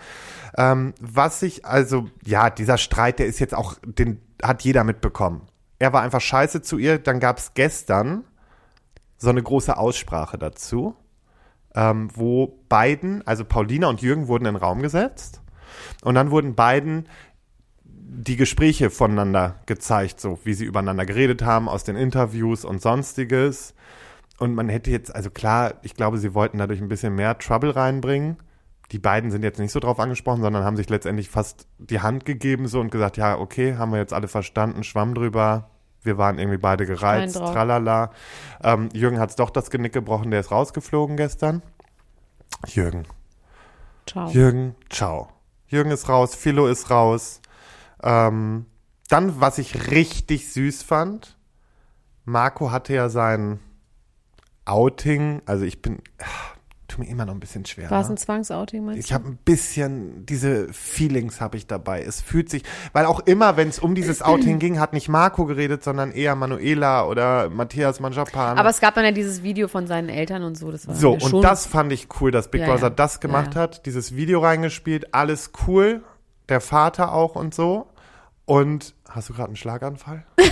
Ähm, 0.59 0.93
was 1.01 1.43
ich, 1.43 1.65
also, 1.65 2.11
ja, 2.27 2.51
dieser 2.51 2.77
Streit, 2.77 3.21
der 3.21 3.27
ist 3.27 3.39
jetzt 3.39 3.55
auch, 3.55 3.77
den 3.83 4.21
hat 4.43 4.63
jeder 4.63 4.85
mitbekommen. 4.85 5.43
Er 5.79 5.93
war 5.93 6.03
einfach 6.03 6.21
scheiße 6.21 6.63
zu 6.63 6.79
ihr. 6.79 6.99
Dann 6.99 7.21
gab 7.21 7.39
es 7.39 7.55
gestern 7.55 8.25
so 9.19 9.31
eine 9.31 9.43
große 9.43 9.77
Aussprache 9.77 10.39
dazu, 10.39 10.95
ähm, 11.75 12.09
wo 12.15 12.59
beiden, 12.69 13.27
also 13.27 13.45
Paulina 13.45 13.89
und 13.89 14.03
Jürgen 14.03 14.29
wurden 14.29 14.47
in 14.47 14.55
den 14.55 14.63
Raum 14.63 14.83
gesetzt. 14.83 15.41
Und 16.03 16.15
dann 16.15 16.31
wurden 16.31 16.55
beiden 16.55 17.09
die 17.85 18.37
Gespräche 18.37 18.91
voneinander 18.91 19.61
gezeigt, 19.67 20.21
so 20.21 20.39
wie 20.45 20.55
sie 20.55 20.65
übereinander 20.65 21.05
geredet 21.05 21.43
haben 21.43 21.69
aus 21.69 21.85
den 21.85 21.97
Interviews 21.97 22.65
und 22.65 22.81
sonstiges. 22.81 23.75
Und 24.39 24.55
man 24.55 24.69
hätte 24.69 24.91
jetzt, 24.91 25.15
also 25.15 25.31
klar, 25.31 25.75
ich 25.83 25.95
glaube, 25.95 26.19
sie 26.19 26.35
wollten 26.35 26.59
dadurch 26.59 26.81
ein 26.81 26.89
bisschen 26.89 27.15
mehr 27.15 27.39
Trouble 27.39 27.75
reinbringen. 27.75 28.37
Die 28.93 28.99
beiden 28.99 29.31
sind 29.31 29.43
jetzt 29.43 29.59
nicht 29.59 29.73
so 29.73 29.81
drauf 29.81 29.99
angesprochen, 29.99 30.43
sondern 30.43 30.65
haben 30.65 30.77
sich 30.77 30.89
letztendlich 30.89 31.29
fast 31.29 31.67
die 31.79 32.01
Hand 32.01 32.25
gegeben 32.25 32.69
so 32.69 32.81
und 32.81 32.91
gesagt, 32.91 33.17
ja, 33.17 33.39
okay, 33.39 33.77
haben 33.77 33.93
wir 33.93 33.99
jetzt 33.99 34.13
alle 34.13 34.29
verstanden, 34.29 34.85
schwamm 34.85 35.15
drüber. 35.15 35.71
Wir 36.03 36.19
waren 36.19 36.39
irgendwie 36.39 36.59
beide 36.59 36.87
gereizt, 36.87 37.37
tralala. 37.37 38.13
Ähm, 38.63 38.89
Jürgen 38.93 39.19
hat's 39.19 39.35
doch 39.35 39.51
das 39.51 39.71
Genick 39.71 39.93
gebrochen, 39.93 40.31
der 40.31 40.41
ist 40.41 40.53
rausgeflogen 40.53 41.17
gestern. 41.17 41.63
Jürgen, 42.69 43.05
Ciao. 44.07 44.31
Jürgen, 44.31 44.77
ciao. 44.89 45.29
Jürgen 45.67 45.91
ist 45.91 46.09
raus, 46.09 46.35
Philo 46.35 46.69
ist 46.69 46.91
raus. 46.91 47.41
Ähm, 48.03 48.67
dann, 49.09 49.41
was 49.41 49.59
ich 49.59 49.91
richtig 49.91 50.53
süß 50.53 50.85
fand, 50.85 51.37
Marco 52.25 52.71
hatte 52.71 52.95
ja 52.95 53.09
sein 53.09 53.59
Outing, 54.65 55.43
also 55.47 55.65
ich 55.65 55.83
bin, 55.83 56.03
ah, 56.19 56.56
tut 56.89 57.01
mir 57.01 57.09
immer 57.11 57.25
noch 57.27 57.35
ein 57.35 57.41
bisschen 57.41 57.65
schwer. 57.67 57.91
War 57.91 58.01
es 58.01 58.09
ne? 58.09 58.15
ein 58.15 58.17
Zwangsouting, 58.17 58.85
meinst 58.85 59.01
Ich 59.01 59.09
du? 59.09 59.15
habe 59.15 59.29
ein 59.29 59.37
bisschen 59.45 60.25
diese 60.27 60.73
Feelings 60.73 61.41
habe 61.41 61.57
ich 61.57 61.67
dabei. 61.67 62.03
Es 62.03 62.21
fühlt 62.21 62.49
sich, 62.49 62.63
weil 62.93 63.07
auch 63.07 63.21
immer, 63.21 63.57
wenn 63.57 63.69
es 63.69 63.79
um 63.79 63.95
dieses 63.95 64.23
Outing 64.23 64.59
ging, 64.59 64.79
hat 64.79 64.93
nicht 64.93 65.09
Marco 65.09 65.47
geredet, 65.47 65.83
sondern 65.83 66.13
eher 66.13 66.37
Manuela 66.37 67.07
oder 67.07 67.51
Matthias 67.51 67.99
Manjapan. 68.01 68.59
Aber 68.59 68.69
es 68.69 68.81
gab 68.81 68.95
dann 68.95 69.05
ja 69.05 69.13
dieses 69.13 69.43
Video 69.43 69.69
von 69.69 69.87
seinen 69.87 70.09
Eltern 70.09 70.43
und 70.43 70.57
so. 70.57 70.71
Das 70.71 70.87
war 70.87 70.95
So, 70.95 71.17
ja 71.17 71.27
und 71.27 71.43
das 71.43 71.67
fand 71.67 71.93
ich 71.93 72.09
cool, 72.21 72.31
dass 72.31 72.51
Big 72.51 72.61
Ja, 72.63 72.69
Brother 72.69 72.83
ja. 72.89 72.91
das 72.91 73.21
gemacht 73.21 73.57
hat, 73.57 73.87
dieses 73.87 74.15
Video 74.17 74.41
reingespielt, 74.41 75.13
alles 75.15 75.51
cool, 75.67 76.03
der 76.49 76.61
Vater 76.61 77.13
auch 77.13 77.35
und 77.35 77.55
so. 77.55 77.89
Und 78.45 78.95
hast 79.09 79.29
du 79.29 79.33
gerade 79.35 79.49
einen 79.49 79.57
Schlaganfall? 79.57 80.25
ja. 80.39 80.45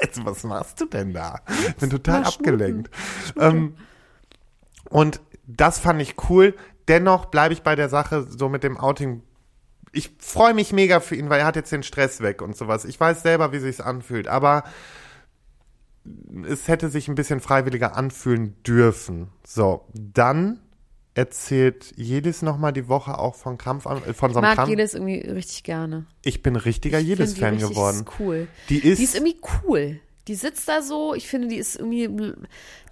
Also, 0.00 0.24
was 0.24 0.42
machst 0.42 0.80
du 0.80 0.86
denn 0.86 1.12
da? 1.12 1.40
Ich 1.68 1.76
bin 1.76 1.90
total 1.90 2.24
abgelenkt. 2.24 2.90
Ähm, 3.38 3.74
und 4.92 5.20
das 5.46 5.78
fand 5.78 6.00
ich 6.00 6.14
cool. 6.28 6.54
Dennoch 6.88 7.26
bleibe 7.26 7.52
ich 7.54 7.62
bei 7.62 7.74
der 7.74 7.88
Sache 7.88 8.26
so 8.28 8.48
mit 8.48 8.62
dem 8.64 8.76
Outing. 8.76 9.22
Ich 9.92 10.10
freue 10.18 10.54
mich 10.54 10.72
mega 10.72 11.00
für 11.00 11.16
ihn, 11.16 11.28
weil 11.30 11.40
er 11.40 11.46
hat 11.46 11.56
jetzt 11.56 11.72
den 11.72 11.82
Stress 11.82 12.20
weg 12.20 12.40
und 12.42 12.56
sowas. 12.56 12.84
Ich 12.84 12.98
weiß 12.98 13.22
selber, 13.22 13.52
wie 13.52 13.58
sich's 13.58 13.80
anfühlt, 13.80 14.26
aber 14.28 14.64
es 16.48 16.66
hätte 16.68 16.88
sich 16.88 17.08
ein 17.08 17.14
bisschen 17.14 17.40
freiwilliger 17.40 17.96
anfühlen 17.96 18.56
dürfen. 18.64 19.28
So, 19.46 19.86
dann 19.94 20.60
erzählt 21.14 21.92
Jedis 21.96 22.40
nochmal 22.42 22.72
die 22.72 22.88
Woche 22.88 23.18
auch 23.18 23.34
von 23.34 23.58
Krampf 23.58 23.86
an, 23.86 23.98
äh, 23.98 24.14
von 24.14 24.30
ich 24.30 24.34
so 24.34 24.38
einem 24.40 24.48
mag 24.48 24.54
Krampf. 24.56 24.70
jedes 24.70 24.94
irgendwie 24.94 25.18
richtig 25.20 25.62
gerne. 25.62 26.06
Ich 26.22 26.42
bin 26.42 26.56
richtiger 26.56 26.98
Ich 26.98 27.06
finde 27.06 27.26
die 27.26 27.28
Jedis-Fan 27.34 27.58
geworden. 27.58 28.04
cool. 28.18 28.48
Die 28.70 28.78
ist, 28.78 28.98
Die 28.98 29.04
ist 29.04 29.14
irgendwie 29.14 29.36
cool. 29.66 30.00
Die 30.28 30.34
sitzt 30.36 30.68
da 30.68 30.82
so, 30.82 31.14
ich 31.14 31.26
finde, 31.28 31.48
die 31.48 31.56
ist 31.56 31.76
irgendwie, 31.76 32.08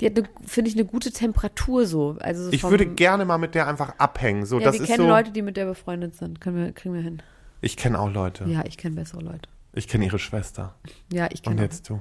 die 0.01 0.07
hat, 0.07 0.19
eine, 0.19 0.29
finde 0.47 0.69
ich, 0.69 0.77
eine 0.77 0.85
gute 0.85 1.13
Temperatur 1.13 1.87
so. 1.87 2.17
Also 2.21 2.45
so 2.45 2.53
ich 2.53 2.63
vom, 2.63 2.71
würde 2.71 2.87
gerne 2.87 3.25
mal 3.25 3.39
mit 3.39 3.55
der 3.55 3.69
einfach 3.69 3.95
abhängen. 3.99 4.47
So, 4.47 4.59
ja, 4.59 4.65
das 4.65 4.81
wir 4.81 4.87
kennen 4.87 5.05
so. 5.05 5.09
Leute, 5.09 5.31
die 5.31 5.43
mit 5.43 5.57
der 5.57 5.67
befreundet 5.67 6.17
sind. 6.17 6.41
Können 6.41 6.57
wir, 6.57 6.73
kriegen 6.73 6.95
wir 6.95 7.03
hin. 7.03 7.23
Ich 7.61 7.77
kenne 7.77 8.01
auch 8.01 8.11
Leute. 8.11 8.45
Ja, 8.47 8.65
ich 8.67 8.77
kenne 8.79 8.97
bessere 8.97 9.21
Leute. 9.23 9.49
Ich 9.75 9.87
kenne 9.87 10.07
ihre 10.07 10.19
Schwester. 10.19 10.75
Ja, 11.13 11.29
ich 11.31 11.47
Und 11.47 11.53
kenne 11.55 11.63
jetzt 11.63 11.89
du. 11.89 12.01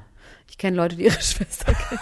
ich 0.50 0.58
kenne 0.58 0.76
Leute, 0.76 0.96
die 0.96 1.04
ihre 1.06 1.22
Schwester 1.22 1.74
kennen. 1.74 2.02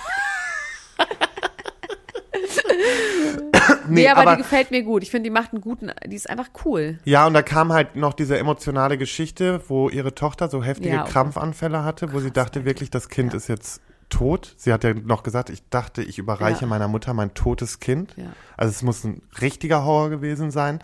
Nee, 3.89 4.01
Nee, 4.01 4.09
aber, 4.09 4.21
aber- 4.21 4.31
die 4.35 4.43
gefällt 4.43 4.71
mir 4.71 4.83
gut. 4.83 5.03
Ich 5.03 5.11
finde, 5.11 5.23
die 5.29 5.33
macht 5.33 5.51
einen 5.53 5.61
guten, 5.61 5.91
die 6.05 6.15
ist 6.15 6.29
einfach 6.29 6.49
cool. 6.65 6.99
Ja, 7.05 7.25
und 7.27 7.33
da 7.33 7.41
kam 7.41 7.71
halt 7.73 7.95
noch 7.95 8.13
diese 8.13 8.37
emotionale 8.37 8.97
Geschichte, 8.97 9.61
wo 9.67 9.89
ihre 9.89 10.13
Tochter 10.15 10.49
so 10.49 10.63
heftige 10.63 10.95
Ja, 10.95 11.01
okay. 11.03 11.11
Krampfanfälle 11.11 11.83
hatte, 11.83 12.13
wo 12.13 12.19
sie 12.19 12.31
dachte 12.31 12.65
wirklich, 12.65 12.89
das 12.89 13.09
Kind 13.09 13.33
ist 13.33 13.47
jetzt 13.47 13.81
tot. 14.09 14.53
Sie 14.57 14.71
hat 14.71 14.83
ja 14.85 14.93
noch 14.93 15.21
gesagt, 15.23 15.49
ich 15.49 15.67
dachte, 15.69 16.01
ich 16.01 16.17
überreiche 16.17 16.61
Ja. 16.61 16.67
meiner 16.67 16.87
Mutter 16.87 17.13
mein 17.13 17.33
totes 17.33 17.79
Kind. 17.81 18.13
Ja. 18.15 18.27
Also 18.55 18.71
es 18.71 18.81
muss 18.81 19.03
ein 19.03 19.21
richtiger 19.41 19.83
Horror 19.83 20.09
gewesen 20.09 20.49
sein. 20.51 20.79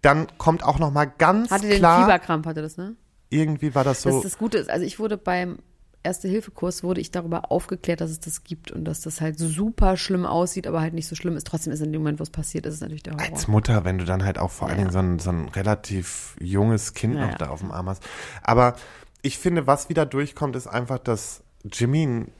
Dann 0.00 0.28
kommt 0.38 0.62
auch 0.62 0.78
noch 0.78 0.92
mal 0.92 1.06
ganz 1.06 1.50
Hatte 1.50 1.66
den 1.66 1.78
klar, 1.78 2.02
Fieberkrampf, 2.02 2.46
hatte 2.46 2.62
das, 2.62 2.76
ne? 2.76 2.94
irgendwie 3.30 3.74
war 3.74 3.84
das 3.84 4.02
Das 4.02 4.12
so, 4.12 4.18
ist 4.20 4.24
das 4.24 4.38
Gute. 4.38 4.64
Also 4.68 4.86
ich 4.86 4.98
wurde 4.98 5.16
beim 5.18 5.58
Erste-Hilfe-Kurs 6.02 6.82
wurde 6.84 7.00
ich 7.00 7.10
darüber 7.10 7.50
aufgeklärt, 7.50 8.00
dass 8.00 8.10
es 8.10 8.20
das 8.20 8.44
gibt 8.44 8.70
und 8.70 8.84
dass 8.84 9.00
das 9.00 9.20
halt 9.20 9.38
super 9.38 9.96
schlimm 9.96 10.24
aussieht, 10.26 10.66
aber 10.66 10.80
halt 10.80 10.94
nicht 10.94 11.08
so 11.08 11.14
schlimm 11.16 11.36
ist. 11.36 11.46
Trotzdem 11.46 11.72
ist 11.72 11.80
in 11.80 11.92
dem 11.92 12.02
Moment, 12.02 12.18
wo 12.18 12.22
es 12.22 12.30
passiert, 12.30 12.66
ist 12.66 12.74
es 12.74 12.80
natürlich 12.80 13.02
der 13.02 13.14
Horror. 13.14 13.26
als 13.26 13.48
Mutter, 13.48 13.84
wenn 13.84 13.98
du 13.98 14.04
dann 14.04 14.24
halt 14.24 14.38
auch 14.38 14.50
vor 14.50 14.68
allen 14.68 14.78
Ja. 14.78 14.84
Dingen 14.84 14.92
so 14.92 14.98
ein, 15.00 15.18
so 15.18 15.30
ein 15.30 15.48
relativ 15.48 16.36
junges 16.40 16.94
Kind 16.94 17.16
Ja, 17.16 17.26
noch 17.26 17.34
da 17.34 17.48
auf 17.48 17.60
dem 17.60 17.72
Arm 17.72 17.88
hast. 17.88 18.02
Aber 18.42 18.76
ich 19.22 19.38
finde, 19.38 19.66
was 19.66 19.88
wieder 19.88 20.06
durchkommt, 20.06 20.54
ist 20.56 20.66
einfach, 20.68 20.98
dass 20.98 21.42
Jimmy 21.64 22.06
ein 22.06 22.32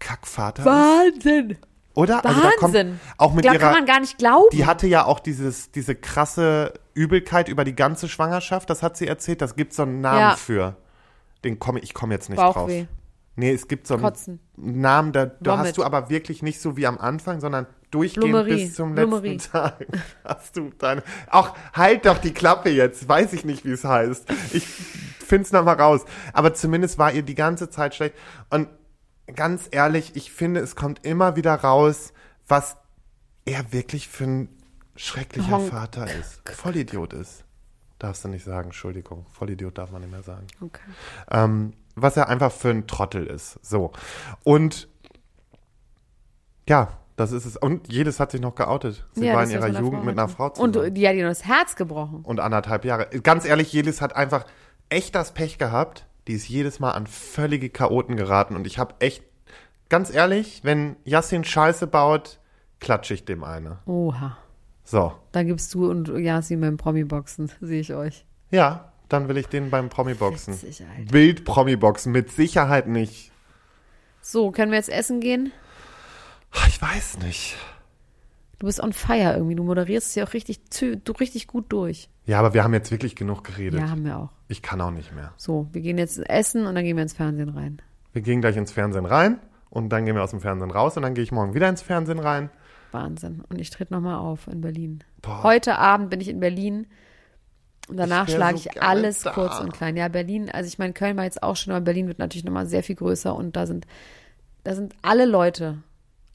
Kackvater 0.00 0.62
ist. 0.62 0.66
Wahnsinn! 0.66 1.56
Oder? 1.94 2.24
Also 2.26 2.40
da 2.42 2.50
kommt 2.58 2.74
Wahnsinn! 2.74 3.00
auch 3.18 3.32
mit 3.34 3.42
Glaub, 3.42 3.54
ihrer, 3.54 3.62
kann 3.66 3.72
man 3.74 3.86
gar 3.86 4.00
nicht 4.00 4.18
glauben. 4.18 4.48
Die 4.52 4.66
hatte 4.66 4.88
ja 4.88 5.04
auch 5.04 5.20
dieses, 5.20 5.70
diese 5.70 5.94
krasse 5.94 6.74
Übelkeit 6.92 7.48
über 7.48 7.62
die 7.64 7.76
ganze 7.76 8.08
Schwangerschaft, 8.08 8.68
das 8.68 8.82
hat 8.82 8.96
sie 8.96 9.06
erzählt. 9.06 9.40
Das 9.40 9.54
gibt 9.54 9.72
so 9.72 9.82
einen 9.82 10.00
Namen 10.00 10.18
Ja. 10.18 10.36
für. 10.36 10.76
Den 11.44 11.58
komme 11.60 11.78
ich 11.80 11.94
komme 11.94 12.12
jetzt 12.14 12.28
nicht 12.30 12.38
Bauchweh. 12.38 12.80
drauf. 12.80 12.88
Nee, 13.36 13.52
es 13.52 13.66
gibt 13.66 13.86
so 13.86 13.94
einen 13.94 14.02
Kotzen. 14.02 14.40
Namen, 14.56 15.12
da, 15.12 15.26
da 15.26 15.58
hast 15.58 15.76
du 15.76 15.84
aber 15.84 16.08
wirklich 16.08 16.42
nicht 16.42 16.60
so 16.60 16.76
wie 16.76 16.86
am 16.86 16.98
Anfang, 16.98 17.40
sondern 17.40 17.66
durchgehend 17.90 18.26
Blummerie. 18.26 18.64
bis 18.66 18.74
zum 18.74 18.94
letzten 18.94 19.38
Tag. 19.52 19.86
Hast 20.24 20.56
du 20.56 20.70
deine. 20.78 21.02
Auch 21.30 21.56
halt 21.72 22.06
doch 22.06 22.18
die 22.18 22.32
Klappe 22.32 22.70
jetzt. 22.70 23.08
Weiß 23.08 23.32
ich 23.32 23.44
nicht, 23.44 23.64
wie 23.64 23.72
es 23.72 23.84
heißt. 23.84 24.30
Ich 24.52 24.64
find's 24.66 25.50
noch 25.52 25.64
mal 25.64 25.80
raus. 25.80 26.04
Aber 26.32 26.54
zumindest 26.54 26.98
war 26.98 27.12
ihr 27.12 27.22
die 27.22 27.34
ganze 27.34 27.70
Zeit 27.70 27.94
schlecht. 27.94 28.14
Und 28.50 28.68
ganz 29.34 29.68
ehrlich, 29.70 30.14
ich 30.14 30.30
finde, 30.30 30.60
es 30.60 30.76
kommt 30.76 31.04
immer 31.04 31.34
wieder 31.34 31.54
raus, 31.54 32.12
was 32.46 32.76
er 33.44 33.72
wirklich 33.72 34.08
für 34.08 34.24
ein 34.24 34.48
schrecklicher 34.96 35.58
Honk. 35.58 35.70
Vater 35.70 36.06
ist. 36.06 36.48
Vollidiot 36.48 37.12
ist. 37.12 37.44
Darfst 37.98 38.24
du 38.24 38.28
nicht 38.28 38.44
sagen, 38.44 38.66
Entschuldigung. 38.66 39.26
Vollidiot 39.32 39.78
darf 39.78 39.90
man 39.90 40.02
nicht 40.02 40.10
mehr 40.10 40.22
sagen. 40.22 40.46
Okay. 40.60 40.82
Ähm, 41.30 41.72
was 41.94 42.16
er 42.16 42.28
einfach 42.28 42.52
für 42.52 42.70
ein 42.70 42.86
Trottel 42.86 43.26
ist. 43.26 43.58
So. 43.64 43.92
Und 44.42 44.88
ja, 46.68 46.88
das 47.16 47.32
ist 47.32 47.44
es. 47.44 47.56
Und 47.56 47.92
jedes 47.92 48.18
hat 48.20 48.32
sich 48.32 48.40
noch 48.40 48.54
geoutet. 48.54 49.06
Sie 49.12 49.26
Ja, 49.26 49.34
war 49.34 49.44
in 49.44 49.50
ihrer 49.50 49.68
Jugend 49.68 50.00
Frau 50.00 50.04
mit 50.04 50.18
einer. 50.18 50.28
Frau 50.28 50.46
Und 50.58 50.74
zusammen. 50.74 50.94
die 50.94 51.08
hat 51.08 51.14
ihr 51.14 51.26
das 51.26 51.44
Herz 51.44 51.76
gebrochen. 51.76 52.22
Und 52.22 52.40
anderthalb 52.40 52.84
Jahre. 52.84 53.06
Ganz 53.22 53.44
ehrlich, 53.44 53.72
Jelis 53.72 54.00
hat 54.00 54.16
einfach 54.16 54.44
echt 54.88 55.14
das 55.14 55.32
Pech 55.32 55.58
gehabt. 55.58 56.06
Die 56.26 56.32
ist 56.32 56.48
jedes 56.48 56.80
Mal 56.80 56.92
an 56.92 57.06
völlige 57.06 57.68
Chaoten 57.70 58.16
geraten. 58.16 58.56
Und 58.56 58.66
ich 58.66 58.78
habe 58.78 58.94
echt, 58.98 59.22
ganz 59.88 60.12
ehrlich, 60.12 60.60
wenn 60.64 60.96
Yassin 61.04 61.44
Scheiße 61.44 61.86
baut, 61.86 62.40
klatsche 62.80 63.14
ich 63.14 63.24
dem 63.24 63.44
eine. 63.44 63.78
Oha. 63.86 64.36
So. 64.82 65.12
Da 65.32 65.42
gibst 65.42 65.72
du 65.74 65.88
und 65.90 66.08
Yasin 66.08 66.60
beim 66.60 66.76
Promi-Boxen, 66.76 67.50
sehe 67.60 67.80
ich 67.80 67.94
euch. 67.94 68.26
Ja, 68.50 68.92
dann 69.14 69.28
will 69.28 69.36
ich 69.36 69.46
den 69.46 69.70
beim 69.70 69.88
Promi-Boxen. 69.88 70.58
Bild-Promi-Boxen, 71.10 72.12
mit 72.12 72.30
Sicherheit 72.30 72.88
nicht. 72.88 73.30
So, 74.20 74.50
können 74.50 74.70
wir 74.72 74.78
jetzt 74.78 74.90
essen 74.90 75.20
gehen? 75.20 75.52
Ich 76.68 76.80
weiß 76.80 77.18
nicht. 77.18 77.56
Du 78.58 78.66
bist 78.66 78.80
on 78.80 78.92
fire 78.92 79.34
irgendwie. 79.34 79.54
Du 79.54 79.64
moderierst 79.64 80.08
es 80.08 80.14
ja 80.14 80.24
auch 80.24 80.32
richtig, 80.32 80.60
du 80.70 81.12
richtig 81.12 81.46
gut 81.46 81.66
durch. 81.70 82.08
Ja, 82.26 82.38
aber 82.38 82.54
wir 82.54 82.64
haben 82.64 82.72
jetzt 82.72 82.90
wirklich 82.90 83.16
genug 83.16 83.44
geredet. 83.44 83.80
Ja, 83.80 83.90
haben 83.90 84.04
wir 84.04 84.16
auch. 84.16 84.30
Ich 84.48 84.62
kann 84.62 84.80
auch 84.80 84.90
nicht 84.90 85.14
mehr. 85.14 85.32
So, 85.36 85.68
wir 85.72 85.80
gehen 85.80 85.98
jetzt 85.98 86.18
essen 86.28 86.66
und 86.66 86.74
dann 86.74 86.84
gehen 86.84 86.96
wir 86.96 87.02
ins 87.02 87.12
Fernsehen 87.12 87.50
rein. 87.50 87.82
Wir 88.12 88.22
gehen 88.22 88.40
gleich 88.40 88.56
ins 88.56 88.72
Fernsehen 88.72 89.06
rein 89.06 89.40
und 89.70 89.90
dann 89.90 90.06
gehen 90.06 90.14
wir 90.14 90.22
aus 90.22 90.30
dem 90.30 90.40
Fernsehen 90.40 90.70
raus 90.70 90.96
und 90.96 91.02
dann 91.02 91.14
gehe 91.14 91.24
ich 91.24 91.32
morgen 91.32 91.54
wieder 91.54 91.68
ins 91.68 91.82
Fernsehen 91.82 92.18
rein. 92.18 92.50
Wahnsinn. 92.92 93.42
Und 93.48 93.60
ich 93.60 93.70
trete 93.70 93.92
nochmal 93.92 94.16
auf 94.16 94.46
in 94.46 94.60
Berlin. 94.60 95.02
Boah. 95.20 95.42
Heute 95.42 95.76
Abend 95.78 96.10
bin 96.10 96.20
ich 96.20 96.28
in 96.28 96.40
Berlin. 96.40 96.86
Und 97.88 97.96
danach 97.98 98.28
schlage 98.28 98.58
so 98.58 98.70
ich 98.70 98.82
alles 98.82 99.20
da. 99.20 99.32
kurz 99.32 99.58
und 99.60 99.72
klein. 99.72 99.96
Ja, 99.96 100.08
Berlin, 100.08 100.50
also 100.50 100.66
ich 100.68 100.78
meine, 100.78 100.92
Köln 100.94 101.16
war 101.16 101.24
jetzt 101.24 101.42
auch 101.42 101.56
schon, 101.56 101.72
aber 101.72 101.82
Berlin 101.84 102.06
wird 102.08 102.18
natürlich 102.18 102.44
nochmal 102.44 102.66
sehr 102.66 102.82
viel 102.82 102.96
größer 102.96 103.34
und 103.34 103.56
da 103.56 103.66
sind, 103.66 103.86
da 104.62 104.74
sind 104.74 104.94
alle 105.02 105.26
Leute, 105.26 105.78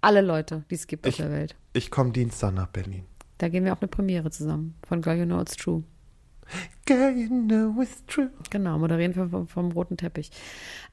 alle 0.02 0.22
Leute, 0.22 0.64
die 0.70 0.76
es 0.76 0.86
gibt 0.88 1.06
Ich- 1.08 1.16
auf 1.16 1.18
der 1.28 1.32
Welt. 1.32 1.56
Ich 1.74 1.90
komme 1.92 2.12
Dienstag 2.12 2.54
nach 2.54 2.68
Berlin. 2.68 3.04
Da 3.40 3.48
gehen 3.50 3.64
wir 3.66 3.74
auf 3.74 3.82
eine 3.82 3.88
Premiere 3.88 4.30
zusammen 4.32 4.76
von 4.88 5.02
Girl 5.02 5.18
You 5.18 5.26
Know 5.26 5.42
It's 5.42 5.56
True. 5.56 5.84
Girl, 6.86 7.16
you 7.16 7.28
know 7.28 7.82
it's 7.82 8.04
true. 8.08 8.30
Genau, 8.50 8.78
moderieren 8.80 9.14
vom, 9.14 9.48
vom, 9.48 9.72
roten 9.72 9.96
Teppich. 9.96 10.32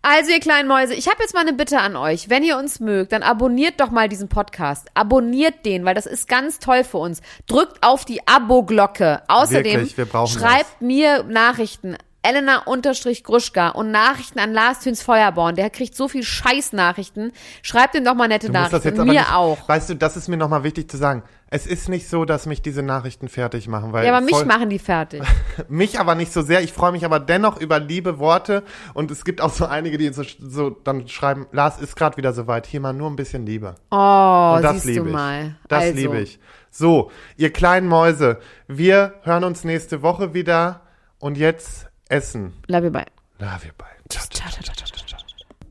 Also, 0.02 0.30
ihr 0.30 0.40
kleinen 0.40 0.68
Mäuse, 0.68 0.94
ich 0.94 1.08
habe 1.08 1.22
jetzt 1.22 1.32
mal 1.32 1.40
eine 1.40 1.54
Bitte 1.54 1.78
an 1.80 1.96
euch. 1.96 2.28
Wenn 2.28 2.42
ihr 2.42 2.58
uns 2.58 2.80
mögt, 2.80 3.12
dann 3.12 3.22
abonniert 3.22 3.80
doch 3.80 3.90
mal 3.90 4.08
diesen 4.08 4.28
Podcast. 4.28 4.88
Abonniert 4.94 5.64
den, 5.64 5.84
weil 5.84 5.94
das 5.94 6.06
ist 6.06 6.28
ganz 6.28 6.58
toll 6.58 6.84
für 6.84 6.98
uns. 6.98 7.22
Drückt 7.46 7.82
auf 7.82 8.04
die 8.04 8.26
Abo-Glocke. 8.28 9.22
Außerdem 9.28 9.88
Wirklich, 9.88 10.32
schreibt 10.32 10.82
mir 10.82 11.22
Nachrichten. 11.22 11.96
Elena-Gruschka 12.26 13.68
und 13.70 13.90
Nachrichten 13.90 14.38
an 14.38 14.52
Lars 14.52 14.80
Thüns 14.80 15.02
Feuerborn. 15.02 15.54
Der 15.56 15.70
kriegt 15.70 15.94
so 15.94 16.08
viel 16.08 16.22
Scheiß-Nachrichten. 16.22 17.32
Schreibt 17.62 17.94
ihm 17.94 18.04
doch 18.04 18.14
mal 18.14 18.28
nette 18.28 18.48
Du 18.48 18.52
musst 18.52 18.72
das 18.72 18.84
Nachrichten. 18.84 19.06
mir 19.06 19.12
nicht, 19.20 19.32
auch. 19.32 19.68
Weißt 19.68 19.90
du, 19.90 19.94
das 19.94 20.16
ist 20.16 20.28
mir 20.28 20.36
nochmal 20.36 20.62
wichtig 20.64 20.90
zu 20.90 20.96
sagen. 20.96 21.22
Es 21.48 21.64
ist 21.66 21.88
nicht 21.88 22.08
so, 22.08 22.24
dass 22.24 22.46
mich 22.46 22.60
diese 22.60 22.82
Nachrichten 22.82 23.28
fertig 23.28 23.68
machen, 23.68 23.92
weil 23.92 24.04
Ja, 24.04 24.12
aber 24.16 24.24
mich 24.24 24.34
voll- 24.34 24.46
machen 24.46 24.68
die 24.68 24.80
fertig. 24.80 25.22
mich 25.68 26.00
aber 26.00 26.14
nicht 26.16 26.32
so 26.32 26.42
sehr. 26.42 26.60
Ich 26.62 26.72
freue 26.72 26.90
mich 26.92 27.04
aber 27.04 27.20
dennoch 27.20 27.60
über 27.60 27.78
liebe 27.78 28.18
Worte 28.18 28.64
und 28.94 29.10
es 29.12 29.24
gibt 29.24 29.40
auch 29.40 29.52
so 29.52 29.64
einige, 29.66 29.96
die 29.96 30.12
so, 30.12 30.24
so 30.40 30.70
dann 30.70 31.06
schreiben, 31.08 31.46
Lars 31.52 31.78
ist 31.80 31.94
gerade 31.94 32.16
wieder 32.16 32.32
soweit. 32.32 32.66
Hier 32.66 32.80
mal 32.80 32.92
nur 32.92 33.08
ein 33.08 33.16
bisschen 33.16 33.46
Liebe. 33.46 33.76
Oh, 33.92 34.54
Und 34.56 34.62
das 34.62 34.72
siehst 34.82 34.86
liebe 34.86 35.00
du 35.04 35.06
ich. 35.10 35.12
mal. 35.14 35.54
Das 35.68 35.84
also, 35.84 35.94
liebe 35.94 36.18
ich. 36.20 36.40
So, 36.70 37.10
ihr 37.36 37.52
kleinen 37.52 37.86
Mäuse, 37.86 38.38
wir 38.66 39.14
hören 39.22 39.44
uns 39.44 39.62
nächste 39.64 40.02
Woche 40.02 40.34
wieder 40.34 40.82
und 41.20 41.38
jetzt 41.38 41.86
essen. 42.08 42.52
Love 42.68 42.86
you, 42.86 42.92
bye. 42.92 43.06
Love 43.38 43.66
you, 43.66 43.72
bye. 43.76 43.86
Ciao, 44.08 44.24
ciao. 44.30 44.46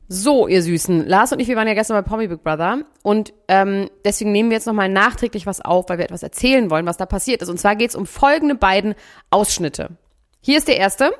So, 0.08 0.46
ihr 0.46 0.62
Süßen. 0.62 1.06
Lars 1.06 1.32
und 1.32 1.40
ich, 1.40 1.48
wir 1.48 1.56
waren 1.56 1.66
ja 1.66 1.74
gestern 1.74 1.96
bei 1.96 2.08
Promi 2.08 2.28
Big 2.28 2.44
Brother 2.44 2.82
und 3.02 3.32
ähm, 3.48 3.90
deswegen 4.04 4.30
nehmen 4.30 4.50
wir 4.50 4.56
jetzt 4.56 4.66
nochmal 4.66 4.88
nachträglich 4.88 5.46
was 5.46 5.60
auf, 5.60 5.88
weil 5.88 5.98
wir 5.98 6.04
etwas 6.04 6.22
erzählen 6.22 6.70
wollen, 6.70 6.86
was 6.86 6.96
da 6.96 7.06
passiert 7.06 7.42
ist. 7.42 7.48
Und 7.48 7.58
zwar 7.58 7.74
geht 7.74 7.90
es 7.90 7.96
um 7.96 8.06
folgende 8.06 8.54
beiden 8.54 8.94
Ausschnitte. 9.30 9.96
Hier 10.40 10.58
ist 10.58 10.68
der 10.68 10.76
erste. 10.76 11.10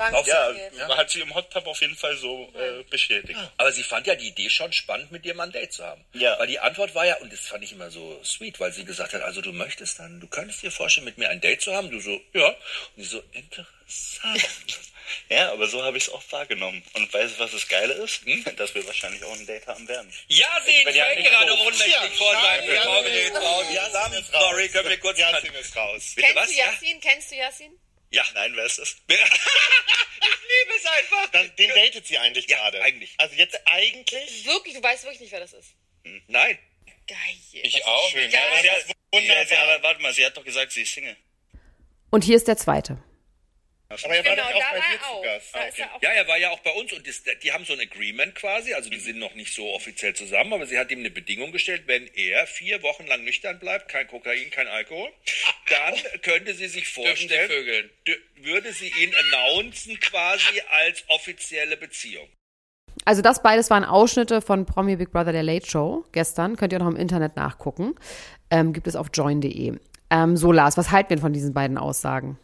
Auf, 0.00 0.26
ja, 0.26 0.52
hat 0.96 1.10
sie 1.10 1.20
im 1.20 1.34
Hot 1.34 1.50
Tub 1.52 1.66
auf 1.66 1.80
jeden 1.80 1.96
Fall 1.96 2.16
so 2.16 2.50
äh, 2.56 2.82
bestätigt. 2.84 3.38
Aber 3.58 3.70
sie 3.72 3.82
fand 3.82 4.06
ja 4.06 4.14
die 4.14 4.28
Idee 4.28 4.48
schon 4.50 4.72
spannend, 4.72 5.12
mit 5.12 5.24
dir 5.24 5.34
mal 5.34 5.44
ein 5.44 5.52
Date 5.52 5.72
zu 5.72 5.84
haben. 5.84 6.04
Ja. 6.14 6.38
Weil 6.38 6.46
die 6.46 6.58
Antwort 6.58 6.94
war 6.94 7.04
ja, 7.06 7.16
und 7.18 7.32
das 7.32 7.40
fand 7.40 7.62
ich 7.64 7.72
immer 7.72 7.90
so 7.90 8.20
sweet, 8.24 8.58
weil 8.60 8.72
sie 8.72 8.84
gesagt 8.84 9.12
hat, 9.14 9.22
also 9.22 9.40
du 9.40 9.52
möchtest 9.52 9.98
dann, 9.98 10.20
du 10.20 10.26
könntest 10.26 10.62
dir 10.62 10.70
vorstellen, 10.70 11.04
mit 11.04 11.18
mir 11.18 11.28
ein 11.28 11.40
Date 11.40 11.60
zu 11.62 11.74
haben. 11.74 11.90
Du 11.90 12.00
so, 12.00 12.20
ja. 12.32 12.48
Und 12.96 13.02
sie 13.02 13.04
so, 13.04 13.22
interessant. 13.32 14.48
Ja, 15.28 15.50
aber 15.50 15.66
so 15.66 15.82
habe 15.82 15.96
ich 15.96 16.04
es 16.06 16.12
auch 16.12 16.22
wahrgenommen. 16.30 16.82
Und 16.94 17.12
weißt 17.12 17.34
du, 17.34 17.40
was 17.40 17.50
das 17.50 17.66
Geile 17.66 17.94
ist? 17.94 18.20
Dass 18.56 18.72
wir 18.76 18.86
wahrscheinlich 18.86 19.24
auch 19.24 19.32
ein 19.32 19.44
Date 19.44 19.66
haben 19.66 19.86
werden. 19.88 20.08
ja, 20.28 20.46
sie 20.64 20.70
Ich 20.70 20.84
bin 20.84 20.94
ja 20.94 21.12
gerade 21.14 21.46
doof. 21.50 21.58
ohnmächtig 21.66 22.16
vor 22.16 22.32
seinem 22.32 22.68
Ja, 22.72 22.82
ist 22.82 24.32
raus. 24.32 24.42
Sorry, 24.42 24.68
können 24.68 24.88
wir 24.88 24.98
kurz... 25.00 25.18
Yasin 25.18 25.52
ist 25.54 25.76
raus. 25.76 26.12
Bitte 26.14 26.28
Kennst 26.28 26.36
was? 26.42 26.50
du 26.50 26.56
Ja? 26.56 26.66
Yassin? 26.66 27.00
Kennst 27.00 27.30
du 27.32 27.36
Yassin? 27.36 27.72
Ja. 28.10 28.24
Nein, 28.34 28.52
wer 28.54 28.64
ist 28.66 28.78
das? 28.78 28.96
ich 29.08 29.16
liebe 29.16 30.76
es 30.76 30.86
einfach. 30.86 31.30
Dann, 31.32 31.56
den 31.56 31.70
datet 31.70 32.06
sie 32.06 32.18
eigentlich 32.18 32.46
Ja, 32.48 32.56
gerade. 32.58 32.82
eigentlich. 32.82 33.14
Also 33.18 33.34
jetzt 33.36 33.58
eigentlich. 33.66 34.44
Wirklich, 34.46 34.74
du 34.74 34.82
weißt 34.82 35.04
wirklich 35.04 35.20
nicht, 35.20 35.32
wer 35.32 35.40
das 35.40 35.52
ist. 35.52 35.74
Nein. 36.28 36.58
Geil. 37.06 37.18
Ich 37.52 37.84
auch. 37.84 38.10
Schön. 38.10 38.30
Ja, 38.30 38.40
aber 38.46 38.60
sie 38.60 38.66
das 38.68 38.88
hat, 38.88 38.96
wunderbar. 39.12 39.44
Ja, 39.52 39.62
aber 39.62 39.82
warte 39.82 40.02
mal, 40.02 40.12
sie 40.14 40.24
hat 40.24 40.36
doch 40.36 40.44
gesagt, 40.44 40.72
sie 40.72 40.82
ist 40.82 40.92
Single. 40.94 41.16
Und 42.10 42.24
hier 42.24 42.36
ist 42.36 42.48
der 42.48 42.56
zweite. 42.56 43.02
Aber 43.90 44.14
er 44.14 44.24
war 44.24 44.36
Genau, 44.36 44.48
da 44.48 44.54
auch 44.54 44.70
bei 44.70 44.76
dir 44.78 44.94
er 44.94 45.00
zu. 45.00 45.22
Gast. 45.22 45.78
Er 45.78 45.94
auch. 45.94 46.02
Ja, 46.02 46.10
er 46.10 46.28
war 46.28 46.38
ja 46.38 46.50
auch 46.50 46.60
bei 46.60 46.70
uns 46.72 46.92
und 46.92 47.06
das, 47.06 47.22
die 47.42 47.52
haben 47.52 47.64
so 47.64 47.72
ein 47.72 47.80
Agreement 47.80 48.34
quasi, 48.36 48.72
also 48.72 48.88
die 48.88 49.00
sind 49.00 49.18
noch 49.18 49.34
nicht 49.34 49.52
so 49.52 49.68
offiziell 49.74 50.14
zusammen, 50.14 50.52
aber 50.52 50.66
sie 50.66 50.78
hat 50.78 50.90
ihm 50.92 51.00
eine 51.00 51.10
Bedingung 51.10 51.50
gestellt, 51.50 51.82
wenn 51.86 52.06
er 52.14 52.46
vier 52.46 52.82
Wochen 52.84 53.06
lang 53.06 53.24
nüchtern 53.24 53.58
bleibt, 53.58 53.88
kein 53.88 54.06
Kokain, 54.06 54.50
kein 54.50 54.68
Alkohol, 54.68 55.10
dann 55.68 55.94
könnte 56.22 56.54
sie 56.54 56.68
sich 56.68 56.86
vorstellen, 56.88 57.90
würde 58.36 58.72
sie 58.72 58.92
ihn 59.02 59.12
announcen 59.14 59.98
quasi 59.98 60.62
als 60.70 61.02
offizielle 61.08 61.76
Beziehung. 61.76 62.28
Also 63.04 63.22
das 63.22 63.42
beides 63.42 63.70
waren 63.70 63.84
Ausschnitte 63.84 64.40
von 64.40 64.66
Promi 64.66 64.96
Big 64.96 65.10
Brother 65.10 65.32
der 65.32 65.42
Late 65.42 65.68
Show 65.68 66.04
gestern. 66.12 66.56
Könnt 66.56 66.72
ihr 66.72 66.78
auch 66.80 66.84
noch 66.84 66.90
im 66.92 66.96
Internet 66.96 67.36
nachgucken. 67.36 67.94
Ähm, 68.50 68.72
gibt 68.72 68.86
es 68.86 68.94
auf 68.94 69.08
join.de. 69.12 69.78
Ähm, 70.10 70.36
so, 70.36 70.52
Lars, 70.52 70.76
was 70.76 70.90
halten 70.90 71.10
wir 71.10 71.18
von 71.18 71.32
diesen 71.32 71.54
beiden 71.54 71.78
Aussagen? 71.78 72.38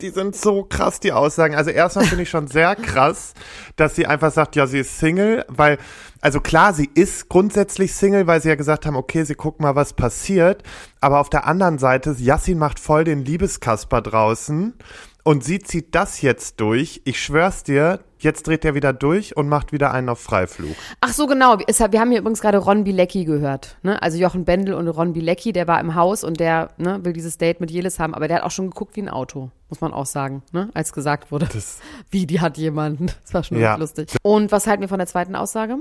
Die 0.00 0.10
sind 0.10 0.36
so 0.36 0.64
krass, 0.64 1.00
die 1.00 1.12
Aussagen. 1.12 1.54
Also 1.54 1.70
erstmal 1.70 2.06
finde 2.06 2.22
ich 2.22 2.30
schon 2.30 2.48
sehr 2.48 2.74
krass, 2.76 3.34
dass 3.76 3.94
sie 3.94 4.06
einfach 4.06 4.32
sagt, 4.32 4.56
ja, 4.56 4.66
sie 4.66 4.80
ist 4.80 4.98
Single, 4.98 5.44
weil, 5.48 5.78
also 6.20 6.40
klar, 6.40 6.74
sie 6.74 6.90
ist 6.94 7.28
grundsätzlich 7.28 7.94
Single, 7.94 8.26
weil 8.26 8.42
sie 8.42 8.48
ja 8.48 8.54
gesagt 8.54 8.86
haben, 8.86 8.96
okay, 8.96 9.24
sie 9.24 9.34
gucken 9.34 9.64
mal, 9.64 9.76
was 9.76 9.92
passiert. 9.92 10.62
Aber 11.00 11.20
auf 11.20 11.30
der 11.30 11.46
anderen 11.46 11.78
Seite, 11.78 12.14
Yassin 12.18 12.58
macht 12.58 12.80
voll 12.80 13.04
den 13.04 13.24
Liebeskasper 13.24 14.02
draußen 14.02 14.74
und 15.22 15.44
sie 15.44 15.60
zieht 15.60 15.94
das 15.94 16.22
jetzt 16.22 16.60
durch. 16.60 17.02
Ich 17.04 17.22
schwör's 17.22 17.62
dir, 17.62 18.00
jetzt 18.18 18.46
dreht 18.46 18.64
er 18.64 18.74
wieder 18.74 18.92
durch 18.92 19.36
und 19.36 19.48
macht 19.48 19.72
wieder 19.72 19.92
einen 19.92 20.08
auf 20.08 20.20
Freiflug. 20.20 20.74
Ach 21.00 21.12
so, 21.12 21.26
genau. 21.26 21.58
Wir 21.58 22.00
haben 22.00 22.10
hier 22.10 22.20
übrigens 22.20 22.40
gerade 22.40 22.58
Ron 22.58 22.84
Bilecki 22.84 23.24
gehört. 23.24 23.76
Ne? 23.82 24.00
Also 24.02 24.18
Jochen 24.18 24.44
Bendel 24.44 24.74
und 24.74 24.88
Ron 24.88 25.12
Bilecki, 25.12 25.52
der 25.52 25.66
war 25.68 25.80
im 25.80 25.94
Haus 25.94 26.24
und 26.24 26.40
der 26.40 26.70
ne, 26.78 27.04
will 27.04 27.12
dieses 27.12 27.38
Date 27.38 27.60
mit 27.60 27.70
Jelis 27.70 27.98
haben, 27.98 28.14
aber 28.14 28.28
der 28.28 28.38
hat 28.38 28.44
auch 28.44 28.50
schon 28.50 28.70
geguckt 28.70 28.96
wie 28.96 29.02
ein 29.02 29.08
Auto, 29.08 29.50
muss 29.68 29.80
man 29.80 29.92
auch 29.92 30.06
sagen, 30.06 30.42
ne? 30.52 30.68
als 30.74 30.92
gesagt 30.92 31.30
wurde. 31.32 31.48
wie, 32.10 32.26
die 32.26 32.40
hat 32.40 32.56
jemanden. 32.58 33.06
Das 33.24 33.34
war 33.34 33.42
schon 33.44 33.58
Ja. 33.58 33.76
lustig. 33.76 34.16
Und 34.22 34.52
was 34.52 34.66
halten 34.66 34.80
wir 34.82 34.88
von 34.88 34.98
der 34.98 35.06
zweiten 35.06 35.34
Aussage? 35.36 35.76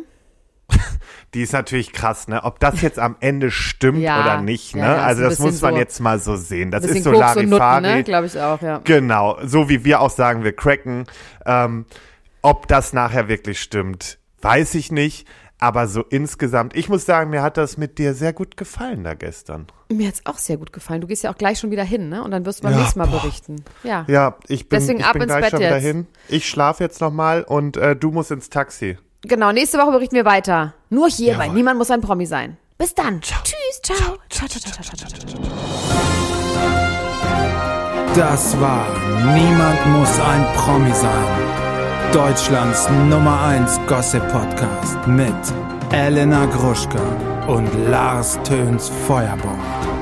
Die 1.34 1.42
ist 1.44 1.54
natürlich 1.54 1.94
krass, 1.94 2.28
ne? 2.28 2.44
Ob 2.44 2.60
das 2.60 2.82
jetzt 2.82 3.00
am 3.00 3.16
Ende 3.22 3.52
stimmt 3.52 4.00
Ja, 4.00 4.22
oder 4.22 4.42
nicht, 4.42 4.76
ne? 4.76 4.82
ja, 4.82 4.96
ja, 4.98 5.04
also 5.04 5.24
das 5.24 5.40
muss 5.40 5.62
man 5.62 5.74
so- 5.76 5.80
jetzt 5.80 6.00
mal 6.02 6.20
so 6.20 6.36
sehen. 6.36 6.72
Das 6.72 6.84
ist 6.84 7.04
so 7.04 7.12
Koks 7.12 7.36
Larifari. 7.36 7.82
ne? 7.82 8.04
Glaube 8.04 8.26
ich 8.28 8.38
auch, 8.40 8.62
ja. 8.62 8.82
Genau, 8.84 9.38
so 9.46 9.70
wie 9.70 9.86
wir 9.86 10.02
auch 10.02 10.10
sagen, 10.10 10.44
wir 10.44 10.54
cracken. 10.54 11.06
Ähm, 11.46 11.86
ob 12.42 12.68
das 12.68 12.94
nachher 12.94 13.28
wirklich 13.28 13.60
stimmt, 13.62 14.20
weiß 14.42 14.76
ich 14.76 14.92
nicht. 14.92 15.28
Aber 15.60 15.88
so 15.88 16.04
insgesamt, 16.04 16.76
ich 16.76 16.88
muss 16.88 17.08
sagen, 17.08 17.32
mir 17.32 17.42
hat 17.42 17.58
das 17.58 17.78
mit 17.78 17.98
dir 17.98 18.14
sehr 18.14 18.32
gut 18.32 18.58
gefallen 18.58 19.04
da 19.04 19.16
gestern. 19.16 19.66
Mir 19.92 20.08
hat's 20.08 20.22
auch 20.26 20.38
sehr 20.38 20.58
gut 20.58 20.72
gefallen. 20.72 21.02
Du 21.02 21.08
gehst 21.08 21.24
ja 21.24 21.32
auch 21.34 21.38
gleich 21.38 21.58
schon 21.58 21.72
wieder 21.72 21.84
hin, 21.84 22.10
ne? 22.10 22.24
Und 22.24 22.30
dann 22.30 22.46
wirst 22.46 22.60
du 22.60 22.64
beim 22.64 22.74
Ja, 22.74 22.82
nächsten 22.82 23.00
Mal 23.00 23.08
boah. 23.08 23.22
berichten. 23.22 23.64
Ja. 23.84 24.06
Ja, 24.08 24.36
ich 24.48 24.70
bin, 24.70 24.80
Deswegen 24.80 25.00
ich 25.00 25.06
ab 25.06 25.14
bin 25.14 25.24
ins 25.24 25.32
gleich 25.32 25.42
Bett 25.42 25.50
schon 25.52 25.60
wieder 25.62 25.78
jetzt. 25.78 25.84
hin. 25.84 26.06
Ich 26.28 26.48
schlafe 26.48 26.84
jetzt 26.84 27.02
nochmal 27.02 27.42
und 27.42 27.76
äh, 27.76 27.96
du 27.96 28.12
musst 28.12 28.30
ins 28.30 28.52
Taxi. 28.52 29.00
Genau, 29.24 29.52
nächste 29.52 29.80
Woche 29.80 29.90
berichten 29.94 30.16
wir 30.16 30.26
weiter. 30.26 30.76
Nur 30.92 31.10
hier 31.10 31.34
bei 31.38 31.46
Jawohl. 31.46 31.56
Niemand 31.56 31.80
muss 31.80 31.90
ein 31.90 32.02
Promi 32.02 32.28
sein. 32.28 32.58
Bis 32.78 32.94
dann. 32.94 33.20
Tschüss, 33.22 33.82
ciao. 33.82 34.18
Ciao, 34.30 34.48
ciao, 34.48 34.60
ciao, 34.62 34.72
ciao, 34.74 34.84
ciao, 34.84 35.10
ciao, 35.10 35.20
ciao. 35.28 35.42
Das 38.16 38.60
war 38.62 38.86
Niemand 39.34 39.88
muss 39.88 40.20
ein 40.20 40.46
Promi 40.54 40.94
sein. 40.94 41.67
Deutschlands 42.14 42.90
Nummer 43.10 43.42
1 43.44 43.80
Gossip 43.86 44.26
Podcast 44.32 45.06
mit 45.08 45.34
Elena 45.92 46.46
Gruschka 46.46 47.02
und 47.48 47.70
Lars 47.90 48.40
Töns 48.44 48.90
Feuerbomb. 49.06 49.97